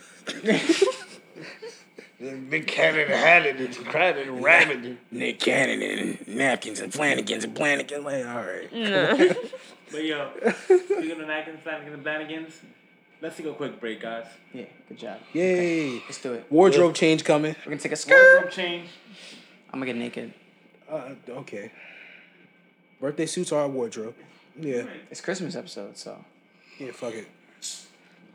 Big 2.50 2.66
cannon 2.66 3.08
had 3.10 3.46
it. 3.46 3.62
It's 3.62 3.78
cracked 3.78 4.18
and 4.18 4.44
ramming. 4.44 4.98
Nick 5.12 5.40
Cannon 5.40 5.84
and 5.84 6.28
napkins 6.28 6.80
and 6.80 6.92
Flanagans 6.92 7.44
and 7.44 7.56
Flanagans. 7.56 8.04
Like, 8.04 8.26
all 8.26 8.44
right. 8.44 9.38
But 9.92 10.04
yo, 10.04 10.32
speaking 10.66 11.12
of 11.12 11.28
napkins, 11.28 11.60
Flanagans, 11.64 11.94
and 11.94 12.06
Flanagans, 12.06 12.52
let's 13.22 13.38
take 13.38 13.46
a 13.46 13.54
quick 13.54 13.80
break, 13.80 14.02
guys. 14.02 14.26
Yeah, 14.54 14.66
good 14.88 14.98
job. 14.98 15.18
Yay. 15.34 15.94
Let's 16.06 16.22
do 16.22 16.34
it. 16.34 16.46
Wardrobe 16.50 16.94
change 16.94 17.24
coming. 17.24 17.56
We're 17.66 17.72
gonna 17.72 17.82
take 17.82 17.94
a 17.94 17.96
skirt. 17.96 18.34
Wardrobe 18.34 18.52
change. 18.52 18.90
I'm 19.72 19.80
gonna 19.80 19.86
get 19.86 19.96
naked. 19.96 20.34
Uh, 20.90 21.12
okay. 21.30 21.72
Birthday 23.00 23.26
suits 23.26 23.52
are 23.52 23.64
a 23.64 23.68
wardrobe. 23.68 24.16
Yeah. 24.60 24.84
It's 25.12 25.22
Christmas 25.22 25.56
episode, 25.56 25.98
so. 25.98 26.24
Yeah, 26.80 26.92
fuck 26.92 27.14
it. 27.14 27.28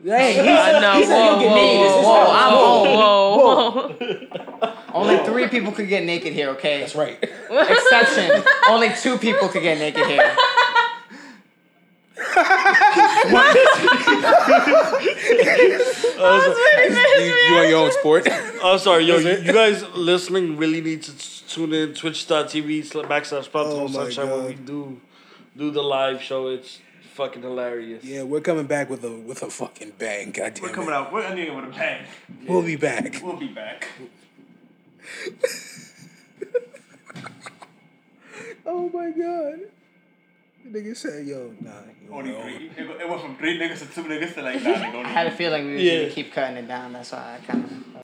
Hey, 0.03 0.39
I 0.59 0.79
know. 0.79 0.93
he 0.99 1.05
said 1.05 1.15
Whoa, 1.15 1.29
he'll 1.29 1.39
get 1.39 1.49
whoa, 1.49 1.55
naked. 1.55 1.85
This 1.85 1.95
is 1.95 2.05
whoa, 2.05 2.25
whoa, 2.49 3.97
whoa, 3.99 4.59
whoa. 4.61 4.73
Only 4.93 5.17
three 5.25 5.47
people 5.47 5.71
could 5.71 5.87
get 5.87 6.03
naked 6.03 6.33
here, 6.33 6.49
okay? 6.49 6.81
That's 6.81 6.95
right. 6.95 7.17
Exception. 7.49 8.43
Only 8.69 8.89
two 9.01 9.17
people 9.17 9.47
could 9.47 9.63
get 9.63 9.77
naked 9.79 10.05
here. 10.05 10.35
you, 13.23 13.31
you 17.49 17.57
on 17.57 17.69
your 17.69 17.85
own 17.85 17.91
sport. 17.91 18.27
Oh, 18.61 18.73
I'm 18.73 18.79
sorry, 18.79 19.05
yo. 19.05 19.17
You, 19.17 19.37
you 19.37 19.53
guys 19.53 19.83
listening 19.95 20.57
really 20.57 20.81
need 20.81 21.03
to 21.03 21.47
tune 21.47 21.73
in 21.73 21.93
twitch.tv 21.93 22.85
sl- 22.85 23.01
backslash 23.03 23.49
Oh 23.53 23.63
Phantom 23.63 23.83
my 23.83 23.91
Sunshine 23.91 24.29
when 24.29 24.45
we 24.45 24.53
do 24.55 24.99
do 25.55 25.71
the 25.71 25.83
live 25.83 26.21
show. 26.21 26.47
It's 26.47 26.79
fucking 27.13 27.43
hilarious. 27.43 28.03
yeah, 28.03 28.23
we're 28.23 28.41
coming 28.41 28.65
back 28.65 28.89
with 28.89 29.03
a 29.03 29.11
with 29.11 29.43
a 29.43 29.49
fucking 29.49 29.93
bang. 29.97 30.31
God 30.31 30.55
damn 30.55 30.63
We're 30.63 30.69
it. 30.69 30.73
coming 30.73 30.89
out. 30.91 31.13
We're 31.13 31.23
ending 31.23 31.47
it 31.47 31.55
with 31.55 31.65
a 31.65 31.69
bang. 31.69 32.05
We'll 32.47 32.61
be 32.63 32.75
back. 32.75 33.21
We'll 33.23 33.37
be 33.37 33.47
back. 33.47 33.87
Oh 38.65 38.89
my 38.93 39.11
god. 39.11 39.59
The 40.63 40.79
nigga 40.79 40.95
said, 40.95 41.27
yo, 41.27 41.53
nah. 41.61 41.71
Only 42.11 42.31
three. 42.31 42.71
It, 42.77 42.87
go- 42.87 42.97
it 42.99 43.09
went 43.09 43.21
from 43.21 43.35
three 43.37 43.59
niggas 43.59 43.79
to 43.79 43.85
two 43.93 44.03
niggas 44.03 44.33
to 44.35 44.41
like 44.41 44.61
nah, 44.63 44.69
nigga. 44.75 44.95
I 45.05 45.09
had 45.09 45.27
a 45.27 45.31
feeling 45.31 45.65
we 45.65 45.73
were 45.73 45.79
Yeah. 45.79 46.01
gonna 46.03 46.13
keep 46.13 46.31
cutting 46.31 46.57
it 46.57 46.67
down. 46.67 46.93
That's 46.93 47.11
why 47.11 47.39
I 47.41 47.45
kind 47.45 47.63
of. 47.65 48.03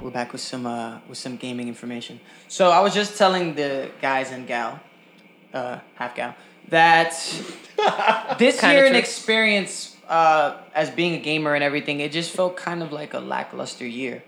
We're 0.00 0.10
back 0.10 0.32
with 0.32 0.40
some 0.40 0.64
uh, 0.64 1.00
with 1.08 1.18
some 1.18 1.36
gaming 1.36 1.66
information. 1.68 2.20
So 2.46 2.70
I 2.70 2.80
was 2.80 2.94
just 2.94 3.18
telling 3.18 3.54
the 3.54 3.90
guys 4.00 4.30
and 4.30 4.46
gal, 4.46 4.80
uh, 5.52 5.78
half 5.94 6.14
gal, 6.14 6.34
that 6.68 7.10
this 8.38 8.62
year 8.62 8.86
an 8.86 8.94
experience 8.94 9.96
uh, 10.08 10.56
as 10.74 10.90
being 10.90 11.14
a 11.14 11.18
gamer 11.18 11.54
and 11.54 11.62
everything, 11.62 12.00
it 12.00 12.12
just 12.12 12.30
felt 12.30 12.56
kind 12.56 12.82
of 12.82 12.92
like 12.92 13.14
a 13.14 13.20
lackluster 13.20 13.86
year. 13.86 14.22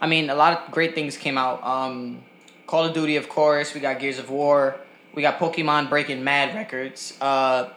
I 0.00 0.06
mean, 0.06 0.30
a 0.30 0.34
lot 0.34 0.58
of 0.58 0.70
great 0.70 0.94
things 0.94 1.16
came 1.16 1.38
out. 1.38 1.64
Um, 1.64 2.22
Call 2.66 2.84
of 2.84 2.94
Duty, 2.94 3.16
of 3.16 3.28
course. 3.28 3.74
We 3.74 3.80
got 3.80 3.98
Gears 3.98 4.18
of 4.18 4.30
War. 4.30 4.76
We 5.14 5.22
got 5.22 5.38
Pokemon 5.38 5.88
breaking 5.88 6.24
mad 6.24 6.54
records. 6.54 7.16
Uh, 7.20 7.70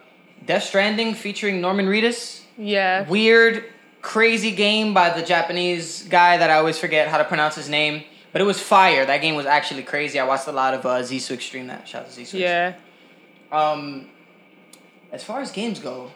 Death 0.45 0.63
Stranding 0.63 1.13
featuring 1.13 1.61
Norman 1.61 1.85
Reedus. 1.85 2.41
Yeah. 2.57 3.07
Weird, 3.07 3.65
crazy 4.01 4.51
game 4.51 4.93
by 4.93 5.09
the 5.09 5.25
Japanese 5.25 6.03
guy 6.03 6.37
that 6.37 6.49
I 6.49 6.55
always 6.55 6.77
forget 6.77 7.07
how 7.07 7.17
to 7.17 7.23
pronounce 7.23 7.55
his 7.55 7.69
name. 7.69 8.03
But 8.37 8.43
it 8.43 8.45
was 8.45 8.61
fire. 8.61 9.03
That 9.03 9.19
game 9.21 9.33
was 9.33 9.47
actually 9.47 9.81
crazy. 9.81 10.19
I 10.19 10.23
watched 10.23 10.45
a 10.47 10.51
lot 10.51 10.75
of 10.75 10.85
uh, 10.85 10.99
Zisu 11.01 11.31
Extreme. 11.31 11.65
That 11.65 11.87
shout 11.87 12.03
out 12.03 12.11
to 12.11 12.21
Zisu. 12.21 12.37
Yeah. 12.37 12.75
Um, 13.51 14.09
as 15.11 15.23
far 15.23 15.41
as 15.41 15.49
games 15.49 15.79
go, 15.79 16.11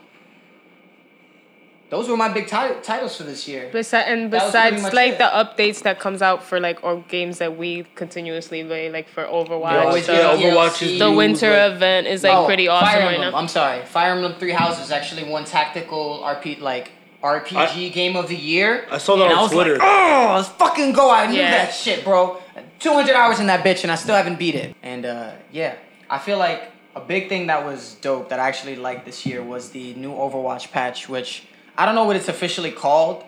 those 1.89 2.07
were 2.07 2.15
my 2.15 2.30
big 2.32 2.45
ti- 2.45 2.80
titles 2.84 3.17
for 3.17 3.24
this 3.24 3.47
year. 3.47 3.72
Besi- 3.74 3.95
and 4.05 4.30
That 4.32 4.43
was 4.43 4.51
pretty 4.51 4.76
besides 4.76 4.93
like 4.93 5.13
it. 5.13 5.17
the 5.17 5.24
updates 5.24 5.82
that 5.82 5.99
comes 5.99 6.22
out 6.22 6.43
for 6.43 6.59
like 6.59 6.84
or 6.84 7.03
games 7.09 7.39
that 7.39 7.57
we 7.57 7.88
continuously 7.95 8.63
play, 8.63 8.91
like 8.91 9.09
for 9.09 9.24
Overwatch, 9.26 9.84
always 9.84 10.05
the, 10.05 10.13
Yeah, 10.13 10.36
Overwatch 10.38 10.80
is 10.84 10.99
the 10.99 11.09
winter 11.11 11.49
like- 11.49 11.72
event 11.72 12.05
is 12.05 12.24
like 12.24 12.34
Oh, 12.38 12.45
pretty 12.45 12.67
awesome 12.67 12.88
Fire 12.88 13.01
right 13.07 13.19
now. 13.19 13.36
I'm 13.36 13.47
sorry. 13.47 13.84
Fire 13.88 14.11
Emblem 14.11 14.36
Three 14.36 14.51
Houses 14.51 14.86
is 14.86 14.91
actually 14.91 15.24
one 15.24 15.43
tactical 15.43 16.22
RP 16.24 16.59
like 16.61 16.91
RPG 17.24 17.93
game 17.93 18.15
of 18.15 18.28
the 18.28 18.36
year. 18.36 18.86
I 18.89 18.97
saw 18.97 19.15
that 19.17 19.24
and 19.26 19.34
on 19.34 19.39
I 19.39 19.41
was 19.43 19.51
Twitter. 19.51 19.74
Like, 19.78 19.82
oh, 19.84 20.34
let's 20.38 20.49
fucking 20.49 20.93
go! 20.93 21.11
I 21.11 21.28
knew 21.28 21.38
Yeah. 21.39 21.51
that 21.65 21.74
shit, 21.74 22.03
bro. 22.03 22.41
200 22.80 23.13
hours 23.15 23.39
in 23.39 23.47
that 23.47 23.63
bitch, 23.63 23.84
and 23.84 23.91
I 23.91 23.95
still 23.95 24.15
haven't 24.15 24.39
beat 24.39 24.55
it. 24.55 24.76
And 24.82 25.05
uh, 25.05 25.32
yeah, 25.51 25.76
I 26.09 26.17
feel 26.17 26.38
like 26.39 26.72
a 26.95 26.99
big 27.01 27.30
thing 27.30 27.47
that 27.47 27.63
was 27.65 27.95
dope 28.01 28.30
that 28.30 28.39
I 28.39 28.47
actually 28.47 28.76
liked 28.76 29.05
this 29.05 29.26
year 29.26 29.43
was 29.43 29.69
the 29.69 29.93
new 29.93 30.11
Overwatch 30.11 30.72
patch, 30.72 31.07
which 31.07 31.43
I 31.78 31.86
don't 31.86 31.95
know 31.95 32.05
what 32.05 32.15
it's 32.15 32.28
officially 32.28 32.72
called, 32.72 33.24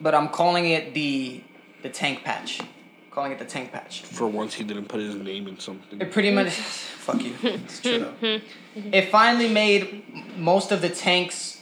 but 0.00 0.14
I'm 0.14 0.28
calling 0.28 0.66
it 0.70 0.92
the 0.94 1.40
the 1.82 1.88
tank 1.88 2.24
patch. 2.24 2.60
Calling 3.10 3.32
it 3.32 3.38
the 3.38 3.44
tank 3.46 3.72
patch. 3.72 4.02
For 4.02 4.28
once, 4.28 4.54
he 4.54 4.62
didn't 4.64 4.84
put 4.86 5.00
his 5.00 5.14
name 5.16 5.48
in 5.48 5.58
something. 5.58 6.00
It 6.00 6.12
pretty 6.12 6.30
much. 6.30 6.50
fuck 6.52 7.20
you. 7.22 7.34
It's 7.42 7.80
true 7.80 8.06
though. 8.20 8.40
It 8.92 9.10
finally 9.10 9.48
made 9.48 10.36
most 10.38 10.70
of 10.70 10.82
the 10.82 10.88
tanks 10.88 11.57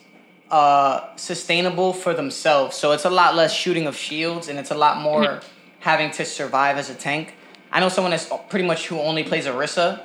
uh, 0.50 1.16
sustainable 1.16 1.92
for 1.92 2.14
themselves. 2.14 2.76
So 2.76 2.92
it's 2.92 3.04
a 3.04 3.10
lot 3.10 3.34
less 3.34 3.52
shooting 3.52 3.86
of 3.86 3.96
shields, 3.96 4.48
and 4.48 4.58
it's 4.58 4.70
a 4.70 4.76
lot 4.76 5.00
more 5.00 5.40
having 5.80 6.10
to 6.12 6.24
survive 6.24 6.76
as 6.76 6.90
a 6.90 6.94
tank. 6.94 7.34
I 7.72 7.80
know 7.80 7.88
someone 7.88 8.10
that's 8.10 8.30
pretty 8.48 8.66
much 8.66 8.86
who 8.86 8.98
only 9.00 9.24
plays 9.24 9.46
Orisa, 9.46 10.04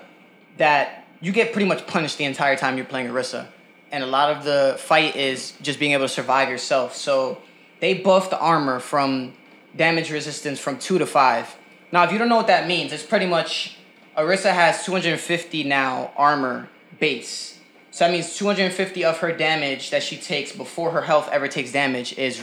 that 0.58 1.08
you 1.22 1.32
get 1.32 1.54
pretty 1.54 1.68
much 1.68 1.86
punished 1.88 2.18
the 2.18 2.26
entire 2.26 2.56
time 2.56 2.76
you're 2.78 2.86
playing 2.86 3.08
Orisa, 3.08 3.48
and 3.92 4.04
a 4.04 4.08
lot 4.08 4.36
of 4.36 4.44
the 4.44 4.76
fight 4.80 5.16
is 5.16 5.54
just 5.62 5.80
being 5.80 5.92
able 5.92 6.06
to 6.06 6.10
survive 6.10 6.50
yourself. 6.50 6.96
So 6.96 7.42
they 7.80 7.96
buff 7.96 8.30
the 8.30 8.40
armor 8.40 8.80
from 8.80 9.34
damage 9.76 10.12
resistance 10.12 10.60
from 10.60 10.78
two 10.78 10.98
to 10.98 11.06
five. 11.06 11.56
Now, 11.92 12.04
if 12.04 12.12
you 12.12 12.18
don't 12.18 12.30
know 12.30 12.38
what 12.38 12.48
that 12.48 12.68
means, 12.68 12.94
it's 12.94 13.06
pretty 13.06 13.28
much 13.28 13.78
Orisa 14.18 14.54
has 14.54 14.86
250 14.86 15.64
now 15.64 16.12
armor 16.18 16.70
base. 17.00 17.51
So 17.92 18.06
that 18.06 18.12
means 18.12 18.36
250 18.38 19.04
of 19.04 19.18
her 19.18 19.34
damage 19.34 19.90
that 19.92 20.02
she 20.02 20.18
takes 20.18 20.54
before 20.54 20.92
her 20.92 21.02
health 21.02 21.30
ever 21.32 21.48
takes 21.50 21.74
damage 21.74 22.18
is 22.18 22.42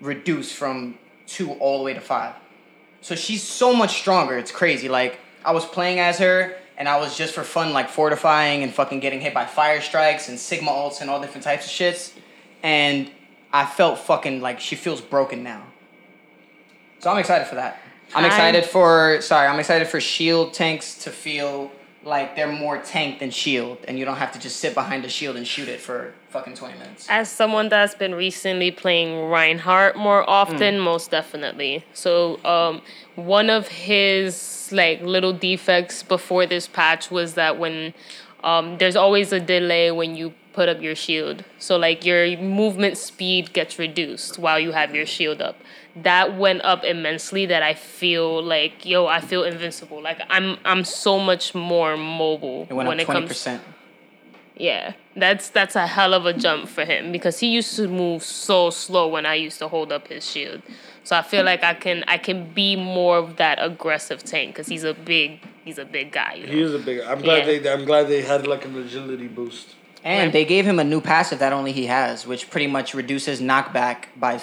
reduced 0.00 0.54
from 0.54 0.98
two 1.26 1.52
all 1.52 1.78
the 1.78 1.84
way 1.84 1.94
to 1.94 2.00
five. 2.00 2.34
So 3.02 3.14
she's 3.14 3.42
so 3.42 3.74
much 3.74 3.98
stronger. 3.98 4.38
It's 4.38 4.50
crazy. 4.50 4.88
Like 4.88 5.20
I 5.44 5.52
was 5.52 5.66
playing 5.66 6.00
as 6.00 6.18
her, 6.18 6.56
and 6.78 6.88
I 6.88 6.98
was 6.98 7.16
just 7.16 7.34
for 7.34 7.42
fun, 7.42 7.72
like 7.72 7.88
fortifying 7.88 8.62
and 8.62 8.72
fucking 8.72 9.00
getting 9.00 9.20
hit 9.20 9.32
by 9.32 9.44
fire 9.44 9.80
strikes 9.80 10.28
and 10.28 10.38
sigma 10.38 10.70
ults 10.70 11.00
and 11.00 11.08
all 11.08 11.20
different 11.20 11.44
types 11.44 11.66
of 11.66 11.72
shits. 11.72 12.12
And 12.62 13.10
I 13.52 13.64
felt 13.64 13.98
fucking 13.98 14.40
like 14.40 14.60
she 14.60 14.76
feels 14.76 15.00
broken 15.00 15.42
now. 15.42 15.62
So 17.00 17.10
I'm 17.10 17.18
excited 17.18 17.46
for 17.46 17.56
that. 17.56 17.78
I'm 18.14 18.24
excited 18.24 18.64
for 18.64 19.20
sorry. 19.20 19.46
I'm 19.48 19.58
excited 19.58 19.88
for 19.88 20.00
shield 20.00 20.54
tanks 20.54 21.04
to 21.04 21.10
feel 21.10 21.70
like 22.06 22.36
they're 22.36 22.52
more 22.52 22.78
tank 22.78 23.18
than 23.18 23.30
shield, 23.30 23.78
and 23.88 23.98
you 23.98 24.04
don't 24.04 24.16
have 24.16 24.30
to 24.32 24.38
just 24.38 24.60
sit 24.60 24.74
behind 24.74 25.04
a 25.04 25.08
shield 25.08 25.36
and 25.36 25.46
shoot 25.46 25.68
it 25.68 25.80
for 25.80 26.14
fucking 26.28 26.54
20 26.54 26.78
minutes. 26.78 27.06
As 27.10 27.28
someone 27.28 27.68
that's 27.68 27.96
been 27.96 28.14
recently 28.14 28.70
playing 28.70 29.28
Reinhardt 29.28 29.96
more 29.96 30.28
often, 30.30 30.78
most 30.78 31.10
definitely. 31.10 31.84
So, 31.92 32.42
um, 32.44 32.80
one 33.16 33.50
of 33.50 33.66
his 33.66 34.70
like 34.72 35.02
little 35.02 35.32
defects 35.32 36.02
before 36.04 36.46
this 36.46 36.68
patch 36.68 37.10
was 37.10 37.34
that 37.34 37.58
when 37.58 37.92
um, 38.44 38.78
there's 38.78 38.96
always 38.96 39.32
a 39.32 39.40
delay 39.40 39.90
when 39.90 40.14
you 40.14 40.32
put 40.52 40.68
up 40.68 40.80
your 40.80 40.94
shield. 40.94 41.44
So 41.58 41.76
like 41.76 42.04
your 42.04 42.36
movement 42.38 42.96
speed 42.96 43.52
gets 43.52 43.78
reduced 43.78 44.38
while 44.38 44.58
you 44.58 44.72
have 44.72 44.94
your 44.94 45.06
shield 45.06 45.42
up. 45.42 45.56
That 46.02 46.36
went 46.36 46.62
up 46.62 46.84
immensely 46.84 47.46
that 47.46 47.62
I 47.62 47.74
feel 47.74 48.42
like 48.42 48.84
yo, 48.84 49.06
I 49.06 49.20
feel 49.20 49.44
invincible. 49.44 50.02
Like 50.02 50.20
I'm 50.28 50.58
I'm 50.64 50.84
so 50.84 51.18
much 51.18 51.54
more 51.54 51.96
mobile 51.96 52.66
It 52.68 52.74
went 52.74 52.88
when 52.88 53.00
up 53.00 53.08
it 53.08 53.28
20%. 53.28 53.44
comes 53.44 53.60
yeah, 54.58 54.94
that's 55.14 55.50
that's 55.50 55.76
a 55.76 55.86
hell 55.86 56.14
of 56.14 56.24
a 56.24 56.32
jump 56.32 56.68
for 56.68 56.84
him 56.84 57.12
because 57.12 57.38
he 57.40 57.48
used 57.48 57.76
to 57.76 57.88
move 57.88 58.22
so 58.22 58.70
slow 58.70 59.06
when 59.06 59.26
I 59.26 59.34
used 59.34 59.58
to 59.58 59.68
hold 59.68 59.92
up 59.92 60.08
his 60.08 60.28
shield. 60.30 60.62
So 61.04 61.14
I 61.14 61.22
feel 61.22 61.44
like 61.44 61.62
I 61.62 61.74
can 61.74 62.04
I 62.08 62.16
can 62.18 62.52
be 62.52 62.74
more 62.74 63.18
of 63.18 63.36
that 63.36 63.58
aggressive 63.60 64.22
tank 64.24 64.54
because 64.54 64.66
he's 64.66 64.82
a 64.84 64.94
big 64.94 65.40
he's 65.64 65.78
a 65.78 65.84
big 65.84 66.10
guy. 66.10 66.34
You 66.34 66.46
know? 66.46 66.52
He 66.52 66.60
is 66.62 66.74
a 66.74 66.78
big. 66.78 67.00
I'm 67.00 67.20
glad 67.20 67.46
Yeah. 67.46 67.58
they. 67.58 67.72
I'm 67.72 67.84
glad 67.84 68.08
they 68.08 68.22
had 68.22 68.46
like 68.46 68.64
an 68.64 68.76
agility 68.78 69.28
boost. 69.28 69.74
And 70.04 70.32
they 70.32 70.44
gave 70.44 70.64
him 70.64 70.78
a 70.78 70.84
new 70.84 71.00
passive 71.00 71.40
that 71.40 71.52
only 71.52 71.72
he 71.72 71.86
has, 71.86 72.26
which 72.26 72.48
pretty 72.48 72.68
much 72.68 72.94
reduces 72.94 73.40
knockback 73.40 74.04
by 74.16 74.38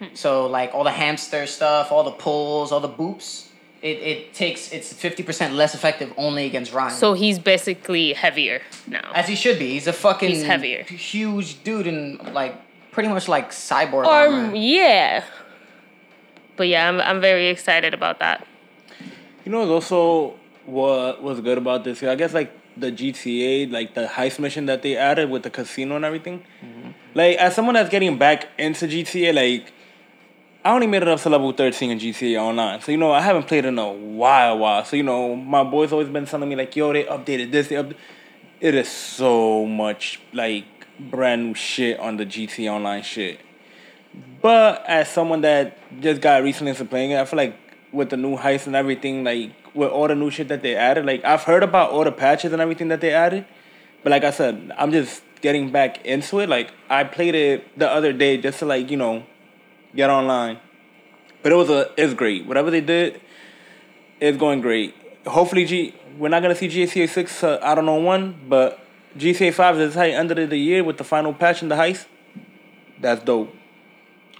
50%. 0.00 0.16
So, 0.16 0.46
like, 0.46 0.74
all 0.74 0.84
the 0.84 0.90
hamster 0.90 1.46
stuff, 1.46 1.92
all 1.92 2.04
the 2.04 2.10
pulls, 2.10 2.72
all 2.72 2.80
the 2.80 2.88
boops, 2.88 3.48
it, 3.82 3.98
it 3.98 4.34
takes, 4.34 4.72
it's 4.72 4.92
50% 4.92 5.52
less 5.52 5.74
effective 5.74 6.12
only 6.16 6.46
against 6.46 6.72
Rein. 6.72 6.90
So 6.90 7.12
he's 7.12 7.38
basically 7.38 8.12
heavier 8.12 8.62
now. 8.86 9.12
As 9.14 9.28
he 9.28 9.36
should 9.36 9.58
be. 9.58 9.72
He's 9.72 9.86
a 9.86 9.92
fucking 9.92 10.30
He's 10.30 10.44
heavier. 10.44 10.82
huge 10.84 11.62
dude 11.62 11.86
and, 11.86 12.34
like, 12.34 12.54
pretty 12.96 13.10
much 13.10 13.28
like 13.28 13.50
cyborg 13.50 14.06
armor. 14.06 14.54
Yeah. 14.54 15.22
But 16.56 16.68
yeah, 16.68 16.88
I'm 16.88 16.98
I'm 17.00 17.20
very 17.20 17.48
excited 17.48 17.92
about 17.92 18.18
that. 18.20 18.46
You 19.44 19.52
know, 19.52 19.60
what's 19.60 19.92
also 19.92 20.38
what 20.64 21.22
was 21.22 21.40
good 21.40 21.58
about 21.58 21.84
this 21.84 22.00
year? 22.00 22.10
I 22.10 22.14
guess 22.14 22.32
like 22.32 22.50
the 22.74 22.90
GTA, 22.90 23.70
like 23.70 23.94
the 23.94 24.06
heist 24.06 24.38
mission 24.38 24.64
that 24.66 24.80
they 24.80 24.96
added 24.96 25.28
with 25.30 25.42
the 25.42 25.50
casino 25.50 25.96
and 25.96 26.04
everything. 26.06 26.42
Mm-hmm. 26.64 26.90
Like 27.14 27.36
as 27.36 27.54
someone 27.54 27.74
that's 27.74 27.90
getting 27.90 28.16
back 28.16 28.48
into 28.58 28.86
GTA, 28.86 29.34
like 29.34 29.72
I 30.66 30.72
only 30.72 30.88
made 30.88 31.02
it 31.02 31.06
up 31.06 31.20
to 31.20 31.30
level 31.30 31.52
thirteen 31.52 31.92
in 31.92 32.00
GTA 32.00 32.40
Online, 32.40 32.80
so 32.80 32.90
you 32.90 32.98
know 32.98 33.12
I 33.12 33.20
haven't 33.20 33.46
played 33.46 33.64
in 33.64 33.78
a 33.78 33.88
while, 33.88 34.58
while. 34.58 34.84
So 34.84 34.96
you 34.96 35.04
know 35.04 35.36
my 35.36 35.62
boys 35.62 35.92
always 35.92 36.08
been 36.08 36.26
telling 36.26 36.48
me 36.48 36.56
like, 36.56 36.74
yo, 36.74 36.92
they 36.92 37.04
updated 37.04 37.52
this, 37.52 37.68
they 37.68 37.76
up. 37.76 37.92
It 38.60 38.74
is 38.74 38.88
so 38.88 39.64
much 39.64 40.18
like 40.32 40.64
brand 40.98 41.46
new 41.46 41.54
shit 41.54 42.00
on 42.00 42.16
the 42.16 42.26
GTA 42.26 42.68
Online 42.68 43.04
shit. 43.04 43.38
But 44.42 44.84
as 44.88 45.08
someone 45.08 45.42
that 45.42 45.78
just 46.00 46.20
got 46.20 46.42
recently 46.42 46.70
into 46.70 46.84
playing 46.84 47.12
it, 47.12 47.20
I 47.20 47.26
feel 47.26 47.36
like 47.36 47.56
with 47.92 48.10
the 48.10 48.16
new 48.16 48.36
heist 48.36 48.66
and 48.66 48.74
everything, 48.74 49.22
like 49.22 49.52
with 49.72 49.90
all 49.90 50.08
the 50.08 50.16
new 50.16 50.32
shit 50.32 50.48
that 50.48 50.62
they 50.62 50.74
added, 50.74 51.06
like 51.06 51.24
I've 51.24 51.44
heard 51.44 51.62
about 51.62 51.92
all 51.92 52.02
the 52.02 52.10
patches 52.10 52.52
and 52.52 52.60
everything 52.60 52.88
that 52.88 53.00
they 53.00 53.14
added. 53.14 53.46
But 54.02 54.10
like 54.10 54.24
I 54.24 54.32
said, 54.32 54.72
I'm 54.76 54.90
just 54.90 55.22
getting 55.42 55.70
back 55.70 56.04
into 56.04 56.40
it. 56.40 56.48
Like 56.48 56.72
I 56.90 57.04
played 57.04 57.36
it 57.36 57.78
the 57.78 57.88
other 57.88 58.12
day 58.12 58.36
just 58.36 58.58
to 58.58 58.66
like, 58.66 58.90
you 58.90 58.96
know, 58.96 59.24
get 59.94 60.10
online. 60.10 60.58
But 61.42 61.52
it 61.52 61.56
was 61.56 61.70
a 61.70 61.90
it's 61.96 62.14
great. 62.14 62.46
Whatever 62.46 62.70
they 62.70 62.80
did, 62.80 63.20
it's 64.20 64.38
going 64.38 64.60
great. 64.60 64.94
Hopefully 65.26 65.64
G 65.64 65.94
we're 66.18 66.28
not 66.28 66.42
gonna 66.42 66.54
see 66.54 66.68
GTA 66.68 67.08
six 67.08 67.42
uh, 67.44 67.58
I 67.62 67.74
don't 67.74 67.86
know 67.86 67.96
one, 67.96 68.38
but 68.48 68.80
GTA 69.16 69.52
five 69.52 69.78
is 69.78 69.94
how 69.94 70.02
ended 70.02 70.38
of 70.38 70.50
the 70.50 70.58
year 70.58 70.82
with 70.82 70.98
the 70.98 71.04
final 71.04 71.32
patch 71.32 71.62
and 71.62 71.70
the 71.70 71.76
heist. 71.76 72.06
That's 73.00 73.22
dope. 73.22 73.54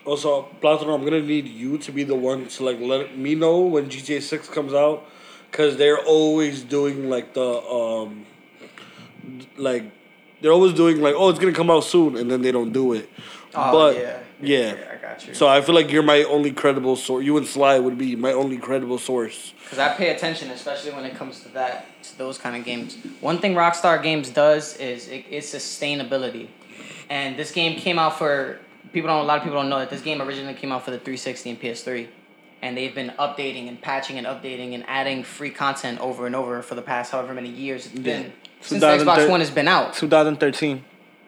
Also, 0.05 0.43
Platinum, 0.61 0.95
I'm 0.95 1.05
gonna 1.05 1.21
need 1.21 1.49
you 1.49 1.79
to 1.79 1.93
be 1.93 2.05
the 2.05 2.15
one 2.15 2.47
to 2.47 2.65
like 2.65 2.79
let 2.81 3.19
me 3.19 3.35
know 3.35 3.61
when 3.63 3.89
GTA 3.91 4.23
Six 4.23 4.49
comes 4.49 4.73
out, 4.73 5.05
cause 5.51 5.77
they're 5.77 5.99
always 5.99 6.63
doing 6.63 7.11
like 7.11 7.35
the 7.35 7.45
um, 7.45 8.25
like 9.57 9.85
they're 10.41 10.53
always 10.53 10.75
doing 10.75 11.01
like 11.01 11.15
oh 11.17 11.29
it's 11.29 11.39
gonna 11.39 11.53
come 11.53 11.71
out 11.71 11.85
soon 11.85 12.17
and 12.17 12.31
then 12.31 12.43
they 12.43 12.53
don't 12.53 12.73
do 12.73 12.93
it. 12.93 13.11
Oh, 13.55 13.73
but 13.73 13.97
yeah. 13.97 14.21
Yeah. 14.41 14.77
I 14.93 14.97
got 14.97 15.27
you. 15.27 15.35
So 15.35 15.49
I 15.49 15.61
feel 15.61 15.75
like 15.75 15.91
you're 15.91 16.03
my 16.03 16.23
only 16.25 16.53
credible 16.53 16.97
source. 16.97 17.25
You 17.25 17.37
and 17.37 17.47
Sly 17.47 17.79
would 17.79 17.99
be 17.99 18.17
my 18.17 18.33
only 18.33 18.59
credible 18.59 18.99
source. 18.99 19.55
Because 19.63 19.79
I 19.79 19.95
pay 19.95 20.15
attention, 20.15 20.51
especially 20.51 20.93
when 20.93 21.05
it 21.05 21.17
comes 21.17 21.41
to 21.41 21.49
that, 21.51 21.87
to 22.05 22.19
those 22.19 22.39
kind 22.39 22.57
of 22.57 22.65
games. 22.65 22.97
One 23.21 23.39
thing 23.39 23.55
Rockstar 23.55 24.03
Games 24.03 24.31
does 24.31 24.77
is 24.77 25.09
it, 25.09 25.25
it's 25.31 25.53
sustainability, 25.53 26.49
and 27.09 27.37
this 27.37 27.53
game 27.53 27.79
came 27.79 27.99
out 27.99 28.19
for 28.19 28.61
people. 28.93 29.09
Don't 29.09 29.21
a 29.21 29.25
lot 29.25 29.39
of 29.39 29.45
people 29.45 29.59
don't 29.59 29.69
know 29.69 29.79
that 29.79 29.91
this 29.91 30.03
game 30.03 30.21
originally 30.21 30.55
came 30.55 30.73
out 30.73 30.85
for 30.85 30.91
the 30.91 30.99
360 30.99 31.51
and 31.51 31.61
PS3, 31.61 32.09
and 32.63 32.77
they've 32.77 32.95
been 32.95 33.13
updating 33.19 33.69
and 33.69 33.81
patching 33.81 34.19
and 34.19 34.27
updating 34.27 34.75
and 34.75 34.85
adding 34.87 35.23
free 35.25 35.51
content 35.51 36.01
over 36.01 36.27
and 36.27 36.37
over 36.37 36.63
for 36.63 36.75
the 36.75 36.83
past 36.83 37.13
however 37.13 37.35
many 37.35 37.49
years 37.49 37.87
it's 37.87 37.99
been 37.99 38.33
since 38.61 38.81
the 38.81 38.87
Xbox 38.87 39.29
One 39.29 39.41
has 39.41 39.51
been 39.51 39.69
out. 39.69 39.95
2013. 39.95 40.85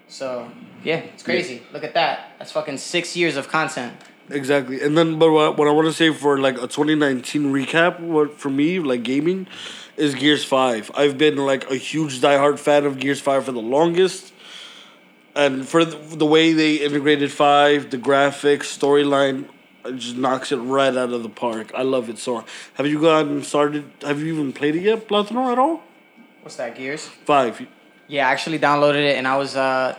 So 0.09 0.51
yeah, 0.85 0.97
it's 0.99 1.23
crazy. 1.23 1.63
Look 1.73 1.85
at 1.85 1.95
that. 1.95 2.28
That's 2.39 2.53
fucking 2.53 2.79
six 2.79 3.17
years 3.17 3.37
of 3.37 3.49
content. 3.49 3.95
Exactly, 4.31 4.83
and 4.83 4.97
then 4.97 5.19
but 5.19 5.31
what, 5.31 5.57
what 5.57 5.69
I 5.69 5.71
want 5.71 5.87
to 5.87 5.93
say 5.93 6.13
for 6.13 6.39
like 6.39 6.57
a 6.57 6.67
2019 6.67 7.53
recap, 7.53 7.99
what 7.99 8.39
for 8.39 8.51
me 8.51 8.79
like 8.79 9.03
gaming, 9.03 9.47
is 9.97 10.15
Gears 10.15 10.45
Five. 10.45 10.91
I've 10.95 11.17
been 11.17 11.37
like 11.37 11.71
a 11.71 11.77
huge 11.77 12.21
diehard 12.21 12.59
fan 12.59 12.85
of 12.85 12.99
Gears 13.01 13.21
Five 13.21 13.47
for 13.47 13.53
the 13.53 13.63
longest, 13.63 14.35
and 15.35 15.67
for 15.67 15.83
the, 15.85 15.97
the 16.17 16.27
way 16.27 16.53
they 16.53 16.77
integrated 16.77 17.33
Five, 17.33 17.91
the 17.91 17.97
graphics, 17.97 18.65
storyline, 18.79 19.49
it 19.87 19.97
just 19.97 20.17
knocks 20.17 20.53
it 20.53 20.57
right 20.57 20.95
out 20.95 21.13
of 21.13 21.23
the 21.23 21.31
park. 21.31 21.73
I 21.75 21.83
love 21.83 22.11
it 22.11 22.19
so. 22.19 22.45
Have 22.75 22.87
you 22.87 23.01
gotten 23.01 23.43
started? 23.43 23.91
Have 24.03 24.21
you 24.21 24.35
even 24.35 24.53
played 24.53 24.77
it 24.77 24.83
yet, 24.83 25.09
Platino, 25.09 25.51
at 25.51 25.59
all? 25.59 25.83
What's 26.43 26.57
that? 26.57 26.77
Gears. 26.77 27.07
Five. 27.07 27.67
Yeah, 28.09 28.29
I 28.29 28.33
actually 28.33 28.59
downloaded 28.59 29.05
it 29.05 29.17
and 29.17 29.27
I 29.27 29.37
was 29.37 29.57
uh 29.57 29.97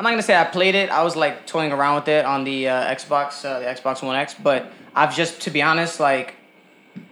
I'm 0.00 0.04
not 0.04 0.12
gonna 0.12 0.22
say 0.22 0.34
I 0.34 0.44
played 0.44 0.74
it. 0.74 0.88
I 0.88 1.02
was 1.02 1.14
like 1.14 1.46
toying 1.46 1.72
around 1.72 1.96
with 1.96 2.08
it 2.08 2.24
on 2.24 2.42
the 2.44 2.70
uh, 2.70 2.94
Xbox, 2.94 3.44
uh, 3.44 3.58
the 3.58 3.66
Xbox 3.66 4.02
One 4.02 4.16
X. 4.16 4.32
But 4.32 4.72
I've 4.94 5.14
just, 5.14 5.42
to 5.42 5.50
be 5.50 5.60
honest, 5.60 6.00
like 6.00 6.36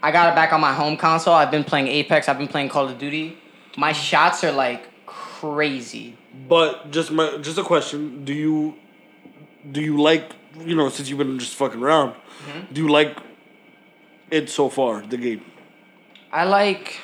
I 0.02 0.10
got 0.10 0.32
it 0.32 0.34
back 0.34 0.54
on 0.54 0.62
my 0.62 0.72
home 0.72 0.96
console. 0.96 1.34
I've 1.34 1.50
been 1.50 1.64
playing 1.64 1.88
Apex. 1.88 2.30
I've 2.30 2.38
been 2.38 2.48
playing 2.48 2.70
Call 2.70 2.88
of 2.88 2.96
Duty. 2.96 3.36
My 3.76 3.92
shots 3.92 4.42
are 4.42 4.52
like 4.52 4.88
crazy. 5.04 6.16
But 6.48 6.90
just 6.90 7.10
my 7.10 7.36
just 7.42 7.58
a 7.58 7.62
question: 7.62 8.24
Do 8.24 8.32
you 8.32 8.74
do 9.70 9.82
you 9.82 10.00
like 10.00 10.32
you 10.64 10.74
know 10.74 10.88
since 10.88 11.10
you've 11.10 11.18
been 11.18 11.38
just 11.38 11.56
fucking 11.56 11.82
around? 11.82 12.14
Do 12.72 12.80
you 12.80 12.88
like 12.88 13.18
it 14.30 14.48
so 14.48 14.70
far? 14.70 15.02
The 15.02 15.18
game. 15.18 15.44
I 16.32 16.44
like. 16.44 17.00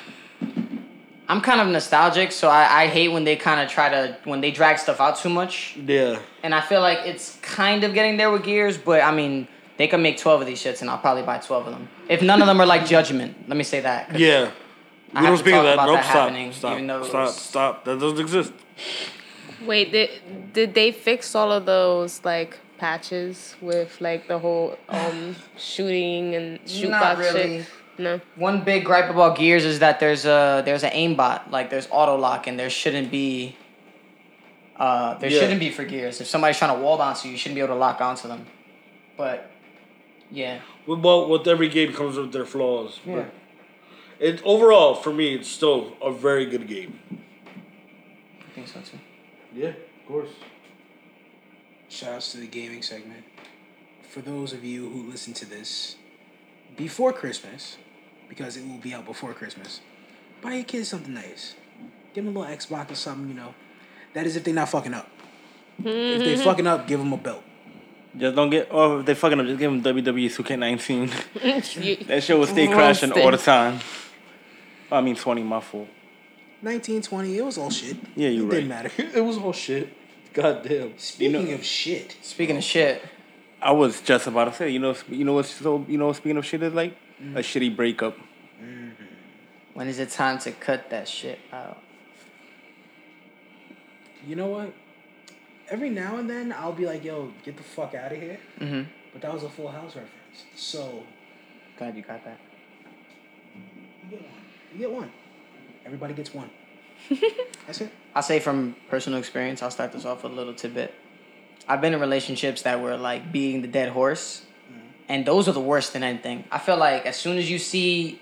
I'm 1.27 1.41
kind 1.41 1.59
of 1.59 1.67
nostalgic, 1.67 2.31
so 2.31 2.49
I, 2.49 2.83
I 2.83 2.87
hate 2.87 3.07
when 3.09 3.23
they 3.23 3.35
kind 3.35 3.59
of 3.59 3.67
try 3.69 3.89
to 3.89 4.17
when 4.25 4.41
they 4.41 4.51
drag 4.51 4.77
stuff 4.77 4.99
out 5.01 5.17
too 5.17 5.29
much. 5.29 5.75
Yeah. 5.77 6.19
And 6.43 6.53
I 6.53 6.61
feel 6.61 6.81
like 6.81 6.99
it's 7.05 7.37
kind 7.41 7.83
of 7.83 7.93
getting 7.93 8.17
there 8.17 8.29
with 8.31 8.43
Gears, 8.43 8.77
but 8.77 9.01
I 9.01 9.11
mean, 9.11 9.47
they 9.77 9.87
could 9.87 10.01
make 10.01 10.17
12 10.17 10.41
of 10.41 10.47
these 10.47 10.61
shits 10.63 10.81
and 10.81 10.89
I'll 10.89 10.99
probably 10.99 11.23
buy 11.23 11.39
12 11.39 11.67
of 11.67 11.73
them. 11.73 11.89
If 12.09 12.21
none 12.21 12.41
of 12.41 12.47
them 12.47 12.61
are 12.61 12.65
like 12.65 12.85
Judgment, 12.85 13.35
let 13.49 13.57
me 13.57 13.63
say 13.63 13.79
that. 13.81 14.17
Yeah. 14.19 14.51
I 15.13 15.21
We 15.21 15.25
have 15.25 15.25
don't 15.25 15.31
to 15.31 15.37
speak 15.37 15.53
of 15.53 15.57
talk 15.59 15.63
that. 15.65 15.73
about 15.75 15.85
Nope. 15.87 15.95
that 15.95 16.03
Stop. 16.05 16.15
happening, 16.29 16.51
Stop. 16.51 16.71
even 16.73 16.87
though 16.87 17.03
Stop. 17.03 17.25
was- 17.25 17.35
Stop. 17.41 17.85
That 17.85 17.99
doesn't 17.99 18.19
exist. 18.19 18.53
Wait, 19.65 19.91
did 19.91 20.09
did 20.53 20.73
they 20.75 20.91
fix 20.91 21.33
all 21.33 21.51
of 21.51 21.65
those 21.65 22.23
like 22.23 22.59
patches 22.77 23.55
with 23.61 23.99
like 24.01 24.27
the 24.27 24.37
whole 24.37 24.77
um 24.89 25.35
shooting 25.57 26.35
and 26.35 26.59
shoot 26.69 26.89
Not 26.89 27.01
box 27.01 27.19
really. 27.19 27.57
shit? 27.59 27.67
No. 27.97 28.19
One 28.35 28.63
big 28.63 28.83
gripe 28.85 29.09
about 29.09 29.37
Gears 29.37 29.63
is 29.65 29.79
that 29.79 29.99
there's 29.99 30.25
a 30.25 30.61
there's 30.65 30.83
an 30.83 30.91
aimbot, 30.91 31.49
like 31.51 31.69
there's 31.69 31.87
auto 31.91 32.17
lock, 32.17 32.47
and 32.47 32.59
there 32.59 32.69
shouldn't 32.69 33.09
be. 33.11 33.55
Uh, 34.77 35.13
there 35.19 35.29
Yeah. 35.29 35.39
shouldn't 35.39 35.59
be 35.61 35.69
for 35.71 35.85
Gears. 35.85 36.19
If 36.19 36.27
somebody's 36.27 36.57
trying 36.57 36.75
to 36.75 36.81
wall 36.83 36.97
bounce 36.97 37.23
you, 37.23 37.31
you 37.31 37.37
shouldn't 37.37 37.55
be 37.55 37.61
able 37.61 37.75
to 37.75 37.79
lock 37.79 38.01
onto 38.01 38.27
them. 38.27 38.45
But 39.15 39.49
Yeah. 40.31 40.59
With, 40.85 40.99
well, 40.99 41.29
with 41.29 41.47
every 41.47 41.69
game 41.69 41.93
comes 41.93 42.17
with 42.17 42.31
their 42.33 42.45
flaws. 42.45 42.99
Yeah. 43.05 43.15
But 43.15 43.25
it 44.19 44.41
overall 44.43 44.93
for 44.95 45.13
me, 45.13 45.33
it's 45.35 45.47
still 45.47 45.95
a 46.01 46.11
very 46.11 46.45
good 46.45 46.67
game. 46.67 46.99
I 48.41 48.53
think 48.53 48.67
so 48.67 48.79
too. 48.81 48.99
Yeah, 49.53 49.69
of 49.69 50.05
course. 50.07 50.29
Shouts 51.89 52.31
to 52.33 52.37
the 52.39 52.47
gaming 52.47 52.81
segment. 52.81 53.23
For 54.09 54.19
those 54.21 54.51
of 54.53 54.63
you 54.65 54.89
who 54.89 55.09
listen 55.09 55.33
to 55.35 55.45
this 55.45 55.95
before 56.75 57.13
Christmas, 57.13 57.77
because 58.29 58.57
it 58.57 58.67
will 58.67 58.77
be 58.77 58.93
out 58.93 59.05
before 59.05 59.33
Christmas, 59.33 59.81
buy 60.41 60.53
your 60.55 60.63
kids 60.63 60.89
something 60.89 61.13
nice. 61.13 61.55
Give 62.13 62.23
them 62.23 62.35
a 62.35 62.39
little 62.39 62.55
Xbox 62.55 62.91
or 62.91 62.95
something, 62.95 63.27
you 63.27 63.33
know. 63.35 63.53
That 64.13 64.25
is 64.25 64.35
if 64.35 64.43
they're 64.43 64.53
not 64.53 64.69
fucking 64.69 64.93
up. 64.93 65.09
if 65.79 66.19
they're 66.19 66.37
fucking 66.45 66.67
up, 66.67 66.87
give 66.87 66.99
them 66.99 67.11
a 67.13 67.17
belt. 67.17 67.43
Just 68.17 68.35
don't 68.35 68.49
get. 68.49 68.69
Oh, 68.71 68.99
if 68.99 69.05
they're 69.05 69.15
fucking 69.15 69.39
up. 69.39 69.45
Just 69.45 69.59
give 69.59 69.71
them 69.71 69.83
WWE 69.83 70.25
2K19. 70.33 72.05
That 72.07 72.23
shit 72.23 72.37
will 72.37 72.47
stay 72.47 72.67
crashing 72.67 73.11
all 73.11 73.31
the 73.31 73.37
time. 73.37 73.79
I 74.91 75.01
mean, 75.01 75.15
20, 75.15 75.43
my 75.43 75.59
fault. 75.59 75.87
1920, 76.61 77.37
it 77.37 77.45
was 77.45 77.57
all 77.57 77.69
shit. 77.69 77.97
Yeah, 78.15 78.29
you 78.29 78.47
It 78.47 78.51
didn't 78.51 78.69
matter. 78.69 78.91
it 78.97 79.23
was 79.23 79.37
all 79.37 79.51
shit. 79.53 79.89
God 80.33 80.63
damn. 80.63 80.97
Speaking 80.97 81.53
of 81.53 81.63
shit, 81.63 82.17
Speaking 82.21 82.57
of 82.57 82.63
shit, 82.63 83.03
I 83.61 83.71
was 83.71 84.01
just 84.01 84.27
about 84.27 84.45
to 84.45 84.53
say, 84.53 84.69
you 84.69 84.79
know, 84.79 84.95
you 85.09 85.23
know 85.25 85.33
what's 85.33 85.49
so, 85.49 85.85
you 85.87 85.97
know, 85.97 86.07
what 86.07 86.15
speaking 86.15 86.37
of 86.37 86.45
shit 86.45 86.61
is 86.63 86.73
like 86.73 86.95
a 87.19 87.39
shitty 87.39 87.75
breakup. 87.75 88.17
when 89.73 89.87
is 89.87 89.99
it 89.99 90.09
time 90.09 90.37
to 90.39 90.51
cut 90.51 90.89
that 90.89 91.07
shit 91.07 91.39
out? 91.51 91.79
you 94.25 94.35
know 94.35 94.47
what? 94.47 94.73
Every 95.69 95.89
now 95.89 96.17
and 96.17 96.29
then, 96.29 96.51
I'll 96.53 96.73
be 96.73 96.85
like, 96.85 97.03
yo, 97.03 97.31
get 97.43 97.57
the 97.57 97.63
fuck 97.63 97.93
out 97.95 98.11
of 98.11 98.19
here. 98.19 98.39
Mm-hmm. 98.59 98.89
But 99.13 99.21
that 99.21 99.33
was 99.33 99.43
a 99.43 99.49
full 99.49 99.67
house 99.67 99.95
reference. 99.95 100.11
So, 100.55 101.03
Glad 101.77 101.95
you 101.95 102.01
got 102.03 102.23
that. 102.23 102.39
you 104.03 104.09
get 104.17 104.21
one. 104.21 104.31
You 104.73 104.79
get 104.79 104.91
one. 104.91 105.11
Everybody 105.85 106.13
gets 106.13 106.33
one. 106.33 106.49
That's 107.67 107.81
it. 107.81 107.91
I'll 108.13 108.23
say 108.23 108.39
from 108.39 108.75
personal 108.89 109.19
experience, 109.19 109.61
I'll 109.61 109.71
start 109.71 109.91
this 109.91 110.05
off 110.05 110.23
with 110.23 110.31
a 110.31 110.35
little 110.35 110.53
tidbit. 110.53 110.93
I've 111.67 111.81
been 111.81 111.93
in 111.93 111.99
relationships 111.99 112.61
that 112.63 112.81
were 112.81 112.95
like 112.97 113.31
beating 113.31 113.61
the 113.61 113.67
dead 113.67 113.89
horse, 113.89 114.45
and 115.07 115.25
those 115.25 115.47
are 115.47 115.51
the 115.51 115.59
worst 115.59 115.93
than 115.93 116.03
anything. 116.03 116.43
I 116.51 116.59
feel 116.59 116.77
like 116.77 117.05
as 117.05 117.15
soon 117.15 117.37
as 117.37 117.49
you 117.49 117.59
see, 117.59 118.21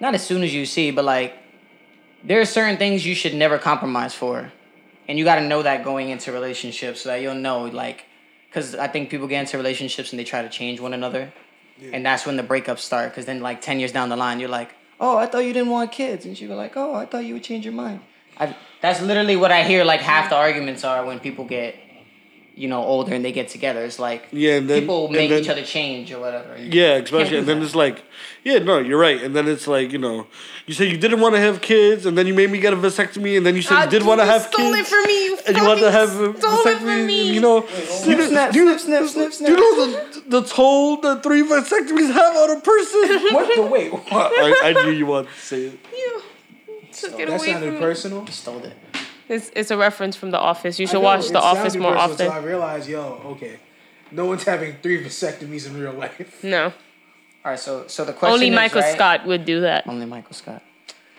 not 0.00 0.14
as 0.14 0.24
soon 0.24 0.42
as 0.42 0.52
you 0.54 0.66
see, 0.66 0.90
but 0.90 1.04
like 1.04 1.34
there 2.24 2.40
are 2.40 2.44
certain 2.44 2.76
things 2.76 3.04
you 3.04 3.14
should 3.14 3.34
never 3.34 3.58
compromise 3.58 4.14
for, 4.14 4.52
and 5.08 5.18
you 5.18 5.24
got 5.24 5.36
to 5.36 5.46
know 5.46 5.62
that 5.62 5.84
going 5.84 6.10
into 6.10 6.32
relationships 6.32 7.02
so 7.02 7.08
that 7.08 7.20
you'll 7.20 7.34
know 7.34 7.64
like, 7.64 8.04
because 8.48 8.74
I 8.74 8.86
think 8.86 9.10
people 9.10 9.26
get 9.26 9.40
into 9.40 9.56
relationships 9.56 10.12
and 10.12 10.18
they 10.20 10.24
try 10.24 10.42
to 10.42 10.48
change 10.48 10.78
one 10.80 10.94
another, 10.94 11.32
and 11.92 12.06
that's 12.06 12.24
when 12.26 12.36
the 12.36 12.42
breakups 12.42 12.78
start. 12.80 13.10
Because 13.10 13.26
then 13.26 13.40
like 13.40 13.60
ten 13.60 13.80
years 13.80 13.92
down 13.92 14.08
the 14.08 14.16
line, 14.16 14.38
you're 14.38 14.48
like, 14.48 14.74
oh, 15.00 15.16
I 15.16 15.26
thought 15.26 15.44
you 15.44 15.52
didn't 15.52 15.70
want 15.70 15.90
kids, 15.90 16.26
and 16.26 16.36
she 16.36 16.46
go 16.46 16.54
like, 16.54 16.76
oh, 16.76 16.94
I 16.94 17.06
thought 17.06 17.24
you 17.24 17.34
would 17.34 17.42
change 17.42 17.64
your 17.64 17.74
mind. 17.74 18.00
I, 18.38 18.56
that's 18.80 19.00
literally 19.02 19.36
what 19.36 19.50
I 19.50 19.62
hear. 19.64 19.84
Like 19.84 20.00
half 20.00 20.30
the 20.30 20.36
arguments 20.36 20.84
are 20.84 21.04
when 21.04 21.18
people 21.18 21.44
get, 21.44 21.74
you 22.62 22.68
know, 22.72 22.82
older 22.94 23.12
and 23.16 23.22
they 23.24 23.32
get 23.40 23.48
together. 23.56 23.82
It's 23.88 23.98
like 24.08 24.22
Yeah, 24.44 24.58
and 24.58 24.70
then- 24.70 24.80
people 24.82 25.06
and 25.06 25.16
make 25.16 25.30
then- 25.30 25.42
each 25.42 25.48
other 25.54 25.64
change 25.76 26.06
or 26.14 26.18
whatever. 26.24 26.52
Yeah, 26.80 27.02
especially, 27.06 27.38
and 27.38 27.46
then 27.48 27.58
that. 27.58 27.66
it's 27.66 27.74
like, 27.84 27.96
yeah, 28.48 28.58
no, 28.70 28.78
you're 28.78 29.02
right. 29.08 29.20
And 29.24 29.34
then 29.36 29.46
it's 29.54 29.66
like, 29.76 29.88
you 29.94 29.98
know, 30.06 30.26
you 30.66 30.74
say 30.78 30.84
you 30.92 30.96
didn't 31.04 31.20
want 31.24 31.34
to 31.34 31.40
have 31.40 31.56
kids, 31.60 32.06
and 32.06 32.16
then 32.16 32.26
you 32.28 32.34
made 32.34 32.50
me 32.54 32.58
get 32.66 32.72
a 32.72 32.76
vasectomy, 32.76 33.32
and 33.36 33.44
then 33.46 33.54
you 33.58 33.62
said 33.62 33.74
you 33.82 33.86
ah, 33.88 33.94
did 33.96 34.02
want 34.10 34.20
to 34.20 34.28
have 34.34 34.42
stole 34.42 34.72
kids. 34.72 34.80
it 34.82 34.86
from 34.92 35.04
me. 35.12 35.24
You 35.26 35.38
and 35.48 35.56
you 35.56 35.64
want 35.70 35.80
to 35.80 35.90
have 35.90 36.10
a 36.20 36.38
stole 36.38 36.52
it 36.54 36.64
vasectomy, 36.64 36.78
from 36.80 36.88
and, 36.88 37.06
me. 37.06 37.32
you 37.36 37.40
know, 37.46 37.56
Snip, 37.66 38.18
you, 38.18 38.26
snap, 38.28 38.52
do 38.52 38.58
you- 38.60 38.78
snip, 38.78 39.08
snip, 39.08 39.32
snip, 39.32 39.48
do 39.48 39.52
you 39.54 39.60
know 39.60 39.74
the, 39.86 40.22
the 40.40 40.42
toll 40.56 41.00
that 41.00 41.22
three 41.24 41.42
vasectomies 41.42 42.12
have 42.20 42.34
on 42.42 42.50
a 42.56 42.60
person? 42.60 43.00
What? 43.36 43.46
the 43.56 43.62
wait, 43.74 43.90
I, 44.12 44.70
I 44.70 44.72
knew 44.84 44.92
you 45.00 45.06
wanted 45.06 45.30
to 45.34 45.40
say 45.50 45.60
it. 45.70 45.78
You 46.02 46.22
took 46.92 47.18
it 47.18 47.26
that 47.26 47.40
away 47.40 47.46
sounded 47.50 47.66
from 47.66 47.74
me. 47.74 47.80
personal. 47.80 48.26
Stole 48.28 48.64
it. 48.70 48.76
It's, 49.28 49.50
it's 49.54 49.70
a 49.70 49.76
reference 49.76 50.16
from 50.16 50.30
The 50.30 50.38
Office. 50.38 50.78
You 50.78 50.86
should 50.86 50.94
know, 50.94 51.00
watch 51.00 51.28
The 51.28 51.40
Office 51.40 51.76
more 51.76 51.96
often. 51.96 52.28
I 52.28 52.38
realized, 52.38 52.88
yo, 52.88 53.20
okay, 53.26 53.58
no 54.10 54.26
one's 54.26 54.44
having 54.44 54.76
three 54.82 55.02
vasectomies 55.02 55.66
in 55.66 55.78
real 55.80 55.92
life. 55.92 56.42
No, 56.44 56.64
All 56.66 56.72
right, 57.52 57.58
so 57.58 57.86
so 57.86 58.04
the 58.04 58.12
question 58.12 58.34
only 58.34 58.48
is, 58.48 58.54
Michael 58.54 58.80
right? 58.82 58.94
Scott 58.94 59.26
would 59.26 59.44
do 59.44 59.60
that. 59.62 59.86
Only 59.86 60.06
Michael 60.06 60.34
Scott. 60.34 60.62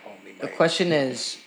Only 0.06 0.32
The 0.38 0.48
question 0.48 0.92
is, 0.92 1.38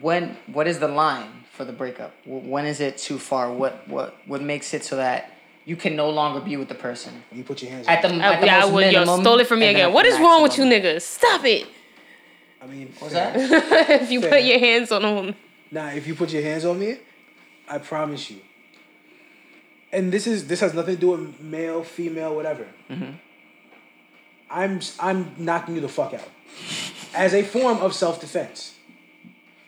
when 0.00 0.36
what 0.46 0.66
is 0.66 0.78
the 0.78 0.88
line 0.88 1.44
for 1.52 1.64
the 1.64 1.72
breakup? 1.72 2.12
When 2.24 2.66
is 2.66 2.80
it 2.80 2.96
too 2.98 3.18
far? 3.18 3.52
What 3.52 3.86
what 3.88 4.14
what 4.26 4.42
makes 4.42 4.72
it 4.74 4.84
so 4.84 4.96
that 4.96 5.32
you 5.64 5.76
can 5.76 5.96
no 5.96 6.08
longer 6.10 6.40
be 6.40 6.56
with 6.56 6.68
the 6.68 6.74
person 6.74 7.22
you 7.32 7.42
put 7.44 7.62
your 7.62 7.70
hands 7.70 7.86
at 7.88 8.00
the, 8.02 8.08
on 8.08 8.20
at 8.20 8.40
the 8.40 8.46
yeah, 8.46 8.58
I 8.58 8.60
most 8.62 8.72
would. 8.72 8.92
Yo, 8.92 9.04
stole 9.20 9.40
it 9.40 9.46
from 9.46 9.58
me 9.60 9.66
again. 9.66 9.92
What 9.92 10.06
is 10.06 10.12
What 10.14 10.18
the 10.18 10.24
wrong 10.24 10.42
with 10.42 10.56
you 10.58 10.64
maximum. 10.66 10.94
niggas? 10.96 11.02
Stop 11.02 11.44
it. 11.44 11.66
I 12.62 12.66
mean, 12.66 12.92
What's 12.98 13.14
fair. 13.14 13.32
that? 13.32 13.90
if 14.02 14.10
you 14.10 14.20
Fair. 14.20 14.30
put 14.30 14.42
your 14.44 14.58
hands 14.58 14.92
on 14.92 15.04
a 15.04 15.12
woman. 15.14 15.34
Nah, 15.70 15.88
if 15.90 16.06
you 16.06 16.14
put 16.14 16.32
your 16.32 16.42
hands 16.42 16.64
on 16.64 16.78
me, 16.78 16.96
I 17.68 17.78
promise 17.78 18.30
you. 18.30 18.40
And 19.92 20.12
this 20.12 20.26
is 20.26 20.46
this 20.46 20.60
has 20.60 20.74
nothing 20.74 20.96
to 20.96 21.00
do 21.00 21.10
with 21.10 21.40
male, 21.40 21.82
female, 21.82 22.34
whatever. 22.34 22.66
Mm-hmm. 22.88 23.12
I'm 24.50 24.80
I'm 24.98 25.34
knocking 25.38 25.74
you 25.76 25.80
the 25.80 25.88
fuck 25.88 26.14
out, 26.14 26.28
as 27.14 27.34
a 27.34 27.42
form 27.42 27.78
of 27.78 27.94
self 27.94 28.20
defense. 28.20 28.76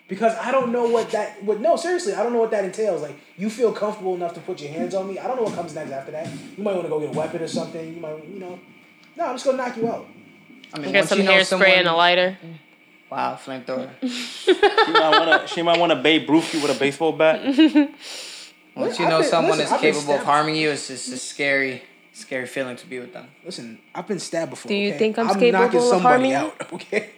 Because 0.08 0.36
I 0.36 0.50
don't 0.50 0.72
know 0.72 0.88
what 0.88 1.10
that. 1.12 1.42
What 1.42 1.60
no, 1.60 1.76
seriously, 1.76 2.12
I 2.12 2.22
don't 2.22 2.32
know 2.32 2.40
what 2.40 2.50
that 2.50 2.64
entails. 2.64 3.00
Like 3.02 3.16
you 3.36 3.48
feel 3.48 3.72
comfortable 3.72 4.14
enough 4.14 4.34
to 4.34 4.40
put 4.40 4.60
your 4.60 4.70
hands 4.70 4.94
on 4.94 5.08
me. 5.08 5.18
I 5.18 5.26
don't 5.26 5.36
know 5.36 5.44
what 5.44 5.54
comes 5.54 5.74
next 5.74 5.90
after 5.90 6.12
that. 6.12 6.28
You 6.56 6.62
might 6.62 6.72
want 6.74 6.82
to 6.84 6.88
go 6.88 7.00
get 7.00 7.14
a 7.14 7.18
weapon 7.18 7.40
or 7.42 7.48
something. 7.48 7.94
You 7.94 8.00
might, 8.00 8.28
you 8.28 8.38
know. 8.38 8.58
No, 9.16 9.26
I'm 9.26 9.34
just 9.34 9.44
gonna 9.46 9.56
knock 9.58 9.76
you 9.76 9.88
out. 9.88 10.06
I 10.74 10.78
mean, 10.80 10.92
Get 10.92 11.00
once 11.00 11.08
some 11.10 11.18
hairspray 11.20 11.44
someone- 11.44 11.68
and 11.70 11.88
a 11.88 11.94
lighter. 11.94 12.36
Wow, 13.12 13.36
flamethrower. 13.44 13.90
She 14.02 14.92
might 14.92 15.10
wanna, 15.18 15.46
she 15.46 15.62
might 15.62 15.78
wanna 15.78 15.96
Babe 15.96 16.28
Ruth 16.30 16.54
you 16.54 16.62
with 16.62 16.74
a 16.74 16.78
baseball 16.80 17.12
bat. 17.12 17.44
Once 18.74 18.98
you 18.98 19.06
know 19.06 19.20
been- 19.20 19.28
someone 19.28 19.58
listen, 19.58 19.66
is 19.66 19.72
I've 19.72 19.82
been 19.82 19.92
capable 19.92 20.14
of 20.14 20.20
stabbed. 20.20 20.24
harming 20.24 20.56
you, 20.56 20.70
it's 20.70 20.88
just 20.88 21.12
a 21.12 21.18
scary, 21.18 21.82
scary 22.14 22.46
feeling 22.46 22.76
to 22.76 22.86
be 22.86 22.98
with 23.00 23.12
them. 23.12 23.28
Listen, 23.44 23.78
I've 23.94 24.06
been 24.08 24.18
stabbed 24.18 24.50
before. 24.52 24.68
Do 24.70 24.74
you 24.74 24.88
okay? 24.90 24.98
think 24.98 25.18
I'm 25.18 25.28
I'm 25.28 25.38
capable 25.38 25.60
knocking 25.60 25.78
of 25.80 25.84
somebody 25.84 26.08
harming 26.08 26.30
you? 26.30 26.36
out. 26.38 26.72
Okay. 26.72 27.10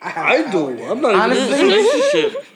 I, 0.00 0.08
have 0.08 0.26
I 0.26 0.42
power, 0.50 0.52
do. 0.72 0.76
damn 0.78 0.90
I'm 0.92 0.98
it. 0.98 1.02
not 1.02 1.10
even 1.10 1.16
in 1.16 1.20
Honestly? 1.20 1.50
this 1.50 2.14
relationship. 2.14 2.46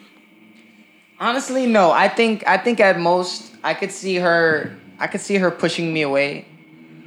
Honestly, 1.20 1.66
no. 1.66 1.90
I 1.90 2.08
think 2.08 2.46
I 2.46 2.56
think 2.56 2.80
at 2.80 2.98
most 2.98 3.52
I 3.62 3.74
could 3.74 3.92
see 3.92 4.16
her. 4.16 4.76
I 4.98 5.06
could 5.08 5.20
see 5.20 5.36
her 5.36 5.50
pushing 5.50 5.92
me 5.92 6.02
away, 6.02 6.46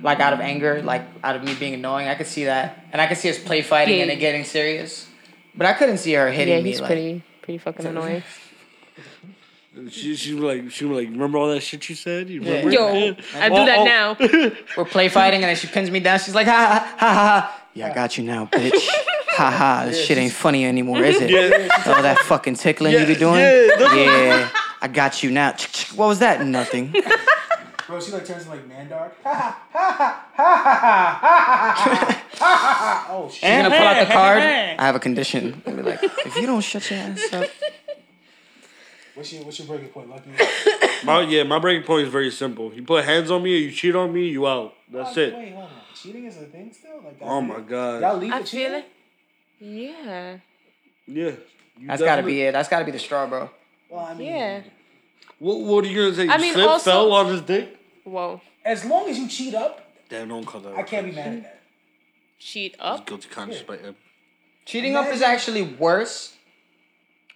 like 0.03 0.19
out 0.19 0.33
of 0.33 0.39
anger, 0.41 0.81
like 0.83 1.03
out 1.23 1.35
of 1.35 1.43
me 1.43 1.53
being 1.55 1.73
annoying. 1.73 2.07
I 2.07 2.15
could 2.15 2.27
see 2.27 2.45
that, 2.45 2.85
and 2.91 3.01
I 3.01 3.07
could 3.07 3.17
see 3.17 3.29
us 3.29 3.39
play 3.39 3.61
fighting 3.63 3.99
and 4.01 4.09
Yeah. 4.09 4.15
it 4.17 4.19
getting 4.19 4.43
serious. 4.45 5.07
But 5.55 5.67
I 5.67 5.73
couldn't 5.73 5.97
see 5.97 6.13
her 6.13 6.31
hitting 6.31 6.53
Yeah, 6.55 6.61
me. 6.61 6.69
he's 6.69 6.79
like, 6.81 6.87
pretty 6.87 7.23
pretty 7.41 7.57
fucking 7.57 7.85
annoying. 7.85 8.23
She, 9.89 10.17
she 10.17 10.33
was 10.33 10.43
like, 10.43 10.69
she 10.69 10.83
was 10.83 10.97
like, 10.97 11.07
remember 11.09 11.37
all 11.37 11.47
that 11.47 11.61
shit 11.61 11.87
you 11.87 11.95
said? 11.95 12.29
You 12.29 12.41
Yeah. 12.41 12.61
Yo, 12.67 12.93
Yeah. 12.93 13.13
I 13.35 13.47
do 13.47 13.55
Oh, 13.61 13.65
that 13.65 13.77
oh. 13.79 13.85
now. 13.85 14.17
We're 14.75 14.83
play 14.83 15.07
fighting, 15.07 15.39
and 15.43 15.47
then 15.49 15.55
she 15.55 15.67
pins 15.67 15.89
me 15.89 16.01
down. 16.01 16.19
She's 16.19 16.35
like, 16.35 16.45
ha 16.45 16.51
ha 16.53 16.95
ha 16.99 17.07
ha. 17.07 17.13
ha. 17.13 17.61
Yeah, 17.73 17.87
I 17.89 17.93
got 17.93 18.17
you 18.17 18.25
now, 18.25 18.47
bitch. 18.47 18.89
Ha 19.37 19.49
ha. 19.49 19.85
This 19.85 20.05
shit 20.05 20.17
ain't 20.17 20.33
funny 20.33 20.65
anymore, 20.65 21.01
is 21.05 21.21
it? 21.21 21.29
Yeah. 21.29 21.69
All 21.85 22.01
that 22.03 22.19
fucking 22.25 22.55
tickling 22.55 22.91
you 22.91 23.05
be 23.05 23.15
doing? 23.15 23.39
yeah, 23.39 23.95
Yeah. 23.95 24.49
I 24.81 24.89
got 24.89 25.23
you 25.23 25.31
now. 25.31 25.55
What 25.95 26.07
was 26.07 26.19
that? 26.19 26.45
Nothing. 26.45 26.93
Bro, 27.91 27.99
she 27.99 28.13
like 28.13 28.25
turns 28.25 28.45
into 28.45 28.51
like 28.51 28.69
Mandark. 28.69 29.11
Ha 29.21 29.67
ha 29.73 30.31
ha 30.33 30.33
ha 30.33 31.19
ha 31.19 31.73
ha 31.73 32.21
ha. 32.39 33.07
Oh 33.09 33.27
shit. 33.27 33.33
She's 33.33 33.49
gonna 33.49 33.69
pull 33.69 33.85
out 33.85 34.07
the 34.07 34.13
card. 34.13 34.41
I 34.41 34.85
have 34.85 34.95
a 34.95 34.99
condition. 34.99 35.61
And 35.65 35.75
be 35.75 35.83
like, 35.83 36.01
if 36.01 36.37
you 36.37 36.45
don't 36.47 36.61
shut 36.61 36.89
your 36.89 36.99
ass 36.99 37.33
up. 37.33 37.49
What's 39.15 39.33
your 39.33 39.43
what's 39.43 39.59
your 39.59 39.67
breaking 39.67 39.89
point, 39.89 40.09
Lucky? 40.09 40.31
My 41.05 41.21
yeah, 41.23 41.43
my 41.43 41.59
breaking 41.59 41.85
point 41.85 42.05
is 42.07 42.09
very 42.11 42.31
simple. 42.31 42.73
You 42.73 42.83
put 42.83 43.03
hands 43.03 43.29
on 43.29 43.43
me, 43.43 43.57
you 43.57 43.71
cheat 43.71 43.93
on 43.93 44.13
me, 44.13 44.29
you 44.29 44.47
out. 44.47 44.73
That's 44.89 45.17
oh, 45.17 45.21
it. 45.21 45.35
Wait, 45.35 45.51
hold 45.51 45.65
on. 45.65 45.71
Cheating 45.93 46.25
is 46.25 46.37
a 46.37 46.45
thing 46.45 46.71
still? 46.71 47.01
Like 47.03 47.17
Oh 47.21 47.41
my 47.41 47.59
god. 47.59 48.01
Y'all 48.01 48.17
leave 48.17 48.31
I 48.31 48.39
the 48.39 48.45
feel 48.45 48.69
cheating? 48.69 48.83
it. 49.59 49.97
Yeah. 49.97 50.37
Yeah. 51.07 51.31
That's 51.87 52.01
gotta 52.01 52.23
be 52.23 52.41
it. 52.41 52.53
That's 52.53 52.69
gotta 52.69 52.85
be 52.85 52.91
the 52.91 52.99
straw, 52.99 53.27
bro. 53.27 53.49
Well, 53.89 54.05
I 54.05 54.13
mean, 54.13 54.27
yeah. 54.27 54.61
What 55.39 55.59
What 55.59 55.83
are 55.83 55.87
you 55.89 56.03
gonna 56.03 56.15
say? 56.15 56.25
You 56.25 56.31
I 56.31 56.37
mean, 56.37 56.53
slip, 56.53 56.69
also, 56.69 56.91
fell 56.91 57.11
on 57.11 57.27
his 57.27 57.41
dick. 57.41 57.80
Whoa. 58.03 58.41
as 58.65 58.85
long 58.85 59.09
as 59.09 59.17
you 59.17 59.27
cheat 59.27 59.53
up, 59.53 59.87
Damn, 60.09 60.27
don't 60.27 60.45
call 60.45 60.59
that. 60.61 60.75
I 60.75 60.83
can't 60.83 61.05
be 61.05 61.13
mad 61.13 61.27
at 61.27 61.43
that. 61.43 61.59
Cheat 62.37 62.75
up. 62.79 63.05
Guilty 63.05 63.29
conscience 63.29 63.61
by 63.61 63.77
him. 63.77 63.95
Cheating 64.65 64.95
up 64.95 65.07
is 65.07 65.21
actually 65.21 65.61
worse 65.61 66.35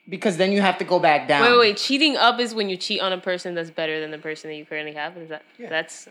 because 0.09 0.37
then 0.37 0.51
you 0.51 0.61
have 0.61 0.77
to 0.79 0.83
go 0.83 0.99
back 0.99 1.27
down. 1.27 1.41
Wait, 1.43 1.51
wait, 1.51 1.59
wait. 1.59 1.77
Cheating 1.77 2.17
up 2.17 2.39
is 2.39 2.53
when 2.53 2.69
you 2.69 2.75
cheat 2.77 2.99
on 3.01 3.13
a 3.13 3.17
person 3.17 3.55
that's 3.55 3.69
better 3.71 3.99
than 4.01 4.11
the 4.11 4.17
person 4.17 4.49
that 4.49 4.55
you 4.57 4.65
currently 4.65 4.93
have. 4.93 5.15
Is 5.17 5.29
that 5.29 5.43
Yeah. 5.57 5.69
that's 5.69 6.07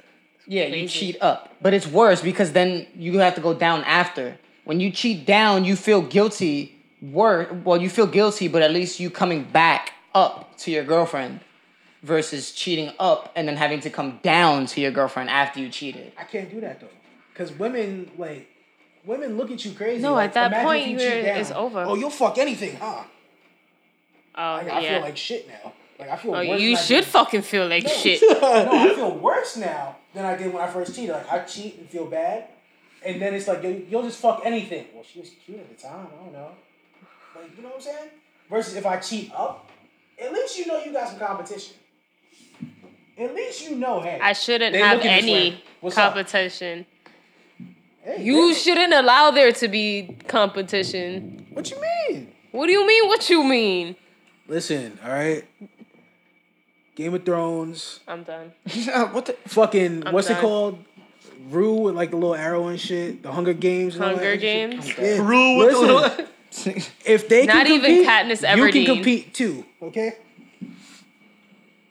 Yeah, 0.47 0.65
you 0.65 0.71
Crazy. 0.73 0.99
cheat 1.13 1.23
up. 1.23 1.55
But 1.63 1.73
it's 1.75 1.87
worse 1.87 2.21
because 2.21 2.53
then 2.53 2.87
you 2.95 3.19
have 3.19 3.35
to 3.37 3.41
go 3.41 3.55
down 3.55 3.83
after. 3.85 4.39
When 4.65 4.81
you 4.81 4.91
cheat 4.91 5.27
down, 5.27 5.65
you 5.65 5.77
feel 5.77 6.01
guilty. 6.03 6.75
Wor- 7.03 7.49
well, 7.65 7.81
you 7.81 7.89
feel 7.91 8.07
guilty, 8.07 8.49
but 8.49 8.63
at 8.63 8.71
least 8.71 9.01
you 9.01 9.11
coming 9.11 9.45
back 9.45 9.93
up 10.15 10.57
to 10.59 10.71
your 10.71 10.85
girlfriend 10.85 11.41
versus 12.05 12.53
cheating 12.53 12.93
up 13.01 13.33
and 13.35 13.49
then 13.49 13.57
having 13.57 13.81
to 13.81 13.91
come 13.91 14.21
down 14.23 14.67
to 14.67 14.81
your 14.81 14.91
girlfriend 14.93 15.31
after 15.31 15.59
you 15.59 15.69
cheated. 15.71 16.13
I 16.19 16.25
can't 16.25 16.51
do 16.51 16.61
that 16.61 16.81
though. 16.81 16.89
Because 17.33 17.51
women 17.53 18.11
like 18.19 18.47
women 19.05 19.37
look 19.37 19.51
at 19.51 19.65
you 19.65 19.73
crazy. 19.73 20.03
No, 20.03 20.13
like, 20.15 20.37
at 20.37 20.51
that 20.53 20.65
point, 20.65 20.87
you 20.87 20.99
you're- 20.99 21.09
it's 21.41 21.51
over. 21.51 21.81
Oh, 21.83 21.95
you'll 21.95 22.11
fuck 22.11 22.39
anything, 22.39 22.77
huh? 22.77 23.03
Oh 24.37 24.43
Like, 24.57 24.69
I 24.71 24.81
yeah. 24.81 24.93
feel 24.95 25.01
like 25.03 25.17
shit 25.17 25.49
now. 25.49 25.73
Like 25.99 26.11
I 26.11 26.17
feel. 26.17 26.35
oh, 26.35 26.47
worse 26.49 26.61
you 26.61 26.77
should 26.77 27.05
fucking 27.05 27.43
feel 27.43 27.67
like 27.69 27.89
shit. 27.89 28.21
no, 28.43 28.69
I 28.71 28.95
feel 28.95 29.17
worse 29.17 29.57
now 29.57 29.97
than 30.13 30.25
I 30.25 30.37
did 30.37 30.53
when 30.53 30.63
I 30.63 30.67
first 30.69 30.95
cheated. 30.95 31.11
Like 31.15 31.31
I 31.33 31.39
cheat 31.45 31.79
and 31.79 31.89
feel 31.89 32.07
bad, 32.07 32.49
and 33.05 33.23
then 33.23 33.33
it's 33.35 33.49
like 33.49 33.63
yo, 33.63 33.71
you'll 33.89 34.03
just 34.03 34.21
fuck 34.21 34.43
anything. 34.45 34.87
Well, 34.93 35.05
she 35.05 35.21
was 35.21 35.31
cute 35.45 35.59
at 35.61 35.69
the 35.75 35.81
time. 35.83 36.07
I 36.13 36.25
don't 36.25 36.33
know. 36.33 36.51
Like 37.37 37.57
you 37.57 37.63
know 37.63 37.69
what 37.71 37.77
I'm 37.77 37.83
saying? 37.83 38.11
Versus 38.51 38.75
if 38.75 38.85
I 38.85 38.99
cheat 38.99 39.33
up, 39.35 39.71
at 40.21 40.33
least 40.33 40.59
you 40.59 40.67
know 40.67 40.83
you 40.85 40.93
got 40.93 41.09
some 41.09 41.19
competition. 41.19 41.77
At 43.17 43.35
least 43.35 43.69
you 43.69 43.77
know, 43.77 44.01
hey, 44.01 44.19
I 44.21 44.33
shouldn't 44.33 44.73
They 44.73 44.81
have 44.81 45.01
any 45.03 45.33
way. 45.33 45.63
What's 45.81 45.97
up? 45.97 46.15
competition. 46.15 46.85
hey, 48.03 48.23
You 48.25 48.49
baby, 48.49 48.55
shouldn't 48.55 48.93
allow 48.93 49.31
there 49.31 49.53
to 49.53 49.69
be 49.69 50.17
competition. 50.27 51.47
What 51.53 51.71
you 51.71 51.81
mean? 51.81 52.33
What 52.51 52.67
do 52.67 52.73
you 52.73 52.87
mean? 52.87 53.09
What 53.09 53.29
you 53.31 53.45
mean? 53.45 53.97
Listen, 54.49 54.99
all 55.05 55.11
right. 55.13 55.45
Game 56.97 57.15
of 57.15 57.25
Thrones, 57.25 58.01
I'm 58.07 58.23
done. 58.23 58.53
what 59.13 59.27
the? 59.27 59.33
fucking 59.49 60.07
I'm 60.07 60.13
what's 60.15 60.29
done. 60.29 60.39
it 60.39 60.41
called? 60.41 60.79
Rue 61.51 61.75
with 61.75 61.95
like 61.97 62.11
the 62.11 62.17
little 62.17 62.35
arrow 62.37 62.69
and 62.69 62.81
shit. 62.81 63.23
The 63.23 63.33
Hunger 63.33 63.53
Games. 63.53 63.97
and 63.97 64.05
all 64.05 64.11
Hunger 64.11 64.31
that. 64.33 64.41
Games. 64.41 64.89
Yeah. 64.97 65.19
Rue 65.27 65.59
with 65.59 65.71
the 65.73 65.79
little- 65.81 66.27
if 67.05 67.29
they 67.29 67.47
Not 67.47 67.67
can 67.67 67.73
even 67.75 68.05
compete, 68.05 68.07
Katniss 68.09 68.57
you 68.57 68.71
can 68.73 68.95
compete 68.95 69.35
too. 69.35 69.65
Okay. 69.83 70.17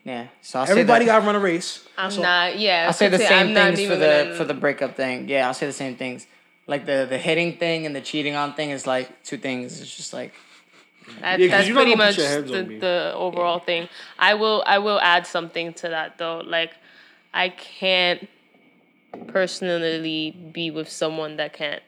Yeah. 0.04 0.28
So 0.42 0.60
I'll 0.60 0.70
Everybody 0.70 1.06
got 1.06 1.20
to 1.22 1.26
run 1.26 1.36
a 1.36 1.40
race. 1.40 1.86
I'm 1.98 2.06
That's 2.10 2.18
all. 2.18 2.24
not. 2.24 2.60
Yeah. 2.60 2.86
I'll 2.88 2.94
say 2.94 3.08
the 3.08 3.22
I'm 3.24 3.28
same 3.48 3.54
not 3.54 3.76
things 3.76 3.88
for 3.90 3.96
the 3.96 4.24
gonna- 4.26 4.36
for 4.36 4.44
the 4.44 4.54
breakup 4.54 4.96
thing. 4.96 5.30
Yeah, 5.30 5.48
I'll 5.48 5.54
say 5.54 5.66
the 5.66 5.72
same 5.74 5.96
things. 5.96 6.28
Like 6.68 6.86
the 6.86 7.06
the 7.10 7.18
hitting 7.18 7.58
thing 7.58 7.86
and 7.86 7.96
the 7.96 8.02
cheating 8.02 8.36
on 8.36 8.54
thing 8.54 8.70
is 8.72 8.86
like 8.86 9.24
two 9.24 9.38
things. 9.38 9.80
It's 9.82 9.96
just 9.96 10.14
like 10.14 10.34
That, 11.22 11.40
Yeah, 11.40 11.48
'cause 11.48 11.66
that's 11.68 11.76
pretty 11.76 11.96
much 11.96 12.16
put 12.16 12.22
your 12.24 12.30
hands 12.30 12.52
the, 12.52 12.64
the 12.80 13.14
overall 13.16 13.60
thing. 13.60 13.90
I 14.20 14.34
will 14.36 14.64
I 14.66 14.78
will 14.80 15.00
add 15.02 15.26
something 15.28 15.74
to 15.76 15.90
that 15.90 16.18
though. 16.18 16.40
Like 16.46 16.72
I 17.34 17.50
can't 17.50 18.28
personally 19.28 20.32
be 20.52 20.72
with 20.72 20.90
someone 20.90 21.38
that 21.38 21.54
can't 21.54 21.82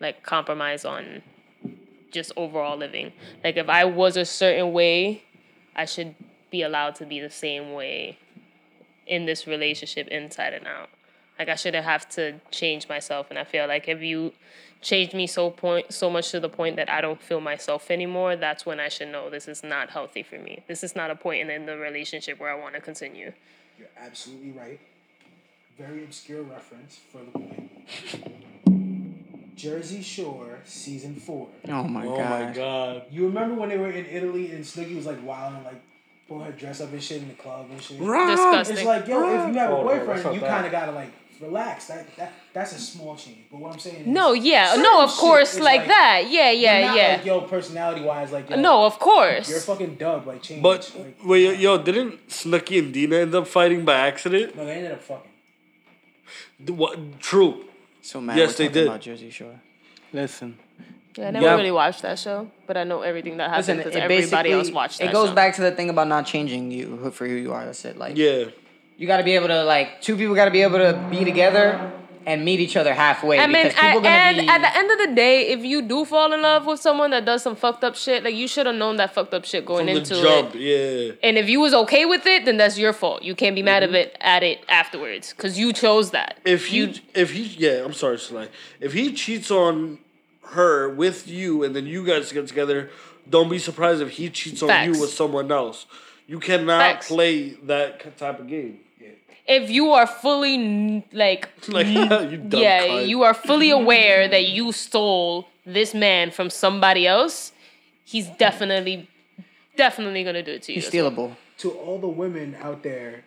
like 0.00 0.22
compromise 0.22 0.84
on 0.84 1.22
just 2.10 2.32
overall 2.36 2.76
living. 2.76 3.12
Like 3.44 3.56
if 3.56 3.68
I 3.68 3.84
was 3.84 4.16
a 4.16 4.24
certain 4.24 4.72
way, 4.72 5.22
I 5.76 5.84
should 5.84 6.14
be 6.50 6.62
allowed 6.62 6.94
to 6.96 7.06
be 7.06 7.20
the 7.20 7.30
same 7.30 7.72
way 7.72 8.18
in 9.06 9.26
this 9.26 9.46
relationship 9.46 10.08
inside 10.08 10.52
and 10.52 10.66
out. 10.66 10.90
Like 11.38 11.48
I 11.48 11.54
shouldn't 11.54 11.84
have 11.84 12.08
to 12.10 12.40
change 12.50 12.88
myself 12.88 13.28
and 13.30 13.38
I 13.38 13.44
feel 13.44 13.66
like 13.66 13.88
if 13.88 14.02
you 14.02 14.32
change 14.80 15.12
me 15.12 15.26
so 15.26 15.50
point 15.50 15.92
so 15.92 16.08
much 16.10 16.30
to 16.30 16.40
the 16.40 16.48
point 16.48 16.76
that 16.76 16.90
I 16.90 17.00
don't 17.00 17.20
feel 17.20 17.40
myself 17.40 17.90
anymore, 17.90 18.36
that's 18.36 18.66
when 18.66 18.80
I 18.80 18.88
should 18.88 19.08
know 19.08 19.30
this 19.30 19.48
is 19.48 19.62
not 19.62 19.90
healthy 19.90 20.22
for 20.22 20.38
me. 20.38 20.64
This 20.68 20.82
is 20.82 20.94
not 20.96 21.10
a 21.10 21.16
point 21.16 21.42
in, 21.42 21.50
in 21.50 21.66
the 21.66 21.76
relationship 21.76 22.40
where 22.40 22.50
I 22.50 22.58
want 22.58 22.74
to 22.74 22.80
continue. 22.80 23.32
You're 23.78 23.88
absolutely 23.96 24.50
right. 24.50 24.80
Very 25.76 26.04
obscure 26.04 26.42
reference 26.42 26.98
for 27.10 27.18
the 27.18 27.30
point. 27.30 27.70
Jersey 29.54 30.02
Shore 30.02 30.60
season 30.64 31.16
four. 31.16 31.48
oh 31.68 31.84
my 31.84 32.04
god. 32.04 32.12
Oh 32.12 32.16
god. 32.16 32.46
my 32.46 32.52
god. 32.54 33.02
You 33.10 33.26
remember 33.26 33.56
when 33.56 33.68
they 33.68 33.78
were 33.78 33.90
in 33.90 34.06
Italy 34.06 34.52
and 34.52 34.64
Snooki 34.64 34.96
was 34.96 35.06
like 35.06 35.24
wilding, 35.24 35.64
like 35.64 35.82
pulling 36.28 36.46
her 36.46 36.52
dress 36.52 36.80
up 36.80 36.92
and 36.92 37.02
shit 37.02 37.22
in 37.22 37.28
the 37.28 37.34
club 37.34 37.66
and 37.70 37.80
shit. 37.82 37.98
Disgusting. 37.98 38.76
It's 38.76 38.84
like, 38.86 39.06
yo, 39.08 39.18
if 39.48 39.54
you 39.54 39.58
have 39.60 39.70
a 39.70 39.74
Oh, 39.76 39.82
no, 39.82 40.04
boyfriend, 40.04 40.34
you 40.34 40.40
kind 40.40 40.66
of 40.66 40.72
gotta 40.72 40.92
like 40.92 41.10
relax. 41.40 41.86
That 41.86 42.16
that 42.16 42.32
that's 42.52 42.72
a 42.76 42.78
small 42.80 43.16
change. 43.16 43.38
But 43.50 43.60
what 43.60 43.72
I'm 43.72 43.78
saying 43.78 44.02
is, 44.02 44.06
No, 44.06 44.32
yeah, 44.32 44.74
no, 44.78 45.02
of 45.02 45.10
course, 45.10 45.54
is 45.54 45.60
like, 45.60 45.86
that. 45.86 46.24
Yeah, 46.28 46.50
you're 46.50 46.62
yeah, 46.62 46.86
not 46.86 46.96
yeah. 46.96 47.12
Like, 47.16 47.24
yo, 47.24 47.40
personality 47.42 48.02
wise, 48.02 48.30
like 48.32 48.50
yo, 48.50 48.56
no, 48.60 48.84
of 48.84 48.98
course. 48.98 49.48
you're 49.48 49.58
a 49.58 49.62
fucking 49.62 49.94
dub. 49.96 50.26
Like 50.26 50.42
change. 50.42 50.62
But 50.62 50.92
like, 50.98 51.16
wait, 51.24 51.44
yo, 51.60 51.76
yo, 51.76 51.82
didn't 51.82 52.28
Snooki 52.28 52.78
and 52.78 52.92
Deena 52.92 53.16
end 53.16 53.34
up 53.34 53.46
fighting 53.48 53.84
by 53.84 53.94
accident? 53.94 54.54
no, 54.56 54.64
they 54.66 54.72
ended 54.72 54.92
up 54.92 55.02
fucking. 55.02 55.30
D- 56.64 56.72
What? 56.72 57.20
True. 57.20 57.64
So 58.02 58.20
mad. 58.20 58.36
Yes, 58.36 58.58
we're 58.58 58.66
they 58.68 58.72
did. 58.72 58.86
About 58.86 59.00
Jersey 59.00 59.30
Shore. 59.30 59.60
Listen, 60.12 60.58
Yeah, 61.18 61.28
I 61.28 61.30
never 61.32 61.46
Yeah. 61.46 61.56
really 61.56 61.70
watched 61.72 62.02
that 62.02 62.18
show, 62.18 62.48
but 62.66 62.76
I 62.76 62.84
know 62.84 63.02
everything 63.02 63.36
that 63.38 63.50
happened 63.50 63.66
Listen, 63.66 63.76
because 63.78 63.96
everybody 63.96 64.52
else 64.52 64.70
watched 64.70 64.98
that 64.98 65.08
it 65.08 65.12
goes 65.12 65.30
show. 65.30 65.34
back 65.34 65.56
to 65.56 65.62
the 65.62 65.72
thing 65.72 65.90
about 65.90 66.06
not 66.08 66.26
changing 66.26 66.70
you 66.70 67.10
for 67.12 67.26
who 67.26 67.34
you 67.34 67.52
are. 67.52 67.64
That's 67.64 67.84
it. 67.84 67.98
Like 67.98 68.16
Yeah. 68.16 68.44
you 68.96 69.06
got 69.06 69.16
to 69.18 69.24
be 69.24 69.34
able 69.34 69.48
to 69.48 69.64
like 69.64 70.00
two 70.00 70.16
people 70.16 70.34
got 70.34 70.44
to 70.44 70.50
be 70.52 70.62
able 70.62 70.78
to 70.78 70.92
be 71.10 71.24
together 71.24 71.90
and 72.26 72.44
meet 72.44 72.60
each 72.60 72.76
other 72.76 72.92
halfway. 72.92 73.38
I 73.38 73.46
mean, 73.46 73.62
because 73.68 73.72
people 73.72 73.88
I, 73.88 73.92
gonna 73.94 74.06
and 74.08 74.36
be, 74.38 74.48
at 74.48 74.58
the 74.60 74.76
end 74.78 74.90
of 74.90 74.98
the 74.98 75.14
day, 75.14 75.48
if 75.48 75.64
you 75.64 75.80
do 75.80 76.04
fall 76.04 76.30
in 76.32 76.42
love 76.42 76.66
with 76.66 76.78
someone 76.78 77.10
that 77.12 77.24
does 77.24 77.42
some 77.42 77.56
fucked 77.56 77.82
up 77.84 77.96
shit, 77.96 78.22
like 78.22 78.34
you 78.34 78.46
should 78.46 78.66
have 78.66 78.74
known 78.76 78.96
that 78.96 79.14
fucked 79.14 79.32
up 79.32 79.46
shit 79.46 79.64
going 79.64 79.86
From 79.86 79.94
the 79.94 80.00
into 80.00 80.14
jump, 80.20 80.54
it. 80.54 80.60
yeah. 80.60 81.12
And 81.22 81.38
if 81.38 81.48
you 81.48 81.58
was 81.58 81.72
okay 81.72 82.04
with 82.04 82.26
it, 82.26 82.44
then 82.44 82.58
that's 82.58 82.76
your 82.78 82.92
fault. 82.92 83.22
You 83.22 83.34
can't 83.34 83.56
be 83.56 83.62
mad 83.62 83.82
Mm-hmm. 83.82 83.94
at 83.94 84.00
it 84.00 84.16
at 84.20 84.42
it 84.42 84.58
afterwards 84.68 85.32
because 85.34 85.58
you 85.58 85.72
chose 85.72 86.10
that. 86.10 86.36
If 86.44 86.66
he, 86.66 86.76
you, 86.76 86.92
if 87.14 87.32
he, 87.32 87.42
yeah, 87.44 87.82
I'm 87.84 87.94
sorry, 87.94 88.18
Sly. 88.18 88.48
If 88.78 88.92
he 88.92 89.12
cheats 89.14 89.50
on 89.50 89.98
her 90.50 90.88
with 90.88 91.28
you, 91.28 91.62
and 91.64 91.74
then 91.76 91.86
you 91.86 92.04
guys 92.04 92.32
get 92.32 92.46
together, 92.46 92.90
don't 93.28 93.48
be 93.48 93.58
surprised 93.58 94.00
if 94.02 94.10
he 94.10 94.30
cheats 94.30 94.62
on 94.62 94.70
you 94.94 95.00
with 95.00 95.10
someone 95.10 95.50
else. 95.52 95.86
You 96.26 96.40
cannot 96.40 96.80
Facts. 96.80 97.08
play 97.08 97.50
that 97.64 98.16
type 98.18 98.38
of 98.40 98.48
game. 98.48 98.80
if 99.46 99.70
you 99.70 99.92
are 99.92 100.06
fully 100.06 101.04
like 101.12 101.48
Like 101.68 101.86
you 102.30 102.36
dumb 102.38 102.60
yeah, 102.60 102.86
cunt. 102.86 103.08
you 103.08 103.22
are 103.22 103.34
fully 103.34 103.70
aware 103.70 104.28
that 104.28 104.48
you 104.48 104.72
stole 104.72 105.48
this 105.64 105.94
man 105.94 106.30
from 106.30 106.50
somebody 106.50 107.06
else, 107.06 107.52
he's 108.04 108.26
definitely, 108.38 109.08
definitely 109.76 110.24
gonna 110.24 110.42
do 110.42 110.52
it 110.52 110.62
to 110.64 110.72
you. 110.72 110.76
he's 110.80 110.88
as 110.88 110.94
well. 110.94 111.10
stealable. 111.10 111.36
To 111.58 111.70
all 111.72 111.98
the 111.98 112.08
women 112.08 112.56
out 112.62 112.82
there, 112.82 113.24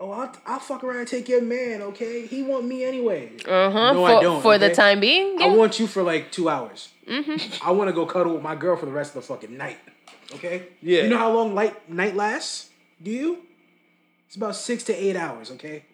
oh, 0.00 0.10
I'll, 0.10 0.32
I'll 0.46 0.58
fuck 0.58 0.84
around 0.84 0.98
and 0.98 1.08
take 1.08 1.28
your 1.28 1.42
man. 1.42 1.82
Okay, 1.82 2.26
he 2.26 2.42
want 2.42 2.66
me 2.66 2.84
anyway. 2.84 3.32
Uh-huh. 3.46 3.92
No, 3.92 4.06
for 4.06 4.18
I 4.18 4.20
don't, 4.20 4.42
for 4.42 4.58
the 4.58 4.74
time 4.74 5.00
being. 5.00 5.40
I 5.40 5.48
want 5.48 5.78
you 5.78 5.86
for 5.86 6.02
like 6.02 6.32
two 6.32 6.48
hours. 6.48 6.90
Mm-hmm. 7.08 7.66
I 7.66 7.72
want 7.72 7.88
to 7.88 7.92
go 7.92 8.06
cuddle 8.06 8.34
with 8.34 8.42
my 8.42 8.54
girl 8.54 8.76
for 8.76 8.86
the 8.86 8.92
rest 8.92 9.14
of 9.14 9.22
the 9.22 9.26
fucking 9.26 9.56
night. 9.56 9.78
Okay. 10.32 10.68
Yeah. 10.82 11.02
You 11.02 11.10
know 11.10 11.18
how 11.18 11.32
long 11.32 11.54
light 11.54 11.88
night 11.90 12.16
lasts? 12.16 12.70
Do 13.02 13.10
you? 13.10 13.38
It's 14.26 14.36
about 14.36 14.56
six 14.56 14.84
to 14.84 14.94
eight 14.94 15.16
hours. 15.16 15.50
Okay. 15.52 15.84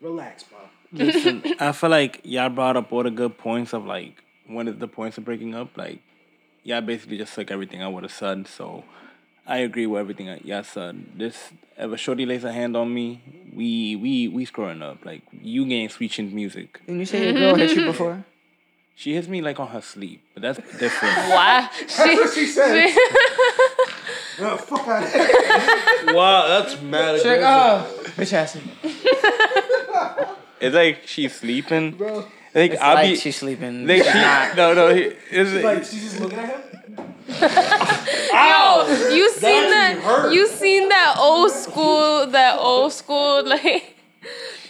Relax, 0.00 0.44
bro. 0.44 0.58
listen. 0.92 1.42
I 1.58 1.72
feel 1.72 1.90
like 1.90 2.20
y'all 2.24 2.48
brought 2.48 2.76
up 2.76 2.92
all 2.92 3.02
the 3.02 3.10
good 3.10 3.36
points 3.36 3.72
of 3.72 3.84
like 3.84 4.22
one 4.46 4.68
of 4.68 4.78
the 4.78 4.88
points 4.88 5.18
of 5.18 5.24
breaking 5.24 5.54
up. 5.54 5.76
Like, 5.76 6.00
y'all 6.62 6.80
basically 6.80 7.18
just 7.18 7.34
took 7.34 7.50
everything 7.50 7.82
I 7.82 7.88
would 7.88 8.02
have 8.02 8.12
said. 8.12 8.46
So, 8.46 8.84
I 9.50 9.58
agree 9.58 9.86
with 9.86 10.00
everything 10.00 10.28
uh, 10.28 10.36
that 10.36 10.44
y'all. 10.46 10.92
This 11.16 11.36
if 11.76 11.90
a 11.92 11.96
shorty 11.96 12.24
lays 12.24 12.44
a 12.44 12.52
hand 12.52 12.76
on 12.76 12.92
me, 12.94 13.20
we 13.52 13.96
we 13.96 14.28
we 14.28 14.44
screwing 14.44 14.80
up. 14.80 15.04
Like, 15.04 15.22
you 15.32 15.66
getting 15.66 15.88
sweet 15.88 16.12
chin 16.12 16.34
music. 16.34 16.80
Didn't 16.86 17.00
you 17.00 17.06
say 17.06 17.24
your 17.24 17.32
girl 17.34 17.54
hit 17.56 17.74
you 17.76 17.84
before? 17.86 18.24
She 18.96 19.14
hits 19.14 19.28
me 19.28 19.40
like 19.40 19.58
on 19.58 19.68
her 19.68 19.80
sleep, 19.80 20.22
but 20.34 20.42
that's 20.42 20.58
different. 20.78 21.16
Why? 21.34 21.70
That's 21.80 21.98
what 21.98 22.34
she 22.34 22.44
said. 22.44 22.92
Oh, 24.40 24.56
fuck 24.68 24.86
out 24.88 25.02
of 25.04 25.10
here. 25.10 26.14
Wow, 26.14 26.46
that's 26.48 26.82
mad. 26.82 27.16
She's 27.16 27.24
like, 27.24 27.38
aggressive. 27.38 28.04
oh, 28.04 28.10
bitch 28.20 28.32
ass. 28.34 28.56
it's 30.60 30.74
like 30.74 31.06
she's 31.06 31.34
sleeping. 31.34 31.92
Bro. 31.92 32.26
Like 32.54 32.72
It's 32.72 32.82
I'll 32.82 32.94
like 32.96 33.10
be. 33.12 33.16
she's 33.16 33.36
sleeping. 33.36 33.86
like 33.86 34.04
she, 34.04 34.12
no, 34.56 34.74
no. 34.74 34.94
he- 34.94 35.12
It's 35.30 35.64
Like 35.64 35.78
she's 35.84 36.02
just 36.02 36.20
looking 36.20 36.38
at 36.38 36.50
him. 36.50 36.69
Yo, 37.40 39.10
you 39.14 39.30
seen 39.32 39.70
That 39.70 39.94
that? 39.94 39.98
hurt. 40.02 40.32
You 40.32 40.46
seen 40.48 40.88
that 40.88 41.16
old 41.18 41.50
school? 41.52 42.26
That 42.26 42.58
old 42.58 42.92
school 42.92 43.44
like. 43.46 43.96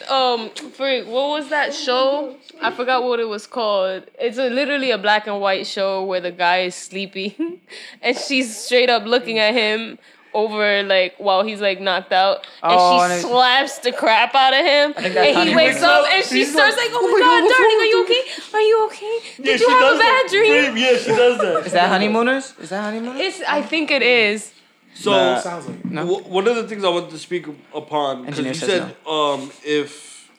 Um, 0.08 0.50
freak, 0.74 1.06
what 1.06 1.28
was 1.30 1.48
that 1.50 1.72
show? 1.72 2.36
I 2.60 2.70
forgot 2.72 3.04
what 3.04 3.20
it 3.20 3.28
was 3.28 3.46
called. 3.46 4.04
It's 4.18 4.38
a, 4.38 4.50
literally 4.50 4.90
a 4.90 4.98
black 4.98 5.26
and 5.28 5.40
white 5.40 5.66
show 5.66 6.04
where 6.04 6.20
the 6.20 6.32
guy 6.32 6.62
is 6.62 6.74
sleeping, 6.74 7.60
and 8.02 8.16
she's 8.16 8.56
straight 8.56 8.90
up 8.90 9.04
looking 9.04 9.38
at 9.38 9.54
him 9.54 9.98
over 10.34 10.82
like 10.82 11.14
while 11.18 11.42
he's 11.42 11.60
like 11.60 11.80
knocked 11.80 12.12
out, 12.12 12.46
and 12.62 12.72
Oh, 12.78 13.06
she 13.06 13.12
and 13.14 13.22
slaps 13.22 13.78
the 13.78 13.92
crap 13.92 14.34
out 14.34 14.52
of 14.54 14.64
him, 14.64 14.94
and 14.96 15.48
he 15.48 15.54
wakes 15.54 15.74
Wakes 15.74 15.82
up 15.82 16.04
Up, 16.04 16.12
and 16.12 16.24
she 16.24 16.44
starts 16.44 16.76
like, 16.76 16.86
like, 16.90 16.94
"Oh 17.00 17.10
my 17.12 17.20
god, 17.20 17.48
darling, 17.48 17.80
are 17.80 17.84
you 17.84 18.04
okay? 18.04 18.56
Are 18.56 18.60
you 18.60 18.86
okay? 18.86 19.42
Did 19.42 19.60
you 19.60 19.68
have 19.68 19.94
a 19.94 19.98
bad 19.98 20.26
dream?" 20.30 20.76
Yeah, 20.76 20.96
she 20.96 21.10
does 21.10 21.38
that. 21.38 21.66
Is 21.66 21.72
that 21.72 21.88
honeymooners? 21.88 22.54
Is 22.60 22.70
that 22.70 22.82
honeymooners? 22.82 23.20
It's. 23.20 23.42
I 23.48 23.62
think 23.62 23.90
it 23.90 24.02
is. 24.02 24.52
So 24.94 25.10
Nah. 25.12 25.38
Sounds 25.40 25.66
like. 25.66 25.84
No. 25.84 26.04
w- 26.06 26.28
one 26.28 26.48
of 26.48 26.56
the 26.56 26.66
things 26.66 26.84
I 26.84 26.88
wanted 26.88 27.10
to 27.10 27.18
speak 27.18 27.46
upon 27.74 28.24
because 28.26 28.40
you 28.44 28.54
says 28.54 28.68
said 28.68 28.96
um, 29.06 29.50
if 29.64 30.30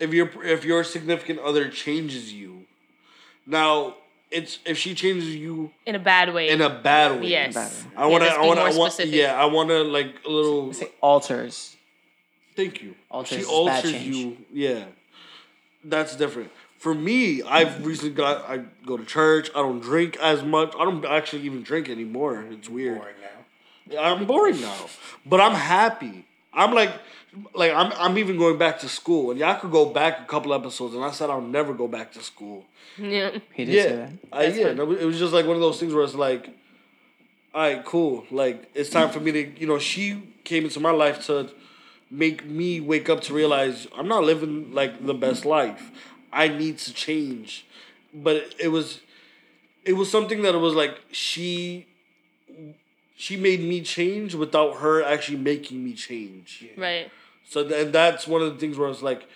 if 0.00 0.12
your 0.12 0.30
if 0.44 0.64
your 0.64 0.84
significant 0.84 1.38
other 1.40 1.68
changes 1.68 2.32
you, 2.32 2.66
now 3.46 3.96
it's 4.34 4.58
if 4.66 4.76
she 4.76 4.94
changes 4.94 5.34
you 5.34 5.70
In 5.86 5.94
a 5.94 5.98
bad 5.98 6.34
way. 6.34 6.48
in 6.48 6.60
a 6.60 6.68
bad 6.70 7.20
way. 7.20 7.28
yes. 7.28 7.54
Bad. 7.54 7.72
I 7.96 8.06
want 8.06 8.24
to. 8.24 8.28
let's 8.28 8.36
I 8.38 8.46
want. 8.46 8.58
more 8.58 8.68
I 8.68 8.76
want. 8.76 9.06
Yeah, 9.06 9.34
I 9.34 9.44
want 9.46 9.68
to 9.70 9.82
like 9.82 10.14
a 10.26 10.28
little. 10.28 10.72
Say 10.74 10.90
alters. 11.00 11.76
Thank 12.56 12.82
you. 12.82 12.94
Alters 13.10 13.38
she 13.38 13.44
alters 13.44 13.92
you. 13.92 14.36
Yeah. 14.52 14.84
that's 15.84 16.16
different. 16.16 16.50
For 16.78 16.94
me, 16.94 17.42
I've 17.42 17.86
recently 17.86 18.14
got 18.14 18.48
I 18.48 18.58
go 18.84 18.96
to 18.96 19.04
church. 19.04 19.50
I 19.54 19.60
don't 19.62 19.80
drink 19.80 20.16
as 20.20 20.42
much. 20.42 20.74
I 20.78 20.84
don't 20.84 21.04
actually 21.04 21.42
even 21.42 21.62
drink 21.62 21.88
anymore. 21.88 22.44
It's 22.50 22.68
weird. 22.68 22.98
Boring 22.98 23.14
now. 23.22 24.00
I'm 24.00 24.26
boring 24.26 24.60
now, 24.60 24.86
but 25.24 25.40
I'm 25.40 25.54
happy. 25.54 26.26
I'm 26.54 26.72
like, 26.74 26.92
like 27.54 27.72
I'm 27.72 27.92
I'm 27.96 28.18
even 28.18 28.38
going 28.38 28.58
back 28.58 28.78
to 28.80 28.88
school, 28.88 29.30
and 29.30 29.40
y'all 29.40 29.58
could 29.58 29.70
go 29.70 29.86
back 29.86 30.20
a 30.20 30.24
couple 30.24 30.54
episodes, 30.54 30.94
and 30.94 31.04
I 31.04 31.10
said 31.10 31.30
I'll 31.30 31.40
never 31.40 31.74
go 31.74 31.88
back 31.88 32.12
to 32.12 32.22
school. 32.22 32.64
Yeah. 32.96 33.38
He 33.52 33.64
did 33.64 33.82
say 33.82 33.96
that. 33.96 34.10
Uh, 34.32 34.36
I, 34.36 34.44
yeah. 34.46 34.72
no, 34.72 34.90
It 34.92 35.04
was 35.04 35.18
just 35.18 35.32
like 35.32 35.46
one 35.46 35.56
of 35.56 35.62
those 35.62 35.80
things 35.80 35.92
where 35.92 36.04
it's 36.04 36.14
like, 36.14 36.48
all 37.54 37.62
right, 37.62 37.84
cool. 37.84 38.24
Like 38.30 38.70
it's 38.74 38.90
time 38.90 39.10
for 39.10 39.20
me 39.20 39.32
to, 39.32 39.60
you 39.60 39.66
know, 39.66 39.78
she 39.78 40.22
came 40.44 40.64
into 40.64 40.80
my 40.80 40.90
life 40.90 41.26
to 41.26 41.50
make 42.10 42.44
me 42.44 42.80
wake 42.80 43.08
up 43.08 43.20
to 43.22 43.34
realize 43.34 43.86
I'm 43.96 44.08
not 44.08 44.24
living 44.24 44.72
like 44.72 45.04
the 45.04 45.14
best 45.14 45.44
life. 45.44 45.90
I 46.32 46.48
need 46.48 46.78
to 46.78 46.92
change. 46.92 47.66
But 48.12 48.54
it 48.58 48.68
was, 48.68 49.00
it 49.84 49.94
was 49.94 50.10
something 50.10 50.42
that 50.42 50.54
it 50.54 50.58
was 50.58 50.74
like 50.74 51.00
she, 51.10 51.86
she 53.16 53.36
made 53.36 53.60
me 53.60 53.80
change 53.82 54.34
without 54.34 54.78
her 54.78 55.02
actually 55.02 55.38
making 55.38 55.84
me 55.84 55.92
change. 55.94 56.66
Right. 56.76 57.10
So 57.48 57.62
then 57.62 57.92
that's 57.92 58.26
one 58.26 58.42
of 58.42 58.52
the 58.52 58.58
things 58.58 58.76
where 58.76 58.86
I 58.86 58.90
was 58.90 59.02
like, 59.02 59.26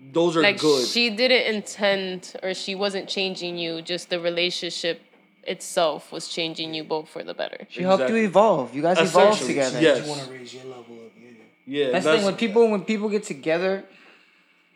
those 0.00 0.36
are 0.36 0.42
Like 0.42 0.58
good. 0.58 0.86
she 0.86 1.10
didn't 1.10 1.54
intend 1.54 2.34
or 2.42 2.52
she 2.52 2.74
wasn't 2.74 3.08
changing 3.08 3.56
you, 3.56 3.80
just 3.80 4.10
the 4.10 4.20
relationship 4.20 5.00
itself 5.44 6.10
was 6.12 6.28
changing 6.28 6.74
you 6.74 6.84
both 6.84 7.08
for 7.08 7.22
the 7.22 7.34
better. 7.34 7.66
She 7.70 7.82
helped 7.82 8.08
you 8.08 8.16
evolve. 8.16 8.74
You 8.74 8.82
guys 8.82 8.98
evolved 8.98 9.42
together. 9.42 9.80
yes. 9.80 10.04
You 10.04 10.10
want 10.10 10.22
to 10.24 10.30
raise 10.30 10.52
your 10.54 10.64
level 10.64 10.96
up, 11.06 11.12
yeah. 11.18 11.30
yeah, 11.66 11.90
That's, 11.92 12.04
the 12.04 12.16
thing 12.16 12.24
when 12.24 12.36
people 12.36 12.70
when 12.70 12.82
people 12.82 13.08
get 13.08 13.24
together, 13.24 13.84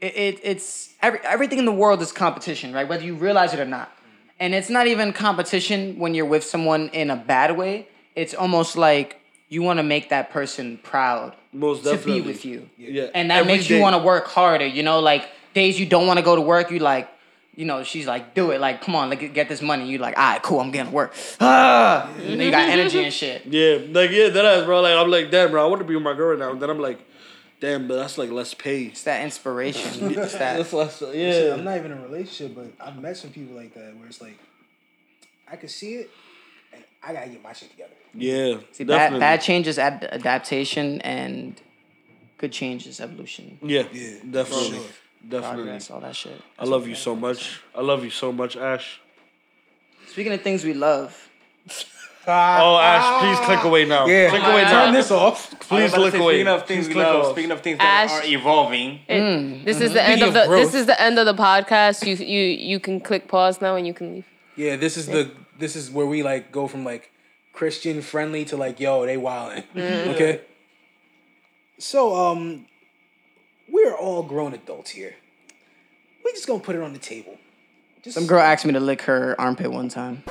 it, 0.01 0.17
it 0.17 0.41
it's 0.43 0.95
every, 1.03 1.21
everything 1.25 1.59
in 1.59 1.65
the 1.65 1.73
world 1.73 2.01
is 2.01 2.13
competition, 2.13 2.73
right? 2.73 2.89
Whether 2.89 3.05
you 3.05 3.15
realize 3.15 3.53
it 3.53 3.61
or 3.61 3.65
not. 3.67 3.93
And 4.41 4.55
it's 4.55 4.71
not 4.71 4.87
even 4.87 5.13
competition 5.13 5.99
when 5.99 6.15
you're 6.15 6.25
with 6.25 6.45
someone 6.45 6.89
in 6.91 7.11
a 7.11 7.17
bad 7.17 7.57
way. 7.57 7.89
It's 8.19 8.35
almost 8.35 8.77
like 8.77 9.21
you 9.49 9.63
want 9.63 9.79
to 9.79 9.83
make 9.83 10.09
that 10.11 10.31
person 10.31 10.79
proud 10.83 11.35
most 11.53 11.85
to 11.85 11.91
definitely 11.93 12.21
be 12.23 12.27
with 12.27 12.45
you. 12.45 12.69
Yeah, 12.77 13.09
And 13.15 13.31
that 13.31 13.39
Every 13.41 13.53
makes 13.53 13.71
you 13.71 13.77
day. 13.77 13.83
want 13.83 13.95
to 13.97 14.03
work 14.03 14.27
harder, 14.27 14.67
you 14.67 14.83
know, 14.83 15.01
like 15.01 15.29
days 15.55 15.79
you 15.81 15.87
don't 15.87 16.07
want 16.07 16.19
to 16.19 16.25
go 16.25 16.35
to 16.37 16.43
work, 16.43 16.71
you 16.71 16.81
like, 16.81 17.09
you 17.55 17.65
know, 17.65 17.83
she's 17.83 18.07
like, 18.07 18.35
do 18.35 18.51
it, 18.53 18.61
like, 18.61 18.83
come 18.83 18.95
on, 18.95 19.11
like, 19.11 19.33
get 19.35 19.49
this 19.49 19.63
money. 19.63 19.89
You 19.89 19.99
like, 19.99 20.17
all 20.19 20.33
right, 20.33 20.43
cool, 20.43 20.61
I'm 20.61 20.71
getting 20.71 20.91
to 20.91 20.95
work. 20.95 21.15
Ah, 21.41 22.09
and 22.19 22.39
then 22.39 22.41
you 22.41 22.51
got 22.51 22.69
energy 22.69 23.03
and 23.03 23.13
shit. 23.13 23.47
Yeah, 23.59 23.79
like 23.91 24.11
yeah, 24.11 24.29
that 24.29 24.45
ass, 24.45 24.65
bro. 24.65 24.81
Like 24.81 24.95
I'm 24.97 25.11
like, 25.11 25.31
damn, 25.31 25.51
bro, 25.51 25.65
I 25.65 25.69
want 25.69 25.81
to 25.81 25.87
be 25.89 25.95
with 25.95 26.05
my 26.05 26.15
girl 26.15 26.31
right 26.31 26.39
now. 26.39 26.53
And 26.53 26.61
then 26.63 26.71
I'm 26.71 26.79
like, 26.79 27.01
damn, 27.61 27.89
but 27.89 27.97
that's 27.97 28.19
like 28.19 28.31
less 28.31 28.53
pay. 28.55 28.83
It's 28.85 29.03
that 29.05 29.25
inspiration. 29.25 30.11
It's 30.19 30.33
that. 30.33 30.57
That's 30.59 30.73
less. 30.73 31.03
Yeah, 31.13 31.55
I'm 31.55 31.65
not 31.65 31.77
even 31.79 31.93
in 31.93 31.99
a 31.99 32.03
relationship, 32.03 32.55
but 32.55 32.67
I've 32.85 33.01
met 33.01 33.17
some 33.17 33.31
people 33.31 33.57
like 33.57 33.75
that 33.75 33.97
where 33.97 34.07
it's 34.07 34.21
like, 34.21 34.39
I 35.51 35.57
can 35.57 35.69
see 35.69 35.95
it, 35.95 36.11
and 36.11 36.11
I 37.03 37.13
gotta 37.13 37.29
get 37.29 37.43
my 37.43 37.53
shit 37.53 37.71
together. 37.71 37.93
yeah. 38.15 38.59
See, 38.73 38.85
bad, 38.85 38.97
definitely. 38.97 39.21
bad 39.21 39.41
change 39.41 39.67
is 39.67 39.79
ad- 39.79 40.09
adaptation, 40.11 41.01
and 41.03 41.61
good 42.39 42.53
change 42.53 42.87
is 42.87 43.01
evolution. 43.01 43.59
Yeah, 43.63 43.85
Yeah, 43.93 44.17
definitely, 44.31 44.71
sure. 44.79 44.87
definitely. 45.29 45.63
Progress, 45.65 45.91
all 45.91 46.01
that 46.01 46.17
shit. 46.17 46.41
I 46.59 46.65
love 46.65 46.87
you 46.89 46.95
so 46.95 47.15
much. 47.15 47.61
I 47.75 47.81
love 47.83 48.05
you 48.05 48.11
so 48.11 48.33
much, 48.33 48.57
Ash. 48.57 49.01
Speaking 50.09 50.33
of 50.33 50.43
things 50.43 50.65
we 50.65 50.75
love, 50.75 51.29
Oh, 52.31 52.77
Ash, 52.79 53.23
please 53.23 53.47
click 53.47 53.65
away 53.65 53.87
now. 53.87 54.05
Yeah, 54.07 54.29
click 54.29 54.43
away 54.43 54.65
turn 54.65 54.93
this 54.93 55.11
off. 55.11 55.49
Please 55.61 55.91
click 55.95 56.13
say, 56.13 56.19
away. 56.19 56.35
Speaking 56.35 56.49
of 56.49 56.67
things 56.67 56.87
Please 56.87 56.95
we 56.97 57.01
love, 57.03 57.25
off. 57.25 57.33
speaking 57.33 57.51
of 57.53 57.61
things 57.63 57.79
that 57.79 58.11
Ash- 58.11 58.23
are 58.23 58.25
evolving, 58.27 59.01
It- 59.09 59.65
This 59.65 59.79
mm. 59.79 59.81
is 59.83 59.93
the 59.95 60.03
end 60.03 60.23
of 60.23 60.29
of 60.29 60.35
the 60.35 60.55
this 60.57 60.75
is 60.75 60.85
the 60.85 61.01
end 61.01 61.19
of 61.19 61.25
the 61.25 61.33
podcast. 61.35 62.05
You 62.07 62.15
you 62.17 62.43
you 62.43 62.81
can 62.81 63.01
click 63.01 63.29
pause 63.29 63.63
now 63.63 63.77
and 63.77 63.87
you 63.87 63.95
can 63.95 64.13
leave. 64.17 64.27
Yeah, 64.57 64.77
this 64.77 64.99
is 64.99 65.07
the 65.07 65.31
this 65.59 65.77
is 65.77 65.91
where 65.91 66.07
we 66.07 66.23
like 66.23 66.51
go 66.53 66.67
from 66.69 66.85
like 66.85 67.11
Christian 67.53 68.01
friendly 68.03 68.45
to 68.47 68.57
like 68.57 68.79
yo 68.81 69.05
they 69.07 69.17
wildin'. 69.17 69.65
Okay. 70.15 70.41
So 71.79 72.15
um, 72.15 72.67
we're 73.71 73.95
all 73.95 74.23
grown 74.23 74.53
adults 74.55 74.91
here. 74.91 75.15
We 76.25 76.33
just 76.33 76.47
gonna 76.47 76.61
put 76.61 76.75
it 76.77 76.83
on 76.83 76.93
the 76.93 76.99
table. 76.99 77.39
Just 78.03 78.15
some 78.17 78.27
girl 78.27 78.41
asked 78.41 78.65
me 78.67 78.73
to 78.73 78.81
lick 78.81 79.03
her 79.03 79.35
armpit 79.41 79.71
one 79.71 79.89
time. 79.89 80.23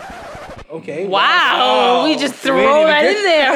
Okay. 0.70 1.08
Wow, 1.08 2.04
we 2.06 2.18
just 2.18 2.34
throw 2.36 2.58
even 2.58 2.88
that 2.88 3.02
get- 3.04 3.16
in 3.18 3.24
there. 3.24 3.54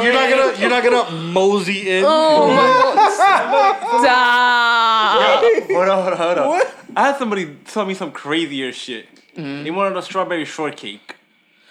You- 0.00 0.04
You're 0.04 0.12
not 0.14 0.30
gonna, 0.30 0.58
you're 0.60 0.70
not 0.70 0.82
gonna 0.82 1.10
mosey 1.32 1.90
in. 1.90 2.04
oh 2.06 2.48
my 2.48 3.10
Stop. 3.94 5.42
hold 5.70 5.88
on, 5.88 6.02
hold 6.02 6.12
on, 6.12 6.16
hold 6.16 6.38
on. 6.38 6.48
What? 6.48 6.73
I 6.96 7.06
had 7.08 7.18
somebody 7.18 7.56
tell 7.64 7.84
me 7.86 7.94
some 7.94 8.12
crazier 8.12 8.72
shit. 8.72 9.06
They 9.36 9.70
wanted 9.70 9.96
a 9.98 10.02
strawberry 10.02 10.44
shortcake. 10.44 11.16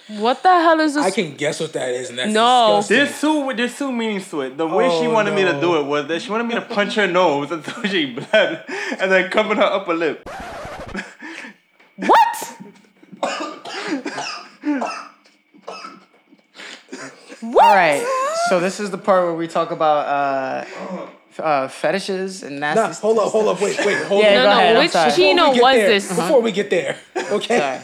What 0.09 0.43
the 0.43 0.49
hell 0.49 0.79
is 0.81 0.95
this? 0.95 1.05
I 1.05 1.11
can 1.11 1.35
guess 1.37 1.61
what 1.61 1.71
that 1.73 1.89
is, 1.91 2.09
and 2.09 2.19
that's 2.19 2.33
No. 2.33 2.81
disgusting. 2.81 2.97
There's 2.97 3.21
two, 3.21 3.53
there's 3.55 3.77
two 3.77 3.91
meanings 3.91 4.29
to 4.31 4.41
it. 4.41 4.57
The 4.57 4.67
way 4.67 4.89
she 4.89 5.07
Oh, 5.07 5.11
wanted 5.11 5.33
me 5.33 5.43
to 5.43 5.59
do 5.61 5.77
it 5.79 5.83
was 5.85 6.07
that 6.07 6.21
she 6.21 6.29
wanted 6.29 6.43
me 6.47 6.55
to 6.55 6.61
punch 6.61 6.95
her 6.95 7.07
nose 7.07 7.51
until 7.51 7.83
she 7.85 8.07
bled, 8.07 8.65
and 8.99 9.09
then 9.11 9.29
cover 9.31 9.55
her 9.55 9.63
upper 9.63 9.93
lip. 9.93 10.27
what? 11.95 12.57
All 17.41 17.75
right, 17.75 18.03
so 18.49 18.59
this 18.59 18.79
is 18.79 18.89
the 18.91 18.97
part 18.97 19.23
where 19.25 19.33
we 19.33 19.47
talk 19.47 19.71
about 19.71 20.05
uh, 20.07 20.65
f- 20.65 21.09
uh, 21.39 21.67
fetishes 21.67 22.43
and 22.43 22.59
nasty. 22.59 22.81
Nah, 22.81 22.93
hold 22.93 23.19
up, 23.19 23.31
hold 23.31 23.47
up, 23.47 23.61
wait, 23.61 23.77
wait, 23.85 24.03
hold 24.05 24.23
Yeah, 24.23 24.29
on. 24.29 24.33
No, 24.35 24.43
go 24.43 24.49
ahead, 24.51 24.73
no. 24.73 24.79
I'm 24.79 24.83
Which. 24.85 24.91
Before 24.93 25.05
we 25.07 25.11
Chino 25.15 25.53
get 25.53 25.61
was 25.63 25.75
there- 25.75 25.89
this? 25.89 26.07
Before 26.15 26.41
we 26.41 26.51
get 26.51 26.69
there, 26.69 26.97
okay, 27.31 27.57
Sorry. 27.59 27.79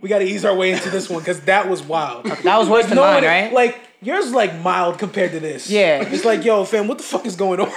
we 0.00 0.08
got 0.08 0.18
to 0.20 0.24
ease 0.24 0.44
our 0.44 0.54
way 0.54 0.72
into 0.72 0.90
this 0.90 1.08
one 1.10 1.20
because 1.20 1.40
that 1.42 1.68
was 1.68 1.82
wild. 1.82 2.26
That 2.26 2.58
was 2.58 2.68
worse 2.68 2.86
than 2.86 2.96
No, 2.96 3.02
mine, 3.02 3.24
it- 3.24 3.26
right? 3.26 3.52
Like 3.52 3.80
yours, 4.00 4.26
is 4.26 4.32
like 4.32 4.54
mild 4.60 4.98
compared 4.98 5.30
to 5.32 5.40
this. 5.40 5.68
Yeah. 5.70 6.02
it's 6.02 6.24
like 6.24 6.44
yo, 6.44 6.64
fam, 6.64 6.88
what 6.88 6.98
the 6.98 7.04
fuck 7.04 7.24
is 7.26 7.36
going 7.36 7.60
on? 7.60 7.68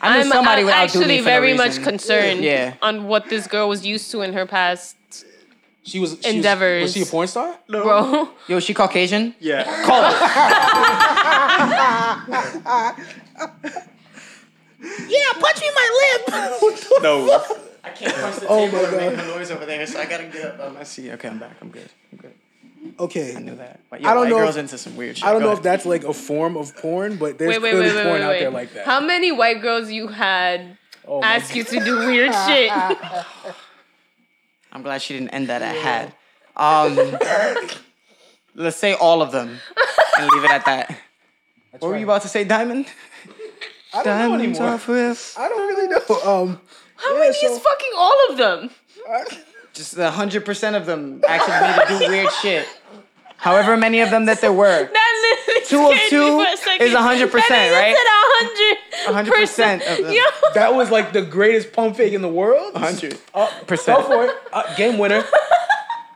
I 0.00 0.14
knew 0.18 0.20
I'm, 0.24 0.28
somebody 0.30 0.60
I'm 0.60 0.66
would 0.66 0.74
actually 0.74 1.18
for 1.18 1.24
no 1.24 1.30
very 1.30 1.54
much 1.54 1.82
concerned 1.82 2.42
Yeah. 2.42 2.74
on 2.82 3.04
what 3.08 3.28
this 3.28 3.46
girl 3.46 3.68
was 3.68 3.84
used 3.84 4.10
to 4.12 4.22
in 4.22 4.32
her 4.32 4.46
past, 4.46 4.96
She 5.86 6.00
was 6.00 6.16
she 6.22 6.30
Endeavors. 6.36 6.82
Was, 6.84 6.94
was 6.94 6.94
she 6.94 7.02
a 7.02 7.06
porn 7.12 7.28
star? 7.28 7.58
bro. 7.68 8.30
Yo, 8.48 8.56
is 8.56 8.64
she 8.64 8.72
Caucasian? 8.72 9.34
Yeah. 9.38 9.64
Call 9.84 10.00
it. 10.08 10.14
Yeah, 15.08 15.32
punch 15.40 15.60
me 15.60 15.68
in 15.68 15.74
my 15.74 16.16
lip. 16.26 16.82
No. 17.02 17.42
I 17.82 17.90
can't 17.90 18.14
punch 18.14 18.36
the 18.36 18.46
Oh 18.48 18.66
table 18.66 18.78
my 18.82 18.88
and 18.88 18.96
make 18.96 19.16
God. 19.16 19.24
a 19.24 19.38
noise 19.38 19.50
over 19.50 19.66
there, 19.66 19.86
so 19.86 20.00
I 20.00 20.06
gotta 20.06 20.24
get 20.24 20.44
up. 20.44 20.60
Um, 20.60 20.76
I 20.78 20.84
see. 20.84 21.10
Okay, 21.12 21.28
I'm 21.28 21.38
back. 21.38 21.56
I'm 21.60 21.68
good. 21.68 21.88
I'm 22.12 22.18
good. 22.18 22.32
Okay, 23.00 23.34
I 23.36 23.40
knew 23.40 23.56
that. 23.56 23.80
But 23.90 24.00
I 24.04 24.12
don't 24.14 24.24
white 24.24 24.28
know 24.30 24.38
girls 24.38 24.56
if- 24.56 24.60
into 24.62 24.78
some 24.78 24.96
weird 24.96 25.16
shit. 25.18 25.26
I 25.26 25.32
don't 25.32 25.40
Go 25.42 25.48
know 25.48 25.52
if 25.54 25.62
that's 25.62 25.84
like 25.86 26.04
a 26.04 26.12
form 26.14 26.56
of 26.56 26.74
porn, 26.76 27.16
but 27.16 27.38
there's 27.38 27.50
Wait, 27.50 27.62
wait, 27.62 27.70
clearly 27.72 27.88
wait, 27.88 27.96
wait, 27.96 28.02
porn 28.04 28.20
wait, 28.20 28.22
out 28.26 28.38
there 28.40 28.50
like 28.50 28.72
that. 28.74 28.86
How 28.86 29.00
many 29.00 29.32
white 29.32 29.60
girls 29.62 29.90
you 29.90 30.08
had 30.08 30.76
oh 31.06 31.20
my 31.20 31.26
ask 31.36 31.54
you 31.54 31.64
to 31.64 31.80
do 31.84 31.98
weird 32.06 32.32
shit? 32.46 32.70
I'm 34.72 34.82
glad 34.82 35.02
she 35.02 35.14
didn't 35.14 35.30
end 35.30 35.48
that 35.48 35.62
at 35.62 35.76
had. 35.76 36.14
Um, 36.56 37.18
let's 38.54 38.76
say 38.76 38.94
all 38.94 39.22
of 39.22 39.30
them 39.32 39.58
and 40.18 40.30
leave 40.30 40.44
it 40.44 40.50
at 40.50 40.64
that. 40.66 40.96
what 41.78 41.88
were 41.88 41.96
you 41.96 42.04
about 42.04 42.22
to 42.22 42.28
say, 42.28 42.44
Diamond? 42.44 42.86
I 43.94 44.02
don't 44.02 44.06
know 44.18 44.36
Diamonds 44.36 44.58
anymore. 44.58 44.78
are. 45.38 45.44
I 45.44 45.48
don't 45.48 45.66
really 45.68 45.88
know. 45.88 46.42
Um, 46.42 46.60
How 46.96 47.12
yeah, 47.14 47.18
many 47.20 47.32
so- 47.34 47.52
is 47.54 47.58
fucking 47.60 47.90
all 47.96 48.18
of 48.30 48.36
them? 48.38 48.70
Just 49.72 49.96
a 49.98 50.10
hundred 50.10 50.44
percent 50.44 50.76
of 50.76 50.86
them 50.86 51.22
actually 51.26 51.68
need 51.68 51.98
to 52.00 52.06
do 52.06 52.12
weird 52.12 52.32
shit. 52.42 52.66
However 53.36 53.76
many 53.76 54.00
of 54.00 54.10
them 54.10 54.26
that 54.26 54.40
there 54.40 54.52
were. 54.52 54.88
That 54.92 55.36
literally 55.46 55.66
Two 55.66 55.90
of 55.90 56.10
two 56.10 56.38
me 56.38 56.44
a 56.44 56.50
is 56.84 56.94
100%, 56.94 57.32
right? 57.32 57.96
said 57.96 58.06
a 58.06 59.16
hundred. 59.16 59.34
100% 59.34 59.98
of 59.98 60.04
them. 60.04 60.14
Yo. 60.14 60.20
that 60.54 60.74
was 60.74 60.90
like 60.90 61.12
the 61.12 61.22
greatest 61.22 61.72
pump 61.72 61.96
fake 61.96 62.12
in 62.12 62.22
the 62.22 62.28
world. 62.28 62.74
Hundred 62.76 63.18
Uh, 63.34 63.48
percent. 63.66 63.98
go 63.98 64.04
for 64.04 64.24
it. 64.26 64.36
Uh, 64.52 64.74
game 64.76 64.98
winner. 64.98 65.24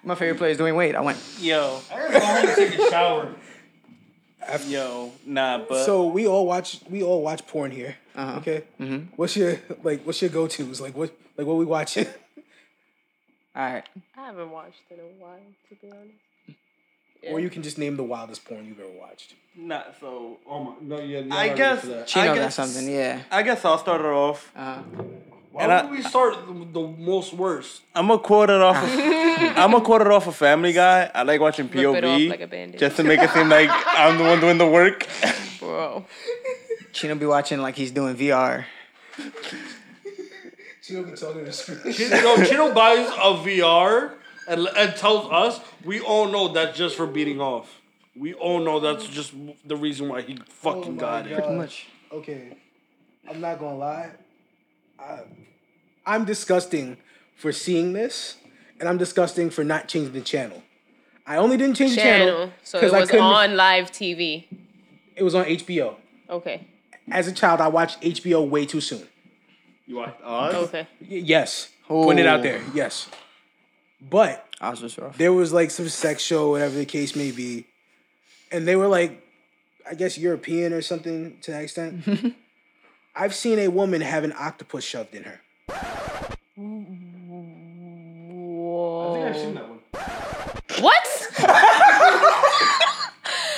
My 0.04 0.14
favorite 0.14 0.38
player 0.38 0.50
is 0.52 0.58
Dwyane 0.58 0.76
Wade. 0.76 0.94
I 0.94 1.00
went. 1.00 1.18
Yo. 1.40 1.80
I 1.92 1.96
remember 1.98 2.26
I 2.26 2.34
wanted 2.34 2.54
to 2.54 2.68
take 2.68 2.78
a 2.78 2.90
shower. 2.90 3.28
Yo. 4.66 5.12
Nah, 5.26 5.58
but 5.68 5.84
So 5.84 6.06
we 6.06 6.26
all 6.26 6.46
watch. 6.46 6.80
We 6.88 7.02
all 7.02 7.22
watch 7.22 7.46
porn 7.46 7.70
here. 7.70 7.96
Uh-huh. 8.14 8.38
Okay. 8.38 8.64
What's 9.16 9.36
your 9.36 9.58
like? 9.82 10.02
What's 10.04 10.20
your 10.22 10.30
go 10.30 10.46
tos? 10.46 10.80
Like 10.80 10.96
what? 10.96 11.12
Like 11.36 11.46
what 11.46 11.56
we 11.56 11.64
watching? 11.64 12.06
All 13.56 13.64
right. 13.64 13.84
I 14.16 14.26
haven't 14.26 14.50
watched 14.50 14.82
in 14.90 14.98
a 15.00 15.02
while, 15.22 15.38
to 15.68 15.74
be 15.74 15.90
honest. 15.90 16.58
Or 17.28 17.40
you 17.40 17.50
can 17.50 17.62
just 17.62 17.78
name 17.78 17.96
the 17.96 18.04
wildest 18.04 18.44
porn 18.44 18.64
you've 18.66 18.78
ever 18.78 18.88
watched. 19.00 19.34
Not 19.56 19.96
So 20.00 20.38
Oh 20.48 20.62
my, 20.62 20.72
no, 20.80 21.00
yeah. 21.00 21.34
I 21.34 21.48
guess 21.48 21.80
for 21.80 21.86
that. 21.88 22.06
Chino 22.06 22.24
I 22.24 22.28
got 22.28 22.34
guess 22.36 22.54
something. 22.54 22.88
Yeah. 22.88 23.22
I 23.30 23.42
guess 23.42 23.64
I'll 23.64 23.78
start 23.78 24.00
it 24.00 24.06
off. 24.06 24.52
Uh, 24.54 24.82
Why 25.50 25.64
And 25.64 25.72
would 25.90 25.96
I- 25.96 25.96
we 25.96 26.02
start 26.02 26.46
the, 26.46 26.52
the 26.80 26.86
most 26.98 27.32
worst? 27.32 27.82
I'm 27.94 28.08
gonna 28.08 28.20
quote 28.20 28.50
it 28.50 28.60
off. 28.60 28.76
Of, 28.76 28.90
I'm 29.58 29.70
gonna 29.72 29.84
quote 29.84 30.02
it 30.02 30.08
off 30.08 30.26
a 30.26 30.32
Family 30.32 30.72
Guy. 30.72 31.10
I 31.14 31.22
like 31.22 31.40
watching 31.40 31.66
Rip 31.66 31.76
it 31.76 32.04
off 32.04 32.18
POV 32.20 32.30
like 32.30 32.40
a 32.40 32.78
just 32.78 32.96
to 32.96 33.04
make 33.04 33.20
it 33.20 33.30
seem 33.30 33.48
like 33.48 33.68
I'm 33.86 34.18
the 34.18 34.24
one 34.24 34.40
doing 34.40 34.58
the 34.58 34.66
work. 34.66 35.06
Bro. 35.58 36.04
Chino 36.92 37.14
be 37.14 37.26
watching 37.26 37.60
like 37.60 37.76
he's 37.76 37.90
doing 37.92 38.16
VR. 38.16 38.64
Chino 40.82 41.02
be 41.02 41.12
talking 41.12 41.40
to 41.40 41.44
the 41.44 41.52
screen. 41.52 41.92
Chino, 41.92 42.44
Chino 42.44 42.72
buys 42.74 43.06
a 43.08 43.34
VR 43.44 44.12
and, 44.48 44.66
and 44.76 44.96
tells 44.96 45.30
us 45.30 45.60
we 45.84 46.00
all 46.00 46.28
know 46.28 46.48
that's 46.48 46.76
just 46.76 46.96
for 46.96 47.06
beating 47.06 47.40
off. 47.40 47.80
We 48.16 48.34
all 48.34 48.58
know 48.60 48.80
that's 48.80 49.06
just 49.06 49.32
the 49.64 49.76
reason 49.76 50.08
why 50.08 50.22
he 50.22 50.36
fucking 50.48 50.82
Oh 50.84 50.90
my 50.92 51.00
got 51.00 51.26
it. 51.26 51.34
Pretty 51.34 51.54
much. 51.54 51.86
Okay, 52.12 52.56
I'm 53.28 53.40
not 53.40 53.58
gonna 53.60 53.76
lie. 53.76 54.10
I, 54.98 55.20
I'm 56.06 56.24
disgusting 56.24 56.96
for 57.36 57.52
seeing 57.52 57.92
this, 57.92 58.36
and 58.80 58.88
I'm 58.88 58.98
disgusting 58.98 59.50
for 59.50 59.64
not 59.64 59.88
changing 59.88 60.12
the 60.12 60.20
channel. 60.20 60.62
I 61.26 61.36
only 61.36 61.56
didn't 61.56 61.76
change 61.76 61.94
the 61.94 62.00
channel 62.00 62.26
Channel. 62.26 62.52
So 62.64 62.78
it 62.78 62.80
'cause 62.82 62.92
I 62.94 63.00
was 63.00 63.10
couldn't- 63.10 63.24
on 63.24 63.56
live 63.56 63.92
TV. 63.92 64.46
It 65.16 65.22
was 65.22 65.34
on 65.34 65.44
HBO. 65.46 65.96
Okay. 66.30 66.66
As 67.10 67.26
a 67.26 67.32
child, 67.32 67.60
I 67.60 67.68
watched 67.68 67.98
HBO 68.02 68.42
way 68.42 68.66
too 68.66 68.80
soon. 68.80 69.06
You 69.86 69.96
watched 69.96 70.20
us? 70.22 70.54
Okay. 70.54 70.86
Y- 71.00 71.22
yes, 71.24 71.70
putting 71.86 72.18
it 72.18 72.26
out 72.26 72.42
there. 72.42 72.60
Yes, 72.74 73.08
but 74.00 74.46
I 74.60 74.70
was 74.70 74.98
rough. 74.98 75.16
there 75.18 75.32
was 75.32 75.52
like 75.52 75.70
some 75.70 75.88
sex 75.88 76.22
show, 76.22 76.50
whatever 76.50 76.74
the 76.76 76.84
case 76.84 77.16
may 77.16 77.30
be, 77.30 77.66
and 78.52 78.66
they 78.68 78.76
were 78.76 78.86
like, 78.88 79.22
I 79.90 79.94
guess 79.94 80.18
European 80.18 80.72
or 80.74 80.82
something 80.82 81.38
to 81.42 81.50
that 81.52 81.62
extent. 81.62 82.04
I've 83.18 83.34
seen 83.34 83.58
a 83.58 83.68
woman 83.68 84.00
have 84.00 84.22
an 84.24 84.32
octopus 84.38 84.84
shoved 84.84 85.14
in 85.14 85.24
her. 85.24 85.40
Whoa. 88.28 89.10
I 89.10 89.14
think 89.14 89.26
I've 89.26 89.36
seen 89.42 89.54
that 89.54 89.68
one. 89.68 89.80
What? 90.82 91.04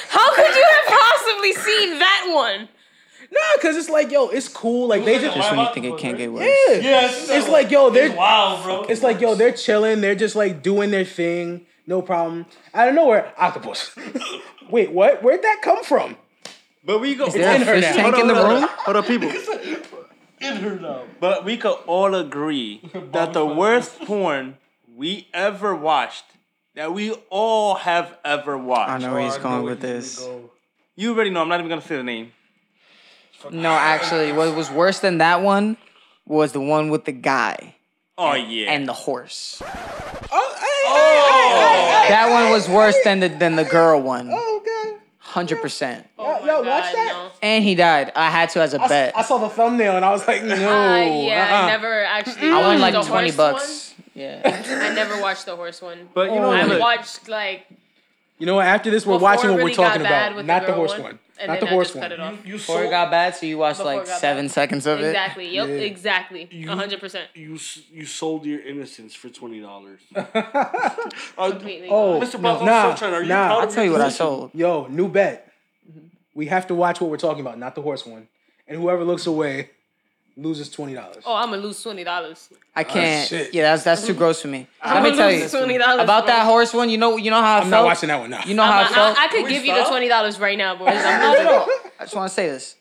How 0.09 0.35
could 0.35 0.55
you 0.57 0.67
have 0.71 0.87
possibly 0.99 1.53
seen 1.53 1.99
that 1.99 2.33
one? 2.35 2.69
Nah, 3.33 3.39
cause 3.63 3.77
it's 3.77 3.89
like, 3.89 4.11
yo, 4.11 4.29
it's 4.29 4.49
cool. 4.49 4.89
Like 4.89 5.05
they 5.05 5.19
just, 5.21 5.37
Just 5.37 5.51
when 5.51 5.61
you 5.61 5.69
think 5.73 5.87
it 5.87 5.99
can't 5.99 6.17
get 6.19 6.33
worse. 6.33 6.43
yeah, 6.69 6.75
Yes, 6.81 7.29
It's 7.31 7.49
like, 7.49 7.71
yo, 7.71 7.91
they're, 7.91 8.13
wow, 8.17 8.61
bro. 8.65 8.83
it's 8.85 9.03
like, 9.03 9.21
yo, 9.21 9.35
they're 9.37 9.53
chilling. 9.53 10.01
They're 10.01 10.15
just 10.17 10.35
like 10.35 10.63
doing 10.63 10.91
their 10.91 11.05
thing, 11.05 11.67
no 11.87 12.03
problem. 12.03 12.47
Out 12.75 12.89
of 12.89 12.95
nowhere, 12.95 13.33
octopus. 13.37 13.95
Wait, 14.71 14.91
what? 14.91 15.23
Where'd 15.23 15.43
that 15.43 15.61
come 15.63 15.85
from? 15.85 16.17
But 16.85 17.01
we 17.01 17.15
go. 17.15 17.29
there 17.29 17.51
a 17.51 17.55
in 17.55 17.63
her 17.63 17.75
fish 17.75 17.83
now. 17.83 17.93
tank 17.95 18.19
in 18.19 18.27
the 18.27 18.35
hold 18.35 18.49
room? 18.49 18.69
hold 18.69 18.97
on, 18.97 19.03
people. 19.05 19.29
in 20.41 20.57
her 20.57 20.81
now. 20.81 21.03
But 21.21 21.45
we 21.45 21.57
could 21.57 21.79
all 21.87 22.15
agree 22.15 22.81
that 23.13 23.33
the 23.33 23.45
worst 23.45 23.99
porn 24.01 24.57
we 24.97 25.29
ever 25.35 25.75
watched, 25.75 26.25
that 26.75 26.95
we 26.95 27.13
all 27.29 27.75
have 27.77 28.17
ever 28.25 28.57
watched. 28.57 28.91
I 28.91 28.99
know 28.99 29.13
where 29.13 29.23
he's 29.23 29.37
going 29.39 29.65
with 29.65 29.81
this. 29.81 30.27
You 30.97 31.13
already 31.13 31.31
know. 31.31 31.43
I'm 31.43 31.49
not 31.49 31.61
even 31.61 31.69
gonna 31.69 31.83
say 31.83 31.97
the 31.97 32.03
name. 32.03 32.33
No, 33.51 33.71
actually, 33.71 34.33
what 34.33 34.55
was 34.55 34.71
worse 34.71 35.01
than 35.01 35.19
that 35.19 35.43
one 35.43 35.77
was 36.27 36.53
the 36.53 36.61
one 36.61 36.91
with 36.91 37.05
the 37.07 37.13
guy 37.13 37.75
Oh 38.19 38.35
yeah. 38.35 38.71
and 38.71 38.87
the 38.87 38.93
horse. 38.93 39.63
Oh, 39.63 40.57
hey, 40.61 40.67
hey, 40.93 41.59
hey, 41.59 42.03
hey, 42.03 42.09
That 42.11 42.31
one 42.31 42.51
was 42.51 42.69
worse 42.69 42.97
than 43.03 43.21
the 43.21 43.29
than 43.29 43.57
the 43.57 43.65
girl 43.65 44.01
one. 44.01 44.31
Oh, 44.31 44.50
God. 45.31 45.35
Hundred 45.35 45.63
percent. 45.63 46.07
Oh 46.19 46.41
Yo, 46.41 46.47
yo, 46.47 46.59
watch 46.63 46.93
that. 46.93 47.13
no. 47.13 47.31
And 47.43 47.63
he 47.65 47.75
died. 47.75 48.13
I 48.17 48.31
had 48.31 48.51
to 48.51 48.61
as 48.63 48.75
a 48.75 48.81
I, 48.83 48.89
bet. 48.89 49.17
I 49.17 49.23
saw 49.23 49.39
the 49.39 49.49
thumbnail 49.49 49.97
and 49.97 50.05
I 50.05 50.11
was 50.11 50.27
like, 50.27 50.43
no. 50.43 50.55
Uh, 50.55 50.97
yeah, 50.97 51.49
uh-uh. 51.51 51.63
I 51.63 51.67
never 51.69 52.05
actually. 52.05 52.51
I 52.51 52.61
won 52.67 52.81
like 52.81 52.95
the 52.95 53.03
twenty 53.03 53.31
horse 53.31 53.37
bucks. 53.37 53.95
Yeah. 54.15 54.41
I 54.45 54.93
never 54.95 55.21
watched 55.21 55.47
the 55.47 55.55
horse 55.57 55.81
one. 55.81 56.09
but 56.15 56.31
you 56.31 56.37
know, 56.37 56.47
Oh, 56.47 56.51
I 56.53 56.65
look, 56.65 56.81
watched 56.81 57.29
like 57.29 57.67
You 58.39 58.47
know 58.47 58.57
what? 58.57 58.67
After 58.67 58.91
this, 58.91 59.07
we're 59.07 59.15
before 59.15 59.23
watching 59.23 59.51
what 59.51 59.59
really 59.59 59.71
we're 59.71 59.77
talking 59.77 60.01
about, 60.03 60.45
not 60.45 60.63
the 60.63 60.67
girl 60.69 60.77
horse 60.77 60.93
one, 60.93 61.03
one, 61.03 61.19
and 61.41 61.49
not 61.49 61.55
then 61.55 61.61
the 61.61 61.67
I 61.67 61.71
horse 61.75 61.89
just 61.89 62.01
cut 62.01 62.11
one. 62.11 62.13
it 62.13 62.21
off. 62.21 62.47
You 62.47 62.53
Before 62.55 62.77
it 62.77 62.79
sold, 62.83 62.91
got 62.91 63.11
bad, 63.11 63.35
so 63.37 63.47
you 63.47 63.59
watched 63.59 63.79
Before 63.79 63.93
it 63.93 63.97
like 63.99 64.07
got 64.07 64.21
seven 64.21 64.45
bad. 64.47 64.51
seconds 64.53 64.87
of 64.87 65.01
it. 65.01 65.07
Exactly. 65.09 65.55
Yep. 65.55 65.69
Yeah. 65.69 65.75
Exactly. 65.75 66.49
You- 66.51 66.69
hundred 66.69 67.01
percent. 67.01 67.29
you 67.35 67.55
s- 67.55 67.81
you 67.91 68.05
sold 68.07 68.45
your 68.47 68.61
innocence 68.61 69.15
for 69.15 69.29
twenty 69.31 69.61
dollars. 69.61 70.01
Uh, 71.39 71.51
Completely. 71.51 71.89
Oh, 71.91 72.21
Mr. 72.21 72.35
no, 72.35 72.41
Boss, 72.43 72.61
I'm 72.61 72.67
nah, 72.67 72.95
so 72.95 72.99
trying. 72.99 73.15
Are 73.15 73.23
you 73.23 73.29
nah. 73.29 73.47
proud 73.47 73.59
I'll 73.63 73.69
of 73.69 73.75
tell 73.75 73.85
you 73.85 73.91
your 73.91 73.99
what 73.99 74.05
I 74.05 74.09
position? 74.09 74.27
sold. 74.27 74.51
Yo, 74.55 74.87
new 74.89 75.09
bet. 75.09 75.51
We 76.35 76.47
have 76.47 76.67
to 76.69 76.75
watch 76.75 77.01
what 77.01 77.11
we're 77.11 77.17
talking 77.17 77.41
about, 77.41 77.59
not 77.59 77.75
the 77.75 77.83
horse 77.83 78.05
one. 78.07 78.29
And 78.69 78.81
whoever 78.81 79.05
looks 79.05 79.27
away 79.27 79.71
loses 80.37 80.71
twenty 80.71 80.95
dollars. 80.95 81.23
Oh, 81.27 81.35
I'm 81.37 81.51
gonna 81.51 81.63
lose 81.63 81.83
twenty 81.83 82.05
dollars. 82.05 82.49
I 82.75 82.81
ah, 82.83 82.85
can't. 82.85 83.29
shit. 83.29 83.53
yeah, 83.55 83.63
that's 83.63 83.85
that's 83.85 84.07
too 84.07 84.15
gross 84.15 84.41
for 84.43 84.49
me. 84.49 84.67
I'm 84.81 84.95
Let 84.95 85.03
me 85.03 85.11
gonna 85.11 85.23
tell 85.23 85.33
you 85.33 85.41
lose 85.43 85.53
$20, 85.53 86.03
about 86.05 86.27
bro. 86.27 86.35
that 86.35 86.45
horse 86.47 86.73
one. 86.73 86.89
You 86.91 86.99
know, 86.99 87.17
you 87.17 87.31
know 87.31 87.41
how 87.41 87.57
I 87.57 87.59
I'm 87.59 87.71
felt. 87.71 87.71
not 87.71 87.85
watching 87.85 88.09
that 88.09 88.21
one 88.21 88.31
now. 88.31 88.43
You 88.47 88.55
know 88.55 88.63
how 88.65 88.81
I 88.81 88.85
I, 88.85 88.89
felt. 88.89 89.19
I, 89.19 89.25
I 89.25 89.29
could 89.29 89.45
we 89.45 89.51
give 89.51 89.65
you 89.65 89.75
the 89.75 89.85
twenty 89.85 90.09
dollars 90.09 90.39
right 90.39 90.57
now, 90.59 90.77
boys. 90.77 90.89
I'm 90.95 91.31
losing. 91.31 91.45
no, 91.45 91.67
no. 91.67 91.73
I 91.99 92.05
just 92.05 92.15
want 92.15 92.29
to 92.29 92.35
say 92.35 92.49
this. 92.49 92.77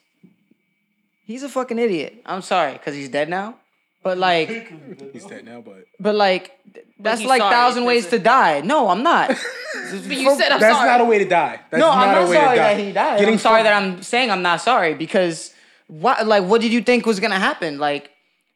He's 1.24 1.42
a 1.42 1.48
fucking 1.48 1.78
idiot. 1.78 2.22
I'm 2.26 2.42
sorry, 2.42 2.78
cause 2.78 2.94
he's 2.94 3.08
dead 3.08 3.28
now. 3.28 3.56
But 4.02 4.16
like, 4.16 4.48
He's 5.12 5.26
dead 5.26 5.44
now, 5.44 5.60
but 5.60 5.84
but 6.00 6.14
like, 6.14 6.58
th- 6.72 6.86
that's 6.98 7.20
he's 7.20 7.28
like 7.28 7.40
sorry, 7.42 7.54
thousand 7.54 7.84
ways 7.84 8.04
that's 8.04 8.16
to 8.16 8.22
die. 8.24 8.62
No, 8.62 8.88
I'm 8.88 9.02
not. 9.02 9.30
But 9.92 10.04
you 10.16 10.36
said 10.36 10.52
I'm 10.52 10.60
that's 10.60 10.76
sorry. 10.76 10.88
not 10.88 11.00
a 11.00 11.04
way 11.04 11.18
to 11.18 11.24
die. 11.24 11.60
That's 11.70 11.80
no, 11.80 11.88
not 11.88 11.98
I'm 11.98 12.16
a 12.16 12.20
not 12.20 12.28
way 12.28 12.36
sorry 12.36 12.56
to 12.56 12.62
die. 12.62 12.74
that 12.74 12.80
he 12.84 12.92
died. 12.92 13.18
Getting 13.18 13.34
I'm 13.34 13.38
sorry 13.40 13.62
fucked- 13.62 13.64
that 13.64 13.82
I'm 13.82 14.02
saying 14.02 14.30
I'm 14.30 14.42
not 14.42 14.60
sorry 14.60 14.94
because 14.94 15.52
what? 15.90 16.26
Like, 16.26 16.44
what 16.44 16.60
did 16.60 16.72
you 16.72 16.82
think 16.82 17.04
was 17.04 17.20
gonna 17.20 17.38
happen? 17.38 17.78
Like, 17.78 18.10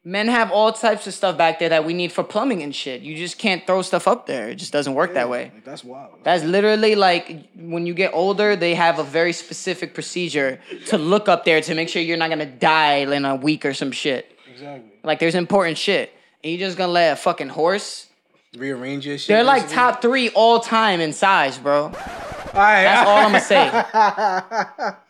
men 0.05 0.27
have 0.27 0.51
all 0.51 0.71
types 0.71 1.05
of 1.07 1.13
stuff 1.13 1.37
back 1.37 1.59
there 1.59 1.69
that 1.69 1.83
we 1.83 1.93
need 1.93 2.11
for 2.11 2.23
plumbing 2.23 2.63
and 2.63 2.73
shit. 2.73 3.01
You 3.01 3.15
just 3.17 3.37
can't 3.37 3.65
throw 3.67 3.81
stuff 3.81 4.07
up 4.07 4.25
there. 4.25 4.49
It 4.49 4.55
just 4.55 4.71
doesn't 4.71 4.93
work 4.93 5.15
that 5.15 5.29
way. 5.29 5.51
Like, 5.53 5.65
that's 5.65 5.83
wild. 5.83 6.19
That's 6.23 6.43
literally 6.43 6.95
like 6.95 7.49
when 7.55 7.85
you 7.85 7.93
get 7.93 8.13
older, 8.13 8.55
they 8.55 8.75
have 8.75 8.99
a 8.99 9.03
very 9.03 9.33
specific 9.33 9.93
procedure 9.93 10.61
to 10.87 10.97
look 10.97 11.27
up 11.27 11.43
there 11.43 11.59
to 11.61 11.75
make 11.75 11.89
sure 11.89 12.01
you're 12.01 12.17
not 12.17 12.29
gonna 12.29 12.45
die 12.45 12.97
in 12.97 13.25
a 13.25 13.35
week 13.35 13.65
or 13.65 13.73
some 13.73 13.91
shit. 13.91 14.31
Exactly. 14.51 14.89
Like 15.03 15.19
there's 15.19 15.35
important 15.35 15.77
shit. 15.77 16.13
And 16.43 16.53
you 16.53 16.57
just 16.57 16.77
gonna 16.77 16.93
let 16.93 17.13
a 17.13 17.15
fucking 17.17 17.49
horse? 17.49 18.07
Rearrange 18.55 19.05
your 19.05 19.17
shit. 19.17 19.27
They're 19.27 19.43
like 19.43 19.63
basically. 19.63 19.75
top 19.75 20.01
three 20.01 20.29
all 20.29 20.61
time 20.61 21.01
in 21.01 21.11
size, 21.11 21.57
bro. 21.57 21.85
All 21.85 21.91
right, 21.91 22.83
That's 22.83 23.09
all 23.09 23.17
I'm 23.17 23.31
gonna 23.33 23.41
say. 23.41 24.95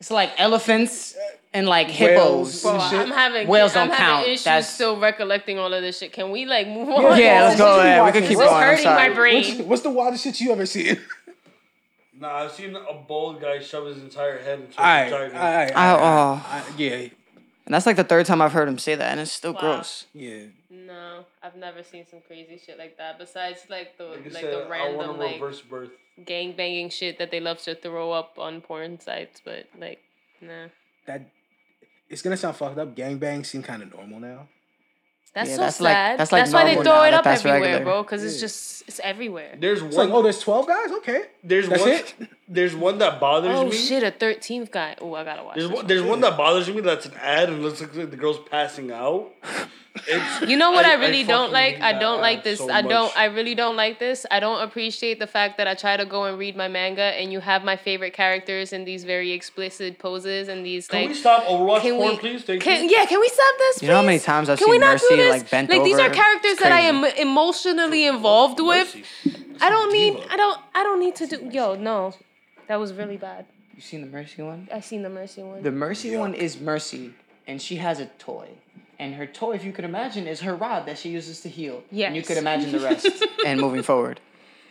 It's 0.00 0.10
like 0.10 0.32
elephants 0.38 1.14
and 1.52 1.66
like 1.66 1.88
hippos. 1.88 2.16
Whales. 2.16 2.62
Bro, 2.62 2.78
Shit. 2.90 2.98
I'm 3.00 3.10
having 3.10 3.48
Whales 3.48 3.74
I'm 3.76 3.88
don't 3.88 3.96
having 3.96 4.14
count. 4.14 4.26
issues 4.28 4.44
That's- 4.44 4.72
still 4.74 4.98
recollecting 5.00 5.58
all 5.58 5.72
of 5.72 5.82
this 5.82 5.98
shit. 5.98 6.12
Can 6.12 6.30
we 6.30 6.46
like 6.46 6.68
move 6.68 6.88
on? 6.88 7.18
Yeah, 7.18 7.44
let's 7.44 7.58
go 7.58 7.80
ahead. 7.80 8.04
We 8.04 8.12
can 8.12 8.20
keep 8.28 8.38
This 8.38 8.38
is 8.38 8.44
going. 8.44 8.54
I'm 8.54 8.62
hurting 8.62 8.84
sorry. 8.84 9.08
my 9.08 9.14
brain. 9.14 9.44
What's, 9.56 9.60
what's 9.68 9.82
the 9.82 9.90
wildest 9.90 10.24
shit 10.24 10.40
you 10.40 10.52
ever 10.52 10.66
seen? 10.66 10.98
Nah, 12.18 12.44
I've 12.44 12.52
seen 12.52 12.76
a 12.76 12.92
bald 13.08 13.40
guy 13.40 13.60
shove 13.60 13.86
his 13.86 13.96
entire 13.96 14.38
head 14.42 14.60
into 14.60 14.78
a 14.78 14.82
All 14.82 14.86
right, 14.86 15.10
all 15.12 15.18
vagina. 15.20 15.40
right, 15.40 15.72
I- 15.74 15.90
all 15.92 15.96
right, 15.96 16.02
oh. 16.02 16.04
all 16.06 16.34
right. 16.36 16.64
Oh. 16.68 16.74
yeah, 16.76 16.92
And 16.96 17.10
that's 17.74 17.86
like 17.86 17.96
the 17.96 18.04
third 18.04 18.26
time 18.26 18.42
I've 18.42 18.52
heard 18.52 18.68
him 18.68 18.78
say 18.78 18.94
that, 18.94 19.10
and 19.12 19.20
it's 19.20 19.32
still 19.32 19.54
Wow. 19.54 19.60
gross. 19.60 20.04
yeah. 20.12 20.42
No, 20.68 21.24
I've 21.42 21.56
never 21.56 21.82
seen 21.82 22.04
some 22.06 22.20
crazy 22.26 22.60
shit 22.64 22.76
like 22.78 22.98
that. 22.98 23.18
Besides 23.18 23.60
like 23.70 23.96
the 23.96 24.04
Like 24.04 24.18
I 24.18 24.22
like 24.24 24.32
said, 24.34 24.52
the 24.52 24.56
I 24.58 24.60
want 24.60 24.70
random 24.70 25.08
a 25.08 25.12
like 25.18 25.32
reverse 25.36 25.60
birth. 25.62 25.90
gang 26.26 26.52
banging 26.52 26.90
shit 26.90 27.18
that 27.18 27.30
they 27.30 27.40
love 27.40 27.62
to 27.62 27.74
throw 27.74 28.12
up 28.12 28.38
on 28.38 28.60
porn 28.60 29.00
sites, 29.00 29.40
but 29.42 29.66
like 29.78 30.00
nah. 30.42 30.66
That 31.06 31.22
it's 32.10 32.22
gonna 32.22 32.36
sound 32.36 32.56
fucked 32.56 32.78
up. 32.78 32.94
Gangbang 32.94 33.46
seem 33.46 33.62
kind 33.62 33.82
of 33.82 33.92
normal 33.94 34.20
now. 34.20 34.48
That's 35.32 35.50
Yeah, 35.50 35.56
so 35.56 35.60
that's 35.62 35.80
like- 35.80 35.92
sad. 35.94 36.18
that's 36.18 36.32
like 36.32 36.52
why 36.52 36.64
they 36.64 36.74
throw 36.74 36.82
now 36.82 37.04
it 37.04 37.14
up 37.14 37.26
everywhere, 37.26 37.60
regular. 37.60 37.84
bro. 37.84 38.02
Because 38.02 38.24
it's 38.24 38.40
just 38.40 38.82
it's 38.88 39.00
everywhere. 39.04 39.56
There's 39.58 39.80
It's 39.80 39.96
like, 39.96 40.10
oh, 40.10 40.22
there's 40.22 40.40
twelve 40.40 40.66
guys. 40.66 40.90
Okay, 40.90 41.22
there's 41.42 41.68
that's 41.68 41.80
one. 41.82 41.90
it. 41.90 42.14
There's 42.48 42.74
one 42.74 42.98
that 42.98 43.20
bothers 43.20 43.56
Oh 43.56 43.62
me. 43.64 43.68
Oh 43.68 43.72
shit, 43.72 44.02
a 44.02 44.10
thirteenth 44.10 44.70
guy. 44.70 44.96
Oh, 45.00 45.14
I 45.14 45.24
gotta 45.24 45.44
watch. 45.44 45.56
There's 45.56 45.68
this 45.68 45.76
one, 45.76 45.86
there's 45.86 46.02
one 46.02 46.20
that 46.22 46.36
bothers 46.36 46.68
me 46.68 46.80
that's 46.80 47.06
an 47.06 47.14
ad 47.20 47.48
and 47.48 47.62
looks 47.62 47.80
like 47.80 47.92
the 47.92 48.16
girl's 48.16 48.38
passing 48.50 48.90
out. 48.90 49.30
It's, 50.06 50.48
You 50.48 50.56
know 50.56 50.70
what 50.70 50.84
I, 50.86 50.92
I 50.92 50.94
really 50.94 51.24
don't 51.24 51.52
like? 51.52 51.80
I 51.80 51.98
don't 51.98 52.20
like 52.20 52.44
this. 52.44 52.58
so 52.58 52.70
I 52.70 52.80
don't. 52.82 53.06
much. 53.06 53.16
I 53.16 53.24
really 53.26 53.54
don't 53.56 53.74
like 53.76 53.98
this. 53.98 54.24
I 54.30 54.38
don't 54.40 54.62
appreciate 54.62 55.18
the 55.18 55.26
fact 55.26 55.58
that 55.58 55.66
I 55.66 55.74
try 55.74 55.96
to 55.96 56.04
go 56.06 56.24
and 56.24 56.38
read 56.38 56.56
my 56.56 56.68
manga 56.68 57.02
and 57.02 57.32
you 57.32 57.40
have 57.40 57.64
my 57.64 57.76
favorite 57.76 58.12
characters 58.12 58.72
in 58.72 58.84
these 58.84 59.02
very 59.04 59.32
explicit 59.32 59.98
poses 59.98 60.46
and 60.48 60.64
these 60.64 60.86
Can 60.86 61.00
like. 61.00 61.08
we 61.10 61.14
stop 61.14 61.44
Overwatch 61.44 61.80
Can 61.82 61.96
porn, 61.96 62.10
we, 62.12 62.18
please? 62.18 62.44
Thank 62.44 62.62
can, 62.62 62.84
you. 62.88 62.96
yeah, 62.96 63.04
can 63.04 63.18
we 63.20 63.28
stop 63.28 63.54
this? 63.58 63.82
You 63.82 63.88
know 63.88 63.96
how 63.96 64.02
many 64.02 64.20
times 64.20 64.48
I've 64.48 64.58
Can 64.58 64.66
seen 64.66 64.70
we 64.72 64.78
not 64.78 64.98
do 65.00 65.06
Mercy, 65.10 65.16
this? 65.16 65.30
like, 65.42 65.50
bent 65.50 65.70
Like 65.70 65.84
these 65.84 65.98
are 65.98 66.08
characters 66.10 66.56
that 66.58 66.72
I 66.72 66.80
am 66.82 67.04
emotionally 67.04 68.06
involved 68.06 68.60
with. 68.60 68.94
Mercy. 68.96 69.04
I 69.60 69.70
don't 69.70 69.92
need. 69.92 70.22
I 70.30 70.36
don't. 70.36 70.60
I 70.74 70.82
don't 70.82 71.00
need 71.00 71.16
to 71.16 71.26
do. 71.26 71.48
Yo, 71.50 71.74
no, 71.74 72.14
that 72.68 72.76
was 72.76 72.92
really 72.92 73.16
bad. 73.16 73.46
You 73.74 73.80
seen 73.80 74.00
the 74.00 74.06
Mercy 74.06 74.42
one? 74.42 74.68
I 74.72 74.80
seen 74.80 75.02
the 75.02 75.08
Mercy 75.08 75.42
one. 75.42 75.62
The 75.62 75.70
Mercy 75.70 76.16
one 76.16 76.34
is 76.34 76.60
Mercy, 76.60 77.14
and 77.46 77.60
she 77.60 77.76
has 77.76 78.00
a 78.00 78.06
toy. 78.18 78.48
And 78.98 79.14
her 79.14 79.26
toy, 79.26 79.52
if 79.52 79.64
you 79.64 79.72
could 79.72 79.86
imagine, 79.86 80.26
is 80.26 80.40
her 80.40 80.54
rod 80.54 80.84
that 80.84 80.98
she 80.98 81.08
uses 81.08 81.40
to 81.40 81.48
heal. 81.48 81.82
And 81.90 82.14
you 82.14 82.22
could 82.22 82.36
imagine 82.36 82.70
the 82.72 82.80
rest. 82.80 83.08
and 83.46 83.58
moving 83.58 83.82
forward. 83.82 84.20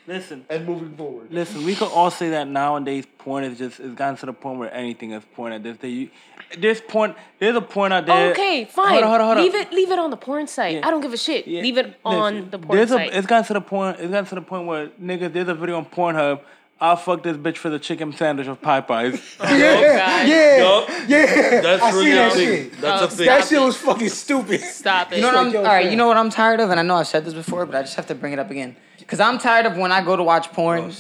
Listen, 0.09 0.45
And 0.49 0.65
moving 0.65 0.93
forward. 0.97 1.27
listen. 1.31 1.63
We 1.63 1.75
could 1.75 1.91
all 1.91 2.11
say 2.11 2.29
that 2.31 2.47
nowadays 2.47 3.05
porn 3.19 3.43
is 3.43 3.57
just 3.57 3.79
it's 3.79 3.93
gotten 3.93 4.17
to 4.17 4.25
the 4.25 4.33
point 4.33 4.59
where 4.59 4.73
anything 4.73 5.11
is 5.11 5.23
porn 5.35 5.53
at 5.53 5.63
this 5.63 5.77
day. 5.77 5.89
You, 5.89 6.09
there's 6.57 6.81
porn. 6.81 7.15
There's 7.39 7.55
a 7.55 7.61
porn 7.61 7.91
out 7.91 8.05
there. 8.07 8.31
Okay, 8.31 8.65
fine. 8.65 8.89
Hold 8.93 9.03
on, 9.03 9.09
hold 9.09 9.21
on, 9.21 9.27
hold 9.27 9.37
on. 9.37 9.43
leave 9.43 9.55
it. 9.55 9.71
Leave 9.71 9.91
it 9.91 9.99
on 9.99 10.09
the 10.09 10.17
porn 10.17 10.47
site. 10.47 10.75
Yeah. 10.75 10.87
I 10.87 10.91
don't 10.91 11.01
give 11.01 11.13
a 11.13 11.17
shit. 11.17 11.47
Yeah. 11.47 11.61
Leave 11.61 11.77
it 11.77 11.95
on 12.03 12.33
Listen, 12.33 12.49
the 12.49 12.59
porn 12.59 12.77
there's 12.77 12.89
site. 12.89 13.13
A, 13.13 13.17
it's 13.17 13.27
gotten 13.27 13.45
to 13.45 13.53
the 13.53 13.61
point. 13.61 13.99
It's 13.99 14.11
gotten 14.11 14.25
to 14.25 14.35
the 14.35 14.41
point 14.41 14.65
where 14.67 14.87
niggas. 15.01 15.31
There's 15.33 15.47
a 15.47 15.53
video 15.55 15.77
on 15.77 15.85
Pornhub 15.85 16.41
I'll 16.81 16.95
fuck 16.95 17.23
this 17.23 17.35
bitch 17.35 17.57
for 17.57 17.69
the 17.69 17.77
chicken 17.79 18.13
sandwich 18.13 18.47
of 18.47 18.61
Popeyes. 18.61 19.21
Oh, 19.41 19.53
yeah, 19.57 19.97
God. 19.97 20.27
yeah, 20.27 20.57
Yup. 20.57 20.89
yeah. 21.09 21.61
That's 21.61 21.83
I 21.83 21.91
really 21.91 22.05
seen 22.05 22.15
that 22.15 22.33
thing. 22.33 22.47
shit. 22.71 22.81
That's 22.81 23.01
Oh, 23.01 23.05
a 23.05 23.09
thing. 23.09 23.25
That 23.25 23.47
shit 23.47 23.59
was 23.61 23.77
fucking 23.77 24.09
stupid. 24.09 24.61
Stop 24.61 25.11
it. 25.11 25.17
You 25.17 25.21
know 25.23 25.27
what 25.29 25.37
I'm? 25.37 25.51
yo, 25.53 25.59
all 25.59 25.65
right, 25.65 25.89
you 25.91 25.97
know 25.97 26.07
what 26.07 26.17
I'm 26.17 26.29
tired 26.29 26.59
of, 26.61 26.69
and 26.69 26.79
I 26.79 26.83
know 26.83 26.95
I've 26.95 27.07
said 27.07 27.25
this 27.25 27.33
before, 27.33 27.65
but 27.65 27.75
I 27.75 27.81
just 27.81 27.95
have 27.95 28.07
to 28.07 28.15
bring 28.15 28.31
it 28.33 28.39
up 28.39 28.49
again. 28.49 28.75
Cause 29.07 29.19
I'm 29.19 29.39
tired 29.39 29.65
of 29.65 29.75
when 29.75 29.91
I 29.91 30.01
go 30.03 30.15
to 30.15 30.23
watch 30.23 30.51
porn, 30.53 30.93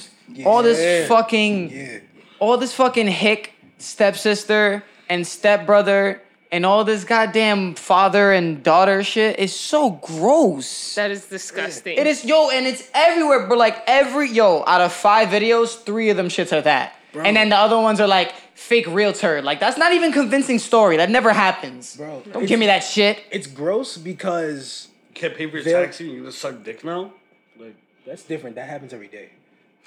all 0.45 0.63
this 0.63 1.07
fucking, 1.07 1.69
Yeah. 1.71 1.99
all 2.39 2.57
this 2.57 2.73
fucking 2.73 3.07
hick 3.07 3.53
stepsister 3.77 4.83
and 5.09 5.25
stepbrother 5.27 6.21
and 6.51 6.65
all 6.65 6.83
this 6.83 7.03
goddamn 7.03 7.75
father 7.75 8.31
and 8.31 8.63
daughter 8.63 9.03
shit 9.03 9.37
is 9.39 9.55
so 9.55 9.91
gross. 9.91 10.95
that 10.95 11.11
is 11.11 11.25
disgusting. 11.27 11.97
It 11.97 12.07
is 12.07 12.25
yo, 12.25 12.49
and 12.49 12.65
it's 12.65 12.89
everywhere. 12.93 13.47
But 13.47 13.57
like 13.57 13.83
every 13.87 14.29
yo, 14.29 14.63
out 14.65 14.81
of 14.81 14.91
five 14.93 15.29
videos, 15.29 15.81
three 15.83 16.09
of 16.09 16.17
them 16.17 16.27
shits 16.27 16.51
are 16.55 16.61
that, 16.61 16.95
and 17.13 17.35
then 17.37 17.49
the 17.49 17.55
other 17.57 17.77
ones 17.79 17.99
are 17.99 18.07
like 18.07 18.33
fake 18.55 18.87
realtor. 18.87 19.41
Like 19.41 19.59
that's 19.59 19.77
not 19.77 19.93
even 19.93 20.11
convincing 20.11 20.59
story. 20.59 20.97
That 20.97 21.09
never 21.09 21.31
happens. 21.33 21.95
Bro, 21.95 22.23
don't 22.33 22.45
give 22.47 22.59
me 22.59 22.65
that 22.67 22.79
shit. 22.83 23.21
It's 23.31 23.47
gross 23.47 23.97
because 23.97 24.87
Can't 25.13 25.35
pay 25.35 25.47
for 25.49 25.57
your 25.57 25.63
They'll- 25.63 25.83
taxi. 25.83 26.05
You 26.05 26.25
just 26.25 26.39
suck 26.39 26.63
dick 26.63 26.83
now. 26.83 27.13
Like 27.59 27.75
that's 28.05 28.23
different. 28.23 28.55
That 28.55 28.67
happens 28.69 28.93
every 28.93 29.07
day. 29.07 29.29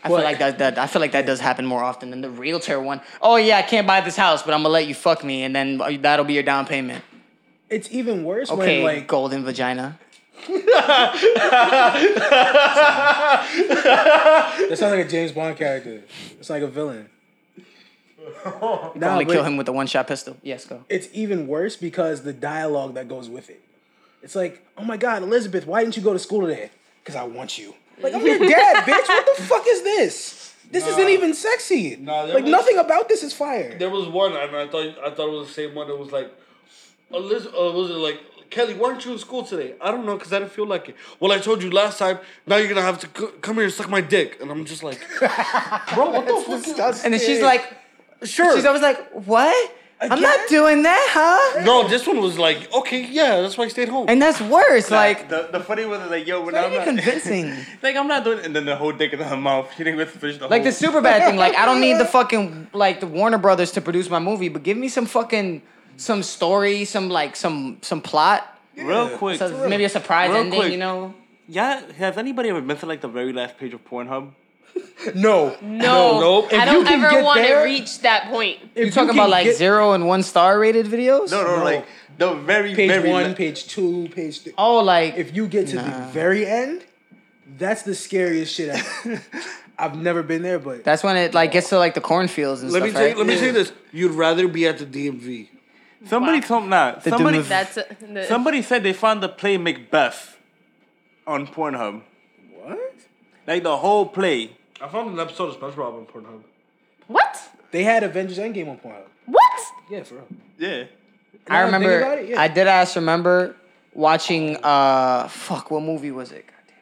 I 0.04 0.08
feel 0.08 0.16
like 0.18 0.38
that, 0.40 0.58
that 0.58 0.78
I 0.78 0.86
feel 0.86 1.00
like 1.00 1.12
that 1.12 1.26
does 1.26 1.40
happen 1.40 1.64
more 1.64 1.82
often 1.82 2.10
than 2.10 2.22
the 2.22 2.30
realtor 2.30 2.80
one. 2.80 3.00
Oh 3.20 3.36
yeah, 3.36 3.58
I 3.58 3.62
can't 3.62 3.86
buy 3.86 4.00
this 4.00 4.16
house, 4.16 4.42
but 4.42 4.52
I'm 4.52 4.62
gonna 4.62 4.72
let 4.72 4.86
you 4.86 4.94
fuck 4.94 5.22
me, 5.22 5.44
and 5.44 5.54
then 5.54 5.80
uh, 5.80 5.92
that'll 6.00 6.24
be 6.24 6.34
your 6.34 6.42
down 6.42 6.66
payment. 6.66 7.04
It's 7.70 7.90
even 7.90 8.24
worse 8.24 8.50
Okay, 8.50 8.82
when 8.82 8.96
like 8.96 9.08
golden 9.08 9.44
vagina. 9.44 9.98
that 10.48 11.14
sounds 14.76 14.96
like 14.96 15.06
a 15.06 15.08
James 15.08 15.32
Bond 15.32 15.56
character. 15.56 16.02
It's 16.38 16.50
like 16.50 16.62
a 16.62 16.68
villain. 16.68 17.08
Nah, 18.44 19.12
Only 19.12 19.24
but 19.24 19.32
kill 19.32 19.44
him 19.44 19.56
with 19.56 19.68
a 19.68 19.72
one 19.72 19.86
shot 19.88 20.06
pistol. 20.06 20.36
Yes, 20.42 20.64
go. 20.64 20.84
It's 20.88 21.08
even 21.12 21.48
worse 21.48 21.76
because 21.76 22.22
the 22.22 22.32
dialogue 22.32 22.94
that 22.94 23.08
goes 23.08 23.28
with 23.28 23.50
it. 23.50 23.60
It's 24.22 24.36
like, 24.36 24.64
oh 24.78 24.84
my 24.84 24.96
God, 24.96 25.24
Elizabeth, 25.24 25.66
why 25.66 25.82
didn't 25.82 25.96
you 25.96 26.02
go 26.02 26.12
to 26.12 26.18
school 26.20 26.46
today? 26.46 26.70
Because 27.02 27.16
I 27.16 27.24
want 27.24 27.58
you. 27.58 27.74
Like 28.00 28.14
I'm 28.14 28.24
your 28.26 28.38
dad, 28.38 28.84
bitch. 28.84 29.08
What 29.08 29.36
the 29.36 29.42
fuck 29.44 29.64
is 29.66 29.82
this? 29.82 30.54
This 30.70 30.86
isn't 30.86 31.08
even 31.08 31.34
sexy. 31.34 31.96
Nah, 31.96 32.22
like 32.22 32.44
was- 32.44 32.50
nothing 32.50 32.78
about 32.78 33.08
this 33.08 33.22
is 33.22 33.32
fire. 33.34 33.76
there 33.78 33.90
was 33.90 34.08
one, 34.08 34.32
and 34.34 34.56
I 34.56 34.66
thought 34.68 34.96
I 35.04 35.10
thought 35.10 35.28
it 35.28 35.38
was 35.38 35.48
the 35.48 35.54
same 35.54 35.74
one. 35.74 35.88
It 35.90 35.98
was 35.98 36.12
like, 36.12 36.32
Elizabeth, 37.12 37.54
uh, 37.54 37.72
was 37.72 37.90
it 37.90 37.94
like 37.94 38.20
Kelly? 38.48 38.74
Why 38.74 38.90
aren't 38.90 39.04
you 39.04 39.12
in 39.12 39.18
school 39.18 39.42
today? 39.42 39.74
I 39.80 39.90
don't 39.90 40.06
know, 40.06 40.16
cause 40.16 40.32
I 40.32 40.38
didn't 40.38 40.52
feel 40.52 40.66
like 40.66 40.88
it. 40.88 40.96
Well, 41.20 41.30
I 41.32 41.38
told 41.38 41.62
you 41.62 41.70
last 41.70 41.98
time. 41.98 42.18
Now 42.46 42.56
you're 42.56 42.68
gonna 42.68 42.80
have 42.82 42.98
to 43.00 43.08
c- 43.20 43.32
come 43.42 43.56
here 43.56 43.64
and 43.64 43.72
suck 43.72 43.90
my 43.90 44.00
dick, 44.00 44.38
and 44.40 44.50
I'm 44.50 44.64
just 44.64 44.82
like, 44.82 45.00
bro, 45.18 46.10
what 46.10 46.26
the 46.26 46.42
fuck? 46.46 46.94
is- 46.94 47.04
And 47.04 47.12
then 47.12 47.20
she's 47.20 47.42
like, 47.42 47.76
Sure. 48.24 48.54
she's 48.56 48.64
always 48.64 48.82
like, 48.82 49.10
what? 49.10 49.74
I'm 50.10 50.20
not 50.20 50.48
doing 50.48 50.82
that, 50.82 51.06
huh? 51.12 51.62
no, 51.64 51.86
this 51.88 52.06
one 52.06 52.20
was 52.20 52.38
like, 52.38 52.72
okay, 52.74 53.04
yeah, 53.06 53.40
that's 53.40 53.56
why 53.56 53.64
I 53.64 53.68
stayed 53.68 53.88
home. 53.88 54.06
And 54.08 54.20
that's 54.20 54.40
worse. 54.40 54.90
Like, 54.90 55.28
the, 55.28 55.48
the 55.52 55.60
funny 55.60 55.84
one 55.84 56.00
is 56.00 56.10
like, 56.10 56.26
yo, 56.26 56.44
when 56.44 56.54
I'm 56.56 56.72
even 56.72 56.96
not 56.96 57.04
convincing. 57.04 57.54
like 57.82 57.96
I'm 57.96 58.08
not 58.08 58.24
doing, 58.24 58.38
it. 58.38 58.46
and 58.46 58.56
then 58.56 58.64
the 58.64 58.76
whole 58.76 58.92
dick 58.92 59.12
in 59.12 59.20
her 59.20 59.36
mouth. 59.36 59.70
She 59.76 59.84
didn't 59.84 59.98
get 59.98 60.12
to 60.12 60.18
finish 60.18 60.38
the 60.38 60.48
Like 60.48 60.62
whole. 60.62 60.70
the 60.70 60.72
super 60.72 61.00
bad 61.00 61.24
thing. 61.28 61.36
Like 61.36 61.54
I 61.54 61.64
don't 61.66 61.80
need 61.80 61.98
the 61.98 62.04
fucking 62.18 62.68
like 62.72 63.00
the 63.00 63.06
Warner 63.06 63.38
Brothers 63.38 63.70
to 63.72 63.80
produce 63.80 64.10
my 64.10 64.18
movie, 64.18 64.48
but 64.48 64.62
give 64.62 64.76
me 64.76 64.88
some 64.88 65.06
fucking 65.06 65.62
some 65.96 66.22
story, 66.22 66.84
some 66.84 67.08
like 67.08 67.36
some 67.36 67.78
some 67.82 68.00
plot. 68.00 68.46
real 68.76 69.08
quick. 69.18 69.38
So 69.38 69.68
maybe 69.68 69.84
a 69.84 69.88
surprise 69.88 70.30
Real 70.30 70.38
ending. 70.40 70.58
quick. 70.60 70.72
You 70.72 70.78
know. 70.78 71.14
Yeah, 71.48 71.82
has 71.98 72.16
anybody 72.16 72.48
ever 72.48 72.60
been 72.60 72.76
to 72.78 72.86
like 72.86 73.00
the 73.02 73.08
very 73.08 73.32
last 73.32 73.58
page 73.58 73.74
of 73.74 73.84
Pornhub? 73.84 74.30
No. 75.14 75.56
no, 75.60 76.20
nope. 76.20 76.52
I 76.52 76.56
If 76.58 76.64
don't 76.66 76.74
you 76.80 76.84
can 76.84 77.00
ever 77.04 77.10
get 77.10 77.24
want 77.24 77.36
to 77.38 77.42
there- 77.42 77.64
reach 77.64 77.98
that 78.00 78.28
point. 78.30 78.58
If 78.74 78.86
You 78.86 78.90
talking 78.92 79.08
can 79.10 79.18
about 79.18 79.30
like 79.30 79.44
get 79.46 79.56
zero 79.56 79.92
and 79.92 80.06
one 80.06 80.22
star 80.22 80.58
rated 80.58 80.86
videos? 80.86 81.30
No, 81.32 81.42
no, 81.42 81.56
No. 81.58 81.64
like 81.64 81.86
the 82.18 82.34
very 82.34 82.74
page 82.74 82.88
very 82.90 83.10
one, 83.10 83.28
la- 83.30 83.34
page 83.34 83.66
two, 83.66 84.08
page 84.14 84.42
three. 84.42 84.52
Oh, 84.56 84.78
like 84.78 85.16
If 85.16 85.34
you 85.34 85.48
get 85.48 85.66
to 85.68 85.76
the 85.76 86.08
very 86.12 86.46
end, 86.46 86.84
that's 87.58 87.82
the 87.82 87.94
scariest 87.96 88.54
shit 88.54 88.68
ever. 88.70 89.22
I've 89.78 89.96
never 89.96 90.22
been 90.22 90.42
there, 90.42 90.60
but 90.60 90.84
that's 90.84 91.02
when 91.02 91.16
it 91.16 91.34
like 91.34 91.50
gets 91.50 91.68
to 91.70 91.78
like 91.78 91.94
the 91.94 92.00
cornfields 92.00 92.62
and 92.62 92.70
let 92.70 92.82
me 92.84 92.90
stuff, 92.90 93.00
say, 93.02 93.08
right? 93.08 93.16
let 93.18 93.26
me 93.26 93.36
say 93.36 93.50
this: 93.50 93.72
you'd 93.92 94.12
rather 94.12 94.46
be 94.46 94.66
at 94.68 94.78
the 94.78 94.86
DMV. 94.86 95.48
Somebody 96.06 96.38
Wow. 96.40 96.46
told 96.46 96.68
nah. 96.68 96.92
The 97.00 97.10
Somebody 97.10 97.38
Doom 97.38 97.40
of- 97.42 97.48
That's 97.48 97.76
a, 97.76 97.86
the, 98.00 98.24
somebody 98.26 98.62
said 98.62 98.82
they 98.84 98.92
found 98.92 99.20
the 99.22 99.28
play 99.28 99.56
Macbeth 99.56 100.36
on 101.26 101.46
Pornhub. 101.48 102.02
what? 102.62 102.94
Like 103.48 103.62
the 103.64 103.76
whole 103.78 104.06
play. 104.06 104.52
I 104.82 104.88
found 104.88 105.10
an 105.12 105.20
episode 105.20 105.50
of 105.50 105.60
SpongeBob 105.60 105.94
on 105.98 106.06
Pornhub. 106.06 106.42
what? 107.06 107.40
They 107.70 107.84
had 107.84 108.02
Avengers 108.02 108.38
Endgame 108.38 108.68
on 108.68 108.78
Pornhub. 108.78 109.04
What? 109.26 109.60
Yeah, 109.90 110.02
for 110.02 110.16
real. 110.16 110.26
Yeah. 110.58 110.68
I 110.68 110.72
Now 110.72 110.80
that 110.80 110.88
I 111.48 111.62
think 111.62 111.72
remember. 111.74 111.98
about 112.00 112.18
it, 112.18 112.28
yeah. 112.28 112.40
I 112.40 112.48
did 112.48 112.66
ask. 112.66 112.96
Remember 112.96 113.56
watching. 113.94 114.56
Uh, 114.62 115.28
fuck. 115.28 115.70
What 115.70 115.82
movie 115.82 116.10
was 116.10 116.32
it? 116.32 116.46
Goddamn. 116.46 116.76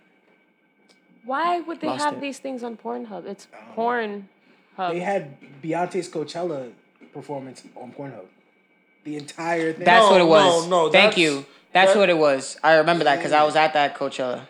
Why 1.25 1.61
would 1.61 1.81
they 1.81 1.87
Lost 1.87 2.05
have 2.05 2.15
it. 2.15 2.21
these 2.21 2.39
things 2.39 2.63
on 2.63 2.77
Pornhub? 2.77 3.27
It's 3.27 3.47
Pornhub. 3.77 4.25
They 4.77 5.01
had 5.01 5.37
Beyonce's 5.63 6.09
Coachella 6.09 6.73
performance 7.13 7.63
on 7.77 7.93
Pornhub. 7.93 8.25
The 9.05 9.17
entire 9.17 9.73
thing. 9.73 9.85
That's 9.85 10.05
No, 10.07 10.13
what 10.13 10.21
it 10.21 10.25
was. 10.27 10.67
no, 10.69 10.87
no, 10.87 10.91
Thank 10.93 11.15
that's- 11.15 11.19
you. 11.19 11.47
That's 11.73 11.93
that- 11.93 11.99
what 11.99 12.11
it 12.11 12.19
was. 12.19 12.59
I 12.65 12.75
remember 12.77 13.05
that 13.05 13.17
because 13.17 13.33
I 13.33 13.45
was 13.45 13.55
at 13.57 13.73
that 13.75 13.97
Coachella. 13.97 14.43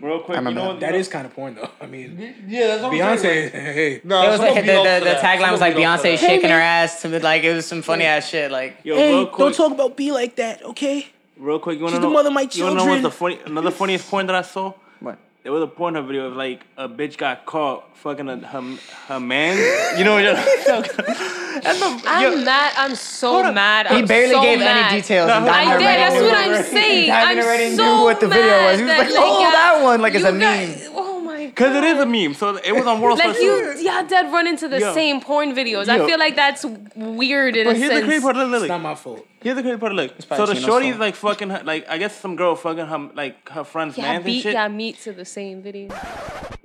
Real 0.00 0.20
quick, 0.20 0.36
I 0.36 0.40
remember 0.40 0.50
you 0.50 0.54
know 0.54 0.62
that. 0.62 0.68
what? 0.74 0.80
that 0.80 0.92
you 0.94 1.00
is 1.00 1.08
kind 1.08 1.26
of 1.26 1.34
porn 1.34 1.54
though. 1.56 1.68
I 1.80 1.86
mean, 1.86 2.34
Yeah, 2.46 2.66
that's 2.68 2.82
what 2.82 2.92
I'm 3.02 3.18
saying. 3.18 3.50
Beyonce. 3.50 3.52
Hey, 3.52 4.00
No, 4.04 4.22
It 4.22 4.30
was 4.30 4.40
like 4.40 4.54
the, 4.54 4.60
the, 4.60 5.00
the 5.04 5.18
tagline 5.20 5.50
was 5.50 5.60
like 5.60 5.74
beat 5.74 5.84
up 5.84 6.00
for 6.00 6.06
Beyonce 6.06 6.20
that. 6.20 6.20
shaking 6.20 6.50
her 6.50 6.60
ass 6.60 7.02
to 7.02 7.18
like 7.20 7.42
it 7.42 7.52
was 7.54 7.66
some 7.66 7.82
funny 7.82 8.04
ass 8.04 8.28
shit. 8.28 8.50
Like 8.52 8.76
Yo, 8.84 8.94
hey, 8.96 9.10
real 9.12 9.24
don't 9.36 9.54
talk 9.54 9.72
about 9.72 9.96
be 9.96 10.12
like 10.12 10.36
that, 10.36 10.62
okay? 10.62 11.06
real 11.36 11.58
quick. 11.58 11.78
You 11.78 11.84
wanna 11.84 11.96
She's 11.96 12.02
know? 12.02 12.08
the 12.10 12.14
mother 12.14 12.28
of 12.28 12.34
my 12.34 12.48
You 12.52 12.64
wanna 12.64 12.76
know 12.76 12.86
what's 12.86 13.02
the 13.02 13.10
funny? 13.10 13.40
Another 13.44 13.70
funniest 13.72 14.08
point 14.08 14.26
that 14.28 14.36
I 14.36 14.42
saw. 14.42 14.72
what? 15.00 15.18
There 15.48 15.54
was 15.54 15.62
a 15.62 15.66
Pornhub 15.66 16.06
video 16.06 16.26
of 16.26 16.36
like 16.36 16.60
a 16.76 16.86
bitch 16.90 17.16
got 17.16 17.46
caught 17.46 17.96
fucking 17.96 18.28
a, 18.28 18.36
her 18.36 18.76
her 19.06 19.18
man. 19.18 19.56
You 19.96 20.04
know 20.04 20.16
what 20.16 20.26
I'm 20.28 20.64
talking 20.66 20.92
about? 21.00 21.16
I'm 22.06 22.22
yo, 22.22 22.44
mad. 22.44 22.74
I'm 22.76 22.94
so 22.94 23.50
mad. 23.50 23.86
He 23.86 23.94
I'm 23.96 24.04
barely 24.04 24.34
so 24.34 24.42
gave 24.42 24.58
mad. 24.58 24.92
any 24.92 25.00
details. 25.00 25.26
No, 25.28 25.36
and 25.38 25.48
I 25.48 25.64
Diamond 25.64 25.84
I 25.86 25.96
did. 25.96 26.00
That's 26.00 26.22
what 26.22 26.38
I'm 26.58 26.64
saying. 26.64 27.10
I'm 27.10 27.38
already 27.38 27.74
so 27.74 27.96
knew 27.96 28.04
what 28.04 28.20
the 28.20 28.28
video 28.28 28.46
mad 28.46 28.70
was. 28.72 28.78
He 28.78 28.84
was 28.84 28.92
that, 28.92 28.98
like, 28.98 29.14
"Oh, 29.16 29.40
yeah, 29.40 29.50
that 29.52 29.82
one," 29.82 30.02
like 30.02 30.14
it's 30.14 30.22
you 30.24 30.36
a 30.36 30.38
guys- 30.38 30.90
meme. 30.92 31.07
Oh 31.60 31.64
my 31.64 31.72
god. 31.72 31.82
Cause 31.82 31.84
it 31.84 31.96
is 31.96 32.02
a 32.02 32.06
meme. 32.06 32.34
So 32.34 32.56
it 32.56 32.72
was 32.72 32.86
on 32.86 33.00
World 33.00 33.18
Like 33.18 33.34
Star 33.36 33.42
you, 33.44 33.78
y'all 33.78 34.06
dead 34.06 34.32
run 34.32 34.46
into 34.46 34.68
the 34.68 34.80
Yo. 34.80 34.94
same 34.94 35.20
porn 35.20 35.54
videos. 35.54 35.86
Yo. 35.86 35.94
I 36.04 36.06
feel 36.06 36.18
like 36.18 36.36
that's 36.36 36.64
weird 36.94 37.56
in 37.56 37.66
But 37.66 37.76
a 37.76 37.78
here's 37.78 37.90
the 37.90 37.96
sense. 37.96 38.06
crazy 38.06 38.22
part. 38.22 38.36
Look, 38.36 38.50
look, 38.50 38.62
It's 38.62 38.68
not 38.68 38.80
my 38.80 38.94
fault. 38.94 39.26
Here's 39.40 39.56
the 39.56 39.62
crazy 39.62 39.78
part. 39.78 39.92
Look. 39.94 40.12
So 40.22 40.46
the 40.46 40.54
Chino's 40.54 40.64
shorty's 40.64 40.90
fault. 40.90 41.00
like 41.00 41.14
fucking 41.16 41.50
her, 41.50 41.62
like 41.64 41.88
I 41.88 41.98
guess 41.98 42.16
some 42.18 42.36
girl 42.36 42.54
fucking 42.54 42.86
her 42.86 43.10
like 43.14 43.48
her 43.50 43.64
friend's 43.64 43.96
Yeah, 43.96 44.04
man 44.04 44.16
and 44.16 44.24
beat 44.24 44.42
shit. 44.42 44.54
y'all 44.54 44.68
meet 44.68 44.98
to 45.00 45.12
the 45.12 45.24
same 45.24 45.62
video. 45.62 45.88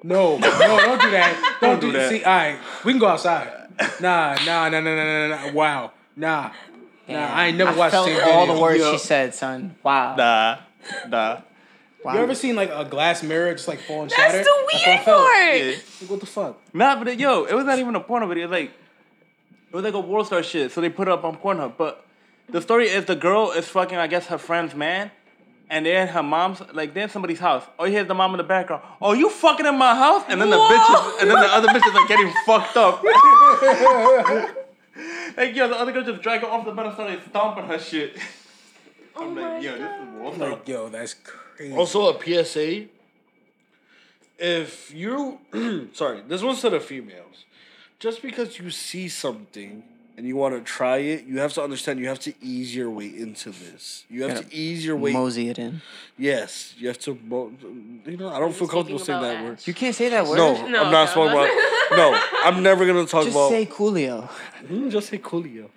No, 0.03 0.38
no, 0.38 0.40
don't 0.40 1.02
do 1.02 1.11
that. 1.11 1.57
Don't, 1.61 1.80
do 1.80 1.88
do 1.91 1.98
that. 1.98 2.10
See, 2.10 2.24
all 2.26 2.36
right, 2.36 2.60
we 2.84 2.91
can 2.91 2.99
go 2.99 3.07
outside. 3.07 3.48
Nah, 4.02 4.36
nah, 4.45 4.68
nah, 4.68 4.80
nah, 4.80 4.82
nah, 4.82 4.95
nah, 4.95 5.28
nah. 5.28 5.45
nah. 5.45 5.52
Wow, 5.53 5.91
nah, 6.15 6.52
nah. 7.07 7.34
I 7.34 7.48
ain't 7.48 7.57
never 7.57 7.72
I 7.72 7.76
watched 7.76 7.94
felt 7.94 8.07
the 8.07 8.15
same 8.18 8.24
all 8.30 8.41
video. 8.41 8.56
the 8.56 8.61
words 8.61 8.80
Yo. 8.80 8.91
she 8.91 8.98
said, 8.98 9.34
son. 9.34 9.76
Wow. 9.82 10.15
Nah, 10.18 10.57
nah. 11.07 11.38
Wow. 12.03 12.13
You 12.15 12.19
ever 12.19 12.35
seen 12.35 12.55
like 12.55 12.69
a 12.71 12.85
glass 12.85 13.23
mirror 13.23 13.51
just 13.53 13.67
like 13.67 13.80
fall 13.80 14.01
and 14.03 14.09
That's 14.11 14.21
shatter? 14.21 14.43
the 14.43 14.49
what 14.49 14.75
I 14.75 14.88
weird 14.89 14.99
felt. 15.05 15.27
part. 15.27 15.57
Yeah. 15.57 15.65
Like, 16.01 16.09
what 16.11 16.19
the 16.19 16.25
fuck? 16.25 16.61
Nah, 16.73 16.95
but 16.97 17.07
it, 17.09 17.19
yo, 17.19 17.43
it 17.45 17.53
was 17.53 17.65
not 17.65 17.80
even 17.80 17.95
a 17.95 17.99
porno 17.99 18.27
video. 18.27 18.47
Like, 18.47 18.71
it 19.69 19.75
was 19.75 19.84
like 19.84 19.93
a 19.93 19.99
World 19.99 20.27
Star 20.27 20.43
shit. 20.43 20.71
So 20.71 20.81
they 20.81 20.89
put 20.89 21.07
it 21.07 21.11
up 21.11 21.23
on 21.23 21.38
Pornhub. 21.38 21.73
But 21.77 22.05
the 22.49 22.61
story 22.61 22.88
is 22.88 23.05
the 23.05 23.15
girl 23.15 23.51
is 23.51 23.67
fucking, 23.67 23.97
I 23.97 24.07
guess, 24.07 24.27
her 24.27 24.38
friend's 24.38 24.75
man. 24.75 25.11
And 25.69 25.85
they're 25.88 26.01
in 26.03 26.07
her 26.09 26.21
mom's, 26.21 26.61
like, 26.73 26.93
they're 26.93 27.03
in 27.03 27.09
somebody's 27.09 27.39
house. 27.39 27.63
Oh, 27.80 27.85
here's 27.85 28.07
the 28.07 28.13
mom 28.13 28.31
in 28.34 28.38
the 28.38 28.43
background. 28.43 28.84
Oh, 29.01 29.13
you 29.13 29.30
fucking 29.30 29.65
in 29.65 29.75
my 29.77 29.95
house? 29.95 30.23
And 30.30 30.39
then 30.39 30.51
the 30.51 30.57
bitches, 30.57 31.21
and 31.21 31.30
then 31.31 31.39
the 31.39 31.47
other 31.47 31.67
bitches 31.69 31.95
are 31.95 32.07
getting 32.07 32.31
fucked 32.45 32.77
up. 32.77 33.01
like, 35.38 35.55
yo, 35.55 35.67
the 35.67 35.75
other 35.80 35.91
girl 35.91 36.03
just 36.03 36.21
dragged 36.21 36.43
her 36.43 36.49
off 36.49 36.65
the 36.65 36.71
bed 36.71 36.85
and 36.85 36.93
started 36.93 37.21
stomping 37.30 37.65
her 37.65 37.80
shit. 37.80 38.17
Oh 39.15 39.23
I'm 39.23 39.30
Oh 39.30 39.31
my 39.41 39.53
like, 39.55 39.63
yo, 39.63 39.71
this 39.77 39.81
is 39.81 40.13
World 40.15 40.38
Like, 40.38 40.67
yo, 40.67 40.89
that's 40.89 41.13
crazy. 41.15 41.39
Also, 41.72 42.14
a 42.15 42.44
PSA. 42.44 42.85
If 44.40 44.94
you, 44.94 45.40
sorry, 45.94 46.22
this 46.27 46.41
one's 46.41 46.61
to 46.61 46.69
the 46.69 46.80
females. 46.80 47.45
Just 47.99 48.22
because 48.22 48.60
you 48.60 48.69
see 48.72 49.07
something 49.07 49.84
and 50.18 50.27
you 50.27 50.35
want 50.35 50.53
to 50.56 50.61
try 50.61 50.98
it, 50.98 51.26
you 51.26 51.40
have 51.40 51.53
to 51.53 51.64
understand 51.64 51.99
you 51.99 52.07
have 52.07 52.19
to 52.19 52.34
ease 52.41 52.76
your 52.76 52.90
way 52.90 53.06
into 53.07 53.52
this. 53.52 54.03
You 54.10 54.23
have 54.23 54.34
Gotta 54.35 54.49
to 54.49 54.53
ease 54.56 54.85
your 54.85 54.98
way. 54.98 55.14
Mosey 55.14 55.49
it 55.49 55.57
in. 55.57 55.81
yes, 56.18 56.73
you 56.77 56.88
have 56.90 56.99
to. 56.99 57.18
Mo- 57.23 57.53
you 58.06 58.18
know, 58.18 58.30
I 58.30 58.40
don't 58.40 58.53
feel 58.53 58.68
comfortable 58.68 58.99
saying 58.99 59.19
about 59.19 59.34
that 59.35 59.44
word. 59.44 59.60
You 59.68 59.73
can't 59.73 59.95
say 59.95 60.10
that 60.10 60.26
word. 60.26 60.38
No, 60.38 60.68
No, 60.68 60.84
I'm 60.84 60.91
not 60.91 60.91
no, 60.91 61.06
speaking 61.06 61.30
about. 61.31 61.49
No, 61.91 62.19
I'm 62.44 62.64
never 62.64 62.85
gonna 62.88 63.06
talk 63.06 63.23
about. 63.23 63.26
Just 63.26 63.35
about. 63.35 63.49
say 63.52 63.65
Coolio. 63.68 64.30
Mm, 64.68 64.90
just 64.90 65.10
say 65.10 65.19
Coolio. 65.19 65.69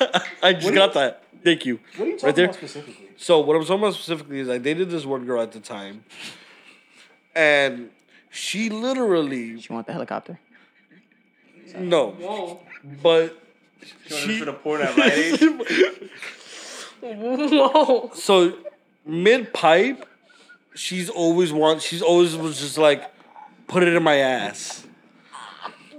I 0.42 0.52
just 0.52 0.72
got 0.72 0.94
that. 0.94 1.24
Thank 1.42 1.66
you. 1.66 1.80
what 1.96 2.06
are 2.06 2.10
you 2.10 2.12
talking 2.12 2.26
right 2.26 2.36
there. 2.36 2.44
about 2.46 2.54
specifically? 2.56 3.09
So 3.22 3.38
what 3.40 3.54
I'm 3.54 3.62
talking 3.62 3.80
about 3.82 3.92
specifically 3.94 4.38
is 4.40 4.48
I 4.48 4.56
dated 4.56 4.88
this 4.88 5.04
one 5.04 5.26
girl 5.26 5.42
at 5.42 5.52
the 5.52 5.60
time, 5.60 6.04
and 7.34 7.90
she 8.30 8.70
literally 8.70 9.60
She 9.60 9.70
want 9.72 9.86
the 9.86 9.92
helicopter? 9.92 10.40
no, 11.78 12.12
Whoa. 12.12 12.60
but 13.02 13.36
She 14.08 14.16
she 14.16 14.38
for 14.38 14.46
the 14.46 14.54
porn 14.54 14.80
at 14.80 14.96
Rite 14.96 15.12
Aid. 15.12 15.40
Whoa. 17.02 18.10
so 18.14 18.54
mid 19.04 19.52
pipe, 19.52 20.08
she's 20.74 21.10
always 21.10 21.52
want. 21.52 21.82
She's 21.82 22.00
always 22.00 22.34
was 22.36 22.58
just 22.58 22.78
like, 22.78 23.04
put 23.68 23.82
it 23.82 23.94
in 23.94 24.02
my 24.02 24.16
ass. 24.16 24.86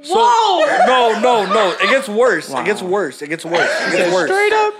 So, 0.01 0.15
Whoa. 0.15 0.85
No, 0.87 1.19
no, 1.19 1.45
no. 1.53 1.71
It 1.79 1.89
gets 1.91 2.09
worse. 2.09 2.49
It 2.49 2.65
gets 2.65 2.81
worse. 2.81 3.21
It 3.21 3.27
gets 3.29 3.45
worse. 3.45 3.69
It 3.87 3.91
gets 3.91 4.11
worse. 4.11 4.27
Straight 4.29 4.53
up. 4.53 4.73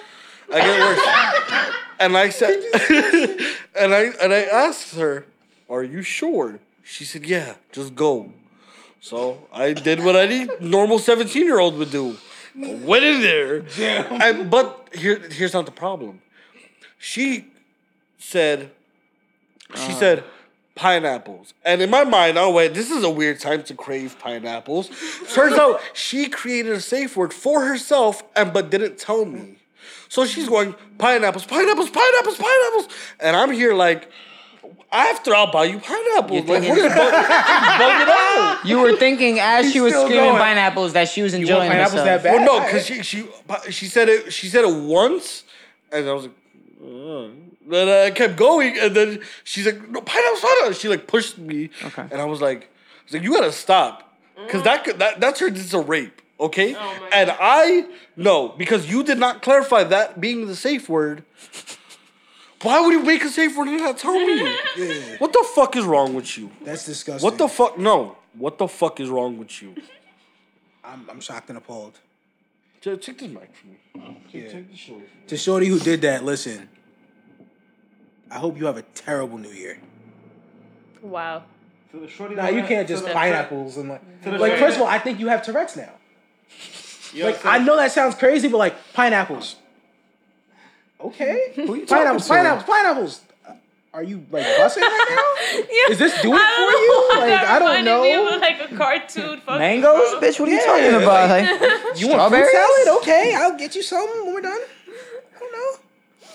I 0.51 0.59
get 0.59 0.79
worse. 0.79 1.70
And 2.01 2.17
I 2.17 2.29
said, 2.29 2.57
and 3.79 3.93
I 3.93 4.11
and 4.19 4.33
I 4.33 4.41
asked 4.41 4.95
her, 4.95 5.25
"Are 5.69 5.83
you 5.83 6.01
sure?" 6.01 6.59
She 6.83 7.05
said, 7.05 7.27
"Yeah, 7.27 7.53
just 7.71 7.93
go." 7.93 8.31
So 9.01 9.47
I 9.53 9.73
did 9.73 10.03
what 10.03 10.15
any 10.15 10.47
normal 10.59 10.97
seventeen 10.97 11.45
year 11.45 11.59
old 11.59 11.77
would 11.77 11.91
do. 11.91 12.17
I 12.59 12.73
went 12.73 13.03
in 13.03 13.21
there, 13.21 13.63
and 14.19 14.49
but 14.49 14.89
here 14.93 15.19
here's 15.29 15.53
not 15.53 15.67
the 15.67 15.71
problem. 15.71 16.21
She 16.97 17.45
said, 18.17 18.71
she 19.75 19.91
uh. 19.91 19.95
said 19.95 20.23
pineapples, 20.73 21.53
and 21.63 21.83
in 21.83 21.91
my 21.91 22.03
mind, 22.03 22.39
oh 22.39 22.51
wait, 22.51 22.73
this 22.73 22.89
is 22.89 23.03
a 23.03 23.09
weird 23.09 23.39
time 23.39 23.61
to 23.63 23.75
crave 23.75 24.17
pineapples. 24.19 24.89
Turns 25.33 25.57
out 25.57 25.81
she 25.93 26.29
created 26.29 26.73
a 26.73 26.81
safe 26.81 27.15
word 27.15 27.31
for 27.31 27.65
herself, 27.65 28.23
and 28.35 28.51
but 28.51 28.71
didn't 28.71 28.97
tell 28.97 29.23
me. 29.25 29.60
So 30.11 30.25
she's 30.25 30.49
going 30.49 30.75
pineapples, 30.97 31.45
pineapples, 31.45 31.89
pineapples, 31.89 32.35
pineapples, 32.37 32.87
and 33.21 33.33
I'm 33.33 33.49
here 33.49 33.73
like, 33.73 34.11
after 34.91 35.33
I'll 35.33 35.49
buy 35.53 35.63
you 35.63 35.79
pineapples. 35.79 36.31
You're 36.45 36.53
Like, 36.53 36.63
thinking- 36.63 36.69
what 36.71 36.79
is 36.79 36.93
bug- 36.93 37.13
bugging 37.81 38.09
out? 38.09 38.59
You 38.65 38.79
were 38.81 38.97
thinking 38.97 39.39
as 39.39 39.71
she 39.71 39.79
was 39.79 39.93
screaming 39.93 40.17
going. 40.17 40.35
pineapples 40.37 40.91
that 40.93 41.07
she 41.07 41.21
was 41.21 41.31
You 41.31 41.37
want 41.39 41.49
enjoying 41.49 41.71
pineapples 41.71 42.01
herself. 42.01 42.23
that 42.23 42.37
bad? 42.37 42.45
Well, 42.45 42.59
no, 42.59 42.65
because 42.65 42.85
she 42.85 43.01
she 43.03 43.25
she 43.69 43.85
said 43.85 44.09
it. 44.09 44.33
She 44.33 44.47
said 44.47 44.65
it 44.65 44.75
once, 44.75 45.45
and 45.93 46.09
I 46.09 46.11
was 46.11 46.23
like, 46.23 46.33
uh. 46.83 47.27
then 47.69 47.87
I 48.07 48.11
kept 48.11 48.35
going, 48.35 48.77
and 48.79 48.93
then 48.93 49.21
she's 49.45 49.65
like, 49.65 49.79
no 49.89 50.01
pineapples, 50.01 50.41
pineapples. 50.41 50.77
She 50.77 50.89
like 50.89 51.07
pushed 51.07 51.37
me, 51.37 51.69
Okay. 51.85 52.03
and 52.11 52.19
I 52.19 52.25
was 52.25 52.41
like, 52.41 52.63
I 52.63 53.03
was 53.05 53.13
like, 53.13 53.23
you 53.23 53.31
gotta 53.31 53.53
stop, 53.53 54.13
because 54.45 54.63
that 54.63 54.83
could 54.83 54.99
that 54.99 55.21
that 55.21 55.37
turned 55.37 55.55
into 55.55 55.79
rape, 55.79 56.20
okay? 56.41 56.75
Oh 56.75 56.97
my 56.99 57.09
and 57.13 57.33
I 57.39 57.85
no, 58.15 58.49
because 58.49 58.89
you 58.89 59.03
did 59.03 59.17
not 59.17 59.41
clarify 59.41 59.83
that 59.85 60.19
being 60.19 60.47
the 60.47 60.55
safe 60.55 60.89
word. 60.89 61.23
Why 62.61 62.79
would 62.81 62.91
you 62.91 63.03
make 63.03 63.23
a 63.23 63.29
safe 63.29 63.57
word 63.57 63.69
and 63.69 63.77
not 63.77 63.97
tell 63.97 64.13
me? 64.13 64.55
What 65.17 65.33
the 65.33 65.45
fuck 65.55 65.75
is 65.75 65.85
wrong 65.85 66.13
with 66.13 66.37
you? 66.37 66.51
That's 66.63 66.85
disgusting. 66.85 67.25
What 67.25 67.37
the 67.37 67.47
fuck? 67.47 67.77
No. 67.77 68.17
What 68.33 68.57
the 68.57 68.67
fuck 68.67 68.99
is 68.99 69.09
wrong 69.09 69.37
with 69.37 69.61
you? 69.61 69.75
I'm, 70.83 71.09
I'm 71.09 71.19
shocked 71.19 71.49
and 71.49 71.57
appalled. 71.57 71.99
Take 72.81 73.01
take 73.01 73.19
this 73.19 73.29
mic 73.29 73.49
from 73.55 73.71
me. 73.71 74.21
Yeah. 74.31 74.51
take 74.51 74.69
this 74.71 74.79
shit 74.79 74.95
away 74.95 75.05
from 75.05 75.21
me. 75.21 75.27
To 75.27 75.37
Shorty 75.37 75.67
who 75.67 75.79
did 75.79 76.01
that, 76.01 76.23
listen. 76.23 76.69
I 78.29 78.35
hope 78.35 78.57
you 78.57 78.65
have 78.65 78.77
a 78.77 78.83
terrible 78.83 79.37
New 79.37 79.49
Year. 79.49 79.79
Wow. 81.01 81.43
So 81.91 81.99
the 81.99 82.07
shorty 82.07 82.35
Nah, 82.35 82.47
you 82.47 82.63
can't 82.63 82.87
just 82.87 83.05
pineapples 83.05 83.77
and 83.77 83.89
like. 83.89 84.01
Like, 84.25 84.57
first 84.57 84.77
of 84.77 84.83
all, 84.83 84.87
I 84.87 84.99
think 84.99 85.19
you 85.19 85.27
have 85.27 85.43
Tourette's 85.43 85.75
now. 85.75 85.91
Yo, 87.13 87.25
Like, 87.27 87.41
so- 87.41 87.49
I 87.49 87.57
know 87.57 87.75
that 87.77 87.91
sounds 87.91 88.15
crazy, 88.15 88.47
but 88.47 88.57
like 88.57 88.75
pineapples. 88.93 89.55
Okay, 90.99 91.53
you 91.57 91.85
pineapples, 91.87 92.23
to? 92.27 92.29
pineapples, 92.33 92.63
pineapples. 92.63 93.21
Uh, 93.47 93.53
Are 93.93 94.03
you 94.03 94.23
like 94.29 94.45
busting 94.57 94.83
right 94.83 95.07
now? 95.09 95.63
Yeah. 95.71 95.91
Is 95.93 95.97
this 95.99 96.21
doing 96.21 96.35
it 96.35 96.39
I 96.41 96.55
don't 96.57 96.71
for 96.71 97.17
you? 97.17 97.19
Like, 97.21 97.29
That 97.41 97.49
I 97.49 97.59
don't 97.59 97.69
reminded 97.85 98.01
me 98.03 98.13
know. 98.13 98.35
of 98.35 98.41
like 98.41 98.71
a 98.71 98.75
cartoon. 98.77 99.41
Mangoes, 99.47 100.11
bro. 100.11 100.19
bitch. 100.21 100.39
What 100.39 100.47
are 100.47 100.51
you 100.51 100.57
Yeah, 100.59 100.65
talking 100.65 100.93
about? 101.01 101.29
Like, 101.29 101.95
You 101.99 102.07
want 102.09 102.31
fruit 102.31 102.47
salad? 102.51 103.01
Okay, 103.01 103.33
I'll 103.35 103.57
get 103.57 103.75
you 103.75 103.81
some 103.81 104.07
when 104.25 104.33
we're 104.35 104.41
done. 104.41 104.59
I 105.35 105.39
don't 105.39 105.51
know. 105.51 105.79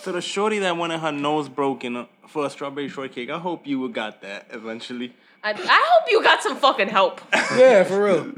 So 0.01 0.11
the 0.11 0.21
shorty 0.21 0.59
that 0.59 0.75
wanted 0.75 0.99
her 0.99 1.11
nose 1.13 1.47
broken 1.47 1.95
uh, 1.95 2.05
for 2.27 2.45
a 2.45 2.49
strawberry 2.49 2.89
shortcake, 2.89 3.29
I 3.29 3.39
hope 3.39 3.65
you 3.65 3.87
got 3.89 4.21
that 4.21 4.47
eventually. 4.51 5.13
I, 5.47 5.51
I 5.51 5.85
hope 5.91 6.11
you 6.11 6.21
got 6.21 6.43
some 6.43 6.57
fucking 6.57 6.89
help. 6.89 7.21
Yeah, 7.57 7.83
for 7.85 8.03
real. 8.03 8.31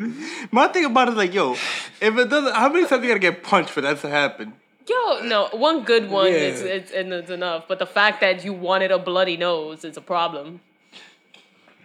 My 0.51 0.67
thing 0.67 0.85
about 0.85 1.07
it 1.07 1.11
is 1.11 1.17
like, 1.17 1.33
yo, 1.33 1.53
if 1.53 2.15
it 2.17 2.29
doesn't, 2.29 2.53
how 2.53 2.69
many 2.69 2.85
times 2.85 3.01
you 3.03 3.07
gotta 3.09 3.19
get 3.19 3.41
punched 3.43 3.71
for 3.71 3.81
that 3.81 3.99
to 4.01 4.09
happen? 4.09 4.53
Yo, 4.87 5.21
no, 5.23 5.49
one 5.51 5.83
good 5.83 6.09
one 6.11 6.27
Yeah. 6.27 6.37
is 6.37 6.61
it's, 6.61 6.91
and 6.91 7.11
it's 7.11 7.31
enough. 7.31 7.65
But 7.67 7.79
the 7.79 7.87
fact 7.87 8.21
that 8.21 8.45
you 8.45 8.53
wanted 8.53 8.91
a 8.91 8.99
bloody 8.99 9.35
nose 9.37 9.83
is 9.83 9.97
a 9.97 10.01
problem. 10.01 10.61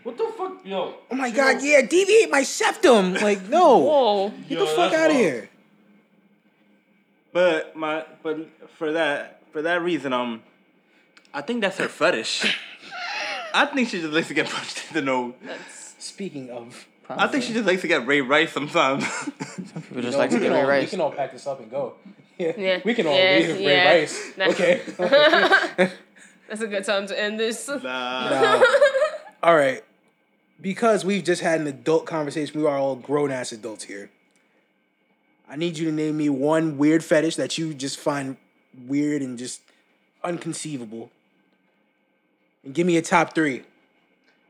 What 0.03 0.19
the 0.19 0.31
fuck, 0.37 0.59
yo? 0.65 0.95
Oh 1.11 1.15
my 1.15 1.31
god, 1.31 1.63
yeah, 1.63 1.81
deviate 1.81 2.31
my 2.31 2.43
septum. 2.43 3.15
Like, 3.15 3.49
no. 3.49 3.79
Whoa. 3.89 4.29
Get 4.49 4.59
the 4.59 4.67
fuck 4.67 4.93
out 4.93 5.11
of 5.11 5.17
here. 5.17 5.49
But 7.33 7.75
my, 7.75 8.05
but 8.23 8.47
for 8.77 8.93
that, 8.93 9.41
for 9.53 9.63
that 9.63 9.81
reason, 9.83 10.13
um, 10.13 10.43
I 11.33 11.41
think 11.41 11.63
that's 11.63 11.79
her 11.79 11.89
fetish. 11.89 12.55
I 13.55 13.67
think 13.67 13.89
she 13.89 14.01
just 14.01 14.13
likes 14.13 14.29
to 14.29 14.35
get 14.35 14.51
punched 14.51 14.83
in 14.89 14.95
the 14.95 15.03
nose. 15.03 15.35
That's 15.43 15.95
Speaking 16.05 16.51
of, 16.51 16.87
I 17.09 17.29
think 17.29 17.45
she 17.45 17.53
just 17.55 17.65
likes 17.67 17.81
to 17.83 17.89
get 17.89 18.07
Ray 18.07 18.21
Rice 18.21 18.53
sometimes. 18.53 19.07
Some 19.73 19.83
people 19.83 20.03
just 20.03 20.19
like 20.19 20.31
to 20.31 20.39
get 20.41 20.53
Ray 20.53 20.65
Rice. 20.65 20.83
We 20.83 20.91
can 20.91 21.01
all 21.01 21.13
pack 21.13 21.33
this 21.33 21.47
up 21.47 21.61
and 21.61 21.71
go. 21.71 21.95
Yeah, 22.37 22.53
Yeah. 22.59 22.81
we 22.85 22.95
can 22.95 23.07
all 23.07 23.17
Yeah, 23.17 23.37
leave 23.39 23.57
Ray 23.59 23.63
yeah. 23.63 23.93
Rice. 23.93 24.33
Nah. 24.37 24.47
Okay. 24.47 24.83
that's 26.49 26.61
a 26.63 26.67
good 26.67 26.85
time 26.85 27.07
to 27.07 27.19
end 27.19 27.39
this. 27.39 27.69
nah. 27.69 28.61
all 29.41 29.55
right. 29.55 29.85
Because 30.61 31.05
we've 31.05 31.23
just 31.23 31.43
had 31.43 31.61
an 31.61 31.69
adult 31.69 32.07
conversation, 32.07 32.61
we 32.61 32.67
are 32.67 32.77
all 32.77 32.97
grown 32.97 33.31
ass 33.31 33.53
adults 33.53 33.85
here. 33.85 34.11
I 35.49 35.55
need 35.55 35.79
you 35.79 35.85
to 35.87 35.93
name 35.93 36.17
me 36.17 36.29
one 36.29 36.77
weird 36.77 37.05
fetish 37.05 37.37
that 37.37 37.57
you 37.57 37.73
just 37.73 38.01
find 38.01 38.37
weird 38.87 39.23
and 39.23 39.39
just 39.39 39.61
unconceivable. 40.25 41.11
And 42.65 42.75
give 42.75 42.87
me 42.87 42.97
a 42.97 43.03
top 43.03 43.35
three. 43.35 43.63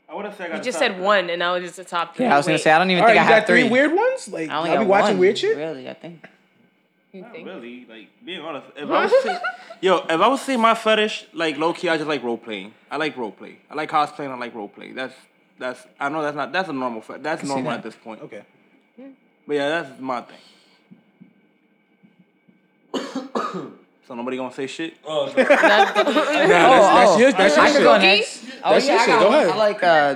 I 0.07 0.13
would 0.15 0.25
have 0.25 0.35
said 0.35 0.45
I 0.47 0.49
got 0.49 0.57
You 0.57 0.63
just 0.63 0.79
top 0.79 0.87
said 0.91 0.99
one, 1.01 1.29
and 1.29 1.39
now 1.39 1.55
it's 1.55 1.77
a 1.79 1.83
top 1.83 2.15
three. 2.15 2.25
Yeah, 2.25 2.33
I 2.35 2.37
was 2.37 2.45
gonna 2.45 2.55
Wait, 2.55 2.61
say 2.61 2.71
I 2.71 2.77
don't 2.77 2.89
even 2.91 3.01
All 3.03 3.07
right, 3.07 3.13
think 3.15 3.25
you 3.25 3.31
I 3.31 3.33
have 3.35 3.41
got 3.43 3.47
three. 3.47 3.61
three. 3.61 3.69
weird 3.69 3.93
ones? 3.93 4.27
Like, 4.27 4.49
I 4.49 4.57
only 4.57 4.69
I'll 4.69 4.75
got 4.77 4.81
be 4.83 4.87
watching 4.87 5.07
one, 5.09 5.17
weird 5.19 5.37
shit? 5.37 5.57
Really, 5.57 5.89
I 5.89 5.93
think. 5.93 6.25
You 7.11 7.21
Not 7.21 7.31
think? 7.31 7.47
really, 7.47 7.85
like 7.89 8.07
being 8.25 8.41
honest. 8.41 8.67
If 8.75 8.89
I 8.89 9.03
was 9.05 9.23
say, 9.23 9.39
yo, 9.81 9.97
if 9.99 10.09
I 10.11 10.27
was 10.27 10.41
say 10.41 10.57
my 10.57 10.75
fetish, 10.75 11.27
like 11.33 11.57
low 11.57 11.71
key, 11.73 11.87
I 11.89 11.95
just 11.95 12.09
like 12.09 12.21
role 12.23 12.37
playing. 12.37 12.73
I 12.91 12.97
like 12.97 13.15
role 13.15 13.31
play. 13.31 13.59
I 13.69 13.73
like 13.75 13.89
cosplaying. 13.89 14.29
I 14.31 14.37
like 14.37 14.53
role 14.53 14.67
play. 14.67 14.91
That's 14.91 15.13
that's. 15.57 15.85
I 15.99 16.09
know 16.09 16.21
that's 16.21 16.35
not 16.35 16.51
that's 16.51 16.67
a 16.69 16.73
normal. 16.73 17.01
Fe- 17.01 17.19
that's 17.19 17.43
normal 17.43 17.71
that. 17.71 17.77
at 17.77 17.83
this 17.83 17.95
point. 17.95 18.21
Okay. 18.21 18.43
But 19.47 19.53
yeah, 19.55 19.69
that's 19.69 19.99
my 20.01 20.21
thing. 20.21 20.37
So 24.07 24.15
nobody 24.15 24.37
gonna 24.37 24.53
say 24.53 24.67
shit. 24.67 24.95
Oh, 25.05 25.25
no. 25.37 25.43
Nah, 25.43 25.47
that's, 25.47 25.93
that's 26.03 27.19
your, 27.19 27.31
that's 27.31 27.55
your 27.55 27.65
I 27.65 27.67
could 27.69 27.75
shit. 27.77 27.83
go 27.83 27.97
next. 27.97 28.43
Oh 28.63 28.69
That's 28.73 28.85
yeah, 28.87 28.91
your 28.93 29.01
I, 29.01 29.05
shit. 29.05 29.19
Go 29.19 29.27
ahead. 29.29 29.49
I 29.49 29.55
like 29.57 29.83
uh, 29.83 30.15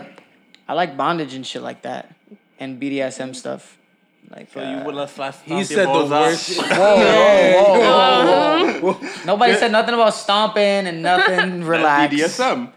I 0.68 0.74
like 0.74 0.98
bondage 0.98 1.34
and 1.34 1.46
shit 1.46 1.62
like 1.62 1.82
that, 1.84 2.14
and 2.60 2.82
BDSM 2.82 3.36
stuff. 3.36 3.78
Like 4.30 4.52
So 4.54 4.62
uh, 4.62 4.70
you 4.80 4.86
would 4.86 4.94
let 4.96 5.10
slash 5.10 5.36
He 5.44 5.64
said 5.64 5.88
the 5.88 6.06
worst 6.06 6.50
shit. 6.50 6.58
Whoa, 6.66 6.96
whoa, 6.98 7.80
whoa, 7.80 8.80
whoa, 8.82 8.92
Um, 8.92 9.10
Nobody 9.26 9.56
said 9.56 9.72
nothing 9.72 9.96
about 9.96 10.14
stomping 10.14 10.62
and 10.88 11.02
nothing. 11.02 11.64
Relax. 11.64 12.14
BDSM. 12.14 12.72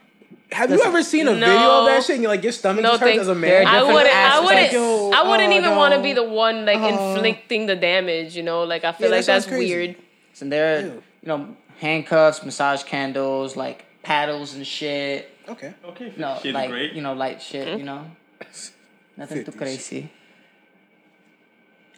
Have 0.53 0.71
you 0.71 0.83
ever 0.83 1.03
seen 1.03 1.29
a 1.29 1.35
No. 1.35 1.47
video 1.47 1.71
of 1.81 1.87
that 1.87 2.05
shit 2.05 2.15
and 2.17 2.23
you're 2.23 2.31
like, 2.33 2.43
your 2.43 2.53
stomach 2.53 2.83
No, 2.83 2.91
just 2.93 3.03
hurts 3.03 3.19
as 3.21 3.29
a 3.29 3.35
man? 3.35 3.67
I 3.67 3.83
wouldn't. 3.83 4.15
I 4.15 4.41
wouldn't. 4.41 4.73
Yo, 4.73 5.11
I 5.11 5.29
wouldn't 5.29 5.53
oh, 5.53 5.57
even 5.57 5.71
no. 5.71 5.77
want 5.79 5.95
to 5.95 6.01
be 6.03 6.13
the 6.15 6.25
one 6.25 6.65
like 6.67 6.79
Oh. 6.81 7.15
inflicting 7.15 7.67
the 7.67 7.77
damage. 7.77 8.35
You 8.37 8.43
know, 8.43 8.65
like 8.65 8.85
I 8.85 8.93
feel 8.93 9.07
Yeah, 9.07 9.11
that 9.11 9.17
like 9.17 9.27
that's 9.27 9.47
crazy. 9.47 9.75
weird. 9.75 9.97
And 10.41 10.51
there, 10.51 10.81
Ew. 10.81 11.03
you 11.23 11.29
know, 11.29 11.57
handcuffs, 11.79 12.45
massage 12.45 12.83
candles, 12.85 13.57
like 13.57 13.85
paddles 14.03 14.55
and 14.55 14.67
shit. 14.67 15.31
Okay. 15.49 15.75
Okay. 15.85 16.13
No, 16.17 16.35
shit's 16.43 16.55
like 16.55 16.71
great. 16.71 16.93
you 16.95 17.03
know, 17.03 17.13
light 17.13 17.41
shit. 17.43 17.69
Hmm? 17.69 17.79
You 17.79 17.85
know, 17.85 18.11
nothing 19.17 19.45
too 19.45 19.53
crazy. 19.53 20.11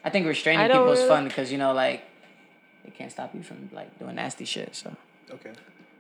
I 0.05 0.11
think 0.11 0.27
restraining 0.27 0.61
I 0.61 0.69
don't 0.69 0.79
people 0.83 0.93
is 0.93 0.99
really- 1.01 1.09
fun 1.09 1.29
because 1.29 1.51
you 1.51 1.59
know, 1.59 1.73
like, 1.73 2.03
it 2.85 2.95
can't 2.95 3.11
stop 3.11 3.35
you 3.35 3.43
from 3.43 3.71
like 3.73 3.99
doing 3.99 4.17
nasty 4.17 4.45
shit. 4.45 4.75
So 4.75 4.95
Okay. 5.31 5.53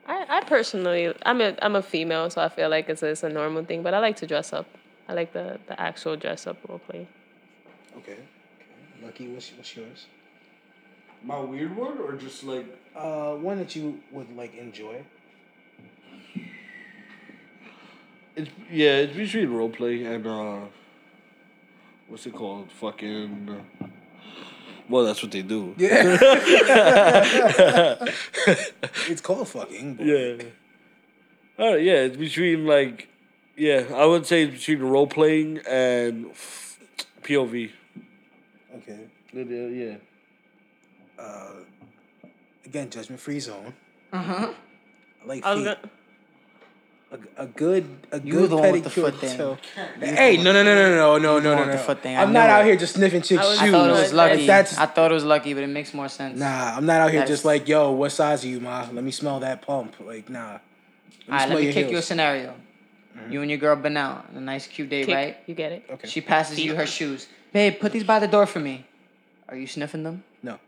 I, 0.06 0.26
I 0.28 0.40
personally, 0.44 1.14
I'm 1.24 1.40
a 1.40 1.56
I'm 1.62 1.76
a 1.76 1.82
female, 1.82 2.28
so 2.28 2.42
I 2.42 2.50
feel 2.50 2.68
like 2.68 2.90
it's 2.90 3.02
a, 3.02 3.06
it's 3.06 3.22
a 3.22 3.30
normal 3.30 3.64
thing. 3.64 3.82
But 3.82 3.94
I 3.94 4.00
like 4.00 4.16
to 4.16 4.26
dress 4.26 4.52
up. 4.52 4.66
I 5.08 5.14
like 5.14 5.32
the 5.32 5.58
the 5.66 5.80
actual 5.80 6.16
dress 6.16 6.46
up 6.46 6.58
role 6.68 6.78
play. 6.78 7.08
Okay. 7.96 8.12
okay. 8.12 8.20
Lucky, 9.02 9.28
what's, 9.28 9.50
what's 9.56 9.74
yours? 9.76 10.06
My 11.24 11.40
weird 11.40 11.74
one, 11.76 11.98
or 11.98 12.12
just 12.12 12.44
like 12.44 12.66
Uh, 12.94 13.34
one 13.34 13.58
that 13.58 13.74
you 13.74 14.00
would 14.12 14.36
like 14.36 14.54
enjoy. 14.56 15.02
it's 18.36 18.50
yeah, 18.70 18.98
it's 19.02 19.16
between 19.16 19.48
roleplay 19.48 20.04
and 20.06 20.26
uh, 20.26 20.60
what's 22.08 22.26
it 22.26 22.34
called? 22.34 22.70
Fucking. 22.72 23.60
Well, 24.88 25.04
that's 25.06 25.22
what 25.22 25.32
they 25.32 25.42
do. 25.42 25.74
Yeah. 25.78 26.02
it's 29.08 29.20
called 29.22 29.48
fucking. 29.48 29.94
But 29.94 30.06
Yeah. 30.06 30.36
Uh, 31.58 31.76
yeah, 31.76 32.04
it's 32.06 32.16
between 32.16 32.66
like 32.66 33.08
Yeah, 33.56 33.84
I 33.94 34.04
would 34.04 34.26
say 34.26 34.42
it's 34.44 34.66
between 34.66 34.80
role 34.90 35.06
playing 35.06 35.58
and 35.68 36.26
POV. 37.22 37.70
Okay. 38.76 38.98
Yeah, 39.32 39.44
yeah. 39.44 39.96
Uh, 41.24 41.50
again, 42.66 42.90
judgment 42.90 43.20
free 43.20 43.40
zone. 43.40 43.74
Uh 44.12 44.22
huh. 44.22 44.52
Like 45.26 45.36
feet. 45.38 45.42
gonna, 45.44 45.78
A, 47.38 47.42
a 47.44 47.46
good, 47.46 47.84
a 48.12 48.20
You 48.20 48.32
good 48.34 48.50
the 48.50 48.56
one 48.56 48.72
with 48.72 48.84
the 48.84 48.90
pedicure 48.90 49.04
foot 49.10 49.16
thing. 49.20 49.38
toe. 49.38 49.58
Hey, 50.00 50.36
no, 50.36 50.52
no, 50.52 50.62
no, 50.62 50.74
no, 50.74 50.90
no, 50.90 51.18
no, 51.18 51.38
no, 51.38 51.54
no, 51.56 51.64
no. 51.64 51.72
the 51.72 51.78
foot 51.78 52.02
thing. 52.02 52.16
I 52.16 52.22
I'm 52.22 52.32
not 52.32 52.46
knew 52.46 52.52
out 52.54 52.64
here 52.64 52.76
just 52.76 52.94
sniffing 52.96 53.22
chicks' 53.22 53.42
I 53.42 53.48
was- 53.48 53.58
I 53.58 53.70
thought 53.70 53.88
it 53.88 53.92
was 53.92 54.12
lucky. 54.12 54.46
that's- 54.46 54.76
I 54.78 54.86
thought 54.86 55.10
it 55.10 55.14
was 55.14 55.24
lucky, 55.24 55.54
but 55.54 55.62
it 55.62 55.68
makes 55.68 55.94
more 55.94 56.08
sense. 56.08 56.38
Nah, 56.38 56.76
I'm 56.76 56.84
not 56.84 57.00
out 57.00 57.10
here 57.10 57.20
That's- 57.20 57.28
just 57.36 57.44
like, 57.44 57.66
yo, 57.68 57.92
what 57.92 58.10
size 58.10 58.44
are 58.44 58.48
you, 58.48 58.60
ma? 58.60 58.86
Let 58.92 59.04
me 59.04 59.10
smell 59.12 59.40
that 59.40 59.62
pump. 59.62 59.94
Like, 60.00 60.28
nah. 60.28 60.40
Let 60.40 60.50
All 60.52 61.38
right, 61.38 61.48
let 61.48 61.58
me 61.58 61.64
your 61.64 61.72
kick 61.72 61.82
you 61.84 61.88
a 61.88 61.90
heels. 61.92 62.04
scenario. 62.06 62.54
You 63.30 63.40
and 63.42 63.50
your 63.50 63.58
girl 63.58 63.76
been 63.76 63.96
out 63.96 64.26
on 64.30 64.36
a 64.36 64.40
nice 64.40 64.66
cute 64.66 64.90
date, 64.90 65.06
kick, 65.06 65.14
right? 65.14 65.36
You 65.46 65.54
get 65.54 65.70
it? 65.72 65.84
Okay. 65.88 66.08
She 66.08 66.20
passes 66.20 66.58
you 66.60 66.74
her 66.74 66.84
shoes. 66.86 67.28
Babe, 67.52 67.78
put 67.80 67.92
these 67.92 68.02
by 68.04 68.18
the 68.18 68.26
door 68.26 68.44
for 68.44 68.58
me. 68.58 68.84
Are 69.48 69.56
you 69.56 69.68
sniffing 69.68 70.02
them? 70.02 70.24
No, 70.42 70.58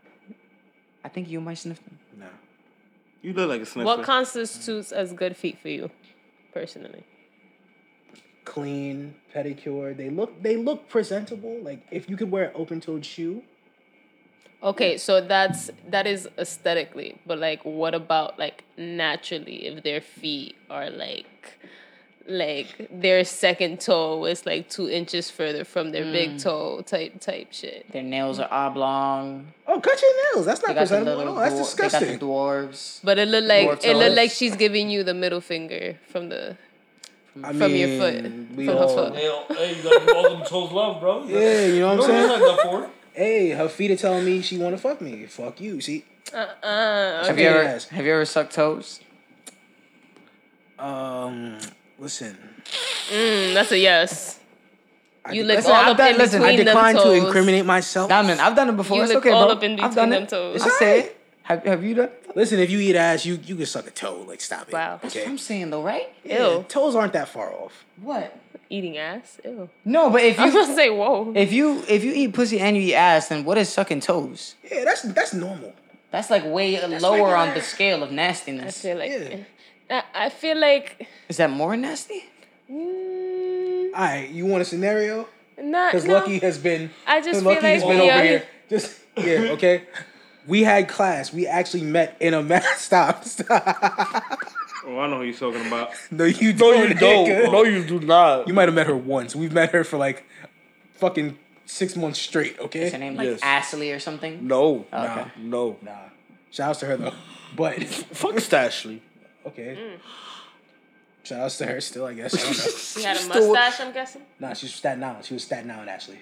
I 1.03 1.09
think 1.09 1.29
you 1.29 1.39
might 1.41 1.57
sniff 1.57 1.83
them. 1.83 1.99
no. 2.17 2.27
You 3.21 3.33
look 3.33 3.49
like 3.49 3.61
a 3.61 3.65
sniffer. 3.65 3.85
What 3.85 4.03
constitutes 4.03 4.91
as 4.91 5.11
good 5.11 5.35
feet 5.35 5.59
for 5.59 5.69
you, 5.69 5.89
personally? 6.53 7.03
Clean 8.45 9.15
pedicure. 9.33 9.95
They 9.97 10.09
look, 10.09 10.41
they 10.41 10.55
look 10.55 10.87
presentable. 10.87 11.59
Like 11.61 11.85
if 11.91 12.09
you 12.09 12.15
could 12.15 12.31
wear 12.31 12.45
an 12.45 12.51
open-toed 12.55 13.05
shoe. 13.05 13.43
Okay, 14.63 14.97
so 14.97 15.21
that's 15.21 15.69
that 15.87 16.07
is 16.07 16.27
aesthetically, 16.37 17.19
but 17.27 17.37
like, 17.37 17.63
what 17.63 17.93
about 17.93 18.39
like 18.39 18.63
naturally? 18.77 19.67
If 19.67 19.83
their 19.83 20.01
feet 20.01 20.55
are 20.69 20.89
like, 20.89 21.59
like 22.27 22.89
their 22.91 23.23
second 23.23 23.79
toe 23.79 24.25
is 24.25 24.45
like 24.45 24.69
two 24.69 24.89
inches 24.89 25.29
further 25.29 25.63
from 25.63 25.91
their 25.91 26.03
big 26.03 26.39
toe, 26.39 26.81
type 26.81 27.19
type 27.21 27.47
shit. 27.51 27.91
Their 27.91 28.03
nails 28.03 28.39
are 28.39 28.49
oblong. 28.51 29.53
Oh, 29.65 29.79
cut 29.79 30.01
your 30.01 30.33
nails. 30.35 30.45
That's 30.45 30.61
not 30.65 30.75
presentable. 30.75 31.17
little. 31.17 31.33
No, 31.35 31.39
that's 31.41 31.55
disgusting. 31.57 32.01
They 32.01 32.13
got 32.13 32.19
the 32.19 32.25
dwarves. 32.25 32.99
But 33.03 33.17
it 33.19 33.27
looked 33.27 33.47
like 33.47 33.85
it 33.85 33.95
looked 33.95 34.15
like 34.15 34.31
she's 34.31 34.55
giving 34.55 34.89
you 34.89 35.03
the 35.03 35.13
middle 35.13 35.41
finger 35.41 35.97
from 36.09 36.29
the 36.29 36.57
I 37.43 37.53
from 37.53 37.75
your 37.75 37.99
foot, 37.99 38.23
mean, 38.23 38.49
we 38.55 38.65
from 38.65 38.77
her 38.77 38.83
all- 38.83 38.95
foot. 38.95 39.15
Hey, 39.15 39.45
hey, 39.55 39.77
you 39.77 39.83
got 39.83 40.09
all 40.15 40.29
them 40.37 40.45
toes 40.45 40.71
love, 40.71 40.99
bro. 40.99 41.23
Yeah, 41.25 41.65
you 41.67 41.79
know 41.81 41.95
what 41.95 42.09
I'm 42.09 42.09
saying? 42.09 42.39
that 42.39 42.59
for. 42.63 42.89
Hey, 43.13 43.49
her 43.49 43.67
feet 43.67 43.89
are 43.89 43.95
telling 43.95 44.25
me 44.25 44.43
she 44.43 44.59
want 44.59 44.75
to 44.75 44.81
fuck 44.81 45.01
me. 45.01 45.25
Fuck 45.25 45.59
you. 45.59 45.81
See, 45.81 46.05
Uh 46.33 46.37
uh. 46.37 47.23
Have 47.25 47.33
Okay. 47.33 47.43
you 47.43 47.49
ever 47.49 47.79
have 47.91 48.05
you 48.05 48.13
ever 48.13 48.25
sucked 48.25 48.53
toes? 48.53 48.99
um, 50.79 51.57
listen. 51.99 52.37
Mm, 53.09 53.53
that's 53.53 53.71
a 53.71 53.77
yes. 53.79 54.39
I 55.25 55.31
You 55.33 55.41
de- 55.43 55.47
lick 55.47 55.57
Listen, 55.57 55.71
all 55.71 55.77
I've 55.77 55.87
up 55.89 55.97
done- 55.97 56.11
in 56.11 56.17
listen, 56.17 56.41
I 56.41 56.45
I 56.45 56.51
between 56.51 56.65
them 56.65 56.75
decline 56.75 56.95
to 56.95 57.11
incriminate 57.13 57.65
myself. 57.65 58.09
Diamond, 58.09 58.39
I've 58.41 58.55
done 58.55 58.69
it 58.69 58.77
before. 58.77 58.97
You 58.97 59.03
it's 59.03 59.09
lick 59.09 59.17
okay, 59.19 59.31
all 59.31 59.45
bro. 59.47 59.55
up 59.55 59.63
in 59.63 59.79
I've 59.79 59.93
done 59.95 60.09
between 60.09 60.23
it. 60.23 60.29
them 60.29 60.39
toes. 60.53 60.61
I 60.61 60.69
say 60.69 60.99
it. 61.01 61.13
Have, 61.43 61.63
have 61.63 61.83
you 61.83 61.95
done? 61.95 62.05
it? 62.05 62.31
Listen, 62.35 62.59
if 62.59 62.69
you 62.69 62.79
eat 62.79 62.95
ass, 62.95 63.25
you 63.25 63.39
you 63.45 63.55
can 63.55 63.65
suck 63.65 63.87
a 63.87 63.91
toe. 63.91 64.23
Like, 64.27 64.41
stop 64.41 64.67
it. 64.67 64.73
Wow. 64.73 64.99
That's 65.01 65.15
Okay. 65.15 65.25
what 65.25 65.31
I'm 65.31 65.37
saying 65.37 65.69
though, 65.69 65.81
right? 65.83 66.07
Yeah, 66.23 66.47
Ew. 66.57 66.65
toes 66.67 66.95
aren't 66.95 67.13
that 67.13 67.29
far 67.29 67.51
off. 67.53 67.85
What? 68.01 68.37
Eating 68.69 68.97
ass. 68.97 69.39
Ew. 69.45 69.69
No, 69.85 70.09
but 70.09 70.23
if 70.23 70.37
I 70.39 70.45
was 70.45 70.53
you 70.53 70.61
gonna 70.61 70.75
say 70.75 70.89
whoa. 70.89 71.31
if 71.35 71.51
you 71.53 71.83
if 71.87 72.03
you 72.03 72.11
eat 72.13 72.33
pussy 72.33 72.59
and 72.59 72.75
you 72.75 72.83
eat 72.83 72.95
ass, 72.95 73.29
then 73.29 73.43
what 73.45 73.57
is 73.57 73.69
sucking 73.69 74.01
toes? 74.01 74.55
Yeah, 74.69 74.83
that's 74.85 75.01
that's 75.03 75.33
normal. 75.33 75.73
That's 76.11 76.29
like 76.29 76.43
way 76.45 76.79
lower 76.99 77.11
regular. 77.13 77.35
on 77.35 77.53
the 77.53 77.61
scale 77.61 78.01
of 78.03 78.11
I 78.11 78.15
nastiness. 78.15 78.81
feel 78.81 78.97
like. 78.97 79.11
Yeah. 79.11 79.37
I 79.89 80.03
I 80.13 80.29
feel 80.29 80.57
like. 80.57 81.07
Is 81.29 81.37
that 81.37 81.49
more 81.49 81.75
nasty? 81.77 82.23
Mm, 82.69 83.93
All 83.93 84.01
right, 84.03 84.29
you 84.29 84.45
want 84.45 84.61
a 84.61 84.65
scenario? 84.65 85.27
not. 85.59 85.91
Because 85.91 86.05
no. 86.05 86.13
Lucky 86.15 86.39
has 86.39 86.57
been. 86.57 86.89
I 87.07 87.19
just 87.21 87.31
'cause 87.31 87.39
feel 87.41 87.49
Lucky 87.53 87.61
like 87.63 87.73
has 87.75 87.83
been 87.83 88.01
over 88.01 88.21
here. 88.23 88.43
Just 88.69 88.99
yeah, 89.17 89.51
okay. 89.55 89.83
We 90.45 90.63
had 90.63 90.87
class. 90.87 91.33
We 91.33 91.47
actually 91.47 91.83
met 91.83 92.15
in 92.19 92.33
a 92.33 92.41
math. 92.43 92.79
Stop. 92.79 93.23
Stop. 93.35 93.63
Oh, 94.85 94.99
I 94.99 95.07
know 95.07 95.17
who 95.17 95.23
you're 95.23 95.33
talking 95.33 95.65
about. 95.67 95.91
No, 96.11 96.23
you 96.25 96.53
No, 96.53 96.59
don't. 96.59 96.89
you 96.89 96.93
don't. 96.95 97.51
No, 97.51 97.63
you 97.63 97.83
do 97.83 97.99
not. 97.99 98.47
You 98.47 98.53
might 98.53 98.67
have 98.67 98.75
met 98.75 98.87
her 98.87 98.95
once. 98.95 99.35
We've 99.35 99.51
met 99.51 99.71
her 99.71 99.83
for 99.83 99.97
like 99.97 100.23
fucking 100.95 101.37
six 101.65 101.95
months 101.97 102.19
straight. 102.19 102.57
Okay. 102.59 102.83
Is 102.83 102.93
her 102.93 102.97
name 102.99 103.15
like 103.15 103.27
Yes. 103.27 103.39
Ashley 103.43 103.91
or 103.91 103.99
something? 103.99 104.47
No. 104.47 104.85
Oh, 104.93 105.03
okay. 105.03 105.25
No. 105.37 105.77
Nah. 105.81 105.91
Shouts 106.51 106.79
to 106.79 106.85
her 106.85 106.95
though. 106.97 107.13
But 107.55 107.83
Fuck 107.83 108.35
Stashley. 108.35 108.99
Okay. 109.47 109.77
Mm. 111.29 111.31
out 111.43 111.49
to 111.51 111.65
her 111.65 111.81
still, 111.81 112.05
I 112.05 112.13
guess. 112.13 112.33
I 112.37 112.39
don't 112.39 112.57
know. 112.57 112.63
She 112.77 113.03
had 113.03 113.15
a 113.17 113.19
Still- 113.19 113.53
mustache. 113.53 113.79
I'm 113.85 113.93
guessing. 113.93 114.21
nah, 114.39 114.53
she's 114.53 114.73
Staten 114.73 115.03
Island. 115.03 115.25
She 115.25 115.33
was 115.33 115.43
Staten 115.43 115.69
Island 115.71 115.89
actually. 115.89 116.19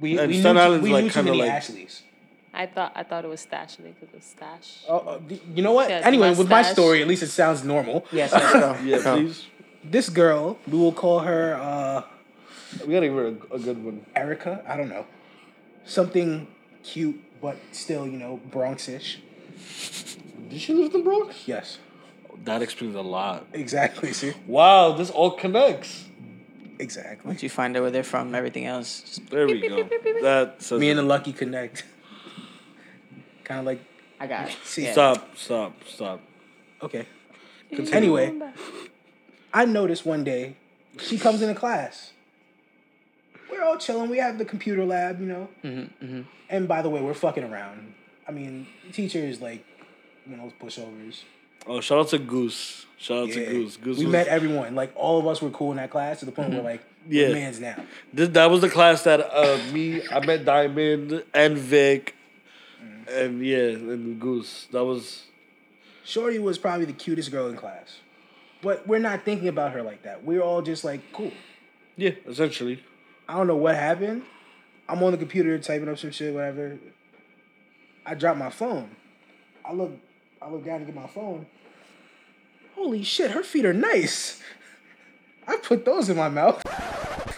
We, 0.00 0.18
And 0.18 0.28
we 0.28 0.40
Staten 0.40 0.56
knew, 0.56 0.62
Island's, 0.62 0.82
we 0.84 0.92
like, 0.92 1.04
knew 1.04 1.10
too 1.10 1.14
kinda 1.14 1.30
many 1.32 1.42
like- 1.42 1.50
Ashleys. 1.52 2.02
I 2.54 2.66
thought 2.66 2.92
I 2.94 3.02
thought 3.02 3.24
it 3.24 3.28
was 3.28 3.40
Stashly 3.46 3.94
because 3.94 4.10
it 4.10 4.14
was 4.14 4.24
stash. 4.24 4.84
Oh, 4.86 4.98
uh, 4.98 5.20
you 5.54 5.62
know 5.62 5.72
what? 5.72 5.86
She 5.86 5.92
has 5.94 6.04
Anyway, 6.04 6.34
with 6.34 6.50
my 6.50 6.60
story, 6.62 7.00
at 7.00 7.08
least 7.08 7.22
it 7.22 7.28
sounds 7.28 7.64
normal. 7.64 8.04
Yes, 8.12 8.30
let's. 8.30 8.82
Yeah, 8.84 8.98
please. 9.02 9.46
This 9.82 10.10
girl, 10.10 10.58
we 10.68 10.76
will 10.78 10.92
call 10.92 11.20
her 11.20 11.54
uh, 11.54 12.02
We 12.86 12.92
gotta 12.92 13.06
give 13.06 13.16
her 13.16 13.26
a, 13.28 13.54
a 13.54 13.58
good 13.58 13.82
one. 13.82 14.04
Erica. 14.14 14.62
I 14.68 14.76
don't 14.76 14.90
know. 14.90 15.06
Something 15.86 16.46
cute, 16.84 17.22
but 17.40 17.56
still, 17.72 18.06
you 18.06 18.18
know, 18.18 18.38
Bronxish. 18.50 19.16
Did 20.52 20.60
she 20.60 20.74
live 20.74 20.94
in 20.94 21.00
the 21.00 21.04
Bronx? 21.04 21.48
Yes, 21.48 21.78
That 22.44 22.60
explains 22.62 22.94
a 22.94 23.00
lot. 23.02 23.46
exactly. 23.52 24.12
See, 24.12 24.32
Wow, 24.46 24.92
this 24.92 25.10
all 25.10 25.30
connects. 25.32 26.04
exactly. 26.78 27.26
Once 27.28 27.42
you 27.42 27.48
find 27.48 27.76
out 27.76 27.82
where 27.82 27.90
they're 27.90 28.02
from, 28.04 28.34
everything 28.34 28.66
else 28.66 29.00
just 29.02 29.30
There 29.30 29.46
we 29.46 29.66
go. 29.66 29.82
That 30.22 30.56
says 30.62 30.78
Me 30.80 30.90
and 30.90 30.98
the. 30.98 31.02
Lucky 31.02 31.32
connect. 31.32 31.84
kind 33.44 33.60
of 33.60 33.66
like, 33.66 33.80
I 34.20 34.26
got 34.26 34.48
it. 34.48 34.56
See, 34.64 34.84
Yeah. 34.84 34.92
Stop, 34.92 35.36
stop, 35.36 35.72
stop. 35.86 36.20
okay. 36.82 37.06
Continue. 37.70 38.16
Anyway, 38.18 38.52
I 39.54 39.64
noticed 39.64 40.04
one 40.04 40.24
day 40.24 40.56
she 40.98 41.16
comes 41.18 41.40
into 41.40 41.54
class. 41.54 42.12
We're 43.50 43.62
all 43.62 43.78
chilling. 43.78 44.10
We 44.10 44.18
have 44.18 44.36
the 44.38 44.44
computer 44.44 44.84
lab, 44.84 45.20
you 45.20 45.26
know. 45.26 45.48
Mm-hmm, 45.64 46.04
mm-hmm. 46.04 46.20
And 46.50 46.68
by 46.68 46.82
the 46.82 46.90
way, 46.90 47.00
we're 47.00 47.14
fucking 47.14 47.44
around. 47.44 47.94
I 48.28 48.32
mean, 48.32 48.66
teacher 48.92 49.18
is 49.18 49.40
like, 49.40 49.64
you 50.28 50.36
know, 50.36 50.52
pushovers. 50.60 51.22
Oh, 51.66 51.80
shout 51.80 51.98
out 52.00 52.08
to 52.08 52.18
Goose. 52.18 52.86
Shout 52.98 53.18
out 53.24 53.28
Yeah. 53.28 53.34
to 53.34 53.44
Goose. 53.46 53.76
Goose 53.76 53.98
we 53.98 54.04
was, 54.06 54.12
met 54.12 54.26
everyone. 54.28 54.74
Like 54.74 54.92
all 54.96 55.18
of 55.18 55.26
us 55.26 55.40
were 55.42 55.50
cool 55.50 55.70
in 55.72 55.76
that 55.76 55.90
class 55.90 56.20
to 56.20 56.24
the 56.26 56.32
point 56.32 56.50
where 56.50 56.62
like, 56.62 56.82
Yeah. 57.08 57.28
we're 57.28 57.34
mans 57.34 57.60
now. 57.60 57.76
This, 58.12 58.28
that 58.30 58.50
was 58.50 58.60
the 58.60 58.68
class 58.70 59.02
that 59.04 59.20
uh, 59.20 59.58
me, 59.72 60.02
I 60.08 60.24
met 60.24 60.44
Diamond 60.44 61.24
and 61.34 61.56
Vic, 61.58 62.14
Mm. 62.82 63.16
and 63.24 63.46
yeah, 63.46 63.58
and 63.58 64.20
Goose. 64.20 64.66
That 64.72 64.84
was 64.84 65.24
Shorty 66.04 66.40
was 66.40 66.58
probably 66.58 66.84
the 66.84 66.92
cutest 66.92 67.30
girl 67.30 67.46
in 67.48 67.56
class, 67.56 67.98
but 68.60 68.86
we're 68.88 68.98
not 68.98 69.24
thinking 69.24 69.46
about 69.46 69.70
her 69.72 69.82
like 69.82 70.02
that. 70.02 70.24
We're 70.24 70.40
all 70.40 70.62
just 70.62 70.82
like, 70.82 71.00
cool. 71.12 71.30
yeah, 71.96 72.10
essentially. 72.26 72.82
I 73.28 73.36
don't 73.36 73.46
know 73.46 73.54
what 73.56 73.76
happened. 73.76 74.22
I'm 74.88 75.00
on 75.04 75.12
the 75.12 75.18
computer 75.18 75.56
typing 75.60 75.88
up 75.88 75.96
some 75.98 76.10
shit, 76.10 76.34
whatever. 76.34 76.76
I 78.04 78.14
drop 78.14 78.36
my 78.36 78.50
phone. 78.50 78.90
I 79.64 79.72
look, 79.72 79.92
I 80.42 80.50
look 80.50 80.64
down 80.64 80.80
to 80.80 80.86
get 80.86 80.94
my 80.94 81.06
phone. 81.06 81.46
Holy 82.74 83.04
shit, 83.04 83.30
her 83.30 83.42
feet 83.44 83.64
are 83.64 83.72
nice. 83.72 84.42
I 85.46 85.56
put 85.56 85.84
those 85.84 86.08
in 86.08 86.16
my 86.16 86.28
mouth. 86.28 86.62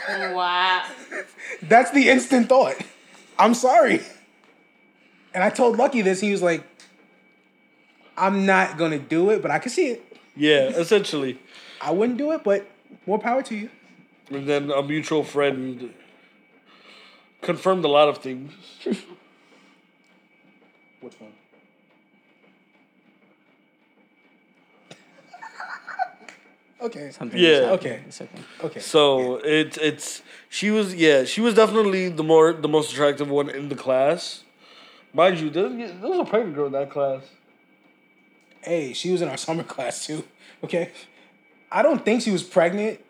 Wow. 0.09 0.87
That's 1.63 1.91
the 1.91 2.09
instant 2.09 2.49
thought. 2.49 2.77
I'm 3.39 3.53
sorry. 3.53 4.01
And 5.35 5.43
I 5.43 5.51
told 5.51 5.77
Lucky 5.77 6.01
this. 6.03 6.21
He 6.21 6.31
was 6.31 6.41
like, 6.41 6.63
I'm 8.17 8.47
not 8.47 8.79
gonna 8.79 8.99
do 8.99 9.31
it, 9.31 9.43
but 9.43 9.51
I 9.51 9.59
can 9.59 9.71
see 9.71 9.89
it. 9.89 10.19
Yeah, 10.37 10.69
essentially. 10.69 11.39
I 11.81 11.91
wouldn't 11.91 12.19
do 12.19 12.33
it, 12.33 12.43
but 12.45 12.67
more 13.07 13.19
power 13.19 13.43
to 13.43 13.55
you. 13.55 13.71
And 14.31 14.49
then 14.49 14.71
a 14.71 14.83
mutual 14.83 15.25
friend 15.25 15.93
confirmed 17.43 17.85
a 17.85 17.89
lot 17.89 18.09
of 18.09 18.19
things. 18.19 18.53
Which 21.01 21.21
one? 21.21 21.33
Okay. 26.85 27.11
Something. 27.11 27.41
Yeah. 27.41 27.51
is. 27.51 27.63
Okay. 27.79 28.03
It's 28.07 28.21
okay. 28.21 28.39
Okay. 28.63 28.81
So 28.81 29.37
it's 29.37 29.77
it's 29.79 30.23
she 30.49 30.71
was 30.71 30.95
yeah 30.95 31.25
she 31.25 31.41
was 31.41 31.55
definitely 31.55 32.09
the 32.09 32.23
more 32.23 32.53
the 32.53 32.69
most 32.69 32.93
attractive 32.93 33.29
one 33.29 33.51
in 33.51 33.69
the 33.69 33.77
class, 33.77 34.45
mind 35.13 35.41
you. 35.41 35.51
There, 35.51 35.69
there 35.69 36.11
was 36.11 36.21
a 36.21 36.25
pregnant 36.25 36.55
girl 36.55 36.67
in 36.67 36.73
that 36.73 36.91
class. 36.91 37.23
Hey, 38.63 38.93
she 38.93 39.11
was 39.13 39.23
in 39.23 39.29
our 39.29 39.37
summer 39.47 39.63
class 39.63 40.07
too. 40.07 40.25
Okay. 40.63 40.91
I 41.71 41.83
don't 41.83 42.05
think 42.05 42.23
she 42.23 42.31
was 42.31 42.43
pregnant 42.43 43.01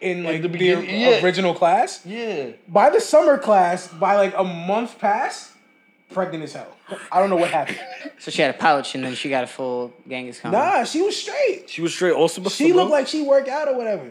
in 0.00 0.24
like 0.24 0.42
the 0.42 0.48
the, 0.48 0.48
beginning, 0.48 1.00
yeah. 1.00 1.22
original 1.22 1.54
class. 1.54 2.04
Yeah, 2.04 2.50
By 2.68 2.90
the 2.90 3.00
summer 3.00 3.38
class, 3.38 3.88
by 3.88 4.16
like 4.16 4.34
a 4.36 4.44
month 4.44 4.98
past, 4.98 5.52
pregnant 6.10 6.44
as 6.44 6.54
hell. 6.54 6.74
I 7.12 7.20
don't 7.20 7.30
know 7.30 7.36
what 7.36 7.50
happened. 7.50 7.78
So 8.18 8.30
she 8.30 8.42
had 8.42 8.54
a 8.54 8.58
pouch 8.58 8.94
and 8.94 9.04
then 9.04 9.14
she 9.14 9.28
got 9.28 9.44
a 9.44 9.46
full 9.46 9.92
Genghis 10.08 10.40
Khan. 10.40 10.52
Nah, 10.52 10.84
she 10.84 11.02
was 11.02 11.16
straight. 11.16 11.68
She 11.68 11.82
was 11.82 11.94
straight. 11.94 12.12
Also, 12.12 12.42
She 12.48 12.72
looked 12.72 12.90
like 12.90 13.06
she 13.06 13.22
worked 13.22 13.48
out 13.48 13.68
or 13.68 13.76
whatever. 13.76 14.10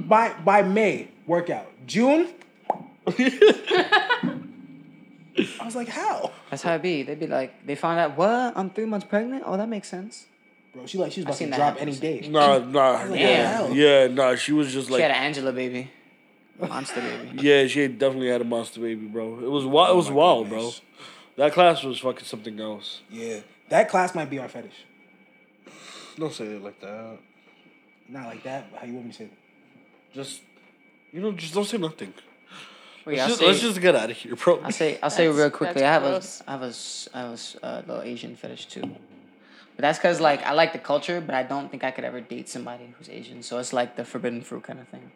By 0.00 0.34
by 0.44 0.62
May, 0.62 1.08
workout. 1.26 1.66
June. 1.86 2.28
I 5.36 5.64
was 5.64 5.74
like, 5.74 5.88
how? 5.88 6.32
That's 6.50 6.62
how 6.62 6.74
it 6.74 6.82
be. 6.82 7.02
They'd 7.02 7.18
be 7.18 7.26
like, 7.26 7.66
they 7.66 7.74
found 7.74 7.98
out, 7.98 8.16
what? 8.16 8.56
I'm 8.56 8.70
three 8.70 8.84
months 8.84 9.06
pregnant? 9.06 9.42
Oh, 9.44 9.56
that 9.56 9.68
makes 9.68 9.88
sense. 9.88 10.26
Bro, 10.72 10.86
she 10.86 10.98
like 10.98 11.12
she 11.12 11.20
was 11.20 11.26
about 11.26 11.38
to 11.38 11.46
that 11.46 11.56
drop 11.56 11.72
happen. 11.78 11.88
any 11.88 11.96
day. 11.96 12.28
Nah, 12.28 12.58
nah. 12.58 13.04
like, 13.04 13.20
yeah, 13.20 13.68
yeah, 13.68 14.06
nah. 14.08 14.34
She 14.34 14.52
was 14.52 14.72
just 14.72 14.90
like 14.90 14.98
she 14.98 15.02
had 15.02 15.12
an 15.12 15.18
Angela 15.18 15.52
baby. 15.52 15.90
Monster 16.60 17.00
baby. 17.00 17.38
yeah, 17.46 17.66
she 17.66 17.88
definitely 17.88 18.28
had 18.28 18.40
a 18.40 18.44
monster 18.44 18.80
baby, 18.80 19.06
bro. 19.06 19.40
It 19.40 19.50
was 19.50 19.64
wild. 19.64 19.90
It 19.90 19.96
was 19.96 20.10
Oh 20.10 20.14
wild, 20.14 20.48
goodness. 20.50 20.80
bro. 21.36 21.44
That 21.44 21.52
class 21.52 21.82
was 21.82 21.98
fucking 21.98 22.24
something 22.24 22.60
else. 22.60 23.00
Yeah, 23.10 23.40
that 23.68 23.88
class 23.88 24.14
might 24.14 24.30
be 24.30 24.38
our 24.38 24.48
fetish. 24.48 24.84
Don't 26.16 26.32
say 26.32 26.44
it 26.46 26.62
like 26.62 26.80
that. 26.80 27.18
Not 28.08 28.26
like 28.26 28.42
that, 28.44 28.66
how 28.76 28.86
you 28.86 28.92
want 28.94 29.06
me 29.06 29.12
to 29.12 29.18
say 29.18 29.24
it? 29.24 29.32
Just, 30.12 30.42
you 31.12 31.20
know, 31.20 31.32
just 31.32 31.54
don't 31.54 31.64
say 31.64 31.78
nothing. 31.78 32.12
Wait, 33.04 33.18
Let's 33.18 33.28
just, 33.28 33.40
say, 33.40 33.46
let's 33.46 33.60
just 33.60 33.80
get 33.80 33.94
out 33.96 34.10
of 34.10 34.16
here, 34.16 34.36
bro. 34.36 34.60
I'll 34.62 34.70
say, 34.70 34.98
I'll 35.02 35.10
say 35.10 35.26
real 35.28 35.50
quickly. 35.50 35.82
I 35.84 35.92
have 35.92 36.02
gross. 36.02 36.40
a, 36.46 36.50
I 36.50 36.52
have 36.52 36.62
a, 36.62 36.66
s- 36.66 37.08
I 37.12 37.18
have 37.20 37.30
a 37.30 37.32
s- 37.32 37.56
uh, 37.62 37.82
little 37.86 38.02
Asian 38.02 38.36
fetish 38.36 38.66
too. 38.66 38.82
But 38.82 39.82
that's 39.82 39.98
because 39.98 40.20
like 40.20 40.42
I 40.44 40.52
like 40.52 40.72
the 40.72 40.78
culture, 40.78 41.20
but 41.20 41.34
I 41.34 41.42
don't 41.42 41.68
think 41.70 41.82
I 41.84 41.90
could 41.90 42.04
ever 42.04 42.20
date 42.20 42.48
somebody 42.48 42.94
who's 42.96 43.08
Asian. 43.10 43.42
So 43.42 43.58
it's 43.58 43.72
like 43.72 43.96
the 43.96 44.04
forbidden 44.04 44.40
fruit 44.40 44.62
kind 44.62 44.78
of 44.78 44.86
thing. 44.88 45.10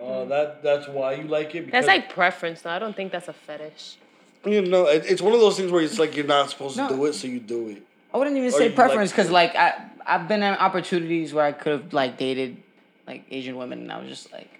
Uh, 0.00 0.24
that 0.26 0.62
that's 0.62 0.88
why 0.88 1.14
you 1.14 1.24
like 1.24 1.54
it. 1.54 1.66
Because, 1.66 1.84
That's 1.84 1.86
like 1.86 2.12
preference, 2.12 2.62
though. 2.62 2.70
I 2.70 2.78
don't 2.78 2.96
think 2.96 3.12
that's 3.12 3.28
a 3.28 3.32
fetish. 3.32 3.96
you 4.44 4.62
know, 4.62 4.86
it, 4.86 5.04
it's 5.06 5.20
one 5.20 5.34
of 5.34 5.40
those 5.40 5.56
things 5.58 5.70
where 5.70 5.82
it's 5.82 5.98
like 5.98 6.16
you're 6.16 6.26
not 6.26 6.50
supposed 6.50 6.76
No. 6.76 6.88
to 6.88 6.94
do 6.94 7.04
it, 7.06 7.12
so 7.14 7.26
you 7.28 7.40
do 7.40 7.68
it. 7.68 7.82
I 8.12 8.18
wouldn't 8.18 8.36
even 8.36 8.48
Or 8.48 8.52
say 8.52 8.64
you 8.64 8.68
like 8.70 8.76
preference 8.76 9.10
because 9.12 9.30
like 9.30 9.54
I 9.54 9.84
I've 10.06 10.26
been 10.26 10.42
in 10.42 10.54
opportunities 10.54 11.32
where 11.32 11.44
I 11.44 11.52
could 11.52 11.72
have 11.72 11.92
like 11.92 12.16
dated 12.18 12.56
like 13.06 13.24
Asian 13.30 13.56
women 13.56 13.80
and 13.80 13.92
I 13.92 13.98
was 14.00 14.08
just 14.08 14.32
like 14.32 14.50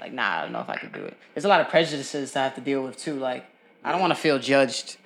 like 0.00 0.12
nah 0.12 0.38
I 0.38 0.42
don't 0.42 0.52
know 0.52 0.60
if 0.60 0.68
I 0.68 0.76
could 0.76 0.92
do 0.92 1.04
it. 1.04 1.16
There's 1.34 1.44
a 1.44 1.48
lot 1.48 1.60
of 1.60 1.68
prejudices 1.68 2.32
to 2.32 2.38
have 2.40 2.54
to 2.56 2.60
deal 2.60 2.82
with 2.82 2.96
too. 2.96 3.14
Like 3.14 3.44
I 3.84 3.92
don't 3.92 4.00
want 4.00 4.10
to 4.12 4.18
feel 4.18 4.38
judged 4.40 4.96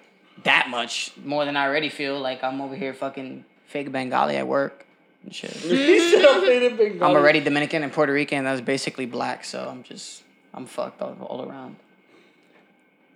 that 0.44 0.70
much 0.70 1.12
more 1.22 1.44
than 1.44 1.56
I 1.58 1.66
already 1.66 1.90
feel. 1.90 2.18
Like 2.18 2.42
I'm 2.42 2.62
over 2.62 2.74
here 2.74 2.94
fucking 2.94 3.44
fake 3.66 3.92
Bengali 3.92 4.36
at 4.36 4.46
work 4.46 4.86
and 5.24 5.34
shit. 5.34 5.54
I'm 5.54 6.40
faded 6.46 6.76
Bengali. 6.78 7.00
I'm 7.02 7.16
already 7.16 7.40
Dominican 7.40 7.82
and 7.82 7.92
Puerto 7.92 8.12
Rican. 8.12 8.44
That's 8.44 8.60
basically 8.60 9.06
black. 9.06 9.44
So 9.44 9.68
I'm 9.68 9.82
just 9.82 10.22
I'm 10.54 10.66
fucked 10.66 11.00
all, 11.02 11.16
all 11.22 11.48
around. 11.48 11.76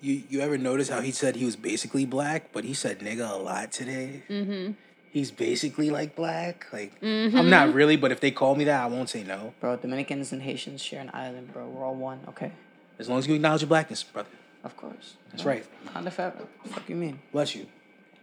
You 0.00 0.22
you 0.28 0.40
ever 0.40 0.58
notice 0.58 0.88
how 0.88 1.00
he 1.00 1.10
said 1.12 1.36
he 1.36 1.44
was 1.44 1.56
basically 1.56 2.04
black, 2.04 2.52
but 2.52 2.64
he 2.64 2.74
said 2.74 3.00
nigga 3.00 3.30
a 3.30 3.36
lot 3.36 3.72
today? 3.72 4.22
Mm-hmm. 4.28 4.72
He's 5.10 5.30
basically 5.30 5.90
like 5.90 6.14
black. 6.16 6.66
Like 6.72 6.92
I'm 7.02 7.48
not 7.48 7.72
really, 7.72 7.96
but 7.96 8.12
if 8.12 8.20
they 8.20 8.30
call 8.30 8.54
me 8.54 8.64
that, 8.64 8.82
I 8.82 8.86
won't 8.86 9.08
say 9.08 9.22
no. 9.22 9.54
Bro, 9.60 9.76
Dominicans 9.76 10.32
and 10.32 10.42
Haitians 10.42 10.82
share 10.82 11.00
an 11.00 11.10
island, 11.14 11.52
bro. 11.52 11.66
We're 11.68 11.84
all 11.84 11.94
one. 11.94 12.20
Okay, 12.30 12.52
As 12.98 13.08
long 13.08 13.18
as 13.20 13.26
you 13.26 13.34
acknowledge 13.34 13.62
your 13.62 13.68
blackness, 13.68 14.02
brother. 14.02 14.28
of 14.64 14.76
course. 14.76 15.14
That's 15.30 15.44
right. 15.44 15.64
Honda 15.92 16.10
forever. 16.10 16.46
Fuck 16.66 16.88
you 16.88 16.96
mean? 16.96 17.20
Bless 17.32 17.54
you. 17.54 17.66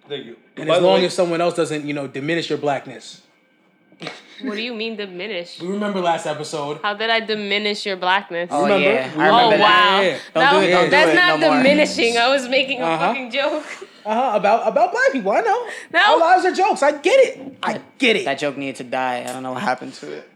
Thank 0.10 0.26
you. 0.26 0.36
And 0.58 0.68
By 0.68 0.78
as 0.78 0.84
long 0.84 1.00
way- 1.00 1.06
as 1.06 1.14
someone 1.14 1.40
else 1.42 1.56
doesn't, 1.56 1.86
you 1.86 1.94
know, 1.94 2.08
diminish 2.08 2.50
your 2.50 2.58
blackness. 2.60 3.22
What 4.44 4.56
do 4.56 4.62
you 4.64 4.74
mean 4.74 4.96
diminish? 4.96 5.60
We 5.62 5.68
remember 5.68 6.00
last 6.02 6.26
episode. 6.26 6.80
How 6.82 6.96
did 6.96 7.10
I 7.12 7.20
diminish 7.20 7.86
your 7.86 7.96
blackness? 7.98 8.50
Oh 8.52 8.64
Remember? 8.64 8.84
yeah, 8.90 9.16
We 9.16 9.22
I 9.24 9.30
Oh 9.30 9.50
that. 9.52 9.60
wow! 9.60 10.02
yeah. 10.02 10.18
Don't 10.34 10.42
That 10.44 10.52
do 10.52 10.60
it, 10.66 10.72
don't 10.72 10.84
do 10.86 10.90
that's 10.90 11.12
it 11.12 11.16
not 11.16 11.40
no 11.40 11.48
more. 11.48 11.58
diminishing. 11.64 12.18
I 12.18 12.28
was 12.30 12.48
making 12.48 12.82
a 12.82 12.86
Uh-huh. 12.86 13.08
fucking 13.08 13.30
joke. 13.32 13.66
Uh 14.04 14.14
huh. 14.16 14.38
About 14.38 14.68
about 14.68 14.92
black 14.92 15.12
people. 15.12 15.32
I 15.32 15.42
know. 15.42 15.68
No. 15.94 16.00
Our 16.00 16.20
lives 16.20 16.46
are 16.46 16.54
jokes. 16.54 16.82
I 16.82 16.92
get 16.98 17.20
it. 17.20 17.58
I 17.62 17.82
get 18.00 18.16
it. 18.16 18.26
That 18.26 18.40
joke 18.40 18.58
needed 18.58 18.78
to 18.78 18.84
die. 18.84 19.24
I 19.28 19.32
don't 19.32 19.44
know 19.44 19.52
what 19.54 19.62
happened 19.62 19.94
to 19.96 20.12
it. 20.12 20.30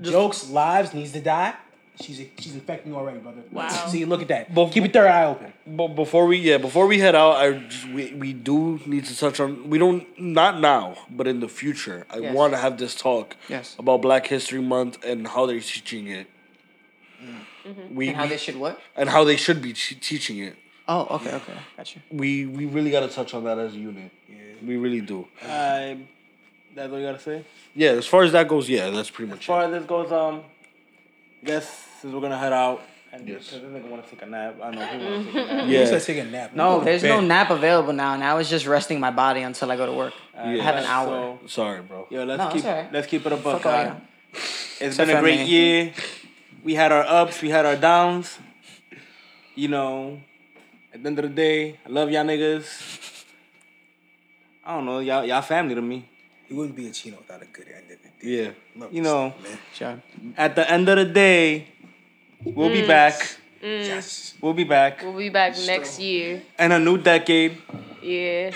jokes, 0.00 0.50
lives 0.50 0.92
needs 0.92 1.12
to 1.12 1.20
die. 1.20 1.54
She's 2.00 2.24
she's 2.38 2.54
infecting 2.54 2.90
you 2.92 2.98
already, 2.98 3.18
brother. 3.18 3.42
Wow. 3.52 3.68
See, 3.88 4.04
look 4.06 4.22
at 4.22 4.28
that. 4.28 4.52
Bef- 4.54 4.72
Keep 4.72 4.84
your 4.84 4.92
third 4.92 5.08
eye 5.08 5.24
open. 5.26 5.52
But 5.66 5.88
before 5.88 6.26
we 6.26 6.38
yeah, 6.38 6.56
before 6.58 6.86
we 6.86 6.98
head 6.98 7.14
out, 7.14 7.36
I 7.36 7.52
just, 7.52 7.86
we 7.88 8.14
we 8.14 8.32
do 8.32 8.80
need 8.86 9.04
to 9.04 9.16
touch 9.16 9.38
on 9.40 9.68
we 9.68 9.78
don't 9.78 10.06
not 10.18 10.58
now, 10.60 10.96
but 11.10 11.26
in 11.28 11.40
the 11.40 11.48
future. 11.48 12.06
I 12.10 12.18
Yes. 12.18 12.34
want 12.34 12.54
to 12.54 12.58
have 12.58 12.78
this 12.78 12.94
talk 12.94 13.36
Yes. 13.48 13.76
about 13.78 14.00
Black 14.02 14.26
History 14.26 14.62
Month 14.62 15.04
and 15.04 15.28
how 15.28 15.44
they're 15.46 15.60
teaching 15.60 16.06
it. 16.08 16.26
We, 17.92 18.08
And 18.08 18.16
how 18.16 18.26
they 18.26 18.36
should 18.36 18.56
what? 18.56 18.80
and 18.96 19.08
how 19.08 19.22
they 19.22 19.36
should 19.36 19.62
be 19.62 19.72
te- 19.72 19.94
teaching 19.94 20.38
it. 20.38 20.56
Oh, 20.88 21.06
okay, 21.16 21.32
okay, 21.34 21.52
got 21.76 21.94
you. 21.94 22.00
We 22.10 22.46
we 22.46 22.66
really 22.66 22.90
got 22.90 23.00
to 23.00 23.08
touch 23.08 23.34
on 23.34 23.44
that 23.44 23.58
as 23.58 23.74
a 23.74 23.78
unit. 23.78 24.10
Yeah. 24.28 24.36
We 24.66 24.76
really 24.76 25.00
do. 25.00 25.28
I, 25.42 25.98
that's 26.74 26.90
all 26.92 26.98
you 26.98 27.06
gotta 27.06 27.20
say. 27.20 27.44
Yeah, 27.74 27.90
as 27.90 28.06
far 28.06 28.22
as 28.24 28.32
that 28.32 28.48
goes, 28.48 28.68
yeah, 28.68 28.90
that's 28.90 29.10
pretty 29.10 29.30
As 29.30 29.36
much 29.36 29.42
As 29.44 29.46
far 29.46 29.62
it. 29.62 29.66
as 29.66 29.72
this 29.74 29.84
goes, 29.86 30.10
um, 30.10 30.42
I 31.42 31.46
guess 31.46 31.86
since 32.00 32.14
we're 32.14 32.20
gonna 32.20 32.38
head 32.38 32.52
out, 32.52 32.82
and 33.12 33.28
Yes. 33.28 33.50
because 33.50 33.62
this 33.62 33.70
nigga 33.82 33.88
wanna 33.88 34.02
take 34.02 34.22
a 34.22 34.26
nap, 34.26 34.56
I 34.62 34.70
know 34.70 34.86
he 34.86 34.96
wanna 34.98 35.16
mm-hmm. 35.18 35.32
take 35.32 35.50
a 35.50 35.54
nap. 35.54 35.66
You 35.66 35.78
Yeah. 35.78 35.84
said 35.86 36.02
take 36.02 36.18
a 36.18 36.24
nap. 36.24 36.54
No, 36.54 36.78
Go 36.78 36.84
there's 36.84 37.02
no 37.02 37.20
nap 37.20 37.50
available 37.50 37.92
now. 37.92 38.16
Now 38.16 38.38
it's 38.38 38.48
just 38.48 38.66
resting 38.66 39.00
my 39.00 39.10
body 39.10 39.42
until 39.42 39.70
I 39.70 39.76
go 39.76 39.86
to 39.86 39.92
work. 39.92 40.14
Yeah. 40.34 40.42
I 40.42 40.56
have 40.62 40.76
an 40.76 40.84
hour. 40.84 41.38
So, 41.42 41.46
Sorry, 41.48 41.82
bro. 41.82 42.06
yo, 42.10 42.24
let's 42.24 42.38
No, 42.38 42.44
it's 42.46 42.54
keep 42.54 42.64
alright. 42.64 42.92
let's 42.92 43.06
keep 43.06 43.26
it 43.26 43.32
a 43.32 43.36
buck. 43.36 43.62
Fuck 43.62 43.66
all 43.66 43.84
guy. 43.84 44.00
It's 44.32 44.80
Except 44.80 45.08
been 45.08 45.16
a 45.16 45.20
great 45.20 45.40
me. 45.40 45.46
year. 45.46 45.92
We 46.64 46.74
had 46.74 46.92
our 46.92 47.04
ups, 47.04 47.42
we 47.42 47.50
had 47.50 47.66
our 47.66 47.76
downs. 47.76 48.38
You 49.54 49.68
know, 49.68 50.20
at 50.94 51.02
the 51.02 51.06
end 51.08 51.18
of 51.18 51.24
the 51.24 51.28
day, 51.34 51.78
I 51.84 51.88
love 51.90 52.10
y'all 52.10 52.24
niggas. 52.24 53.24
I 54.64 54.74
don't 54.76 54.86
know, 54.86 55.00
y'all 55.00 55.24
y'all 55.24 55.42
family 55.42 55.74
to 55.74 55.82
me. 55.82 56.08
You 56.52 56.58
wouldn't 56.58 56.76
be 56.76 56.86
a 56.86 56.90
Chino 56.90 57.16
without 57.16 57.40
a 57.40 57.46
good 57.46 57.64
end 57.74 57.90
of 57.90 57.96
the 58.02 58.08
day. 58.20 58.44
Yeah. 58.44 58.50
Love 58.76 58.92
You 58.92 59.00
know. 59.00 59.32
stuff, 59.72 59.96
man. 60.20 60.34
At 60.36 60.54
the 60.54 60.70
end 60.70 60.86
of 60.86 60.98
the 60.98 61.06
day, 61.06 61.68
we'll 62.44 62.68
be 62.68 62.82
mm. 62.82 62.86
back. 62.86 63.14
Mm. 63.62 63.88
Yes. 63.88 64.34
We'll 64.38 64.52
be 64.52 64.64
back. 64.64 65.00
We'll 65.02 65.16
be 65.16 65.30
back 65.30 65.56
next 65.64 65.98
year. 65.98 66.42
And 66.58 66.74
a 66.74 66.78
new 66.78 66.98
decade. 66.98 67.56
Yeah. 68.02 68.52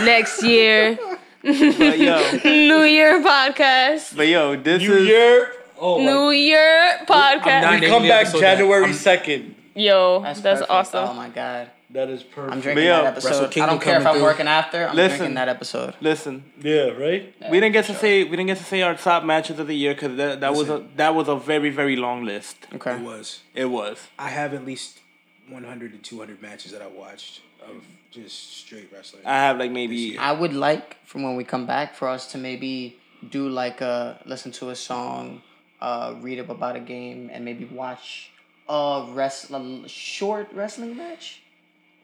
next 0.00 0.42
year, 0.42 0.96
But 1.42 1.98
yo, 1.98 2.16
New 2.44 2.82
Year 2.88 3.20
podcast. 3.20 4.16
but 4.16 4.26
yo, 4.26 4.56
this 4.56 4.80
New 4.80 4.94
is 4.94 5.06
Year. 5.06 5.52
Oh, 5.78 5.98
my 5.98 6.04
New 6.06 6.30
Year 6.30 7.04
podcast. 7.06 7.60
not- 7.60 7.80
we 7.80 7.88
come 7.88 8.08
back. 8.08 8.32
January 8.32 8.94
second. 8.94 9.54
Yo, 9.74 10.22
That's, 10.22 10.40
that's, 10.40 10.62
awesome. 10.70 11.10
Oh 11.10 11.12
my 11.12 11.28
god. 11.28 11.68
That 11.90 12.10
is 12.10 12.22
perfect. 12.22 12.52
I'm 12.52 12.60
drinking 12.60 12.84
yo, 12.84 13.02
that 13.02 13.14
Wrestle 13.14 13.44
episode. 13.44 13.62
I 13.62 13.66
don't 13.66 13.80
care 13.80 13.98
if 13.98 14.06
I'm 14.06 14.14
through. 14.16 14.22
working 14.22 14.46
after. 14.46 14.88
I'm 14.88 14.94
Listen. 14.94 15.18
drinking 15.18 15.34
that 15.36 15.48
episode. 15.48 15.94
listen. 16.00 16.44
Yeah, 16.60 16.88
right. 16.90 17.34
We 17.50 17.60
didn't 17.60 17.72
get 17.72 17.86
to 17.86 17.94
say 17.94 18.24
we 18.24 18.30
didn't 18.30 18.48
get 18.48 18.58
to 18.58 18.64
say 18.64 18.82
our 18.82 18.94
top 18.94 19.24
matches 19.24 19.58
of 19.58 19.66
the 19.66 19.74
year 19.74 19.94
because 19.94 20.16
that, 20.16 20.40
that 20.40 20.52
was 20.54 20.68
a 20.68 20.86
that 20.96 21.14
was 21.14 21.28
a 21.28 21.36
very 21.36 21.70
very 21.70 21.96
long 21.96 22.24
list. 22.24 22.66
Okay. 22.74 22.96
It 22.96 23.00
was. 23.00 23.40
It 23.54 23.66
was. 23.66 24.08
I 24.18 24.28
have 24.28 24.52
at 24.52 24.66
least 24.66 25.00
100 25.48 25.92
to 25.92 25.98
200 25.98 26.42
matches 26.42 26.72
that 26.72 26.82
I 26.82 26.88
watched 26.88 27.40
of 27.62 27.82
just 28.10 28.56
straight 28.58 28.90
wrestling. 28.92 29.22
I 29.24 29.36
have 29.36 29.58
like 29.58 29.70
maybe 29.70 30.18
I 30.18 30.32
would 30.32 30.52
like 30.52 30.96
from 31.06 31.22
when 31.22 31.36
we 31.36 31.44
come 31.44 31.66
back 31.66 31.94
for 31.94 32.08
us 32.08 32.32
to 32.32 32.38
maybe 32.38 32.98
do 33.30 33.48
like 33.48 33.80
a 33.80 34.20
listen 34.26 34.52
to 34.52 34.70
a 34.70 34.76
song, 34.76 35.42
uh, 35.80 36.14
read 36.20 36.38
up 36.38 36.48
about 36.50 36.76
a 36.76 36.80
game, 36.80 37.30
and 37.32 37.44
maybe 37.44 37.64
watch 37.64 38.30
a 38.68 39.06
rest 39.10 39.50
a 39.50 39.88
short 39.88 40.48
wrestling 40.52 40.96
match, 40.96 41.42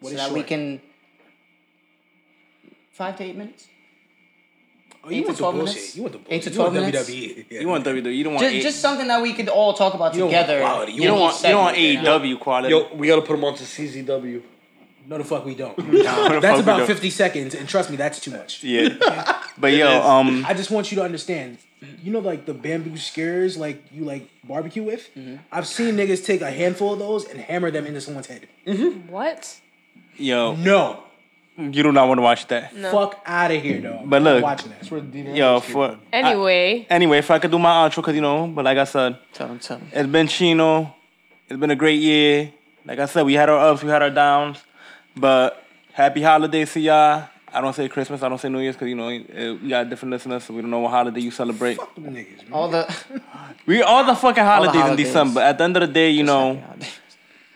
What 0.05 0.11
so 0.11 0.17
is 0.17 0.23
that 0.23 0.33
we 0.33 0.43
can 0.43 0.81
five 2.93 3.17
to 3.17 3.25
eight 3.25 3.37
minutes. 3.37 3.69
oh, 5.03 5.11
you 5.11 5.17
eight 5.29 5.37
to 5.37 5.43
want 5.43 5.57
the 5.57 5.63
bullshit. 5.63 5.75
minutes? 5.77 5.97
You 5.97 6.03
want 6.03 6.13
the 6.13 6.19
bullshit. 6.19 6.33
Eight 6.35 6.43
to 6.43 6.51
You 6.51 6.59
want 6.61 6.75
minutes? 6.75 7.11
WWE. 7.11 7.47
Yeah. 7.51 7.61
you 7.65 7.69
want 7.69 7.85
WWE. 7.87 8.17
You 8.17 8.25
don't 8.25 8.35
want 8.35 8.45
Just, 8.45 8.55
A- 8.57 8.63
just 8.63 8.81
something 8.81 9.07
that 9.09 9.23
we 9.23 9.33
could 9.33 9.49
all 9.49 9.73
talk 9.73 9.95
about 9.95 10.15
You 10.15 10.21
don't 10.21 10.33
want 10.33 10.47
together. 10.47 10.61
quality. 10.61 10.93
you 10.93 11.03
don't 11.05 11.21
want 11.21 11.43
you 11.43 11.49
don't 11.49 11.61
want 11.65 11.77
segment, 11.77 11.97
you 11.97 12.03
know? 12.03 12.19
AEW 12.21 12.41
quality. 12.41 12.69
Yo, 12.75 12.95
we 12.95 13.07
gotta 13.09 13.23
put 13.23 13.33
them 13.37 13.45
onto 13.45 13.65
CZW. 13.65 14.43
No, 15.07 15.19
the 15.19 15.25
fuck 15.25 15.45
we 15.45 15.55
don't. 15.55 15.77
the 15.93 16.39
that's 16.41 16.61
about 16.61 16.79
don't. 16.79 16.87
50 16.87 17.11
seconds, 17.11 17.55
and 17.55 17.69
trust 17.69 17.91
me, 17.91 17.97
that's 17.97 18.21
too 18.21 18.31
much. 18.31 18.63
yeah. 18.63 19.43
but 19.59 19.73
yo, 19.73 20.01
um, 20.03 20.45
I 20.47 20.55
just 20.55 20.71
want 20.71 20.91
you 20.91 20.97
to 20.97 21.03
understand. 21.03 21.59
You 22.03 22.11
know, 22.13 22.21
like 22.21 22.47
the 22.47 22.55
bamboo 22.55 22.97
skewers, 22.97 23.59
like 23.59 23.83
you 23.93 24.05
like 24.05 24.31
barbecue 24.45 24.83
with. 24.83 25.11
I've 25.53 25.67
seen 25.67 25.97
niggas 25.97 26.25
take 26.25 26.41
a 26.41 26.51
handful 26.51 26.95
of 26.95 26.99
those 26.99 27.27
and 27.29 27.39
hammer 27.39 27.71
them 27.71 27.85
into 27.87 28.01
someone's 28.01 28.27
head. 28.29 28.49
What? 29.09 29.61
Yo, 30.17 30.55
No, 30.57 31.03
you 31.57 31.83
do 31.83 31.93
not 31.93 32.09
want 32.09 32.19
to 32.19 32.23
watch 32.23 32.47
that. 32.49 32.75
No. 32.77 32.91
fuck 32.91 33.21
out 33.25 33.51
of 33.51 33.63
here, 33.63 33.81
dog. 33.81 34.09
But 34.09 34.17
I'm 34.17 34.25
look. 34.25 34.43
watching 34.43 34.73
that. 34.73 35.37
Yo, 35.37 35.61
for 35.61 35.99
Anyway, 36.13 36.87
anyway, 36.91 37.19
if 37.19 37.31
I 37.31 37.39
could 37.39 37.51
do 37.51 37.59
my 37.59 37.71
outro, 37.89 38.03
cause 38.03 38.15
you 38.15 38.21
know, 38.21 38.47
but 38.49 38.65
like 38.65 38.79
I 38.79 38.85
said, 38.85 39.19
Tell 39.33 39.49
them, 39.49 39.59
tell 39.59 39.79
them. 39.79 39.89
it's 39.93 40.09
been 40.09 40.27
Chino. 40.29 40.95
It's 41.49 41.61
been 41.61 41.71
a 41.71 41.77
great 41.77 42.01
year. 42.01 42.53
Like 42.87 42.99
I 42.99 43.07
said, 43.07 43.25
we 43.25 43.35
had 43.35 43.49
our 43.49 43.59
ups, 43.71 43.83
we 43.83 43.91
had 43.91 44.03
our 44.03 44.11
downs, 44.11 44.59
but 45.17 45.63
happy 45.93 46.23
holidays 46.23 46.73
to 46.75 46.81
y'all. 46.81 47.29
I 47.53 47.61
don't 47.61 47.73
say 47.73 47.89
Christmas, 47.89 48.21
I 48.23 48.29
don't 48.29 48.39
say 48.41 48.49
New 48.49 48.59
Year's, 48.59 48.75
cause 48.75 48.89
you 48.89 48.97
know 48.97 49.09
eh, 49.09 49.53
we 49.63 49.69
got 49.69 49.89
different 49.89 50.11
listeners, 50.11 50.43
so 50.43 50.53
we 50.55 50.61
don't 50.61 50.71
know 50.71 50.81
what 50.81 50.91
holiday 50.91 51.21
you 51.21 51.31
celebrate. 51.31 51.77
Fuck 51.77 51.95
them 51.95 52.05
niggas, 52.07 52.43
man. 52.43 52.53
All 52.53 52.69
the 52.69 52.93
We 53.67 53.81
all 53.81 54.05
the 54.05 54.17
fucking 54.17 54.43
holidays, 54.43 54.75
in 54.75 54.81
holidays. 54.81 55.07
December. 55.07 55.41
At 55.41 55.59
the 55.59 55.65
end 55.65 55.77
of 55.77 55.83
the 55.83 55.87
day, 55.93 56.11
you 56.11 56.25
know, 56.25 56.61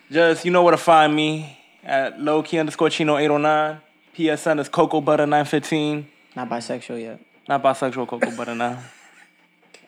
just 0.09 0.45
you 0.45 0.51
know 0.51 0.63
where 0.63 0.71
to 0.71 0.77
find 0.77 1.13
me. 1.13 1.58
At 1.83 2.19
low 2.19 2.43
key 2.43 2.59
underscore 2.59 2.89
chino 2.89 3.17
809. 3.17 3.81
PSN 4.15 4.59
is 4.59 4.69
Cocoa 4.69 5.01
Butter 5.01 5.25
915. 5.25 6.07
Not 6.35 6.49
bisexual 6.49 7.01
yet. 7.01 7.19
Not 7.47 7.63
bisexual 7.63 8.07
Cocoa 8.07 8.31
Butter 8.35 8.55
now. 8.55 8.79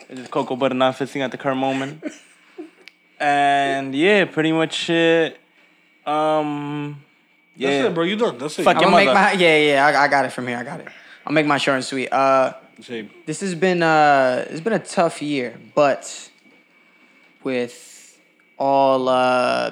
It's 0.09 0.19
just 0.19 0.31
Cocoa 0.31 0.55
Butter 0.55 0.76
915 0.76 1.22
at 1.22 1.31
the 1.31 1.38
current 1.38 1.59
moment. 1.59 2.03
And 3.19 3.93
yeah, 3.93 4.26
pretty 4.26 4.51
much 4.51 4.89
it. 4.89 5.39
Um, 6.05 7.01
yeah. 7.55 7.69
That's 7.69 7.85
it, 7.89 7.93
bro. 7.93 8.03
You 8.05 8.15
done. 8.15 8.38
That's 8.38 8.57
it. 8.57 8.63
Fuck 8.63 8.77
I'm 8.77 8.81
your 8.81 8.91
gonna 8.91 9.05
make 9.05 9.13
mother. 9.13 9.19
my 9.19 9.31
yeah 9.34 9.57
yeah. 9.57 9.85
I, 9.85 10.03
I 10.05 10.07
got 10.07 10.26
it 10.26 10.31
from 10.31 10.47
here. 10.47 10.57
I 10.57 10.63
got 10.63 10.80
it. 10.80 10.88
I'll 11.26 11.34
make 11.34 11.45
my 11.45 11.57
short 11.59 11.76
and 11.76 11.85
sweet. 11.85 12.11
Uh, 12.11 12.53
Same. 12.81 13.11
this 13.27 13.41
has 13.41 13.53
been 13.53 13.84
uh 13.84 14.45
it's 14.49 14.61
been 14.61 14.73
a 14.73 14.80
tough 14.80 15.22
year, 15.22 15.55
but 15.76 16.30
with 17.43 18.19
all 18.57 19.07
uh 19.07 19.72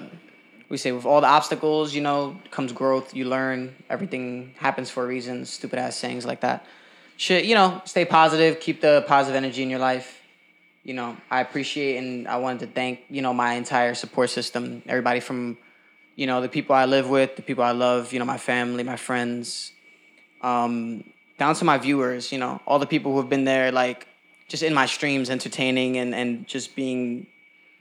we 0.70 0.78
say 0.78 0.92
with 0.92 1.06
all 1.06 1.20
the 1.20 1.28
obstacles, 1.28 1.96
you 1.96 2.02
know, 2.02 2.40
comes 2.52 2.72
growth. 2.72 3.16
You 3.16 3.26
learn. 3.26 3.76
Everything 3.90 4.54
happens 4.58 4.90
for 4.90 5.04
a 5.04 5.08
reason. 5.08 5.46
Stupid 5.46 5.80
ass 5.80 5.96
sayings 5.96 6.26
like 6.26 6.42
that. 6.42 6.66
Shit, 7.18 7.46
you 7.46 7.56
know, 7.56 7.82
stay 7.86 8.06
positive. 8.06 8.60
Keep 8.60 8.82
the 8.82 9.04
positive 9.08 9.36
energy 9.36 9.64
in 9.64 9.70
your 9.70 9.80
life. 9.80 10.22
You 10.84 10.94
know, 10.94 11.18
I 11.30 11.42
appreciate 11.42 11.98
and 11.98 12.28
I 12.28 12.38
wanted 12.38 12.60
to 12.60 12.68
thank 12.68 13.02
you 13.10 13.22
know 13.22 13.34
my 13.34 13.54
entire 13.54 13.96
support 13.96 14.30
system. 14.30 14.84
Everybody 14.88 15.20
from 15.20 15.58
you 16.16 16.28
know 16.28 16.40
the 16.40 16.48
people 16.48 16.76
I 16.76 16.86
live 16.86 17.10
with, 17.10 17.36
the 17.36 17.42
people 17.42 17.64
I 17.64 17.72
love. 17.72 18.14
You 18.14 18.20
know, 18.20 18.26
my 18.26 18.38
family, 18.38 18.84
my 18.84 18.96
friends. 18.96 19.74
Um, 20.42 21.04
down 21.38 21.56
to 21.56 21.66
my 21.66 21.78
viewers, 21.78 22.32
you 22.32 22.38
know, 22.38 22.62
all 22.66 22.80
the 22.80 22.86
people 22.86 23.12
who 23.12 23.18
have 23.18 23.30
been 23.30 23.44
there, 23.44 23.72
like 23.72 24.08
just 24.48 24.64
in 24.64 24.74
my 24.74 24.86
streams, 24.86 25.30
entertaining 25.30 25.98
and 25.98 26.14
and 26.14 26.48
just 26.48 26.76
being 26.76 27.28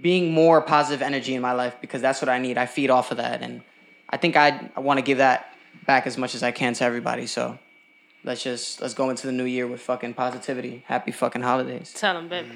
being 0.00 0.32
more 0.32 0.60
positive 0.60 1.02
energy 1.02 1.34
in 1.34 1.42
my 1.42 1.52
life 1.52 1.76
because 1.80 2.00
that's 2.00 2.22
what 2.22 2.28
I 2.28 2.38
need. 2.38 2.58
I 2.58 2.66
feed 2.66 2.90
off 2.90 3.10
of 3.10 3.16
that, 3.16 3.42
and 3.42 3.62
I 4.08 4.16
think 4.16 4.36
I 4.36 4.70
I 4.76 4.80
want 4.80 4.98
to 4.98 5.02
give 5.02 5.18
that 5.18 5.52
back 5.86 6.06
as 6.06 6.16
much 6.16 6.34
as 6.34 6.42
I 6.42 6.50
can 6.50 6.74
to 6.74 6.84
everybody. 6.84 7.26
So 7.26 7.58
let's 8.24 8.42
just 8.42 8.80
let's 8.80 8.94
go 8.94 9.10
into 9.10 9.26
the 9.26 9.32
new 9.32 9.44
year 9.44 9.66
with 9.66 9.80
fucking 9.80 10.14
positivity. 10.14 10.84
Happy 10.86 11.10
fucking 11.10 11.42
holidays. 11.42 11.92
Tell 11.94 12.14
them, 12.14 12.28
babe. 12.28 12.46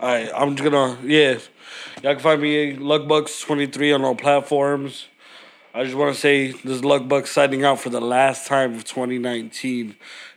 All 0.00 0.08
right, 0.08 0.30
I'm 0.34 0.56
just 0.56 0.70
gonna 0.70 0.98
yeah. 1.04 1.38
Y'all 2.02 2.14
can 2.14 2.18
find 2.18 2.42
me 2.42 2.76
Luckbucks23 2.76 3.94
on 3.94 4.04
all 4.04 4.14
platforms. 4.14 5.08
I 5.74 5.84
just 5.84 5.96
want 5.96 6.14
to 6.14 6.20
say 6.20 6.48
this 6.48 6.64
is 6.64 6.82
Luckbucks 6.82 7.28
signing 7.28 7.64
out 7.64 7.80
for 7.80 7.88
the 7.88 8.00
last 8.00 8.46
time 8.46 8.74
of 8.74 8.84
2019. 8.84 9.94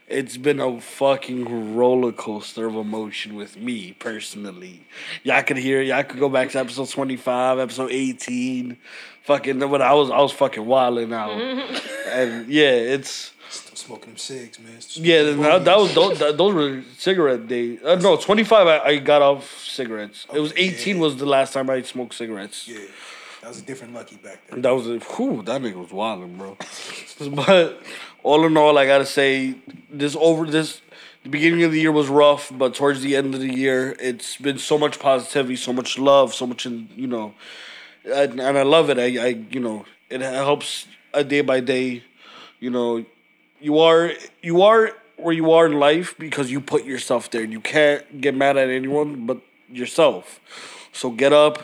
It's 0.07 0.37
been 0.37 0.59
a 0.59 0.79
fucking 0.79 1.75
roller 1.75 2.11
coaster 2.11 2.67
of 2.67 2.75
emotion 2.75 3.35
with 3.35 3.57
me 3.57 3.93
personally. 3.97 4.81
Y'all 5.23 5.41
could 5.41 5.57
hear, 5.57 5.81
y'all 5.81 6.03
could 6.03 6.19
go 6.19 6.29
back 6.29 6.51
to 6.51 6.59
episode 6.59 6.89
25, 6.89 7.57
episode 7.57 7.89
18. 7.91 8.77
Fucking, 9.23 9.67
when 9.67 9.81
I 9.81 9.93
was, 9.95 10.11
I 10.11 10.21
was 10.21 10.31
fucking 10.31 10.63
wilding 10.63 11.11
out. 11.11 11.31
and 12.11 12.47
yeah, 12.47 12.69
it's. 12.69 13.31
Still 13.49 13.75
smoking 13.75 14.09
them 14.09 14.17
cigs, 14.17 14.59
man. 14.59 14.79
Still 14.79 15.03
Yeah, 15.03 15.23
smoking 15.23 15.41
that, 15.41 15.65
that 15.65 15.77
was 15.77 15.95
those, 15.95 16.19
those 16.19 16.53
were 16.53 16.83
cigarette 16.97 17.47
days. 17.47 17.79
Uh, 17.83 17.95
no, 17.95 18.15
twenty 18.17 18.43
five. 18.43 18.67
I, 18.67 18.79
I 18.79 18.97
got 18.97 19.21
off 19.21 19.59
cigarettes. 19.59 20.27
It 20.33 20.39
was 20.39 20.51
eighteen. 20.57 20.99
Was 20.99 21.15
the 21.15 21.25
last 21.25 21.53
time 21.53 21.69
I 21.69 21.81
smoked 21.83 22.15
cigarettes. 22.15 22.67
Yeah, 22.67 22.79
that 23.41 23.49
was 23.49 23.59
a 23.59 23.61
different 23.61 23.93
lucky 23.93 24.17
back 24.17 24.45
then. 24.47 24.61
That 24.61 24.71
was 24.71 24.87
a 24.87 24.97
whew, 24.97 25.43
that 25.43 25.61
nigga 25.61 25.75
was 25.75 25.91
wilding, 25.91 26.37
bro. 26.37 26.57
but 27.45 27.81
all 28.25 28.43
in 28.43 28.57
all, 28.57 28.75
I 28.79 28.87
gotta 28.87 29.05
say 29.05 29.53
this 29.91 30.15
over 30.19 30.47
this. 30.47 30.81
The 31.21 31.29
beginning 31.29 31.61
of 31.63 31.71
the 31.71 31.79
year 31.79 31.91
was 31.91 32.07
rough, 32.07 32.51
but 32.51 32.73
towards 32.73 33.01
the 33.01 33.15
end 33.15 33.35
of 33.35 33.39
the 33.39 33.53
year, 33.53 33.95
it's 33.99 34.37
been 34.37 34.57
so 34.57 34.79
much 34.79 34.97
positivity, 34.99 35.55
so 35.55 35.71
much 35.71 35.99
love, 35.99 36.33
so 36.33 36.47
much, 36.47 36.65
in, 36.65 36.89
you 36.95 37.05
know, 37.05 37.35
and, 38.03 38.39
and 38.39 38.57
I 38.57 38.63
love 38.63 38.89
it. 38.89 38.97
I, 38.97 39.23
I, 39.23 39.27
you 39.51 39.59
know, 39.59 39.85
it 40.09 40.21
helps 40.21 40.87
a 41.13 41.23
day 41.23 41.41
by 41.41 41.59
day. 41.59 42.03
You 42.59 42.71
know, 42.71 43.05
you 43.61 43.77
are 43.77 44.11
you 44.41 44.63
are 44.63 44.93
where 45.17 45.33
you 45.33 45.51
are 45.51 45.67
in 45.67 45.73
life 45.79 46.15
because 46.17 46.49
you 46.49 46.61
put 46.61 46.83
yourself 46.83 47.29
there. 47.29 47.43
You 47.43 47.59
can't 47.59 48.21
get 48.21 48.35
mad 48.35 48.57
at 48.57 48.69
anyone 48.69 49.27
but 49.27 49.39
yourself. 49.69 50.39
So 50.93 51.11
get 51.11 51.31
up, 51.31 51.61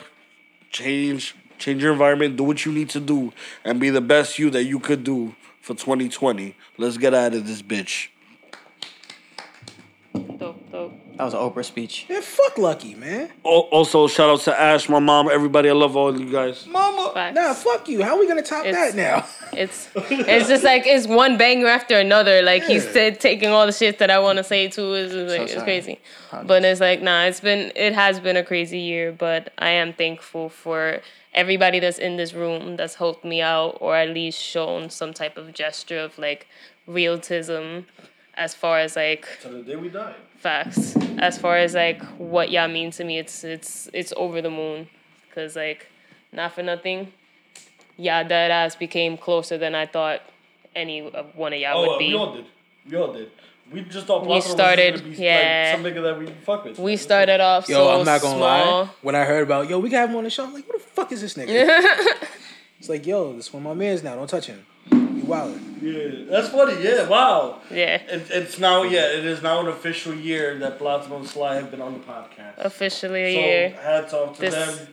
change, 0.70 1.34
change 1.58 1.82
your 1.82 1.92
environment, 1.92 2.36
do 2.36 2.44
what 2.44 2.64
you 2.64 2.70
need 2.70 2.90
to 2.90 3.00
do, 3.00 3.32
and 3.64 3.80
be 3.80 3.90
the 3.90 4.00
best 4.00 4.38
you 4.38 4.48
that 4.50 4.62
you 4.62 4.78
could 4.78 5.02
do 5.02 5.34
for 5.62 5.74
2020. 5.74 6.54
Let's 6.76 6.98
get 6.98 7.14
out 7.14 7.32
of 7.32 7.46
this 7.46 7.62
bitch. 7.62 8.08
Dope, 10.14 10.70
dope. 10.70 10.92
That 11.16 11.24
was 11.24 11.34
an 11.34 11.40
Oprah 11.40 11.64
speech. 11.64 12.06
Yeah, 12.08 12.20
fuck 12.20 12.58
Lucky, 12.58 12.94
man. 12.94 13.30
Al- 13.46 13.68
Also, 13.70 14.06
shout 14.08 14.28
out 14.28 14.40
to 14.40 14.60
Ash, 14.60 14.88
my 14.88 14.98
mom, 14.98 15.28
everybody. 15.30 15.68
I 15.70 15.72
love 15.72 15.96
all 15.96 16.08
of 16.08 16.20
you 16.20 16.30
guys. 16.30 16.66
Mama, 16.66 17.12
Facts. 17.14 17.34
nah, 17.34 17.54
fuck 17.54 17.88
you. 17.88 18.02
How 18.02 18.18
we 18.18 18.26
gonna 18.28 18.42
top 18.42 18.66
It's- 18.66 18.92
that 18.92 18.96
now? 18.96 19.26
It's 19.54 19.88
it's 19.94 20.48
just 20.48 20.64
like 20.64 20.86
it's 20.86 21.06
one 21.06 21.36
banger 21.36 21.66
after 21.66 21.98
another. 21.98 22.40
Like 22.42 22.64
he's 22.64 22.84
Yeah. 22.86 22.92
said, 22.92 23.20
taking 23.20 23.50
all 23.50 23.66
the 23.66 23.72
shit 23.72 23.98
that 23.98 24.10
I 24.10 24.18
want 24.18 24.38
to 24.38 24.44
say 24.44 24.68
too 24.68 24.94
is 24.94 25.12
is, 25.12 25.30
like 25.30 25.42
it's 25.42 25.52
sorry. 25.52 25.64
crazy. 25.64 26.00
But 26.44 26.64
it's 26.64 26.80
like 26.80 27.02
nah, 27.02 27.24
it's 27.24 27.40
been 27.40 27.70
it 27.76 27.92
has 27.94 28.18
been 28.18 28.36
a 28.38 28.42
crazy 28.44 28.78
year. 28.80 29.12
But 29.12 29.52
I 29.58 29.70
am 29.70 29.92
thankful 29.92 30.48
for 30.48 31.00
everybody 31.34 31.78
that's 31.80 31.98
in 31.98 32.16
this 32.16 32.34
room 32.34 32.76
that's 32.76 32.96
helped 32.96 33.24
me 33.24 33.40
out 33.40 33.78
or 33.80 33.96
at 33.96 34.08
least 34.10 34.38
shown 34.38 34.90
some 34.90 35.12
type 35.14 35.36
of 35.36 35.52
gesture 35.54 35.98
of 35.98 36.18
like 36.18 36.46
realism 36.86 37.80
as 38.34 38.54
far 38.54 38.78
as 38.78 38.96
like 38.96 39.26
To 39.42 39.48
the 39.48 39.62
day 39.62 39.76
we 39.76 39.88
die. 39.88 40.14
facts 40.38 40.96
as 41.18 41.38
far 41.38 41.56
as 41.56 41.74
like 41.74 42.02
what 42.18 42.50
y'all 42.50 42.68
mean 42.68 42.90
to 42.92 43.04
me 43.04 43.18
it's 43.18 43.44
it's 43.44 43.88
it's 43.92 44.12
over 44.16 44.40
the 44.42 44.50
moon 44.50 44.88
because 45.28 45.56
like 45.56 45.86
not 46.32 46.52
for 46.52 46.62
nothing 46.62 47.12
y'all 47.96 48.26
dead 48.26 48.50
ass 48.50 48.74
became 48.76 49.16
closer 49.16 49.56
than 49.58 49.74
i 49.74 49.86
thought 49.86 50.20
any 50.74 51.00
of 51.00 51.26
one 51.36 51.52
of 51.52 51.58
y'all 51.60 51.76
Oh, 51.84 51.88
would 51.90 51.98
be 51.98 52.08
we 52.08 52.14
all 52.14 52.34
did. 52.34 52.46
We 52.90 52.96
all 52.96 53.12
did. 53.12 53.30
We 53.70 53.82
just 53.82 54.06
thought 54.06 54.22
We 54.22 54.26
Plaza 54.28 54.48
was 54.48 54.52
started- 54.54 55.04
be, 55.04 55.22
yeah. 55.22 55.72
like, 55.74 55.82
some 55.84 55.92
nigga 55.92 56.02
that 56.02 56.18
we 56.18 56.26
fuck 56.44 56.64
with. 56.64 56.78
we 56.78 56.96
started 56.96 57.40
off 57.40 57.68
Yo, 57.68 57.76
so 57.76 57.98
I'm 58.00 58.04
not 58.04 58.20
gonna 58.20 58.36
small 58.36 58.84
lie. 58.84 58.90
When 59.00 59.14
I 59.14 59.24
heard 59.24 59.42
about 59.44 59.70
yo, 59.70 59.78
we 59.78 59.88
got 59.88 60.08
him 60.10 60.16
on 60.16 60.24
the 60.24 60.30
show, 60.30 60.44
I'm 60.44 60.52
like, 60.52 60.66
who 60.66 60.72
the 60.74 60.78
fuck 60.78 61.10
is 61.12 61.20
this 61.22 61.34
nigga? 61.34 61.48
it's 62.78 62.88
like, 62.88 63.06
yo, 63.06 63.32
this 63.34 63.52
one 63.52 63.62
of 63.62 63.68
my 63.68 63.74
man's 63.74 64.02
now. 64.02 64.14
Don't 64.14 64.28
touch 64.28 64.46
him. 64.46 64.66
You 64.90 65.24
wildin'. 65.24 65.80
Yeah, 65.80 66.24
that's 66.30 66.48
funny. 66.50 66.82
Yeah, 66.82 67.08
wow. 67.08 67.60
yeah 67.70 67.94
It, 67.96 68.30
it's 68.30 68.58
now, 68.58 68.82
yeah, 68.82 69.06
it 69.06 69.24
is 69.24 69.40
now 69.42 69.60
an 69.60 69.68
official 69.68 70.14
year 70.14 70.58
that 70.58 70.78
Platinum 70.78 71.20
and 71.20 71.28
Sly 71.28 71.54
have 71.54 71.70
been 71.70 71.80
on 71.80 71.94
the 71.94 72.00
podcast. 72.00 72.54
officially 72.58 73.22
a 73.22 73.34
so, 73.34 73.40
year 73.40 73.68
hats 73.82 74.12
off 74.12 74.34
to 74.36 74.40
This- 74.42 74.54
them. 74.54 74.88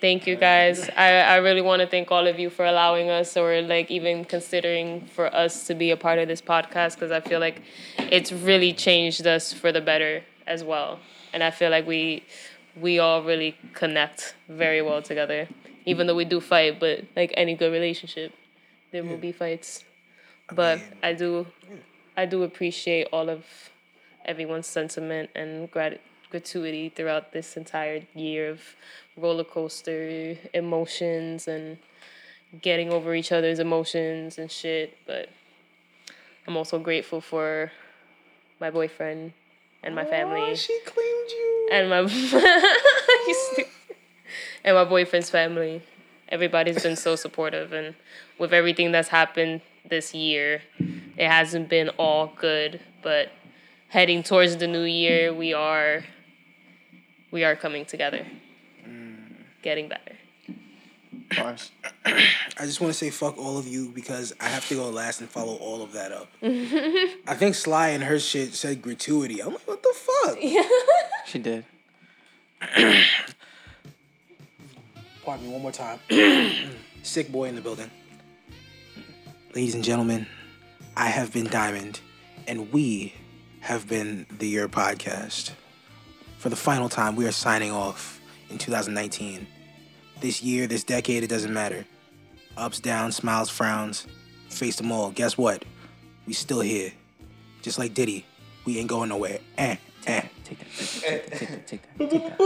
Thank 0.00 0.26
you 0.26 0.36
guys. 0.36 0.88
I 0.96 1.08
i 1.20 1.36
really 1.36 1.60
want 1.60 1.80
to 1.80 1.86
thank 1.86 2.10
all 2.10 2.26
of 2.26 2.38
you 2.38 2.50
for 2.50 2.64
allowing 2.64 3.10
us 3.10 3.36
or 3.36 3.60
like 3.62 3.90
even 3.90 4.24
considering 4.24 5.06
for 5.06 5.32
us 5.34 5.66
to 5.66 5.74
be 5.74 5.90
a 5.90 5.96
part 5.96 6.18
of 6.18 6.28
this 6.28 6.40
podcast 6.42 6.94
because 6.94 7.10
i 7.10 7.20
feel 7.20 7.40
like 7.40 7.62
it's 7.98 8.32
really 8.32 8.72
changed 8.72 9.26
us 9.26 9.52
for 9.52 9.72
the 9.72 9.80
better 9.80 10.22
as 10.46 10.64
well. 10.64 10.98
And 11.32 11.42
i 11.42 11.50
feel 11.50 11.70
like 11.70 11.86
we 11.86 12.24
we 12.76 12.98
all 12.98 13.22
really 13.22 13.56
connect 13.74 14.34
very 14.48 14.82
well 14.82 15.02
together. 15.02 15.48
Even 15.86 16.06
though 16.06 16.14
we 16.14 16.24
do 16.24 16.40
fight 16.40 16.80
but 16.80 17.04
like 17.16 17.32
any 17.36 17.54
good 17.54 17.72
relationship 17.72 18.32
there 18.92 19.04
will 19.04 19.18
be 19.18 19.32
fights. 19.32 19.84
But 20.52 20.78
mean, 20.78 20.88
i 21.02 21.12
do 21.12 21.46
i 22.16 22.26
do 22.26 22.42
appreciate 22.42 23.08
all 23.12 23.28
of 23.28 23.44
everyone's 24.24 24.66
sentiment 24.66 25.30
and 25.34 25.70
grat- 25.70 26.00
gratuity 26.30 26.88
throughout 26.88 27.32
this 27.32 27.56
entire 27.56 28.02
year 28.14 28.50
of 28.50 28.60
roller 29.20 29.44
coaster 29.44 30.36
emotions 30.52 31.46
and 31.46 31.78
getting 32.60 32.90
over 32.90 33.14
each 33.14 33.32
other's 33.32 33.58
emotions 33.58 34.38
and 34.38 34.50
shit. 34.50 34.96
But 35.06 35.28
I'm 36.46 36.56
also 36.56 36.78
grateful 36.78 37.20
for 37.20 37.70
my 38.60 38.70
boyfriend 38.70 39.32
and 39.82 39.94
my 39.94 40.04
family 40.04 40.54
she 40.56 40.78
claimed 40.84 41.30
you. 41.30 41.68
and 41.72 41.88
my 41.88 41.98
and 44.64 44.76
my 44.76 44.84
boyfriend's 44.84 45.30
family. 45.30 45.82
Everybody's 46.28 46.82
been 46.82 46.94
so 46.96 47.16
supportive, 47.16 47.72
and 47.72 47.94
with 48.38 48.52
everything 48.54 48.92
that's 48.92 49.08
happened 49.08 49.62
this 49.88 50.14
year, 50.14 50.62
it 51.16 51.26
hasn't 51.28 51.68
been 51.68 51.88
all 51.90 52.32
good. 52.36 52.80
But 53.02 53.32
heading 53.88 54.22
towards 54.22 54.56
the 54.56 54.68
new 54.68 54.84
year, 54.84 55.34
we 55.34 55.52
are 55.52 56.04
we 57.32 57.42
are 57.42 57.56
coming 57.56 57.84
together, 57.84 58.26
getting 59.62 59.88
better. 59.88 60.16
Bars. 61.36 61.70
I 62.04 62.26
just 62.60 62.80
want 62.80 62.92
to 62.92 62.98
say 62.98 63.10
fuck 63.10 63.38
all 63.38 63.58
of 63.58 63.66
you 63.66 63.90
because 63.90 64.32
I 64.40 64.48
have 64.48 64.68
to 64.68 64.74
go 64.74 64.90
last 64.90 65.20
and 65.20 65.28
follow 65.28 65.56
all 65.56 65.82
of 65.82 65.92
that 65.92 66.12
up. 66.12 66.28
I 66.42 67.34
think 67.34 67.54
Sly 67.54 67.90
and 67.90 68.02
her 68.04 68.18
shit 68.18 68.54
said 68.54 68.82
gratuity. 68.82 69.40
I'm 69.40 69.52
like, 69.52 69.66
what 69.66 69.82
the 69.82 69.94
fuck? 69.94 70.38
She 71.26 71.38
did. 71.38 71.64
Pardon 75.24 75.46
me 75.46 75.52
one 75.52 75.62
more 75.62 75.70
time. 75.70 76.00
Sick 77.04 77.30
boy 77.30 77.44
in 77.44 77.54
the 77.54 77.60
building. 77.60 77.88
Ladies 79.54 79.76
and 79.76 79.84
gentlemen, 79.84 80.26
I 80.96 81.06
have 81.06 81.32
been 81.32 81.46
Diamond, 81.46 82.00
and 82.48 82.72
we 82.72 83.14
have 83.60 83.88
been 83.88 84.26
the 84.38 84.52
YERRRRR 84.56 84.68
Podcast. 84.68 85.52
For 86.38 86.48
the 86.48 86.56
final 86.56 86.88
time, 86.88 87.14
we 87.14 87.26
are 87.26 87.32
signing 87.32 87.70
off 87.70 88.19
in 88.50 88.58
2019. 88.58 89.46
this 90.20 90.42
year, 90.42 90.66
this 90.66 90.84
decade, 90.84 91.22
it 91.24 91.28
doesn't 91.28 91.52
matter. 91.52 91.86
Ups, 92.56 92.78
downs, 92.80 93.16
smiles, 93.16 93.48
frowns, 93.48 94.06
face 94.50 94.76
them 94.76 94.92
all. 94.92 95.10
Guess 95.10 95.38
what? 95.38 95.64
We 96.26 96.34
still 96.34 96.60
here. 96.60 96.92
Just 97.62 97.78
like 97.78 97.94
Diddy, 97.94 98.26
we 98.66 98.78
ain't 98.78 98.88
going 98.88 99.08
nowhere. 99.08 99.38
Eh, 99.56 99.76
eh. 100.06 100.22
Take 100.44 100.58
that. 100.58 100.66
Take 100.76 101.26
that. 101.30 101.66
Take 101.66 101.82
that. 101.96 102.08
Take 102.08 102.22
that. 102.22 102.38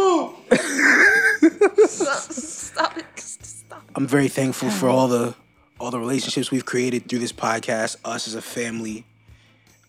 Take. 1.61 1.89
Stop 1.91 2.99
it. 2.99 3.19
Stop. 3.19 3.83
I'm 3.95 4.07
very 4.07 4.29
thankful 4.29 4.71
for 4.71 4.89
all 4.89 5.09
the 5.09 5.35
all 5.81 5.91
the 5.91 5.99
relationships 5.99 6.51
we've 6.51 6.65
created 6.65 7.09
through 7.09 7.19
this 7.19 7.33
podcast, 7.33 7.97
us 8.05 8.29
as 8.29 8.35
a 8.35 8.43
family. 8.43 9.05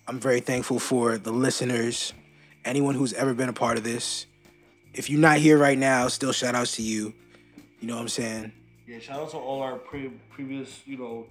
I'm 0.07 0.19
very 0.19 0.39
thankful 0.39 0.79
for 0.79 1.17
the 1.17 1.31
listeners, 1.31 2.13
anyone 2.63 2.95
who's 2.95 3.13
ever 3.13 3.33
been 3.33 3.49
a 3.49 3.53
part 3.53 3.77
of 3.77 3.83
this. 3.83 4.25
If 4.95 5.09
you're 5.09 5.19
not 5.19 5.37
here 5.37 5.57
right 5.57 5.77
now, 5.77 6.07
still 6.07 6.31
shout 6.31 6.55
outs 6.55 6.77
to 6.77 6.81
you. 6.81 7.13
You 7.81 7.87
know 7.87 7.95
what 7.95 8.01
I'm 8.01 8.07
saying? 8.07 8.53
Yeah, 8.87 8.99
shout 8.99 9.19
out 9.19 9.31
to 9.31 9.37
all 9.37 9.61
our 9.61 9.75
pre- 9.75 10.13
previous, 10.29 10.81
you 10.85 10.97
know. 10.97 11.25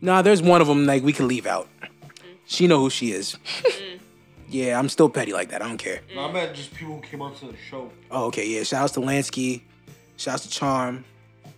Nah, 0.00 0.22
there's 0.22 0.40
one 0.40 0.62
of 0.62 0.66
them 0.66 0.86
like 0.86 1.02
we 1.02 1.12
can 1.12 1.28
leave 1.28 1.46
out. 1.46 1.68
She 2.46 2.66
know 2.66 2.80
who 2.80 2.88
she 2.88 3.12
is. 3.12 3.36
yeah, 4.48 4.78
I'm 4.78 4.88
still 4.88 5.10
petty 5.10 5.32
like 5.34 5.50
that. 5.50 5.60
I 5.62 5.68
don't 5.68 5.76
care. 5.76 6.00
No, 6.14 6.22
I 6.24 6.32
meant 6.32 6.54
just 6.54 6.74
people 6.74 6.96
who 6.96 7.02
came 7.02 7.20
out 7.20 7.36
to 7.36 7.46
the 7.46 7.56
show. 7.68 7.90
Oh, 8.10 8.26
okay, 8.26 8.48
yeah. 8.48 8.62
Shout 8.62 8.84
outs 8.84 8.92
to 8.94 9.00
Lansky. 9.00 9.60
Shout 10.16 10.34
outs 10.34 10.44
to 10.44 10.50
Charm. 10.50 11.04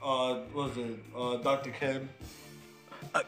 Uh, 0.03 0.41
what 0.53 0.69
was 0.71 0.77
it? 0.77 0.99
Uh, 1.17 1.37
Dr. 1.37 1.71
Ken. 1.71 2.09
Uh, 3.15 3.23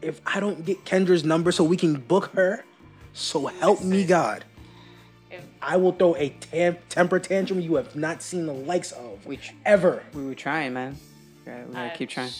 if 0.00 0.20
I 0.24 0.40
don't 0.40 0.64
get 0.64 0.84
Kendra's 0.86 1.24
number 1.24 1.52
so 1.52 1.62
we 1.62 1.76
can 1.76 2.00
book 2.00 2.30
her, 2.34 2.64
so 3.12 3.46
help 3.46 3.82
me 3.84 4.04
God. 4.04 4.44
If- 5.62 5.68
I 5.68 5.76
will 5.76 5.92
throw 5.92 6.16
a 6.16 6.30
tam- 6.30 6.76
temper 6.88 7.18
tantrum 7.18 7.60
you 7.60 7.74
have 7.76 7.94
not 7.94 8.22
seen 8.22 8.46
the 8.46 8.52
likes 8.54 8.92
of 8.92 9.24
We 9.26 9.36
tr- 9.36 9.52
ever. 9.64 10.02
we 10.14 10.24
were 10.24 10.34
trying, 10.34 10.72
man. 10.74 10.96
We 11.46 11.52
gotta, 11.52 11.64
we 11.66 11.72
gotta 11.74 11.92
I- 11.92 11.96
keep 11.96 12.08
trying. 12.10 12.30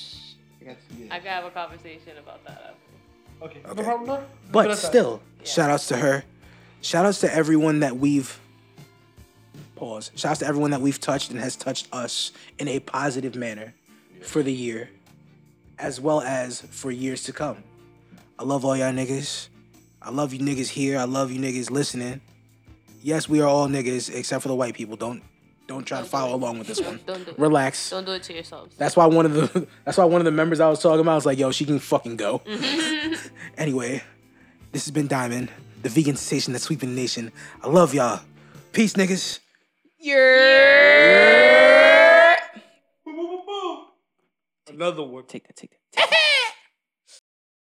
We 0.61 0.67
gotta- 0.67 0.79
I 1.15 1.19
could 1.19 1.29
have 1.29 1.45
a 1.45 1.51
conversation 1.51 2.17
about 2.19 2.45
that 2.45 2.53
after. 2.71 3.45
Okay. 3.45 3.61
Okay. 3.65 3.77
No 3.77 3.83
problem, 3.85 4.07
no? 4.09 4.25
But 4.53 4.63
Good 4.65 4.71
at 4.73 4.79
still, 4.79 5.23
shout 5.45 5.71
outs 5.71 5.89
to 5.89 5.97
her. 5.97 6.25
Shout 6.83 7.05
outs 7.07 7.21
to 7.21 7.35
everyone 7.35 7.81
that 7.81 7.97
we've 7.99 8.39
pause. 9.77 10.11
Shout 10.15 10.33
outs 10.33 10.41
to 10.41 10.47
everyone 10.47 10.71
that 10.73 10.81
we've 10.81 11.01
touched 11.01 11.31
and 11.31 11.41
has 11.41 11.57
touched 11.57 11.89
us 11.93 12.33
in 12.59 12.69
a 12.69 12.81
positive 12.81 13.35
manner 13.35 13.75
for 14.23 14.43
the 14.43 14.53
year, 14.53 14.91
as 15.79 16.01
well 16.01 16.21
as 16.21 16.61
for 16.71 16.91
years 16.91 17.23
to 17.25 17.33
come. 17.33 17.65
I 18.39 18.45
love 18.45 18.65
all 18.65 18.77
y'all 18.77 18.93
niggas. 18.93 19.49
I 20.03 20.11
love 20.11 20.33
you 20.35 20.41
niggas 20.41 20.69
here. 20.69 20.99
I 20.99 21.05
love 21.05 21.31
you 21.31 21.41
niggas 21.41 21.71
listening. 21.71 22.21
Yes, 23.03 23.29
we 23.29 23.41
are 23.41 23.49
all 23.49 23.69
niggas 23.69 24.15
except 24.15 24.43
for 24.43 24.49
the 24.49 24.55
white 24.55 24.75
people. 24.75 24.97
Don't 24.97 25.23
don't 25.67 25.85
try 25.85 25.99
to 25.99 26.03
Don't 26.03 26.07
do 26.07 26.11
follow 26.11 26.31
it. 26.33 26.35
along 26.35 26.59
with 26.59 26.67
this 26.69 26.81
one. 26.87 27.01
Don't 27.07 27.25
do 27.25 27.31
it. 27.31 27.39
Relax. 27.39 27.91
Don't 27.91 28.05
do 28.05 28.13
it 28.13 28.23
to 28.25 28.33
yourselves. 28.35 28.77
That's 28.77 28.97
why 28.97 29.07
one 29.07 29.27
of 29.27 29.33
the 29.33 29.67
that's 29.85 29.97
why 29.99 30.05
one 30.05 30.21
of 30.21 30.25
the 30.25 30.31
members 30.33 30.61
I 30.61 30.69
was 30.69 30.81
talking 30.83 31.01
about 31.01 31.15
was 31.17 31.27
like, 31.27 31.39
yo, 31.39 31.51
she 31.53 31.65
can 31.65 31.79
fucking 31.79 32.17
go. 32.17 32.43
anyway, 33.57 34.03
this 34.73 34.85
has 34.85 34.91
been 34.91 35.07
Diamond, 35.07 35.51
the 35.83 35.89
vegan 35.89 36.17
sensation 36.17 36.53
that's 36.53 36.65
sweeping 36.65 36.91
the 36.91 36.97
nation. 37.01 37.33
I 37.63 37.69
love 37.69 37.95
y'all. 37.95 38.21
Peace, 38.73 38.95
niggas. 38.95 39.41
Another 44.69 45.03
one. 45.03 45.25
Take 45.27 45.47
that. 45.47 45.57
Take 45.57 45.71
that. 45.97 46.11